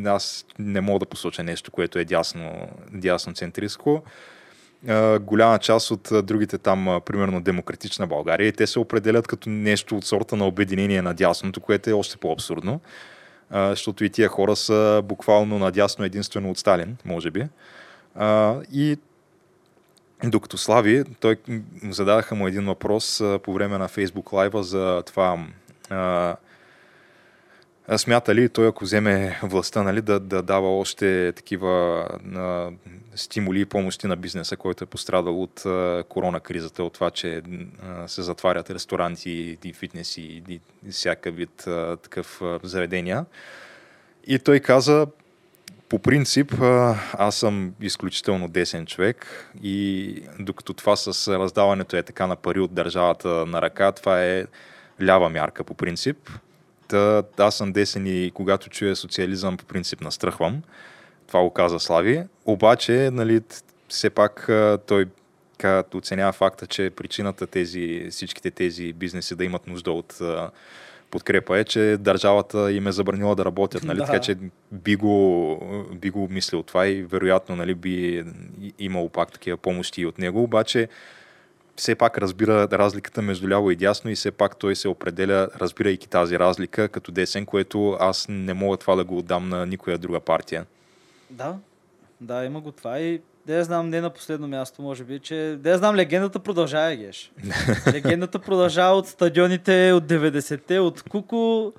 аз 0.05 0.45
не 0.59 0.81
мога 0.81 0.99
да 0.99 1.05
посоча 1.05 1.43
нещо, 1.43 1.71
което 1.71 1.99
е 1.99 2.05
дясно, 2.05 2.67
дясно 2.93 3.33
центристко. 3.33 4.03
Голяма 5.21 5.59
част 5.59 5.91
от 5.91 6.09
другите 6.23 6.57
там, 6.57 7.01
примерно 7.05 7.41
Демократична 7.41 8.07
България, 8.07 8.47
и 8.47 8.51
те 8.51 8.67
се 8.67 8.79
определят 8.79 9.27
като 9.27 9.49
нещо 9.49 9.97
от 9.97 10.05
сорта 10.05 10.35
на 10.35 10.47
обединение 10.47 11.01
на 11.01 11.13
дясното, 11.13 11.61
което 11.61 11.89
е 11.89 11.93
още 11.93 12.17
по-абсурдно. 12.17 12.81
Защото 13.51 14.03
и 14.03 14.09
тия 14.09 14.29
хора 14.29 14.55
са 14.55 15.01
буквално 15.05 15.59
надясно 15.59 16.05
единствено 16.05 16.51
от 16.51 16.57
Сталин, 16.57 16.97
може 17.05 17.31
би. 17.31 17.45
И 18.71 18.97
докато 20.23 20.57
Слави, 20.57 21.03
той 21.19 21.37
зададаха 21.89 22.35
му 22.35 22.47
един 22.47 22.65
въпрос 22.65 23.21
а, 23.21 23.39
по 23.43 23.53
време 23.53 23.77
на 23.77 23.89
Facebook 23.89 24.33
лайва 24.33 24.63
за 24.63 25.03
това 25.05 25.45
а, 25.89 26.35
смята 27.97 28.35
ли 28.35 28.49
той, 28.49 28.67
ако 28.67 28.83
вземе 28.83 29.39
властта, 29.43 29.83
нали, 29.83 30.01
да, 30.01 30.19
да 30.19 30.41
дава 30.41 30.79
още 30.79 31.31
такива 31.35 32.05
а, 32.35 32.71
стимули 33.15 33.61
и 33.61 33.65
помощи 33.65 34.07
на 34.07 34.15
бизнеса, 34.15 34.57
който 34.57 34.83
е 34.83 34.87
пострадал 34.87 35.41
от 35.41 35.63
корона 36.09 36.39
кризата, 36.39 36.83
от 36.83 36.93
това, 36.93 37.11
че 37.11 37.41
а, 37.83 38.07
се 38.07 38.21
затварят 38.21 38.69
ресторанти 38.69 39.57
и 39.63 39.73
фитнеси 39.73 40.43
и, 40.49 40.59
и 40.87 40.91
всяка 40.91 41.31
вид 41.31 41.67
а, 41.67 41.97
такъв 41.97 42.41
а, 42.41 42.59
заведения. 42.63 43.25
И 44.27 44.39
той 44.39 44.59
каза, 44.59 45.07
по 45.93 45.99
принцип, 45.99 46.53
аз 47.13 47.35
съм 47.35 47.73
изключително 47.81 48.47
десен 48.47 48.85
човек 48.85 49.49
и 49.63 50.15
докато 50.39 50.73
това 50.73 50.95
с 50.95 51.39
раздаването 51.39 51.95
е 51.97 52.03
така 52.03 52.27
на 52.27 52.35
пари 52.35 52.59
от 52.59 52.73
държавата 52.73 53.27
на 53.27 53.61
ръка, 53.61 53.91
това 53.91 54.23
е 54.23 54.45
лява 55.03 55.29
мярка 55.29 55.63
по 55.63 55.73
принцип. 55.73 56.29
Та, 56.87 57.23
аз 57.37 57.57
съм 57.57 57.71
десен 57.71 58.07
и 58.07 58.31
когато 58.33 58.69
чуя 58.69 58.95
социализъм, 58.95 59.57
по 59.57 59.65
принцип 59.65 60.01
настръхвам. 60.01 60.61
Това 61.27 61.41
го 61.41 61.49
каза 61.49 61.79
Слави. 61.79 62.23
Обаче, 62.45 63.09
нали, 63.11 63.41
все 63.89 64.09
пак 64.09 64.49
той 64.87 65.05
оценява 65.93 66.31
факта, 66.31 66.67
че 66.67 66.89
причината 66.89 67.47
тези, 67.47 68.07
всичките 68.11 68.51
тези 68.51 68.93
бизнеси 68.93 69.35
да 69.35 69.45
имат 69.45 69.67
нужда 69.67 69.91
от 69.91 70.21
подкрепа 71.13 71.59
е, 71.59 71.63
че 71.63 71.97
държавата 71.99 72.71
им 72.71 72.87
е 72.87 72.91
забранила 72.91 73.35
да 73.35 73.45
работят. 73.45 73.83
Нали? 73.83 73.97
Да. 73.97 74.05
Така 74.05 74.19
че 74.19 74.37
би 74.71 74.95
го, 74.95 75.87
би 76.01 76.09
го 76.09 76.23
обмислил 76.23 76.63
това 76.63 76.87
и 76.87 77.03
вероятно 77.03 77.55
нали, 77.55 77.75
би 77.75 78.23
имало 78.79 79.09
пак 79.09 79.31
такива 79.31 79.57
помощи 79.57 80.05
от 80.05 80.17
него. 80.17 80.43
Обаче 80.43 80.87
все 81.75 81.95
пак 81.95 82.17
разбира 82.17 82.67
разликата 82.71 83.21
между 83.21 83.49
ляво 83.49 83.71
и 83.71 83.75
дясно 83.75 84.11
и 84.11 84.15
все 84.15 84.31
пак 84.31 84.57
той 84.57 84.75
се 84.75 84.87
определя, 84.87 85.49
разбирайки 85.57 86.09
тази 86.09 86.39
разлика 86.39 86.89
като 86.89 87.11
десен, 87.11 87.45
което 87.45 87.97
аз 87.99 88.25
не 88.29 88.53
мога 88.53 88.77
това 88.77 88.95
да 88.95 89.03
го 89.03 89.17
отдам 89.17 89.49
на 89.49 89.65
никоя 89.65 89.97
друга 89.97 90.19
партия. 90.19 90.65
Да, 91.29 91.55
да, 92.21 92.45
има 92.45 92.61
го 92.61 92.71
това 92.71 92.99
и 92.99 93.21
я 93.47 93.63
знам, 93.63 93.89
не 93.89 94.01
на 94.01 94.09
последно 94.09 94.47
място, 94.47 94.81
може 94.81 95.03
би, 95.03 95.19
че... 95.19 95.59
Я 95.65 95.77
знам, 95.77 95.95
легендата 95.95 96.39
продължава, 96.39 96.95
Геш. 96.95 97.31
легендата 97.93 98.39
продължава 98.39 98.97
от 98.97 99.07
стадионите 99.07 99.91
от 99.91 100.03
90-те, 100.03 100.79
от 100.79 101.03
Куко 101.03 101.73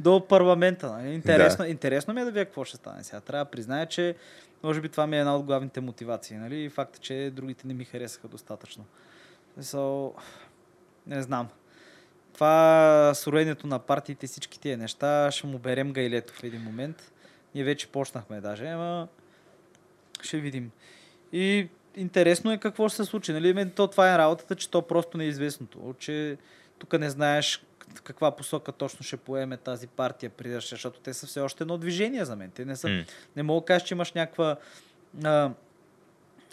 до 0.00 0.26
парламента. 0.28 0.92
Нали? 0.92 1.14
Интересно, 1.14 1.64
да. 1.64 1.70
интересно 1.70 2.14
ми 2.14 2.20
е 2.20 2.24
да 2.24 2.30
видя 2.30 2.44
какво 2.44 2.64
ще 2.64 2.76
стане 2.76 3.04
сега. 3.04 3.20
Трябва 3.20 3.44
да 3.44 3.50
призная, 3.50 3.86
че 3.86 4.14
може 4.62 4.80
би 4.80 4.88
това 4.88 5.06
ми 5.06 5.16
е 5.16 5.20
една 5.20 5.36
от 5.36 5.44
главните 5.44 5.80
мотивации. 5.80 6.36
Нали? 6.36 6.64
И 6.64 6.68
факта, 6.68 6.98
че 6.98 7.30
другите 7.34 7.66
не 7.66 7.74
ми 7.74 7.84
харесаха 7.84 8.28
достатъчно. 8.28 8.84
So, 9.60 10.12
не 11.06 11.22
знам. 11.22 11.48
Това 12.34 13.12
сороението 13.14 13.66
на 13.66 13.78
партиите, 13.78 14.26
всички 14.26 14.60
тия 14.60 14.78
неща, 14.78 15.30
ще 15.30 15.46
му 15.46 15.58
берем 15.58 15.92
гайлето 15.92 16.32
в 16.32 16.44
един 16.44 16.62
момент. 16.62 17.12
Ние 17.54 17.64
вече 17.64 17.86
почнахме 17.88 18.40
даже, 18.40 18.66
ама 18.66 19.08
ще 20.22 20.38
видим. 20.40 20.70
И 21.34 21.68
интересно 21.96 22.52
е 22.52 22.58
какво 22.58 22.88
ще 22.88 22.96
се 22.96 23.04
случи. 23.04 23.32
Нали? 23.32 23.70
То, 23.70 23.86
това 23.86 24.14
е 24.14 24.18
работата, 24.18 24.54
че 24.54 24.70
то 24.70 24.82
просто 24.82 25.18
не 25.18 25.24
е 25.24 25.28
известното. 25.28 25.94
Че 25.98 26.36
тук 26.78 26.98
не 26.98 27.10
знаеш 27.10 27.64
в 27.96 28.02
каква 28.02 28.30
посока 28.30 28.72
точно 28.72 29.04
ще 29.04 29.16
поеме 29.16 29.56
тази 29.56 29.86
партия, 29.86 30.30
защото 30.44 31.00
те 31.00 31.14
са 31.14 31.26
все 31.26 31.40
още 31.40 31.64
едно 31.64 31.78
движение 31.78 32.24
за 32.24 32.36
мен. 32.36 32.50
Те 32.50 32.64
не, 32.64 32.76
са, 32.76 32.88
mm. 32.88 33.08
не 33.36 33.42
мога 33.42 33.60
да 33.60 33.64
кажа, 33.64 33.84
че 33.84 33.94
имаш 33.94 34.12
някаква 34.12 34.56
а, 35.24 35.50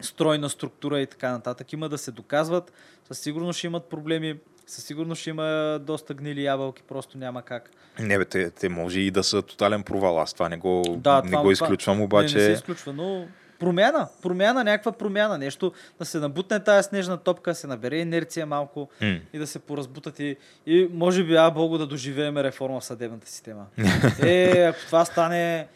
стройна 0.01 0.49
структура 0.49 0.99
и 0.99 1.07
така 1.07 1.31
нататък. 1.31 1.73
Има 1.73 1.89
да 1.89 1.97
се 1.97 2.11
доказват. 2.11 2.73
Със 3.07 3.19
сигурност 3.19 3.57
ще 3.57 3.67
имат 3.67 3.85
проблеми. 3.85 4.39
Със 4.67 4.83
сигурност 4.83 5.21
ще 5.21 5.29
има 5.29 5.79
доста 5.81 6.13
гнили 6.13 6.43
ябълки, 6.43 6.83
просто 6.83 7.17
няма 7.17 7.41
как. 7.41 7.71
Не, 7.99 8.17
бе, 8.17 8.25
те, 8.25 8.51
те 8.51 8.69
може 8.69 8.99
и 8.99 9.11
да 9.11 9.23
са 9.23 9.41
тотален 9.41 9.83
провал. 9.83 10.21
Аз 10.21 10.33
това 10.33 10.49
не 10.49 10.57
го, 10.57 10.83
да, 10.97 11.21
не 11.21 11.31
това, 11.31 11.41
го 11.41 11.51
изключвам, 11.51 12.01
обаче. 12.01 12.35
Не, 12.35 12.41
не 12.41 12.47
се 12.47 12.51
изключва, 12.51 12.93
но 12.93 13.27
промяна, 13.61 14.07
промяна, 14.21 14.63
някаква 14.63 14.91
промяна, 14.91 15.37
нещо, 15.37 15.73
да 15.99 16.05
се 16.05 16.19
набутне 16.19 16.63
тази 16.63 16.87
снежна 16.87 17.17
топка, 17.17 17.55
се 17.55 17.67
набере 17.67 17.97
инерция 17.97 18.45
малко 18.45 18.89
mm. 19.01 19.21
и 19.33 19.39
да 19.39 19.47
се 19.47 19.59
поразбутат 19.59 20.19
и, 20.19 20.37
и 20.65 20.89
може 20.93 21.23
би, 21.23 21.35
а 21.35 21.49
Богу, 21.49 21.77
да 21.77 21.87
доживеем 21.87 22.37
реформа 22.37 22.79
в 22.79 22.85
съдебната 22.85 23.27
система. 23.27 23.65
е, 24.23 24.61
ако 24.61 24.79
това 24.79 25.05
стане, 25.05 25.67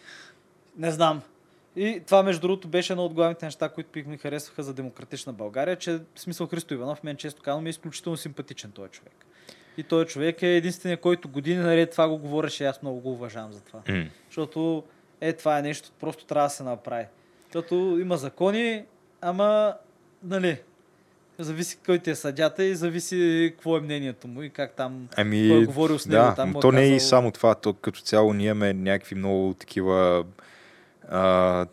не 0.77 0.91
знам. 0.91 1.21
И 1.75 2.01
това, 2.05 2.23
между 2.23 2.41
другото, 2.41 2.67
беше 2.67 2.93
едно 2.93 3.05
от 3.05 3.13
главните 3.13 3.45
неща, 3.45 3.69
които 3.69 4.09
ми 4.09 4.17
харесваха 4.17 4.63
за 4.63 4.73
демократична 4.73 5.33
България, 5.33 5.75
че 5.75 5.91
в 6.15 6.19
смисъл 6.19 6.47
Христо 6.47 6.73
Иванов, 6.73 7.03
мен 7.03 7.15
често 7.17 7.41
казвам, 7.41 7.65
е 7.65 7.69
изключително 7.69 8.17
симпатичен 8.17 8.71
този 8.71 8.91
човек. 8.91 9.25
И 9.77 9.83
този 9.83 10.07
човек 10.07 10.41
е 10.41 10.55
единствения, 10.55 10.97
който 10.97 11.29
години 11.29 11.63
наред 11.63 11.91
това 11.91 12.09
го 12.09 12.17
говореше 12.17 12.65
аз 12.65 12.81
много 12.81 12.99
го 12.99 13.11
уважавам 13.11 13.53
за 13.53 13.61
това. 13.61 13.79
Mm. 13.79 14.09
Защото 14.29 14.83
е, 15.21 15.33
това 15.33 15.59
е 15.59 15.61
нещо, 15.61 15.91
просто 15.99 16.25
трябва 16.25 16.47
да 16.47 16.53
се 16.53 16.63
направи. 16.63 17.05
Защото 17.55 17.99
има 18.01 18.17
закони, 18.17 18.83
ама, 19.21 19.73
нали, 20.23 20.57
зависи 21.39 21.77
кой 21.85 21.99
ти 21.99 22.09
е 22.09 22.15
съдята 22.15 22.63
и 22.63 22.75
зависи 22.75 23.53
какво 23.55 23.77
е 23.77 23.81
мнението 23.81 24.27
му 24.27 24.43
и 24.43 24.49
как 24.49 24.75
там 24.75 25.07
ами, 25.15 25.49
кой 25.49 25.61
е 25.61 25.65
говорил 25.65 25.99
с 25.99 26.05
него. 26.05 26.23
Да, 26.23 26.35
там, 26.35 26.53
то 26.61 26.71
не 26.71 26.81
е 26.81 26.83
казал... 26.83 26.95
и 26.95 26.99
само 26.99 27.31
това, 27.31 27.55
то 27.55 27.73
като 27.73 28.01
цяло 28.01 28.33
ние 28.33 28.49
имаме 28.49 28.73
някакви 28.73 29.15
много 29.15 29.53
такива 29.53 30.25
а, 31.09 31.65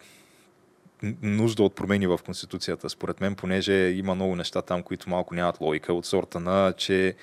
нужда 1.23 1.63
от 1.63 1.75
промени 1.75 2.07
в 2.07 2.19
Конституцията, 2.25 2.91
според 2.91 3.21
мен, 3.21 3.35
понеже 3.35 3.75
има 3.75 4.15
много 4.15 4.37
неща 4.37 4.63
там, 4.63 4.83
които 4.83 5.11
малко 5.11 5.35
нямат 5.35 5.61
логика, 5.61 5.93
от 5.93 6.07
сорта 6.07 6.41
на, 6.41 6.75
че 6.77 7.15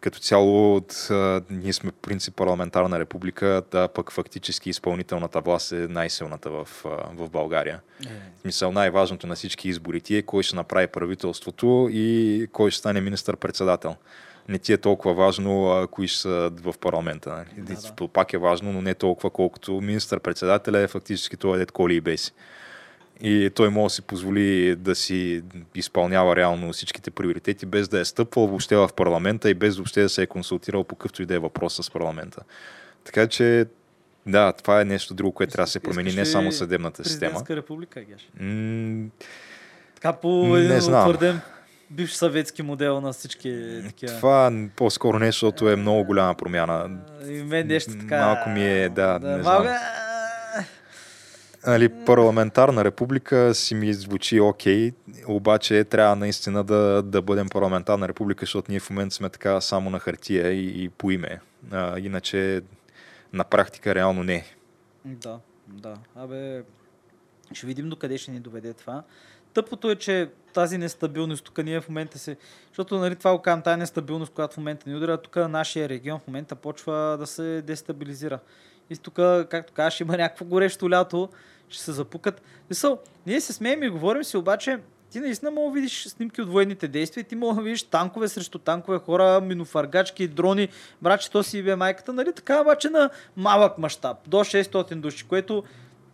като 0.00 0.18
цяло 0.18 0.76
от, 0.76 0.92
а, 1.10 1.42
ние 1.50 1.72
сме 1.72 1.92
принцип 2.02 2.36
парламентарна 2.36 2.98
република, 2.98 3.62
да 3.70 3.88
пък 3.88 4.12
фактически 4.12 4.70
изпълнителната 4.70 5.40
власт 5.40 5.72
е 5.72 5.88
най-силната 5.88 6.50
в, 6.50 6.68
а, 6.84 6.88
в 7.14 7.30
България. 7.30 7.80
Е. 8.02 8.08
В 8.08 8.40
смисъл 8.40 8.72
най-важното 8.72 9.26
на 9.26 9.34
всички 9.34 9.68
избори 9.68 10.00
ти 10.00 10.16
е 10.16 10.22
кой 10.22 10.42
ще 10.42 10.56
направи 10.56 10.86
правителството 10.86 11.88
и 11.92 12.48
кой 12.52 12.70
ще 12.70 12.78
стане 12.78 13.00
министър-председател. 13.00 13.96
Не 14.48 14.58
ти 14.58 14.72
е 14.72 14.78
толкова 14.78 15.14
важно 15.14 15.72
а, 15.72 15.86
кои 15.86 16.08
ще 16.08 16.20
са 16.20 16.50
в 16.62 16.74
парламента. 16.80 17.30
Нали? 17.30 17.66
Да, 17.66 17.74
да. 17.98 18.08
Пак 18.08 18.32
е 18.32 18.38
важно, 18.38 18.72
но 18.72 18.82
не 18.82 18.94
толкова 18.94 19.30
колкото 19.30 19.80
министър-председателя 19.80 20.78
е 20.78 20.88
фактически 20.88 21.36
това 21.36 21.56
дет 21.56 21.72
коли 21.72 21.94
и 21.94 22.00
беси 22.00 22.32
и 23.22 23.50
той 23.54 23.68
може 23.68 23.84
да 23.84 23.94
си 23.94 24.02
позволи 24.02 24.76
да 24.76 24.94
си 24.94 25.42
изпълнява 25.74 26.36
реално 26.36 26.72
всичките 26.72 27.10
приоритети, 27.10 27.66
без 27.66 27.88
да 27.88 28.00
е 28.00 28.04
стъпвал 28.04 28.46
въобще 28.46 28.76
в 28.76 28.90
парламента 28.96 29.50
и 29.50 29.54
без 29.54 29.76
въобще 29.76 30.02
да 30.02 30.08
се 30.08 30.22
е 30.22 30.26
консултирал 30.26 30.84
по 30.84 30.96
какъвто 30.96 31.22
и 31.22 31.26
да 31.26 31.34
е 31.34 31.38
въпрос 31.38 31.74
с 31.74 31.90
парламента. 31.90 32.42
Така 33.04 33.26
че, 33.26 33.66
да, 34.26 34.52
това 34.52 34.80
е 34.80 34.84
нещо 34.84 35.14
друго, 35.14 35.32
което 35.32 35.52
трябва 35.52 35.64
да 35.64 35.70
се 35.70 35.80
промени, 35.80 36.12
не 36.12 36.26
само 36.26 36.52
съдебната 36.52 37.04
система. 37.04 37.42
република, 37.50 38.00
Геш? 38.00 38.30
М- 38.40 39.08
така 39.94 40.12
по 40.12 40.56
един 40.56 40.76
утвърден 40.76 41.40
бивш 41.90 42.12
съветски 42.12 42.62
модел 42.62 43.00
на 43.00 43.12
всички 43.12 43.80
такива. 43.86 44.16
Това 44.16 44.52
по-скоро 44.76 45.18
не, 45.18 45.26
защото 45.26 45.70
е 45.70 45.76
много 45.76 46.04
голяма 46.04 46.34
промяна. 46.34 46.90
И 47.28 47.42
мен 47.42 47.66
нещо 47.66 47.92
така... 48.00 48.26
Малко 48.26 48.48
ми 48.48 48.64
е, 48.64 48.88
да, 48.88 49.18
да 49.18 49.28
не 49.28 49.42
малко... 49.42 49.68
нали, 51.66 52.04
парламентарна 52.04 52.84
република 52.84 53.54
си 53.54 53.74
ми 53.74 53.94
звучи 53.94 54.40
окей, 54.40 54.92
обаче 55.28 55.84
трябва 55.84 56.16
наистина 56.16 56.64
да, 56.64 57.02
да 57.02 57.22
бъдем 57.22 57.48
парламентарна 57.48 58.08
република, 58.08 58.42
защото 58.42 58.70
ние 58.70 58.80
в 58.80 58.90
момента 58.90 59.14
сме 59.14 59.28
така 59.28 59.60
само 59.60 59.90
на 59.90 59.98
хартия 59.98 60.52
и, 60.52 60.84
и 60.84 60.88
по 60.88 61.10
име. 61.10 61.40
А, 61.70 61.98
иначе 61.98 62.62
на 63.32 63.44
практика 63.44 63.94
реално 63.94 64.22
не. 64.22 64.44
Да, 65.04 65.38
да. 65.68 65.94
Абе, 66.16 66.62
ще 67.52 67.66
видим 67.66 67.88
до 67.88 67.96
къде 67.96 68.18
ще 68.18 68.30
ни 68.30 68.40
доведе 68.40 68.72
това. 68.72 69.02
Тъпото 69.54 69.90
е, 69.90 69.96
че 69.96 70.30
тази 70.54 70.78
нестабилност, 70.78 71.44
тук 71.44 71.64
ние 71.64 71.80
в 71.80 71.88
момента 71.88 72.18
се... 72.18 72.36
Защото 72.68 72.98
нали, 72.98 73.16
това 73.16 73.32
го 73.32 73.42
казвам, 73.42 73.62
тази 73.62 73.78
нестабилност, 73.78 74.32
която 74.32 74.54
в 74.54 74.56
момента 74.56 74.90
ни 74.90 74.96
удря, 74.96 75.16
тук 75.16 75.36
нашия 75.36 75.88
регион 75.88 76.20
в 76.20 76.26
момента 76.26 76.54
почва 76.54 77.16
да 77.18 77.26
се 77.26 77.62
дестабилизира. 77.62 78.38
И 78.90 78.96
тук, 78.96 79.14
както 79.50 79.72
кажеш, 79.72 80.00
има 80.00 80.16
някакво 80.16 80.44
горещо 80.44 80.90
лято, 80.90 81.28
ще 81.68 81.82
се 81.82 81.92
запукат. 81.92 82.42
Мисъл, 82.70 82.98
ние 83.26 83.40
се 83.40 83.52
смеем 83.52 83.82
и 83.82 83.88
говорим 83.88 84.24
си, 84.24 84.36
обаче 84.36 84.78
ти 85.14 85.20
наистина 85.20 85.50
мога 85.50 85.70
да 85.70 85.74
видиш 85.74 86.06
снимки 86.06 86.42
от 86.42 86.48
военните 86.48 86.88
действия, 86.88 87.24
ти 87.24 87.36
мога 87.36 87.54
да 87.54 87.62
видиш 87.62 87.82
танкове 87.82 88.28
срещу 88.28 88.58
танкове, 88.58 88.98
хора, 88.98 89.40
минофаргачки, 89.40 90.28
дрони, 90.28 90.68
браче, 91.02 91.30
то 91.30 91.42
си 91.42 91.62
бе 91.62 91.76
майката, 91.76 92.12
нали 92.12 92.32
така, 92.32 92.60
обаче 92.60 92.90
на 92.90 93.10
малък 93.36 93.78
мащаб, 93.78 94.16
до 94.26 94.36
600 94.36 94.94
души, 94.94 95.24
което, 95.28 95.64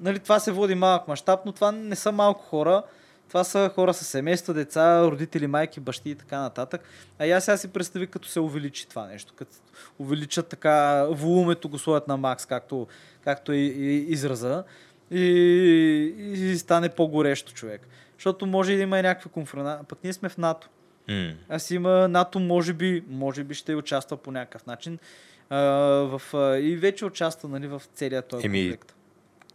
нали, 0.00 0.18
това 0.18 0.38
се 0.38 0.52
води 0.52 0.74
малък 0.74 1.08
мащаб, 1.08 1.40
но 1.46 1.52
това 1.52 1.72
не 1.72 1.96
са 1.96 2.12
малко 2.12 2.42
хора, 2.42 2.82
това 3.28 3.44
са 3.44 3.70
хора 3.74 3.94
с 3.94 4.04
семейства, 4.04 4.54
деца, 4.54 5.02
родители, 5.02 5.46
майки, 5.46 5.80
бащи 5.80 6.10
и 6.10 6.14
така 6.14 6.40
нататък. 6.40 6.80
А 7.18 7.28
аз 7.28 7.44
сега 7.44 7.56
си 7.56 7.68
представи 7.68 8.06
като 8.06 8.28
се 8.28 8.40
увеличи 8.40 8.88
това 8.88 9.06
нещо, 9.06 9.34
като 9.36 9.52
увеличат 9.98 10.48
така 10.48 11.06
волумето 11.10 11.68
го 11.68 11.78
сложат 11.78 12.08
на 12.08 12.16
макс, 12.16 12.46
както, 12.46 12.86
както 13.24 13.52
е 13.52 13.56
израза 13.56 14.64
и, 15.10 16.14
и 16.32 16.58
стане 16.58 16.88
по-горещо 16.88 17.52
човек. 17.52 17.88
Защото 18.16 18.46
може 18.46 18.76
да 18.76 18.82
има 18.82 18.98
и 18.98 19.02
някаква 19.02 19.30
конфронта. 19.30 19.80
Пък 19.88 19.98
ние 20.04 20.12
сме 20.12 20.28
в 20.28 20.38
НАТО. 20.38 20.68
Mm. 21.08 21.34
Аз 21.48 21.70
има 21.70 22.08
НАТО, 22.08 22.38
може 22.38 22.72
би, 22.72 23.04
може 23.08 23.44
би 23.44 23.54
ще 23.54 23.74
участва 23.74 24.16
по 24.16 24.32
някакъв 24.32 24.66
начин. 24.66 24.98
А, 25.50 25.58
в, 25.58 26.22
а, 26.34 26.58
и 26.58 26.76
вече 26.76 27.04
участва 27.04 27.48
нали, 27.48 27.66
в 27.66 27.82
целия 27.94 28.22
този 28.22 28.46
Еми, 28.46 28.62
конфликт. 28.62 28.94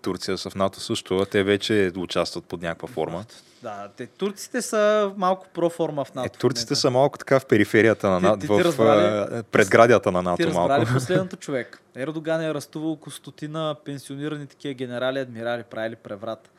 Турция 0.05 0.37
са 0.37 0.49
в 0.49 0.55
НАТО 0.55 0.79
също, 0.79 1.17
а 1.17 1.25
те 1.25 1.43
вече 1.43 1.91
участват 1.97 2.45
под 2.45 2.61
някаква 2.61 2.87
форма. 2.87 3.25
Да, 3.61 3.89
те, 3.97 4.05
турците 4.07 4.61
са 4.61 5.11
малко 5.17 5.47
проформа 5.49 6.05
в 6.05 6.09
Е, 6.09 6.11
НАТО. 6.15 6.39
турците 6.39 6.71
Не 6.71 6.75
са 6.75 6.89
малко 6.91 7.17
така 7.17 7.39
в 7.39 7.45
периферията 7.45 8.09
на 8.09 8.19
Ти- 8.19 8.25
НАТО, 8.25 8.35
ти- 8.35 8.47
ти 8.47 8.53
в 8.53 8.59
разбрали? 8.59 9.43
предградията 9.43 10.11
на 10.11 10.19
Ти 10.19 10.23
НАТО 10.23 10.43
разбрали 10.43 10.67
малко. 10.69 10.93
последното 10.93 11.35
човек. 11.37 11.81
Ердоган 11.95 12.41
е 12.41 12.49
арестувал 12.49 12.91
около 12.91 13.11
стотина 13.11 13.75
пенсионирани 13.85 14.47
такива 14.47 14.73
генерали, 14.73 15.19
адмирали, 15.19 15.63
правили 15.63 15.95
преврат. 15.95 16.51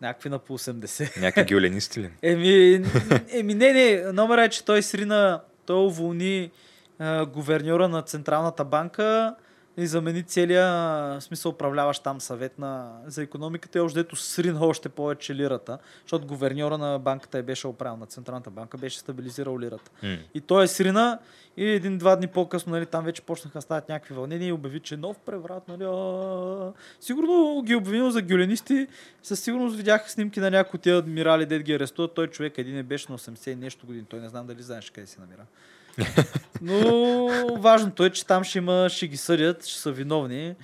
Някакви 0.00 0.28
на 0.28 0.38
по 0.38 0.58
80. 0.58 1.20
Някакви 1.20 1.44
гюленисти 1.54 2.00
ли? 2.00 2.10
Еми, 2.22 2.84
еми 3.30 3.54
не, 3.54 3.72
не, 3.72 4.12
номера 4.12 4.44
е, 4.44 4.48
че 4.48 4.64
той 4.64 4.82
срина, 4.82 5.40
той 5.66 5.76
уволни 5.78 6.50
а, 6.98 7.26
гуверньора 7.26 7.88
на 7.88 8.02
Централната 8.02 8.64
банка 8.64 9.34
и 9.82 9.86
замени 9.86 10.22
целия 10.22 11.20
смисъл 11.20 11.52
управляващ 11.52 12.02
там 12.02 12.20
съвет 12.20 12.58
на, 12.58 13.00
за 13.06 13.22
економиката 13.22 13.78
и 13.78 13.80
още 13.80 13.98
дето 13.98 14.16
срина 14.16 14.64
още 14.64 14.88
повече 14.88 15.34
лирата, 15.34 15.78
защото 16.02 16.26
гуверньора 16.26 16.78
на 16.78 16.98
банката 16.98 17.38
е 17.38 17.42
беше 17.42 17.66
оправил 17.66 17.96
на 17.96 18.06
Централната 18.06 18.50
банка, 18.50 18.78
беше 18.78 18.98
стабилизирал 18.98 19.58
лирата. 19.58 19.90
М. 20.02 20.16
И 20.34 20.40
той 20.40 20.64
е 20.64 20.66
срина 20.66 21.18
и 21.56 21.64
един-два 21.64 22.16
дни 22.16 22.26
по-късно 22.26 22.72
нали, 22.72 22.86
там 22.86 23.04
вече 23.04 23.22
почнаха 23.22 23.58
да 23.58 23.62
стават 23.62 23.88
някакви 23.88 24.14
вълнения 24.14 24.48
и 24.48 24.52
обяви, 24.52 24.80
че 24.80 24.96
нов 24.96 25.18
преврат. 25.18 25.68
Нали, 25.68 25.84
а... 25.84 26.72
Сигурно 27.00 27.62
ги 27.66 27.72
е 27.72 27.76
обвинил 27.76 28.10
за 28.10 28.22
гюленисти. 28.22 28.86
Със 29.22 29.40
сигурност 29.40 29.76
видях 29.76 30.10
снимки 30.10 30.40
на 30.40 30.50
някои 30.50 30.78
от 30.78 30.82
тия 30.82 30.96
адмирали, 30.96 31.46
дед 31.46 31.62
ги 31.62 31.72
арестуват. 31.72 32.14
Той 32.14 32.26
човек 32.26 32.58
един 32.58 32.78
е 32.78 32.82
беше 32.82 33.12
на 33.12 33.18
80 33.18 33.50
и 33.50 33.54
нещо 33.54 33.86
години. 33.86 34.04
Той 34.04 34.20
не 34.20 34.28
знам 34.28 34.46
дали 34.46 34.62
знаеш 34.62 34.90
къде 34.90 35.06
се 35.06 35.20
намира. 35.20 35.42
Но 36.62 37.28
важното 37.58 38.04
е, 38.04 38.10
че 38.10 38.26
там 38.26 38.44
ще 38.44 38.58
има, 38.58 38.88
ще 38.90 39.08
ги 39.08 39.16
съдят, 39.16 39.66
ще 39.66 39.80
са 39.80 39.92
виновни, 39.92 40.54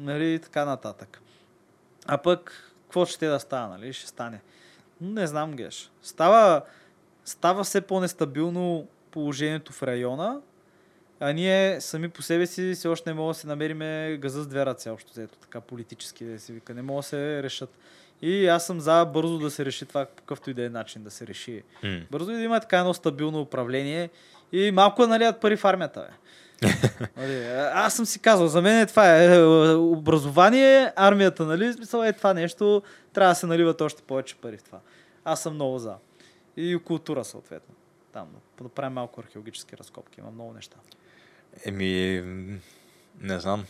нали, 0.00 0.34
и 0.34 0.38
така 0.38 0.64
нататък. 0.64 1.20
А 2.06 2.18
пък, 2.18 2.72
какво 2.82 3.06
ще 3.06 3.26
да 3.26 3.40
става, 3.40 3.68
нали, 3.68 3.92
ще 3.92 4.06
стане. 4.06 4.40
Не 5.00 5.26
знам, 5.26 5.52
Геш. 5.52 5.90
Става, 6.02 6.62
става 7.24 7.64
все 7.64 7.80
по-нестабилно 7.80 8.86
положението 9.10 9.72
в 9.72 9.82
района, 9.82 10.40
а 11.20 11.32
ние 11.32 11.80
сами 11.80 12.08
по 12.08 12.22
себе 12.22 12.46
си 12.46 12.74
все 12.74 12.88
още 12.88 13.10
не 13.10 13.14
можем 13.14 13.30
да 13.30 13.34
си 13.34 13.46
намериме 13.46 14.18
газа 14.20 14.42
с 14.42 14.46
две 14.46 14.66
ръце, 14.66 14.90
общо 14.90 15.10
взето, 15.10 15.38
така 15.38 15.60
политически 15.60 16.24
да 16.24 16.40
се 16.40 16.52
вика. 16.52 16.74
Не 16.74 16.82
могат 16.82 17.02
да 17.02 17.08
се 17.08 17.42
решат. 17.42 17.78
И 18.22 18.46
аз 18.46 18.66
съм 18.66 18.80
за 18.80 19.04
бързо 19.04 19.38
да 19.38 19.50
се 19.50 19.64
реши 19.64 19.86
това, 19.86 20.04
по 20.04 20.22
какъвто 20.22 20.50
и 20.50 20.54
да 20.54 20.64
е 20.64 20.68
начин 20.68 21.02
да 21.02 21.10
се 21.10 21.26
реши. 21.26 21.62
М. 21.82 22.00
Бързо 22.10 22.30
и 22.30 22.34
да 22.34 22.42
има 22.42 22.60
така 22.60 22.78
едно 22.78 22.94
стабилно 22.94 23.40
управление 23.40 24.10
и 24.52 24.70
малко 24.70 25.02
да 25.02 25.08
наливат 25.08 25.40
пари 25.40 25.56
в 25.56 25.64
армията. 25.64 26.00
Бе. 26.00 26.08
Нали, 27.16 27.44
Аз 27.74 27.94
съм 27.94 28.06
си 28.06 28.18
казал, 28.18 28.46
за 28.48 28.62
мен 28.62 28.78
е 28.78 28.86
това 28.86 29.18
е 29.18 29.34
е, 29.34 29.42
образование, 29.74 30.92
армията, 30.96 31.46
нали? 31.46 31.72
Смисъл 31.72 32.02
е 32.02 32.12
това 32.12 32.34
нещо, 32.34 32.82
трябва 33.12 33.30
да 33.30 33.34
се 33.34 33.46
наливат 33.46 33.80
още 33.80 34.02
повече 34.02 34.34
пари 34.34 34.56
в 34.56 34.62
това. 34.62 34.78
Аз 35.24 35.42
съм 35.42 35.54
много 35.54 35.78
за. 35.78 35.94
И 36.56 36.78
култура 36.84 37.24
съответно. 37.24 37.74
Там, 38.12 38.28
да 38.58 38.64
направим 38.64 38.92
малко 38.92 39.20
археологически 39.20 39.76
разкопки, 39.76 40.20
има 40.20 40.30
много 40.30 40.52
неща. 40.52 40.76
Еми, 41.64 42.22
не 43.20 43.40
знам. 43.40 43.64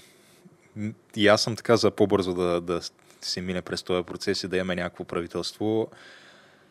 И 1.17 1.29
аз 1.29 1.43
съм 1.43 1.57
така 1.57 1.77
за 1.77 1.91
по-бързо 1.91 2.35
да, 2.35 2.61
да 2.61 2.81
се 3.25 3.41
мине 3.41 3.63
през 3.63 3.83
този 3.83 4.05
процес 4.05 4.45
и 4.45 4.49
да 4.49 4.57
имаме 4.57 4.75
някакво 4.77 5.05
правителство. 5.05 5.89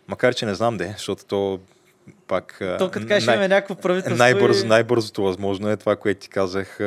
Макар, 0.08 0.34
че 0.34 0.46
не 0.46 0.56
знам 0.56 0.78
де, 0.78 0.94
защото 0.98 1.26
то 1.26 1.60
пак... 2.28 2.58
То 2.80 2.92
като 2.92 3.08
кажеш, 3.08 3.28
имаме 3.28 3.48
някакво 3.48 3.76
правителство 3.76 4.18
най-бързо, 4.18 4.66
и... 4.66 4.68
най-бързото 4.68 5.24
възможно 5.24 5.70
е 5.70 5.78
това, 5.78 5.96
което 5.96 6.20
ти 6.20 6.30
казах, 6.30 6.78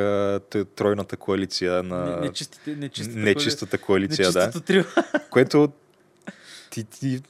тройната 0.75 1.17
коалиция 1.17 1.83
на... 1.83 2.05
Не- 2.05 2.27
Нечистите, 2.27 2.75
нечистата, 2.75 3.19
нечистата 3.19 3.77
коалиция, 3.77 4.31
да. 4.31 4.39
нечистото 4.39 4.65
трио. 4.65 4.83
Което 5.29 5.69
ти, 6.69 6.83
ти, 6.83 7.21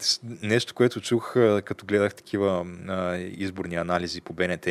нещо, 0.42 0.74
което 0.74 1.02
чух, 1.02 1.34
като 1.66 1.86
гледах 1.86 2.16
такива 2.16 2.66
а, 2.88 3.18
изборни 3.18 3.76
анализи 3.76 4.22
по 4.22 4.34
БНТ, 4.34 4.68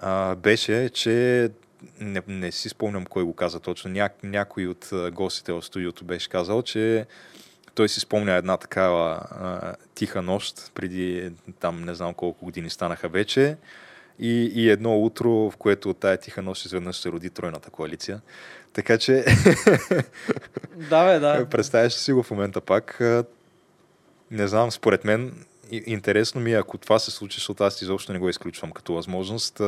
а, 0.00 0.34
беше, 0.34 0.88
че 0.88 1.48
не, 2.00 2.22
не 2.28 2.52
си 2.52 2.68
спомням 2.68 3.06
кой 3.06 3.24
го 3.24 3.34
каза 3.34 3.60
точно. 3.60 3.90
Ня, 3.90 4.10
някой 4.22 4.66
от 4.66 4.90
гостите 5.12 5.52
в 5.52 5.62
студиото 5.62 6.04
беше 6.04 6.28
казал, 6.28 6.62
че 6.62 7.06
той 7.74 7.88
си 7.88 8.00
спомня 8.00 8.32
една 8.32 8.56
такава 8.56 9.20
а, 9.30 9.74
тиха 9.94 10.22
нощ, 10.22 10.72
преди 10.74 11.32
там 11.60 11.84
не 11.84 11.94
знам 11.94 12.14
колко 12.14 12.44
години 12.44 12.70
станаха 12.70 13.08
вече. 13.08 13.56
И, 14.18 14.52
и 14.54 14.70
едно 14.70 14.98
утро, 14.98 15.30
в 15.30 15.52
което 15.58 15.90
от 15.90 16.00
тая 16.00 16.16
тиха 16.16 16.42
нощ 16.42 16.64
изведнъж 16.64 16.96
се 16.96 17.08
роди 17.08 17.30
тройната 17.30 17.70
коалиция. 17.70 18.20
Така 18.72 18.98
че 18.98 19.24
Да, 20.90 21.04
бе, 21.04 21.18
да. 21.18 21.46
Представяш 21.50 21.92
си 21.92 22.12
го 22.12 22.22
в 22.22 22.30
момента 22.30 22.60
пак? 22.60 23.00
Не 24.30 24.48
знам, 24.48 24.70
според 24.70 25.04
мен 25.04 25.44
интересно 25.70 26.40
ми 26.40 26.52
е, 26.52 26.56
ако 26.56 26.78
това 26.78 26.98
се 26.98 27.10
случи, 27.10 27.36
защото 27.36 27.64
аз 27.64 27.82
изобщо 27.82 28.12
не 28.12 28.18
го 28.18 28.28
изключвам 28.28 28.72
като 28.72 28.94
възможност, 28.94 29.60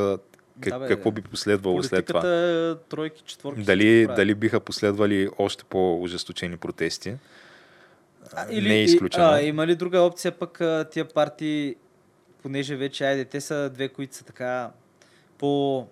как, 0.61 0.73
Да, 0.73 0.79
бе, 0.79 0.87
какво 0.87 1.11
да. 1.11 1.15
би 1.15 1.21
последвало 1.21 1.83
след 1.83 2.05
това? 2.05 2.21
Тройки, 2.89 3.23
четворки. 3.25 3.61
Дали, 3.61 4.07
дали 4.07 4.35
биха 4.35 4.59
последвали 4.59 5.29
още 5.37 5.63
по-ожесточени 5.63 6.57
протести? 6.57 7.15
А, 8.33 8.45
не 8.45 8.75
е 8.75 8.83
изключено. 8.83 9.25
А, 9.25 9.41
има 9.41 9.67
ли 9.67 9.75
друга 9.75 9.99
опция 9.99 10.31
пък 10.31 10.61
тия 10.91 11.05
партии, 11.05 11.75
понеже 12.43 12.75
вече, 12.75 13.05
айде, 13.05 13.25
те 13.25 13.41
са 13.41 13.69
две, 13.69 13.87
които 13.87 14.15
са 14.15 14.23
така 14.23 14.71
по 15.37 15.87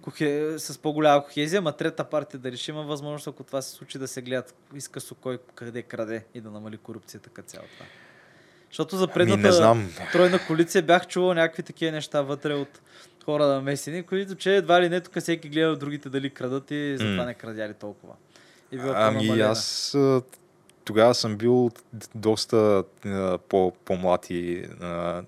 кохе... 0.00 0.54
с 0.58 0.78
по-голяма 0.78 1.24
кохезия, 1.24 1.62
ма 1.62 1.72
трета 1.72 2.04
партия 2.04 2.40
дали 2.40 2.56
ще 2.56 2.70
има 2.70 2.82
възможност, 2.82 3.26
ако 3.26 3.44
това 3.44 3.62
се 3.62 3.70
случи, 3.70 3.98
да 3.98 4.08
се 4.08 4.22
гледат 4.22 4.54
изкъсо 4.74 5.14
кой 5.14 5.38
къде 5.54 5.82
краде 5.82 6.24
и 6.34 6.40
да 6.40 6.50
намали 6.50 6.76
корупцията 6.76 7.30
като 7.30 7.48
цяло 7.48 7.66
това. 7.78 7.86
Защото 8.70 8.96
за 8.96 9.04
Ами, 9.04 9.12
предната 9.12 9.42
не 9.42 9.52
знам. 9.52 9.90
тройна 10.12 10.46
коалиция 10.46 10.82
бях 10.82 11.06
чувал 11.06 11.34
някакви 11.34 11.62
такива 11.62 11.92
неща 11.92 12.22
вътре 12.22 12.54
от 12.54 12.80
хора 13.26 13.46
на 13.46 13.60
месени, 13.60 14.02
които 14.02 14.34
че 14.34 14.56
едва 14.56 14.82
ли 14.82 14.88
не 14.88 15.00
тук 15.00 15.18
всеки 15.18 15.48
гледа 15.48 15.76
другите 15.76 16.08
дали 16.08 16.30
крадат 16.30 16.70
и 16.70 16.96
затова 16.98 17.24
не 17.24 17.34
крадяли 17.34 17.74
толкова. 17.74 18.14
И 18.72 18.78
Ами 18.94 19.40
аз 19.40 19.96
тогава 20.84 21.14
съм 21.14 21.36
бил 21.36 21.70
доста 22.14 22.84
а, 23.06 23.38
по, 23.38 23.72
по-млад 23.84 24.30
и 24.30 24.66
а, 24.80 25.22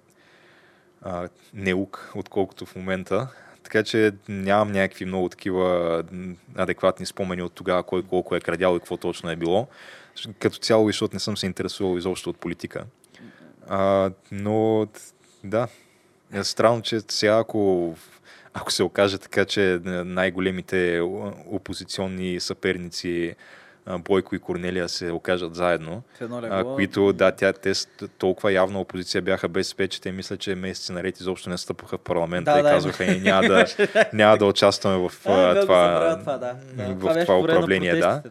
а, 1.03 1.29
неук, 1.55 2.13
отколкото 2.15 2.67
в 2.67 2.77
момента. 2.77 3.29
Така 3.63 3.83
че 3.83 4.13
нямам 4.29 4.73
някакви 4.73 5.05
много 5.05 5.29
такива 5.29 6.05
адекватни 6.57 7.07
спомени 7.07 7.43
от 7.43 7.53
тогава, 7.53 7.83
кой 7.83 8.03
колко 8.03 8.37
е 8.37 8.41
крадял 8.41 8.77
и 8.77 8.79
какво 8.79 8.97
точно 8.97 9.31
е 9.31 9.37
било. 9.37 9.69
Като 10.39 10.59
цяло, 10.59 10.87
защото 10.87 11.17
не 11.17 11.21
съм 11.21 11.37
се 11.37 11.47
интересувал 11.47 11.99
изобщо 11.99 12.31
от 12.31 12.39
политика. 12.39 12.85
А, 13.69 14.11
но 14.33 14.87
да, 15.45 15.69
е 16.33 16.45
странно, 16.45 16.83
че 16.83 17.01
сега 17.09 17.39
ако, 17.39 17.95
ако 18.55 18.73
се 18.73 18.83
окаже 18.83 19.19
така, 19.19 19.45
че 19.45 19.81
най-големите 19.85 21.01
опозиционни 21.47 22.41
съперници 22.41 23.35
Бойко 23.99 24.35
и 24.35 24.39
Корнелия 24.39 24.89
се 24.89 25.11
окажат 25.11 25.55
заедно, 25.55 26.03
а, 26.21 26.65
които, 26.65 27.13
да, 27.13 27.33
тя, 27.33 27.53
те 27.53 27.73
толкова 28.19 28.53
явна 28.53 28.81
опозиция 28.81 29.23
бяха 29.23 29.49
БСП, 29.49 29.89
че 29.89 30.01
те 30.01 30.13
мисля, 30.13 30.37
че 30.37 30.55
месеци 30.55 30.93
наред 30.93 31.21
изобщо 31.21 31.51
не 31.51 31.59
стъпваха 31.59 31.99
в 31.99 32.01
парламента 32.01 32.53
Да, 32.53 32.61
и 32.61 32.63
да, 32.63 32.71
казваха, 32.71 33.05
«Е, 33.05 33.15
няма, 33.15 33.49
да, 33.49 33.67
няма 34.13 34.39
да 34.39 34.47
участваме 34.47 34.97
в 34.97 35.05
А, 35.05 35.11
това, 35.61 35.61
забравя 35.61 36.19
това, 36.19 36.39
да. 36.39 36.57
да. 36.73 36.95
в 36.95 37.25
това 37.25 37.35
на 37.35 37.41
управление. 37.41 37.97
Да. 37.97 38.23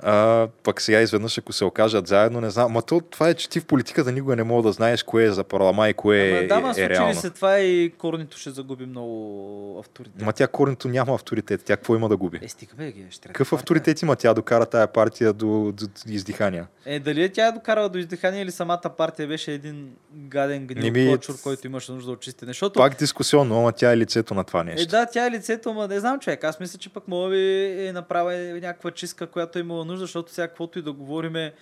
А, 0.00 0.48
пък 0.62 0.80
сега 0.80 1.00
изведнъж, 1.00 1.38
ако 1.38 1.52
се 1.52 1.64
окажат 1.64 2.06
заедно, 2.06 2.40
не 2.40 2.50
знам. 2.50 2.72
Ма 2.72 2.82
то, 2.82 3.00
това 3.00 3.28
е, 3.28 3.34
че 3.34 3.48
ти 3.48 3.60
в 3.60 3.64
политиката 3.64 4.12
никога 4.12 4.36
не 4.36 4.42
мога 4.42 4.62
да 4.62 4.72
знаеш 4.72 5.02
кое 5.02 5.24
е 5.24 5.30
за 5.30 5.44
парламент 5.44 5.90
и 5.90 5.94
кое 5.94 6.38
Ама, 6.38 6.48
да, 6.48 6.60
ма, 6.60 6.74
е, 6.76 6.82
е 6.82 6.88
реално. 6.88 7.14
се 7.14 7.30
това 7.30 7.58
и 7.58 7.90
корнито 7.90 8.38
ще 8.38 8.50
загуби 8.50 8.86
много 8.86 9.76
авторитет. 9.80 10.22
Ма 10.22 10.32
тя 10.32 10.46
коренто 10.46 10.88
няма 10.88 11.14
авторитет. 11.14 11.62
Тя 11.64 11.76
какво 11.76 11.94
има 11.94 12.08
да 12.08 12.16
губи? 12.16 12.40
Е, 12.42 12.48
стига 12.48 12.72
бе, 12.76 12.92
ще 13.10 13.28
Какъв 13.28 13.52
авторитет 13.52 14.02
има 14.02 14.16
тя 14.16 14.34
докара 14.34 14.66
тая 14.66 14.86
партия 14.86 15.32
до, 15.32 15.46
до, 15.46 15.86
до 15.86 16.12
издихания? 16.12 16.66
Е, 16.86 17.00
дали 17.00 17.22
е 17.22 17.28
тя 17.28 17.46
е 17.46 17.52
докарала 17.52 17.88
до 17.88 17.98
издихание 17.98 18.42
или 18.42 18.50
самата 18.50 18.90
партия 18.98 19.28
беше 19.28 19.52
един 19.52 19.90
гаден 20.12 20.66
гнил 20.66 20.92
ми- 20.92 21.08
кочур, 21.08 21.34
който 21.42 21.66
имаше 21.66 21.92
нужда 21.92 22.12
от 22.12 22.20
чистене. 22.20 22.50
Защото 22.50 22.74
Пак 22.74 22.98
дискусионно, 22.98 23.58
ама 23.58 23.72
тя 23.72 23.92
е 23.92 23.96
лицето 23.96 24.34
на 24.34 24.44
това 24.44 24.60
Е, 24.60 24.64
нещо. 24.64 24.90
да, 24.90 25.06
тя 25.06 25.26
е 25.26 25.30
лицето, 25.30 25.74
ма 25.74 25.88
не 25.88 26.00
знам 26.00 26.18
човек. 26.20 26.44
Аз 26.44 26.60
мисля, 26.60 26.78
че 26.78 26.88
пък 26.88 27.08
мога 27.08 27.30
би 27.30 27.40
е 27.78 27.92
направила 27.92 28.32
някаква 28.54 28.90
чистка, 28.90 29.26
която 29.26 29.58
е 29.58 29.62
имала 29.62 29.85
нужда, 29.86 30.04
защото 30.04 30.32
сега 30.32 30.48
каквото 30.48 30.78
и 30.78 30.82
да 30.82 30.92
говориме, 30.92 31.52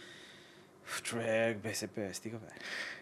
в 0.85 1.03
човек, 1.03 1.59
БСП, 1.59 2.09
стига 2.13 2.37
бе. 2.37 2.47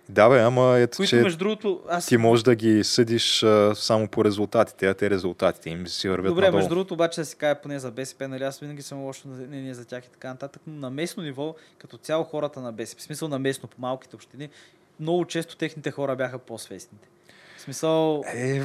Да, 0.08 0.28
бе, 0.28 0.40
ама 0.40 0.78
ето, 0.78 0.96
Които, 0.96 1.10
че 1.10 1.16
между 1.16 1.38
другото, 1.38 1.82
аз... 1.88 2.06
ти 2.06 2.16
можеш 2.16 2.42
да 2.42 2.54
ги 2.54 2.84
съдиш 2.84 3.42
а, 3.42 3.74
само 3.74 4.08
по 4.08 4.24
резултатите, 4.24 4.86
а 4.86 4.94
те 4.94 5.10
резултатите 5.10 5.70
им 5.70 5.88
си 5.88 6.08
вървят 6.08 6.30
Добре, 6.30 6.44
надолу. 6.44 6.58
между 6.58 6.68
другото, 6.68 6.94
обаче 6.94 7.20
да 7.20 7.24
си 7.24 7.36
кажа 7.36 7.60
поне 7.60 7.78
за 7.78 7.90
БСП, 7.90 8.28
нали, 8.28 8.44
аз 8.44 8.58
винаги 8.58 8.82
съм 8.82 9.02
лошо 9.02 9.28
мнение 9.28 9.74
за 9.74 9.84
тях 9.84 10.04
и 10.04 10.10
така 10.10 10.28
нататък, 10.28 10.62
но 10.66 10.74
на 10.74 10.90
местно 10.90 11.22
ниво, 11.22 11.54
като 11.78 11.96
цяло 11.96 12.24
хората 12.24 12.60
на 12.60 12.72
БСП, 12.72 13.00
в 13.00 13.02
смисъл 13.02 13.28
на 13.28 13.38
местно, 13.38 13.68
по 13.68 13.80
малките 13.80 14.16
общини, 14.16 14.48
много 15.00 15.24
често 15.24 15.56
техните 15.56 15.90
хора 15.90 16.16
бяха 16.16 16.38
по-свестните. 16.38 17.08
В 17.62 17.64
смисъл, 17.64 18.24
Е, 18.26 18.62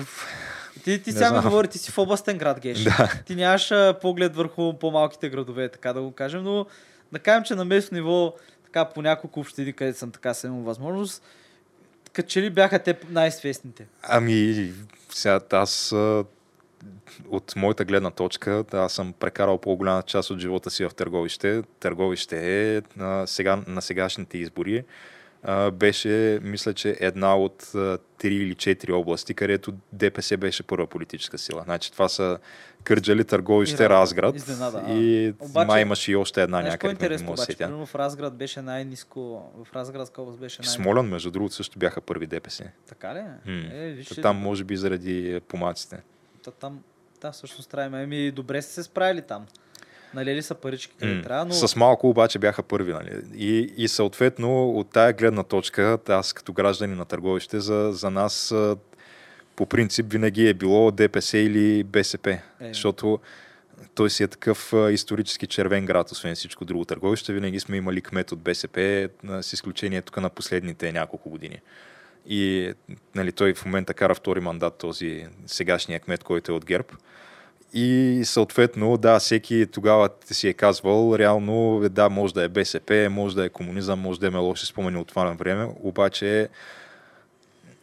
ти, 0.83 1.01
ти 1.03 1.11
сега 1.11 1.31
ми 1.31 1.41
говори, 1.41 1.67
ти 1.67 1.77
си 1.77 1.91
в 1.91 1.97
областен 1.97 2.37
град, 2.37 2.59
Геш. 2.59 2.79
да. 2.83 3.21
Ти 3.25 3.35
нямаш 3.35 3.71
поглед 4.01 4.35
върху 4.35 4.73
по-малките 4.73 5.29
градове, 5.29 5.69
така 5.69 5.93
да 5.93 6.01
го 6.01 6.11
кажем, 6.11 6.43
но 6.43 6.65
да 7.11 7.19
кажем, 7.19 7.43
че 7.43 7.55
на 7.55 7.65
местно 7.65 7.95
ниво, 7.95 8.33
така 8.65 8.85
по 8.85 9.01
няколко 9.01 9.39
общини, 9.39 9.73
където 9.73 9.99
съм 9.99 10.11
така 10.11 10.33
съм 10.33 10.51
имал 10.51 10.63
възможност, 10.63 11.23
като 12.13 12.29
че 12.29 12.41
ли 12.41 12.49
бяха 12.49 12.79
те 12.79 12.97
най-свестните. 13.09 13.87
Ами, 14.03 14.73
сега 15.09 15.39
аз 15.51 15.95
от 17.29 17.55
моята 17.55 17.85
гледна 17.85 18.11
точка, 18.11 18.63
аз 18.73 18.93
съм 18.93 19.13
прекарал 19.13 19.57
по-голяма 19.57 20.03
част 20.03 20.29
от 20.29 20.39
живота 20.39 20.69
си 20.69 20.85
в 20.85 20.91
Търговище. 20.95 21.63
Търговище 21.79 22.75
е 22.75 22.81
на, 22.95 23.27
сега, 23.27 23.59
на 23.67 23.81
сегашните 23.81 24.37
избори. 24.37 24.83
Беше, 25.73 26.39
мисля, 26.43 26.73
че 26.73 26.97
една 26.99 27.37
от 27.37 27.71
три 28.17 28.35
или 28.35 28.55
четири 28.55 28.91
области, 28.91 29.33
където 29.33 29.73
ДПС 29.93 30.37
беше 30.37 30.63
първа 30.63 30.87
политическа 30.87 31.37
сила. 31.37 31.61
Значи 31.63 31.91
това 31.91 32.09
са 32.09 32.37
Кърджали, 32.83 33.23
Търговище, 33.23 33.83
И 33.83 33.89
Разград. 33.89 34.35
Изненада, 34.35 34.83
и 34.87 35.33
Обаче- 35.39 35.67
май 35.67 35.81
имаше 35.81 36.11
и 36.11 36.15
още 36.15 36.43
една 36.43 36.69
какво 36.69 36.87
е 36.87 36.91
някъде. 36.91 37.17
не 37.17 37.29
обаче? 37.31 37.57
Примерно 37.57 37.85
в 37.85 37.95
Разград 37.95 38.35
беше 38.35 38.61
най-низко, 38.61 39.19
в 39.65 39.75
Разградска 39.75 40.21
област 40.21 40.39
беше 40.39 40.61
най 40.61 40.69
Смолян, 40.69 41.07
между 41.07 41.31
другото, 41.31 41.55
също 41.55 41.79
бяха 41.79 42.01
първи 42.01 42.27
ДПС. 42.27 42.63
Така 42.85 43.15
ли? 43.15 43.19
М. 43.45 43.63
Е, 43.73 43.89
виж, 43.89 44.07
Та 44.07 44.21
Там, 44.21 44.37
може 44.37 44.63
би, 44.63 44.77
заради 44.77 45.39
помаците. 45.47 46.01
Та, 46.43 46.51
там, 46.51 46.79
да, 47.21 47.31
всъщност 47.31 47.69
трябва. 47.69 48.01
Еми, 48.01 48.31
добре 48.31 48.61
сте 48.61 48.73
се 48.73 48.83
справили 48.83 49.21
там. 49.21 49.45
Налели 50.13 50.41
са 50.41 50.55
парички 50.55 50.93
къде 50.99 51.13
М, 51.13 51.21
трябва, 51.21 51.45
но... 51.45 51.53
С 51.53 51.75
малко 51.75 52.09
обаче 52.09 52.39
бяха 52.39 52.63
първи. 52.63 52.93
Нали? 52.93 53.09
И, 53.35 53.73
и 53.77 53.87
съответно 53.87 54.69
от 54.69 54.89
тая 54.89 55.13
гледна 55.13 55.43
точка, 55.43 55.97
аз 56.09 56.33
като 56.33 56.53
граждани 56.53 56.95
на 56.95 57.05
търговище, 57.05 57.59
за, 57.59 57.89
за 57.93 58.09
нас 58.09 58.53
по 59.55 59.65
принцип 59.65 60.11
винаги 60.11 60.47
е 60.47 60.53
било 60.53 60.91
ДПС 60.91 61.37
или 61.37 61.83
БСП. 61.83 62.31
Е. 62.31 62.41
Защото 62.67 63.19
той 63.95 64.09
си 64.09 64.23
е 64.23 64.27
такъв 64.27 64.73
исторически 64.91 65.47
червен 65.47 65.85
град, 65.85 66.11
освен 66.11 66.35
всичко 66.35 66.65
друго 66.65 66.85
търговище. 66.85 67.33
Винаги 67.33 67.59
сме 67.59 67.77
имали 67.77 68.01
кмет 68.01 68.31
от 68.31 68.39
БСП, 68.39 69.09
с 69.41 69.53
изключение 69.53 70.01
тук 70.01 70.17
на 70.17 70.29
последните 70.29 70.91
няколко 70.91 71.29
години. 71.29 71.59
И 72.27 72.73
нали, 73.15 73.31
той 73.31 73.53
в 73.53 73.65
момента 73.65 73.93
кара 73.93 74.15
втори 74.15 74.39
мандат, 74.39 74.77
този 74.77 75.25
сегашния 75.45 75.99
кмет, 75.99 76.23
който 76.23 76.51
е 76.51 76.55
от 76.55 76.65
ГЕРБ. 76.65 76.87
И 77.73 78.21
съответно, 78.25 78.97
да, 78.97 79.19
всеки 79.19 79.67
тогава 79.71 80.09
си 80.25 80.47
е 80.47 80.53
казвал, 80.53 81.15
реално, 81.15 81.81
е, 81.83 81.89
да, 81.89 82.09
може 82.09 82.33
да 82.33 82.43
е 82.43 82.47
БСП, 82.47 83.07
може 83.11 83.35
да 83.35 83.45
е 83.45 83.49
комунизъм, 83.49 83.99
може 83.99 84.19
да 84.19 84.27
е 84.27 84.35
лоши 84.35 84.65
спомени 84.65 84.97
от 84.97 85.07
това 85.07 85.25
време, 85.25 85.67
обаче 85.83 86.49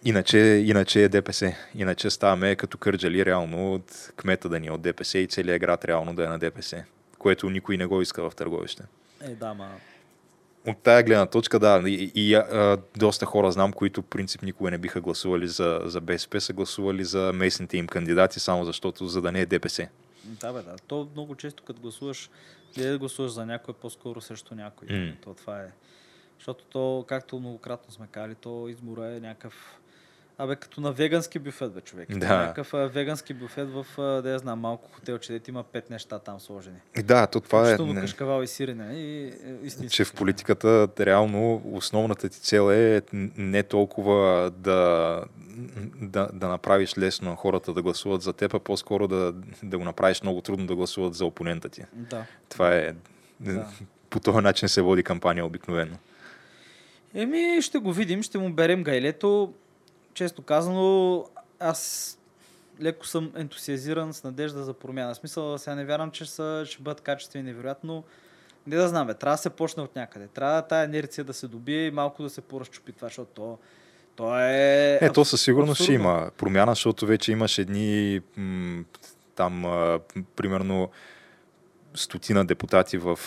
иначе, 0.04 0.38
иначе 0.38 1.02
е 1.04 1.08
ДПС. 1.08 1.54
Иначе 1.74 2.10
ставаме 2.10 2.56
като 2.56 2.78
кърджали 2.78 3.24
реално 3.24 3.74
от 3.74 4.12
кмета 4.16 4.48
да 4.48 4.60
ни 4.60 4.66
е 4.66 4.70
от 4.70 4.82
ДПС 4.82 5.18
и 5.18 5.26
целият 5.26 5.60
град 5.60 5.84
реално 5.84 6.14
да 6.14 6.24
е 6.24 6.28
на 6.28 6.38
ДПС, 6.38 6.84
което 7.18 7.50
никой 7.50 7.76
не 7.76 7.86
го 7.86 8.02
иска 8.02 8.30
в 8.30 8.34
търговище. 8.34 8.82
Е, 9.22 9.28
да, 9.28 9.54
ма... 9.54 9.68
От 10.66 10.82
тая 10.82 11.02
гледна 11.02 11.26
точка, 11.26 11.58
да, 11.58 11.82
и, 11.86 12.12
и 12.14 12.34
а, 12.34 12.78
доста 12.96 13.26
хора 13.26 13.52
знам, 13.52 13.72
които 13.72 14.02
принцип 14.02 14.42
никога 14.42 14.70
не 14.70 14.78
биха 14.78 15.00
гласували 15.00 15.48
за, 15.48 15.80
за 15.84 16.00
БСП, 16.00 16.40
са 16.40 16.52
гласували 16.52 17.04
за 17.04 17.32
местните 17.34 17.76
им 17.76 17.86
кандидати, 17.86 18.40
само 18.40 18.64
защото 18.64 19.06
за 19.06 19.22
да 19.22 19.32
не 19.32 19.40
е 19.40 19.46
ДПС. 19.46 19.88
Да, 20.24 20.52
бе, 20.52 20.62
да. 20.62 20.76
То 20.86 21.08
много 21.12 21.34
често, 21.34 21.62
като 21.62 21.80
гласуваш, 21.80 22.30
не 22.76 22.90
да 22.90 22.98
гласуваш 22.98 23.32
за 23.32 23.46
някой, 23.46 23.74
по-скоро 23.74 24.20
срещу 24.20 24.54
някой. 24.54 24.88
М. 24.90 25.12
То 25.20 25.34
това 25.34 25.60
е. 25.60 25.68
Защото 26.38 26.64
то, 26.64 27.04
както 27.08 27.40
многократно 27.40 27.92
сме 27.92 28.06
казали, 28.06 28.34
то 28.34 28.68
избора 28.68 29.06
е 29.06 29.20
някакъв... 29.20 29.78
Абе, 30.38 30.56
като 30.56 30.80
на 30.80 30.92
вегански 30.92 31.38
бюфет, 31.38 31.72
бе, 31.72 31.80
човек. 31.80 32.18
Да. 32.18 32.38
Някакъв 32.38 32.74
а, 32.74 32.88
вегански 32.88 33.34
бюфет 33.34 33.68
в, 33.70 33.86
а, 33.98 34.02
да 34.02 34.30
я 34.30 34.38
знам, 34.38 34.60
малко 34.60 34.90
хотелче, 34.92 35.32
дето 35.32 35.50
има 35.50 35.62
пет 35.62 35.90
неща 35.90 36.18
там 36.18 36.40
сложени. 36.40 36.76
Да, 37.04 37.26
то 37.26 37.40
това 37.40 37.72
е, 37.72 37.76
не, 37.78 38.00
кашкавал 38.00 38.42
и 38.42 38.46
сирене. 38.46 38.94
И, 38.94 39.24
е, 39.26 39.32
истински 39.62 39.96
че 39.96 40.04
в 40.04 40.12
политиката 40.12 40.88
реално 41.00 41.62
основната 41.72 42.28
ти 42.28 42.40
цел 42.40 42.72
е 42.72 43.02
не 43.36 43.62
толкова 43.62 44.50
да, 44.56 45.22
да, 46.00 46.28
да 46.32 46.48
направиш 46.48 46.98
лесно 46.98 47.30
на 47.30 47.36
хората 47.36 47.72
да 47.72 47.82
гласуват 47.82 48.22
за 48.22 48.32
теб, 48.32 48.54
а 48.54 48.58
по-скоро 48.58 49.08
да, 49.08 49.34
да 49.62 49.78
го 49.78 49.84
направиш 49.84 50.22
много 50.22 50.40
трудно 50.40 50.66
да 50.66 50.74
гласуват 50.74 51.14
за 51.14 51.24
опонента 51.24 51.68
ти. 51.68 51.82
Да. 51.92 52.26
Това 52.48 52.74
е... 52.74 52.94
Да. 53.40 53.68
По 54.10 54.20
този 54.20 54.38
начин 54.38 54.68
се 54.68 54.82
води 54.82 55.02
кампания 55.02 55.46
обикновено. 55.46 55.96
Еми, 57.14 57.62
ще 57.62 57.78
го 57.78 57.92
видим, 57.92 58.22
ще 58.22 58.38
му 58.38 58.52
берем 58.52 58.82
гайлето. 58.82 59.54
Често 60.14 60.42
казано, 60.42 61.24
аз 61.60 62.10
леко 62.80 63.06
съм 63.06 63.32
ентусиазиран 63.36 64.14
с 64.14 64.24
надежда 64.24 64.64
за 64.64 64.74
промяна. 64.74 65.14
В 65.14 65.16
смисъл, 65.16 65.58
сега 65.58 65.74
не 65.74 65.84
вярвам, 65.84 66.10
че 66.10 66.26
са, 66.26 66.64
ще 66.66 66.82
бъдат 66.82 67.00
качествени, 67.00 67.44
невероятно. 67.44 68.04
Не 68.66 68.76
да 68.76 68.88
знам, 68.88 69.06
бе, 69.06 69.14
трябва 69.14 69.34
да 69.34 69.42
се 69.42 69.50
почне 69.50 69.82
от 69.82 69.96
някъде. 69.96 70.26
Трябва 70.26 70.62
тая 70.62 70.84
инерция 70.84 71.24
да 71.24 71.32
се 71.32 71.48
добие 71.48 71.86
и 71.86 71.90
малко 71.90 72.22
да 72.22 72.30
се 72.30 72.40
поразчупи 72.40 72.92
това, 72.92 73.08
защото 73.08 73.30
то, 73.34 73.58
то 74.16 74.38
е... 74.38 74.98
Е, 75.00 75.12
то 75.12 75.24
със 75.24 75.42
сигурност 75.42 75.82
ще 75.82 75.92
има 75.92 76.30
промяна, 76.36 76.72
защото 76.72 77.06
вече 77.06 77.32
имаш 77.32 77.58
едни 77.58 78.20
м, 78.36 78.84
там, 79.34 79.64
а, 79.64 80.00
примерно, 80.36 80.90
стотина 81.94 82.44
депутати 82.44 82.98
в 82.98 83.18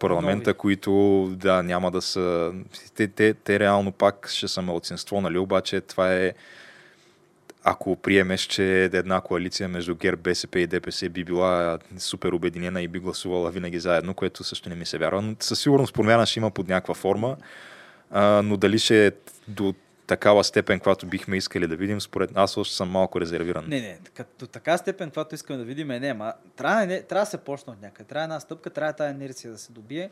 парламента, 0.00 0.50
Нови. 0.50 0.58
които 0.58 1.28
да, 1.36 1.62
няма 1.62 1.90
да 1.90 2.02
са... 2.02 2.52
Те, 2.94 3.08
те, 3.08 3.34
те 3.34 3.58
реално 3.58 3.92
пак 3.92 4.28
ще 4.28 4.48
са 4.48 4.62
малцинство, 4.62 5.20
нали? 5.20 5.38
Обаче 5.38 5.80
това 5.80 6.14
е 6.14 6.32
ако 7.64 7.96
приемеш, 7.96 8.40
че 8.40 8.84
една 8.84 9.20
коалиция 9.20 9.68
между 9.68 9.94
ГЕРБ, 9.94 10.22
БСП 10.22 10.60
и 10.60 10.66
ДПС 10.66 11.08
би 11.08 11.24
била 11.24 11.78
супер 11.98 12.32
обединена 12.32 12.82
и 12.82 12.88
би 12.88 12.98
гласувала 12.98 13.50
винаги 13.50 13.78
заедно, 13.78 14.14
което 14.14 14.44
също 14.44 14.68
не 14.68 14.74
ми 14.74 14.86
се 14.86 14.98
вярва. 14.98 15.22
Но 15.22 15.36
със 15.40 15.60
сигурност 15.60 15.94
промяна 15.94 16.26
ще 16.26 16.40
има 16.40 16.50
под 16.50 16.68
някаква 16.68 16.94
форма, 16.94 17.36
а, 18.10 18.42
но 18.44 18.56
дали 18.56 18.78
ще 18.78 19.06
е 19.06 19.12
до 19.48 19.74
такава 20.12 20.44
степен, 20.44 20.80
която 20.80 21.06
бихме 21.06 21.36
искали 21.36 21.66
да 21.66 21.76
видим, 21.76 22.00
според 22.00 22.30
аз 22.34 22.56
още 22.56 22.76
съм 22.76 22.90
малко 22.90 23.20
резервиран. 23.20 23.64
Не, 23.68 23.80
не, 23.80 23.98
така, 24.04 24.24
до 24.38 24.46
така 24.46 24.78
степен, 24.78 25.08
каквато 25.08 25.34
искаме 25.34 25.58
да 25.58 25.64
видим, 25.64 25.90
е 25.90 26.00
не, 26.00 26.14
ма 26.14 26.32
трябва, 26.56 26.86
не, 26.86 27.02
трябва 27.02 27.24
да 27.24 27.30
се 27.30 27.38
почне 27.38 27.72
от 27.72 27.82
някъде. 27.82 28.08
Трябва 28.08 28.24
една 28.24 28.40
стъпка, 28.40 28.70
трябва 28.70 28.92
тази 28.92 29.14
инерция 29.14 29.52
да 29.52 29.58
се 29.58 29.72
добие. 29.72 30.10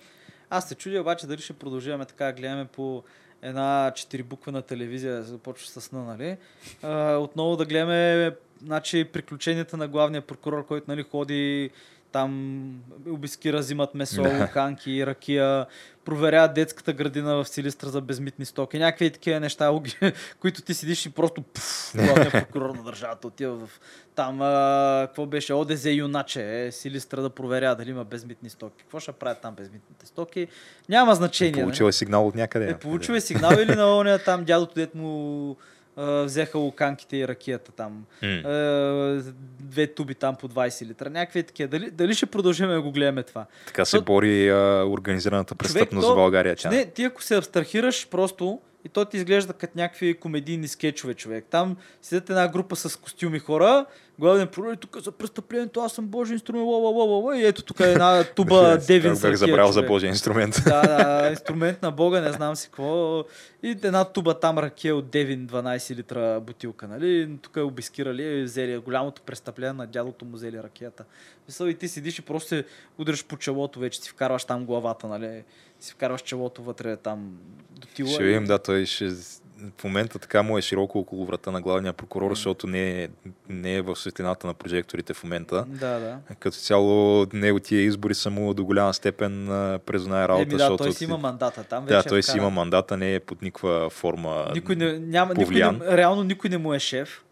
Аз 0.50 0.68
се 0.68 0.74
чудя 0.74 1.00
обаче 1.00 1.26
дали 1.26 1.40
ще 1.40 1.52
продължаваме 1.52 2.04
така, 2.04 2.24
да 2.24 2.32
гледаме 2.32 2.64
по 2.64 3.02
една 3.42 3.92
четирибуквена 3.94 4.62
телевизия, 4.62 5.22
започва 5.22 5.80
с 5.80 5.92
Н, 5.92 6.04
нали? 6.04 6.36
А, 6.82 7.16
отново 7.16 7.56
да 7.56 7.64
гледаме 7.64 8.30
значи, 8.62 9.04
приключенията 9.04 9.76
на 9.76 9.88
главния 9.88 10.22
прокурор, 10.22 10.66
който 10.66 10.84
нали, 10.88 11.02
ходи 11.02 11.70
там 12.12 12.70
обискира, 13.08 13.58
взимат 13.58 13.94
месо, 13.94 14.22
Да. 14.22 14.42
луканки, 14.42 15.06
ракия, 15.06 15.66
проверяват 16.04 16.54
детската 16.54 16.92
градина 16.92 17.34
в 17.34 17.48
Силистра 17.48 17.88
за 17.88 18.00
безмитни 18.00 18.44
стоки, 18.44 18.78
някакви 18.78 19.10
такива 19.10 19.40
неща, 19.40 19.72
които 20.40 20.62
ти 20.62 20.74
седиш 20.74 21.06
и 21.06 21.10
просто 21.10 21.42
пф, 21.42 21.92
главният 21.94 22.32
прокурор 22.32 22.74
на 22.74 22.82
държавата 22.82 23.26
отива 23.26 23.66
в 23.66 23.80
там, 24.14 24.42
а, 24.42 25.04
какво 25.06 25.26
беше, 25.26 25.54
ОДЗ 25.54 25.84
Юначе, 25.84 26.66
е, 26.66 26.72
Силистра 26.72 27.22
да 27.22 27.30
проверява 27.30 27.76
дали 27.76 27.90
има 27.90 28.04
безмитни 28.04 28.50
стоки. 28.50 28.82
Какво 28.82 29.00
ще 29.00 29.12
правят 29.12 29.40
там 29.40 29.54
безмитните 29.54 30.06
стоки? 30.06 30.46
Няма 30.88 31.14
значение. 31.14 31.52
нали? 31.52 31.62
Получил 31.62 31.84
е 31.84 31.92
сигнал 31.92 32.26
от 32.26 32.34
някъде. 32.34 32.70
Е, 32.70 32.78
получил 32.78 33.12
е 33.12 33.20
сигнал 33.20 33.52
или 33.52 33.74
на 33.74 33.96
оня 33.96 34.18
там 34.18 34.44
дядото, 34.44 34.74
дет 34.74 34.94
му 34.94 35.56
взеха 35.96 36.58
луканките 36.58 37.16
и 37.16 37.28
ракията 37.28 37.72
там. 37.72 38.04
А, 38.22 39.22
две 39.60 39.86
туби 39.86 40.14
там 40.14 40.36
по 40.36 40.48
20 40.48 40.86
литра. 40.86 41.10
Някакви 41.10 41.42
такива. 41.42 41.68
Дали, 41.68 41.90
дали 41.90 42.14
ще 42.14 42.26
продължим 42.26 42.68
да 42.68 42.82
го 42.82 42.92
гледаме 42.92 43.22
това? 43.22 43.46
Така 43.66 43.84
се 43.84 43.96
То- 43.98 44.02
бори 44.04 44.48
а, 44.48 44.54
организираната 44.84 45.54
престъпност 45.54 46.06
то- 46.06 46.12
в 46.12 46.16
България. 46.16 46.56
Тя. 46.56 46.70
Не, 46.70 46.84
ти 46.84 47.04
ако 47.04 47.22
се 47.22 47.36
абстрахираш 47.36 48.08
просто 48.08 48.60
и 48.84 48.88
то 48.88 49.04
ти 49.04 49.16
изглежда 49.16 49.52
като 49.52 49.78
някакви 49.78 50.14
комедийни 50.14 50.68
скетчове, 50.68 51.14
човек. 51.14 51.44
Там 51.50 51.76
седят 52.02 52.30
една 52.30 52.48
група 52.48 52.76
с 52.76 52.96
костюми 52.96 53.38
хора, 53.38 53.86
главен 54.18 54.48
прокурор, 54.48 54.74
тук 54.74 55.02
за 55.02 55.12
престъплението, 55.12 55.80
аз 55.80 55.92
съм 55.92 56.06
Божий 56.06 56.34
инструмент, 56.34 56.66
ла, 56.66 56.78
ла, 56.78 56.90
ла, 56.90 57.18
ла, 57.18 57.38
и 57.38 57.46
ето 57.46 57.62
тук 57.62 57.80
е 57.80 57.90
една 57.92 58.24
туба 58.36 58.76
Девин 58.76 59.16
бях 59.22 59.34
забрал 59.34 59.72
за. 59.72 59.82
Божия 59.82 60.08
инструмент. 60.08 60.62
Да, 60.64 60.82
да, 60.82 61.28
инструмент 61.30 61.82
на 61.82 61.90
Бога, 61.90 62.20
не 62.20 62.32
знам 62.32 62.56
си 62.56 62.66
какво. 62.66 63.24
И 63.62 63.70
една 63.70 64.04
туба 64.04 64.34
там 64.34 64.58
ракия 64.58 64.96
от 64.96 65.10
Девин, 65.10 65.46
12 65.46 65.96
литра 65.96 66.40
бутилка, 66.40 66.88
нали? 66.88 67.30
Тук 67.42 67.56
е 67.56 67.60
обискирали, 67.60 68.42
взели 68.42 68.78
голямото 68.78 69.22
престъпление 69.22 69.72
на 69.72 69.86
дядото 69.86 70.24
му 70.24 70.36
взели 70.36 70.62
ракията. 70.62 71.04
Мисъл, 71.48 71.66
и 71.66 71.74
ти 71.74 71.88
седиш 71.88 72.18
и 72.18 72.22
просто 72.22 72.48
се 72.48 72.64
удряш 72.98 73.24
по 73.24 73.36
челото, 73.36 73.80
вече 73.80 74.00
си 74.00 74.10
вкарваш 74.10 74.44
там 74.44 74.64
главата, 74.64 75.06
нали? 75.06 75.42
Си 75.80 75.92
вкарваш 75.92 76.20
челото 76.20 76.62
вътре 76.62 76.96
там 76.96 77.38
до 77.70 77.88
тила. 77.94 78.08
Ще 78.08 78.22
видим, 78.22 78.44
да, 78.44 78.58
той 78.58 78.86
ще... 78.86 79.10
в 79.78 79.84
момента 79.84 80.18
така 80.18 80.42
му 80.42 80.58
е 80.58 80.62
широко 80.62 80.98
около 80.98 81.26
врата 81.26 81.50
на 81.50 81.60
главния 81.60 81.92
прокурор, 81.92 82.30
защото 82.30 82.66
не 82.66 83.02
е, 83.02 83.08
не 83.48 83.74
е 83.74 83.82
в 83.82 83.96
светлината 83.96 84.46
на 84.46 84.54
прожекторите 84.54 85.14
в 85.14 85.24
момента. 85.24 85.64
Да, 85.68 85.98
да. 85.98 86.18
Като 86.38 86.56
цяло, 86.56 87.26
него 87.32 87.60
тия 87.60 87.82
избори 87.82 88.14
са 88.14 88.30
му 88.30 88.54
до 88.54 88.64
голяма 88.64 88.94
степен 88.94 89.46
през 89.86 90.02
една 90.02 90.28
работа, 90.28 90.42
Еми 90.42 90.50
да, 90.50 90.58
защото... 90.58 90.84
той 90.84 90.92
си 90.92 91.04
има 91.04 91.18
мандата. 91.18 91.64
Там 91.64 91.84
вече 91.84 91.94
да, 91.94 91.98
е 91.98 92.02
той 92.08 92.22
си 92.22 92.36
има 92.36 92.50
мандата, 92.50 92.96
не 92.96 93.14
е 93.14 93.20
под 93.20 93.42
никаква 93.42 93.90
форма. 93.90 94.50
Никой 94.54 94.76
не, 94.76 94.98
няма, 94.98 95.34
никой 95.34 95.54
не, 95.54 95.96
реално 95.96 96.22
никой 96.22 96.50
не 96.50 96.58
му 96.58 96.74
е 96.74 96.78
шеф. 96.78 97.24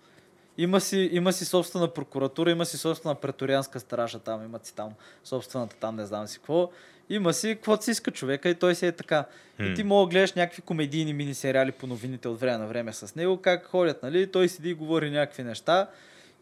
Има 0.59 0.81
си, 0.81 1.09
има 1.13 1.33
си 1.33 1.45
собствена 1.45 1.89
прокуратура, 1.89 2.51
има 2.51 2.65
си 2.65 2.77
собствена 2.77 3.15
преторианска 3.15 3.81
стража 3.81 4.19
там, 4.19 4.45
имат 4.45 4.67
си 4.67 4.75
там 4.75 4.91
собствената 5.25 5.77
там, 5.77 5.97
не 5.97 6.07
знам 6.07 6.27
си 6.27 6.39
какво. 6.39 6.71
Има 7.11 7.33
си 7.33 7.55
каквото 7.55 7.85
си 7.85 7.91
иска 7.91 8.11
човека 8.11 8.49
и 8.49 8.55
той 8.55 8.75
си 8.75 8.87
е 8.87 8.93
така. 8.93 9.25
Хм. 9.57 9.65
И 9.65 9.75
ти 9.75 9.85
мога 9.85 10.07
да 10.07 10.11
гледаш 10.11 10.33
някакви 10.33 10.63
комедийни 10.63 11.13
мини-сериали 11.13 11.73
по 11.73 11.87
новините 11.87 12.29
от 12.29 12.41
време 12.41 12.59
на 12.59 12.67
време 12.67 12.93
с 12.93 13.15
него, 13.15 13.37
как 13.37 13.67
ходят, 13.67 14.03
нали? 14.03 14.27
Той 14.27 14.49
седи 14.49 14.71
и 14.71 14.75
говори 14.75 15.11
някакви 15.11 15.43
неща. 15.43 15.89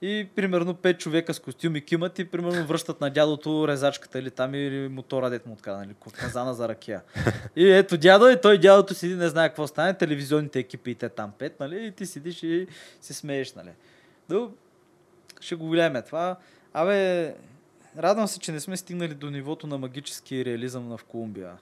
И 0.02 0.28
примерно 0.36 0.74
пет 0.74 0.98
човека 0.98 1.34
с 1.34 1.40
костюми 1.40 1.80
кимат 1.80 2.18
и 2.18 2.24
примерно 2.24 2.66
връщат 2.66 3.00
на 3.00 3.10
дядото 3.10 3.68
резачката 3.68 4.18
или 4.18 4.30
там 4.30 4.54
или 4.54 4.88
мотора, 4.88 5.30
дет 5.30 5.46
му 5.46 5.52
отказа, 5.52 5.78
нали, 5.78 5.94
казана 6.12 6.54
за 6.54 6.68
ракия. 6.68 7.02
И 7.56 7.70
ето 7.70 7.98
дядо 7.98 8.28
и 8.28 8.40
той 8.40 8.58
дядото 8.58 8.94
седи, 8.94 9.14
не 9.14 9.28
знае 9.28 9.48
какво 9.48 9.66
стане, 9.66 9.94
телевизионните 9.94 10.58
екипи 10.58 10.90
и 10.90 10.94
те 10.94 11.08
там 11.08 11.32
пет, 11.38 11.60
нали, 11.60 11.86
и 11.86 11.92
ти 11.92 12.06
седиш 12.06 12.42
и 12.42 12.66
се 13.00 13.14
смееш, 13.14 13.54
нали. 13.54 13.70
Но, 14.28 14.50
ще 15.40 15.54
го 15.54 15.68
гледаме 15.68 16.02
това. 16.02 16.36
Абе, 16.72 17.34
радвам 17.98 18.28
се, 18.28 18.38
че 18.38 18.52
не 18.52 18.60
сме 18.60 18.76
стигнали 18.76 19.14
до 19.14 19.30
нивото 19.30 19.66
на 19.66 19.78
магически 19.78 20.44
реализъм 20.44 20.88
на 20.88 20.96
в 20.96 21.04
Колумбия. 21.04 21.52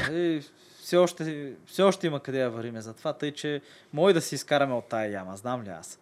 Нали, 0.00 0.44
все 0.82 0.96
още, 0.96 1.52
все 1.66 1.82
още 1.82 2.06
има 2.06 2.20
къде 2.20 2.38
да 2.38 2.50
вариме 2.50 2.80
за 2.80 2.94
това, 2.94 3.12
тъй 3.12 3.32
че 3.32 3.60
може 3.92 4.14
да 4.14 4.20
си 4.20 4.34
изкараме 4.34 4.74
от 4.74 4.88
тая 4.88 5.12
яма, 5.12 5.36
знам 5.36 5.62
ли 5.62 5.68
аз. 5.68 5.98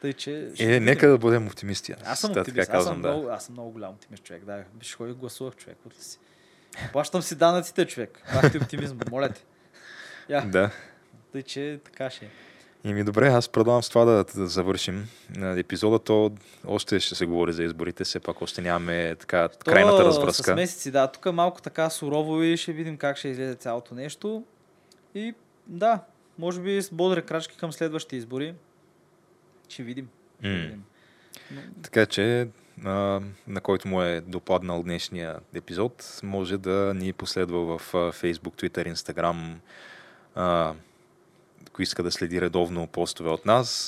Тъй, 0.00 0.12
че 0.12 0.50
ще 0.54 0.64
Е, 0.64 0.66
видим. 0.66 0.84
нека 0.84 1.08
да 1.08 1.18
бъдем 1.18 1.46
оптимисти. 1.46 1.94
Аз 2.04 2.20
съм 2.20 2.30
оптимист. 2.30 2.46
Така 2.46 2.78
Аз, 2.78 2.84
съм 2.84 2.92
казвам, 2.94 3.02
да. 3.02 3.08
много, 3.08 3.28
аз 3.28 3.44
съм 3.44 3.52
много 3.52 3.70
голям 3.70 3.90
оптимист 3.90 4.24
човек. 4.24 4.44
Да, 4.44 4.64
виж 4.78 4.94
кой 4.94 5.12
гласувах 5.14 5.56
човек. 5.56 5.78
От 5.86 5.94
си? 5.94 6.18
Плащам 6.92 7.22
си 7.22 7.34
данъците, 7.34 7.86
човек. 7.86 8.22
Бах 8.34 8.52
ти 8.52 8.58
оптимизъм, 8.58 8.98
моля 9.10 9.28
те. 9.28 9.44
Я, 10.28 10.40
Да. 10.46 10.70
тъй, 11.32 11.42
че 11.42 11.80
така 11.84 12.10
ще 12.10 12.24
е. 12.24 12.28
И 12.84 12.94
ми 12.94 13.04
добре, 13.04 13.28
аз 13.28 13.48
предлагам 13.48 13.82
с 13.82 13.88
това 13.88 14.04
да, 14.04 14.24
да 14.24 14.46
завършим 14.46 15.08
на 15.36 15.58
епизода. 15.60 15.98
То 15.98 16.32
още 16.66 17.00
ще 17.00 17.14
се 17.14 17.26
говори 17.26 17.52
за 17.52 17.64
изборите, 17.64 18.04
все 18.04 18.20
пак 18.20 18.42
още 18.42 18.62
нямаме 18.62 19.16
така 19.20 19.48
крайната 19.64 19.98
То, 19.98 20.04
развръзка. 20.04 20.52
С 20.52 20.54
месеци, 20.54 20.90
да. 20.90 21.06
Тук 21.06 21.26
е 21.26 21.30
малко 21.30 21.62
така 21.62 21.90
сурово 21.90 22.42
и 22.42 22.56
ще 22.56 22.72
видим 22.72 22.96
как 22.96 23.16
ще 23.16 23.28
излезе 23.28 23.54
цялото 23.54 23.94
нещо. 23.94 24.44
И 25.14 25.34
да, 25.66 26.00
може 26.38 26.60
би 26.60 26.82
с 26.82 26.90
бодре 26.90 27.22
крачки 27.22 27.56
към 27.56 27.72
следващите 27.72 28.16
избори. 28.16 28.54
Ще 29.68 29.82
видим. 29.82 30.08
Ще 30.40 30.48
видим. 30.48 30.84
Но, 31.50 31.60
Така 31.82 32.06
че, 32.06 32.48
а, 32.84 33.20
на 33.46 33.60
който 33.60 33.88
му 33.88 34.02
е 34.02 34.20
допаднал 34.20 34.82
днешния 34.82 35.38
епизод, 35.54 36.20
може 36.22 36.58
да 36.58 36.94
ни 36.94 37.12
последва 37.12 37.58
в 37.58 37.92
Facebook, 37.92 38.62
Twitter, 38.62 38.94
Instagram. 38.94 39.54
Ако 41.72 41.82
иска 41.82 42.02
да 42.02 42.10
следи 42.10 42.40
редовно 42.40 42.86
постове 42.86 43.30
от 43.30 43.46
нас, 43.46 43.86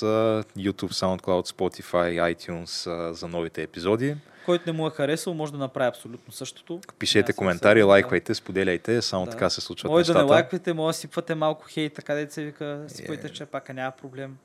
YouTube, 0.57 0.91
SoundCloud, 0.91 1.47
Spotify, 1.47 2.35
iTunes 2.35 2.71
за 3.11 3.27
новите 3.27 3.63
епизоди. 3.63 4.15
който 4.45 4.63
не 4.65 4.71
му 4.71 4.87
е 4.87 4.91
харесал, 4.91 5.33
може 5.33 5.51
да 5.51 5.57
направи 5.57 5.87
абсолютно 5.87 6.33
същото. 6.33 6.79
Пишете 6.99 7.31
Няма 7.31 7.37
коментари, 7.37 7.79
да. 7.79 7.85
лайквайте, 7.85 8.35
споделяйте, 8.35 9.01
само 9.01 9.25
Да. 9.25 9.31
така 9.31 9.49
се 9.49 9.61
случват 9.61 9.91
Може 9.91 10.05
да 10.05 10.13
нещата. 10.13 10.25
не 10.25 10.31
лайквате, 10.31 10.73
може 10.73 10.95
да 10.95 10.99
сипвате 10.99 11.35
малко 11.35 11.65
хейт, 11.65 11.93
така 11.93 12.15
да 12.15 12.31
се 12.31 12.43
вика, 12.43 12.83
сипвайте 12.87 13.27
Е. 13.27 13.29
черпака, 13.29 13.73
няма 13.73 13.91
проблем. 13.91 14.37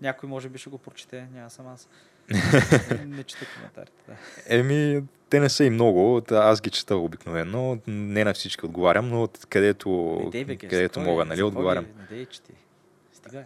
Някой 0.00 0.28
може 0.28 0.48
би 0.48 0.58
ще 0.58 0.70
го 0.70 0.78
прочете, 0.78 1.26
няма 1.34 1.50
съм 1.50 1.66
аз. 1.68 1.88
не 3.06 3.22
чета 3.22 3.46
коментарите, 3.54 4.02
да. 4.08 4.14
Еми, 4.46 5.02
те 5.30 5.40
не 5.40 5.48
са 5.48 5.64
и 5.64 5.70
много, 5.70 6.22
аз 6.30 6.60
ги 6.60 6.70
чета 6.70 6.96
обикновено, 6.96 7.78
не 7.86 8.24
на 8.24 8.34
всички 8.34 8.66
отговарям, 8.66 9.08
но 9.08 9.22
от 9.22 9.46
където, 9.48 10.20
Не 10.34 10.44
Геш, 10.44 10.70
където 10.70 11.00
мога, 11.00 11.24
нали, 11.24 11.42
отговарям. 11.42 11.86
Не 12.10 12.16
дей, 12.16 12.26
че 12.26 12.42
ти. 12.42 12.52
Стига 13.12 13.38
е. 13.38 13.44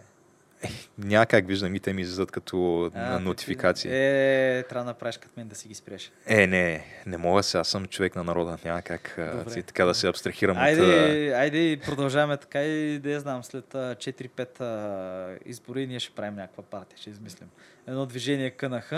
Няма 0.97 1.25
как 1.25 1.47
виждам 1.47 1.75
и 1.75 1.79
те 1.79 1.93
ми 1.93 2.01
излизат 2.01 2.31
като 2.31 2.91
А, 2.95 3.19
нотификации. 3.19 3.91
Е, 3.91 4.63
трябва 4.63 4.83
да 4.83 4.89
направиш 4.89 5.17
като 5.17 5.33
мен 5.37 5.47
да 5.47 5.55
си 5.55 5.67
ги 5.67 5.73
спреш. 5.73 6.11
Е, 6.25 6.47
не, 6.47 6.85
не 7.05 7.17
мога 7.17 7.43
се, 7.43 7.57
аз 7.57 7.67
съм 7.67 7.85
човек 7.85 8.15
на 8.15 8.23
народа, 8.23 8.57
няма 8.65 8.81
как 8.81 9.13
Добре. 9.37 9.51
си, 9.51 9.63
така 9.63 9.85
да 9.85 9.93
се 9.93 10.07
абстрахирам 10.07 10.57
от... 10.57 10.63
Айде, 10.63 11.33
айде 11.33 11.71
и 11.71 11.79
продължаваме 11.79 12.37
така 12.37 12.63
и 12.63 12.99
да 12.99 13.11
я 13.11 13.19
знам, 13.19 13.43
след 13.43 13.75
а, 13.75 13.95
4-5 13.95 14.61
а, 14.61 15.37
избори 15.45 15.87
ние 15.87 15.99
ще 15.99 16.15
правим 16.15 16.35
някаква 16.35 16.63
партия, 16.63 16.97
ще 16.97 17.09
измислим. 17.09 17.49
Едно 17.87 18.05
движение 18.05 18.51
КНХ 18.51 18.91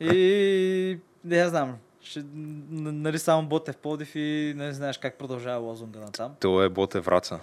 и 0.00 0.98
не 1.24 1.36
я 1.36 1.48
знам, 1.48 1.78
ще, 2.00 2.22
нали 2.32 3.18
само 3.18 3.48
Ботев 3.48 3.76
Плодив 3.76 4.14
и 4.14 4.54
не 4.56 4.72
знаеш 4.72 4.98
как 4.98 5.18
продължава 5.18 5.58
лозунга 5.58 6.00
на 6.00 6.12
там. 6.12 6.34
То 6.40 6.62
е 6.62 6.68
Боте 6.68 7.00
Враца. 7.00 7.40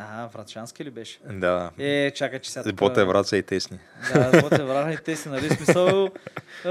А, 0.00 0.26
Вратшански 0.26 0.84
ли 0.84 0.90
беше? 0.90 1.18
Да. 1.30 1.70
Е, 1.78 2.10
чакай, 2.10 2.38
че 2.38 2.50
сега... 2.50 2.64
тук- 2.64 2.74
Боте 2.74 3.04
Враца 3.04 3.36
и 3.36 3.42
тесни. 3.42 3.78
Да, 4.14 4.42
Ботев 4.42 4.66
Враца 4.66 4.92
и 4.92 4.96
те 4.96 5.16
си, 5.16 5.28
нали, 5.28 5.48
смисъл 5.48 6.10
а, 6.64 6.68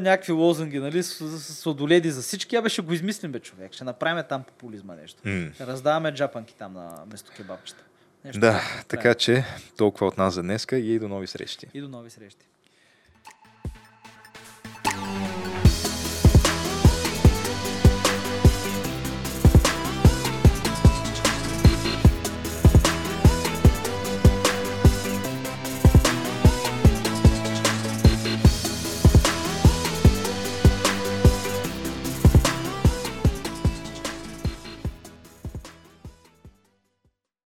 някакви 0.00 0.32
лозунги, 0.32 0.78
нали, 0.78 1.02
с, 1.02 1.28
с, 1.30 1.54
с 1.54 1.66
одоледи 1.66 2.10
за 2.10 2.22
всички, 2.22 2.56
абе 2.56 2.68
ще 2.68 2.82
го 2.82 2.92
измислим, 2.92 3.32
бе, 3.32 3.40
човек. 3.40 3.72
Ще 3.72 3.84
направим 3.84 4.24
там 4.28 4.42
популизма 4.42 4.94
нещо. 4.94 5.20
М. 5.24 5.50
Раздаваме 5.60 6.12
джапанки 6.12 6.54
там 6.54 6.72
на 6.72 7.04
место 7.12 7.32
кебабчета. 7.36 7.82
Нещо 8.24 8.40
Да, 8.40 8.60
така 8.88 9.14
че 9.14 9.44
толкова 9.76 10.06
от 10.06 10.18
нас 10.18 10.34
за 10.34 10.42
днеска 10.42 10.76
и 10.76 10.98
до 10.98 11.08
нови 11.08 11.26
срещи. 11.26 11.66
И 11.74 11.80
до 11.80 11.88
нови 11.88 12.10
срещи. 12.10 12.46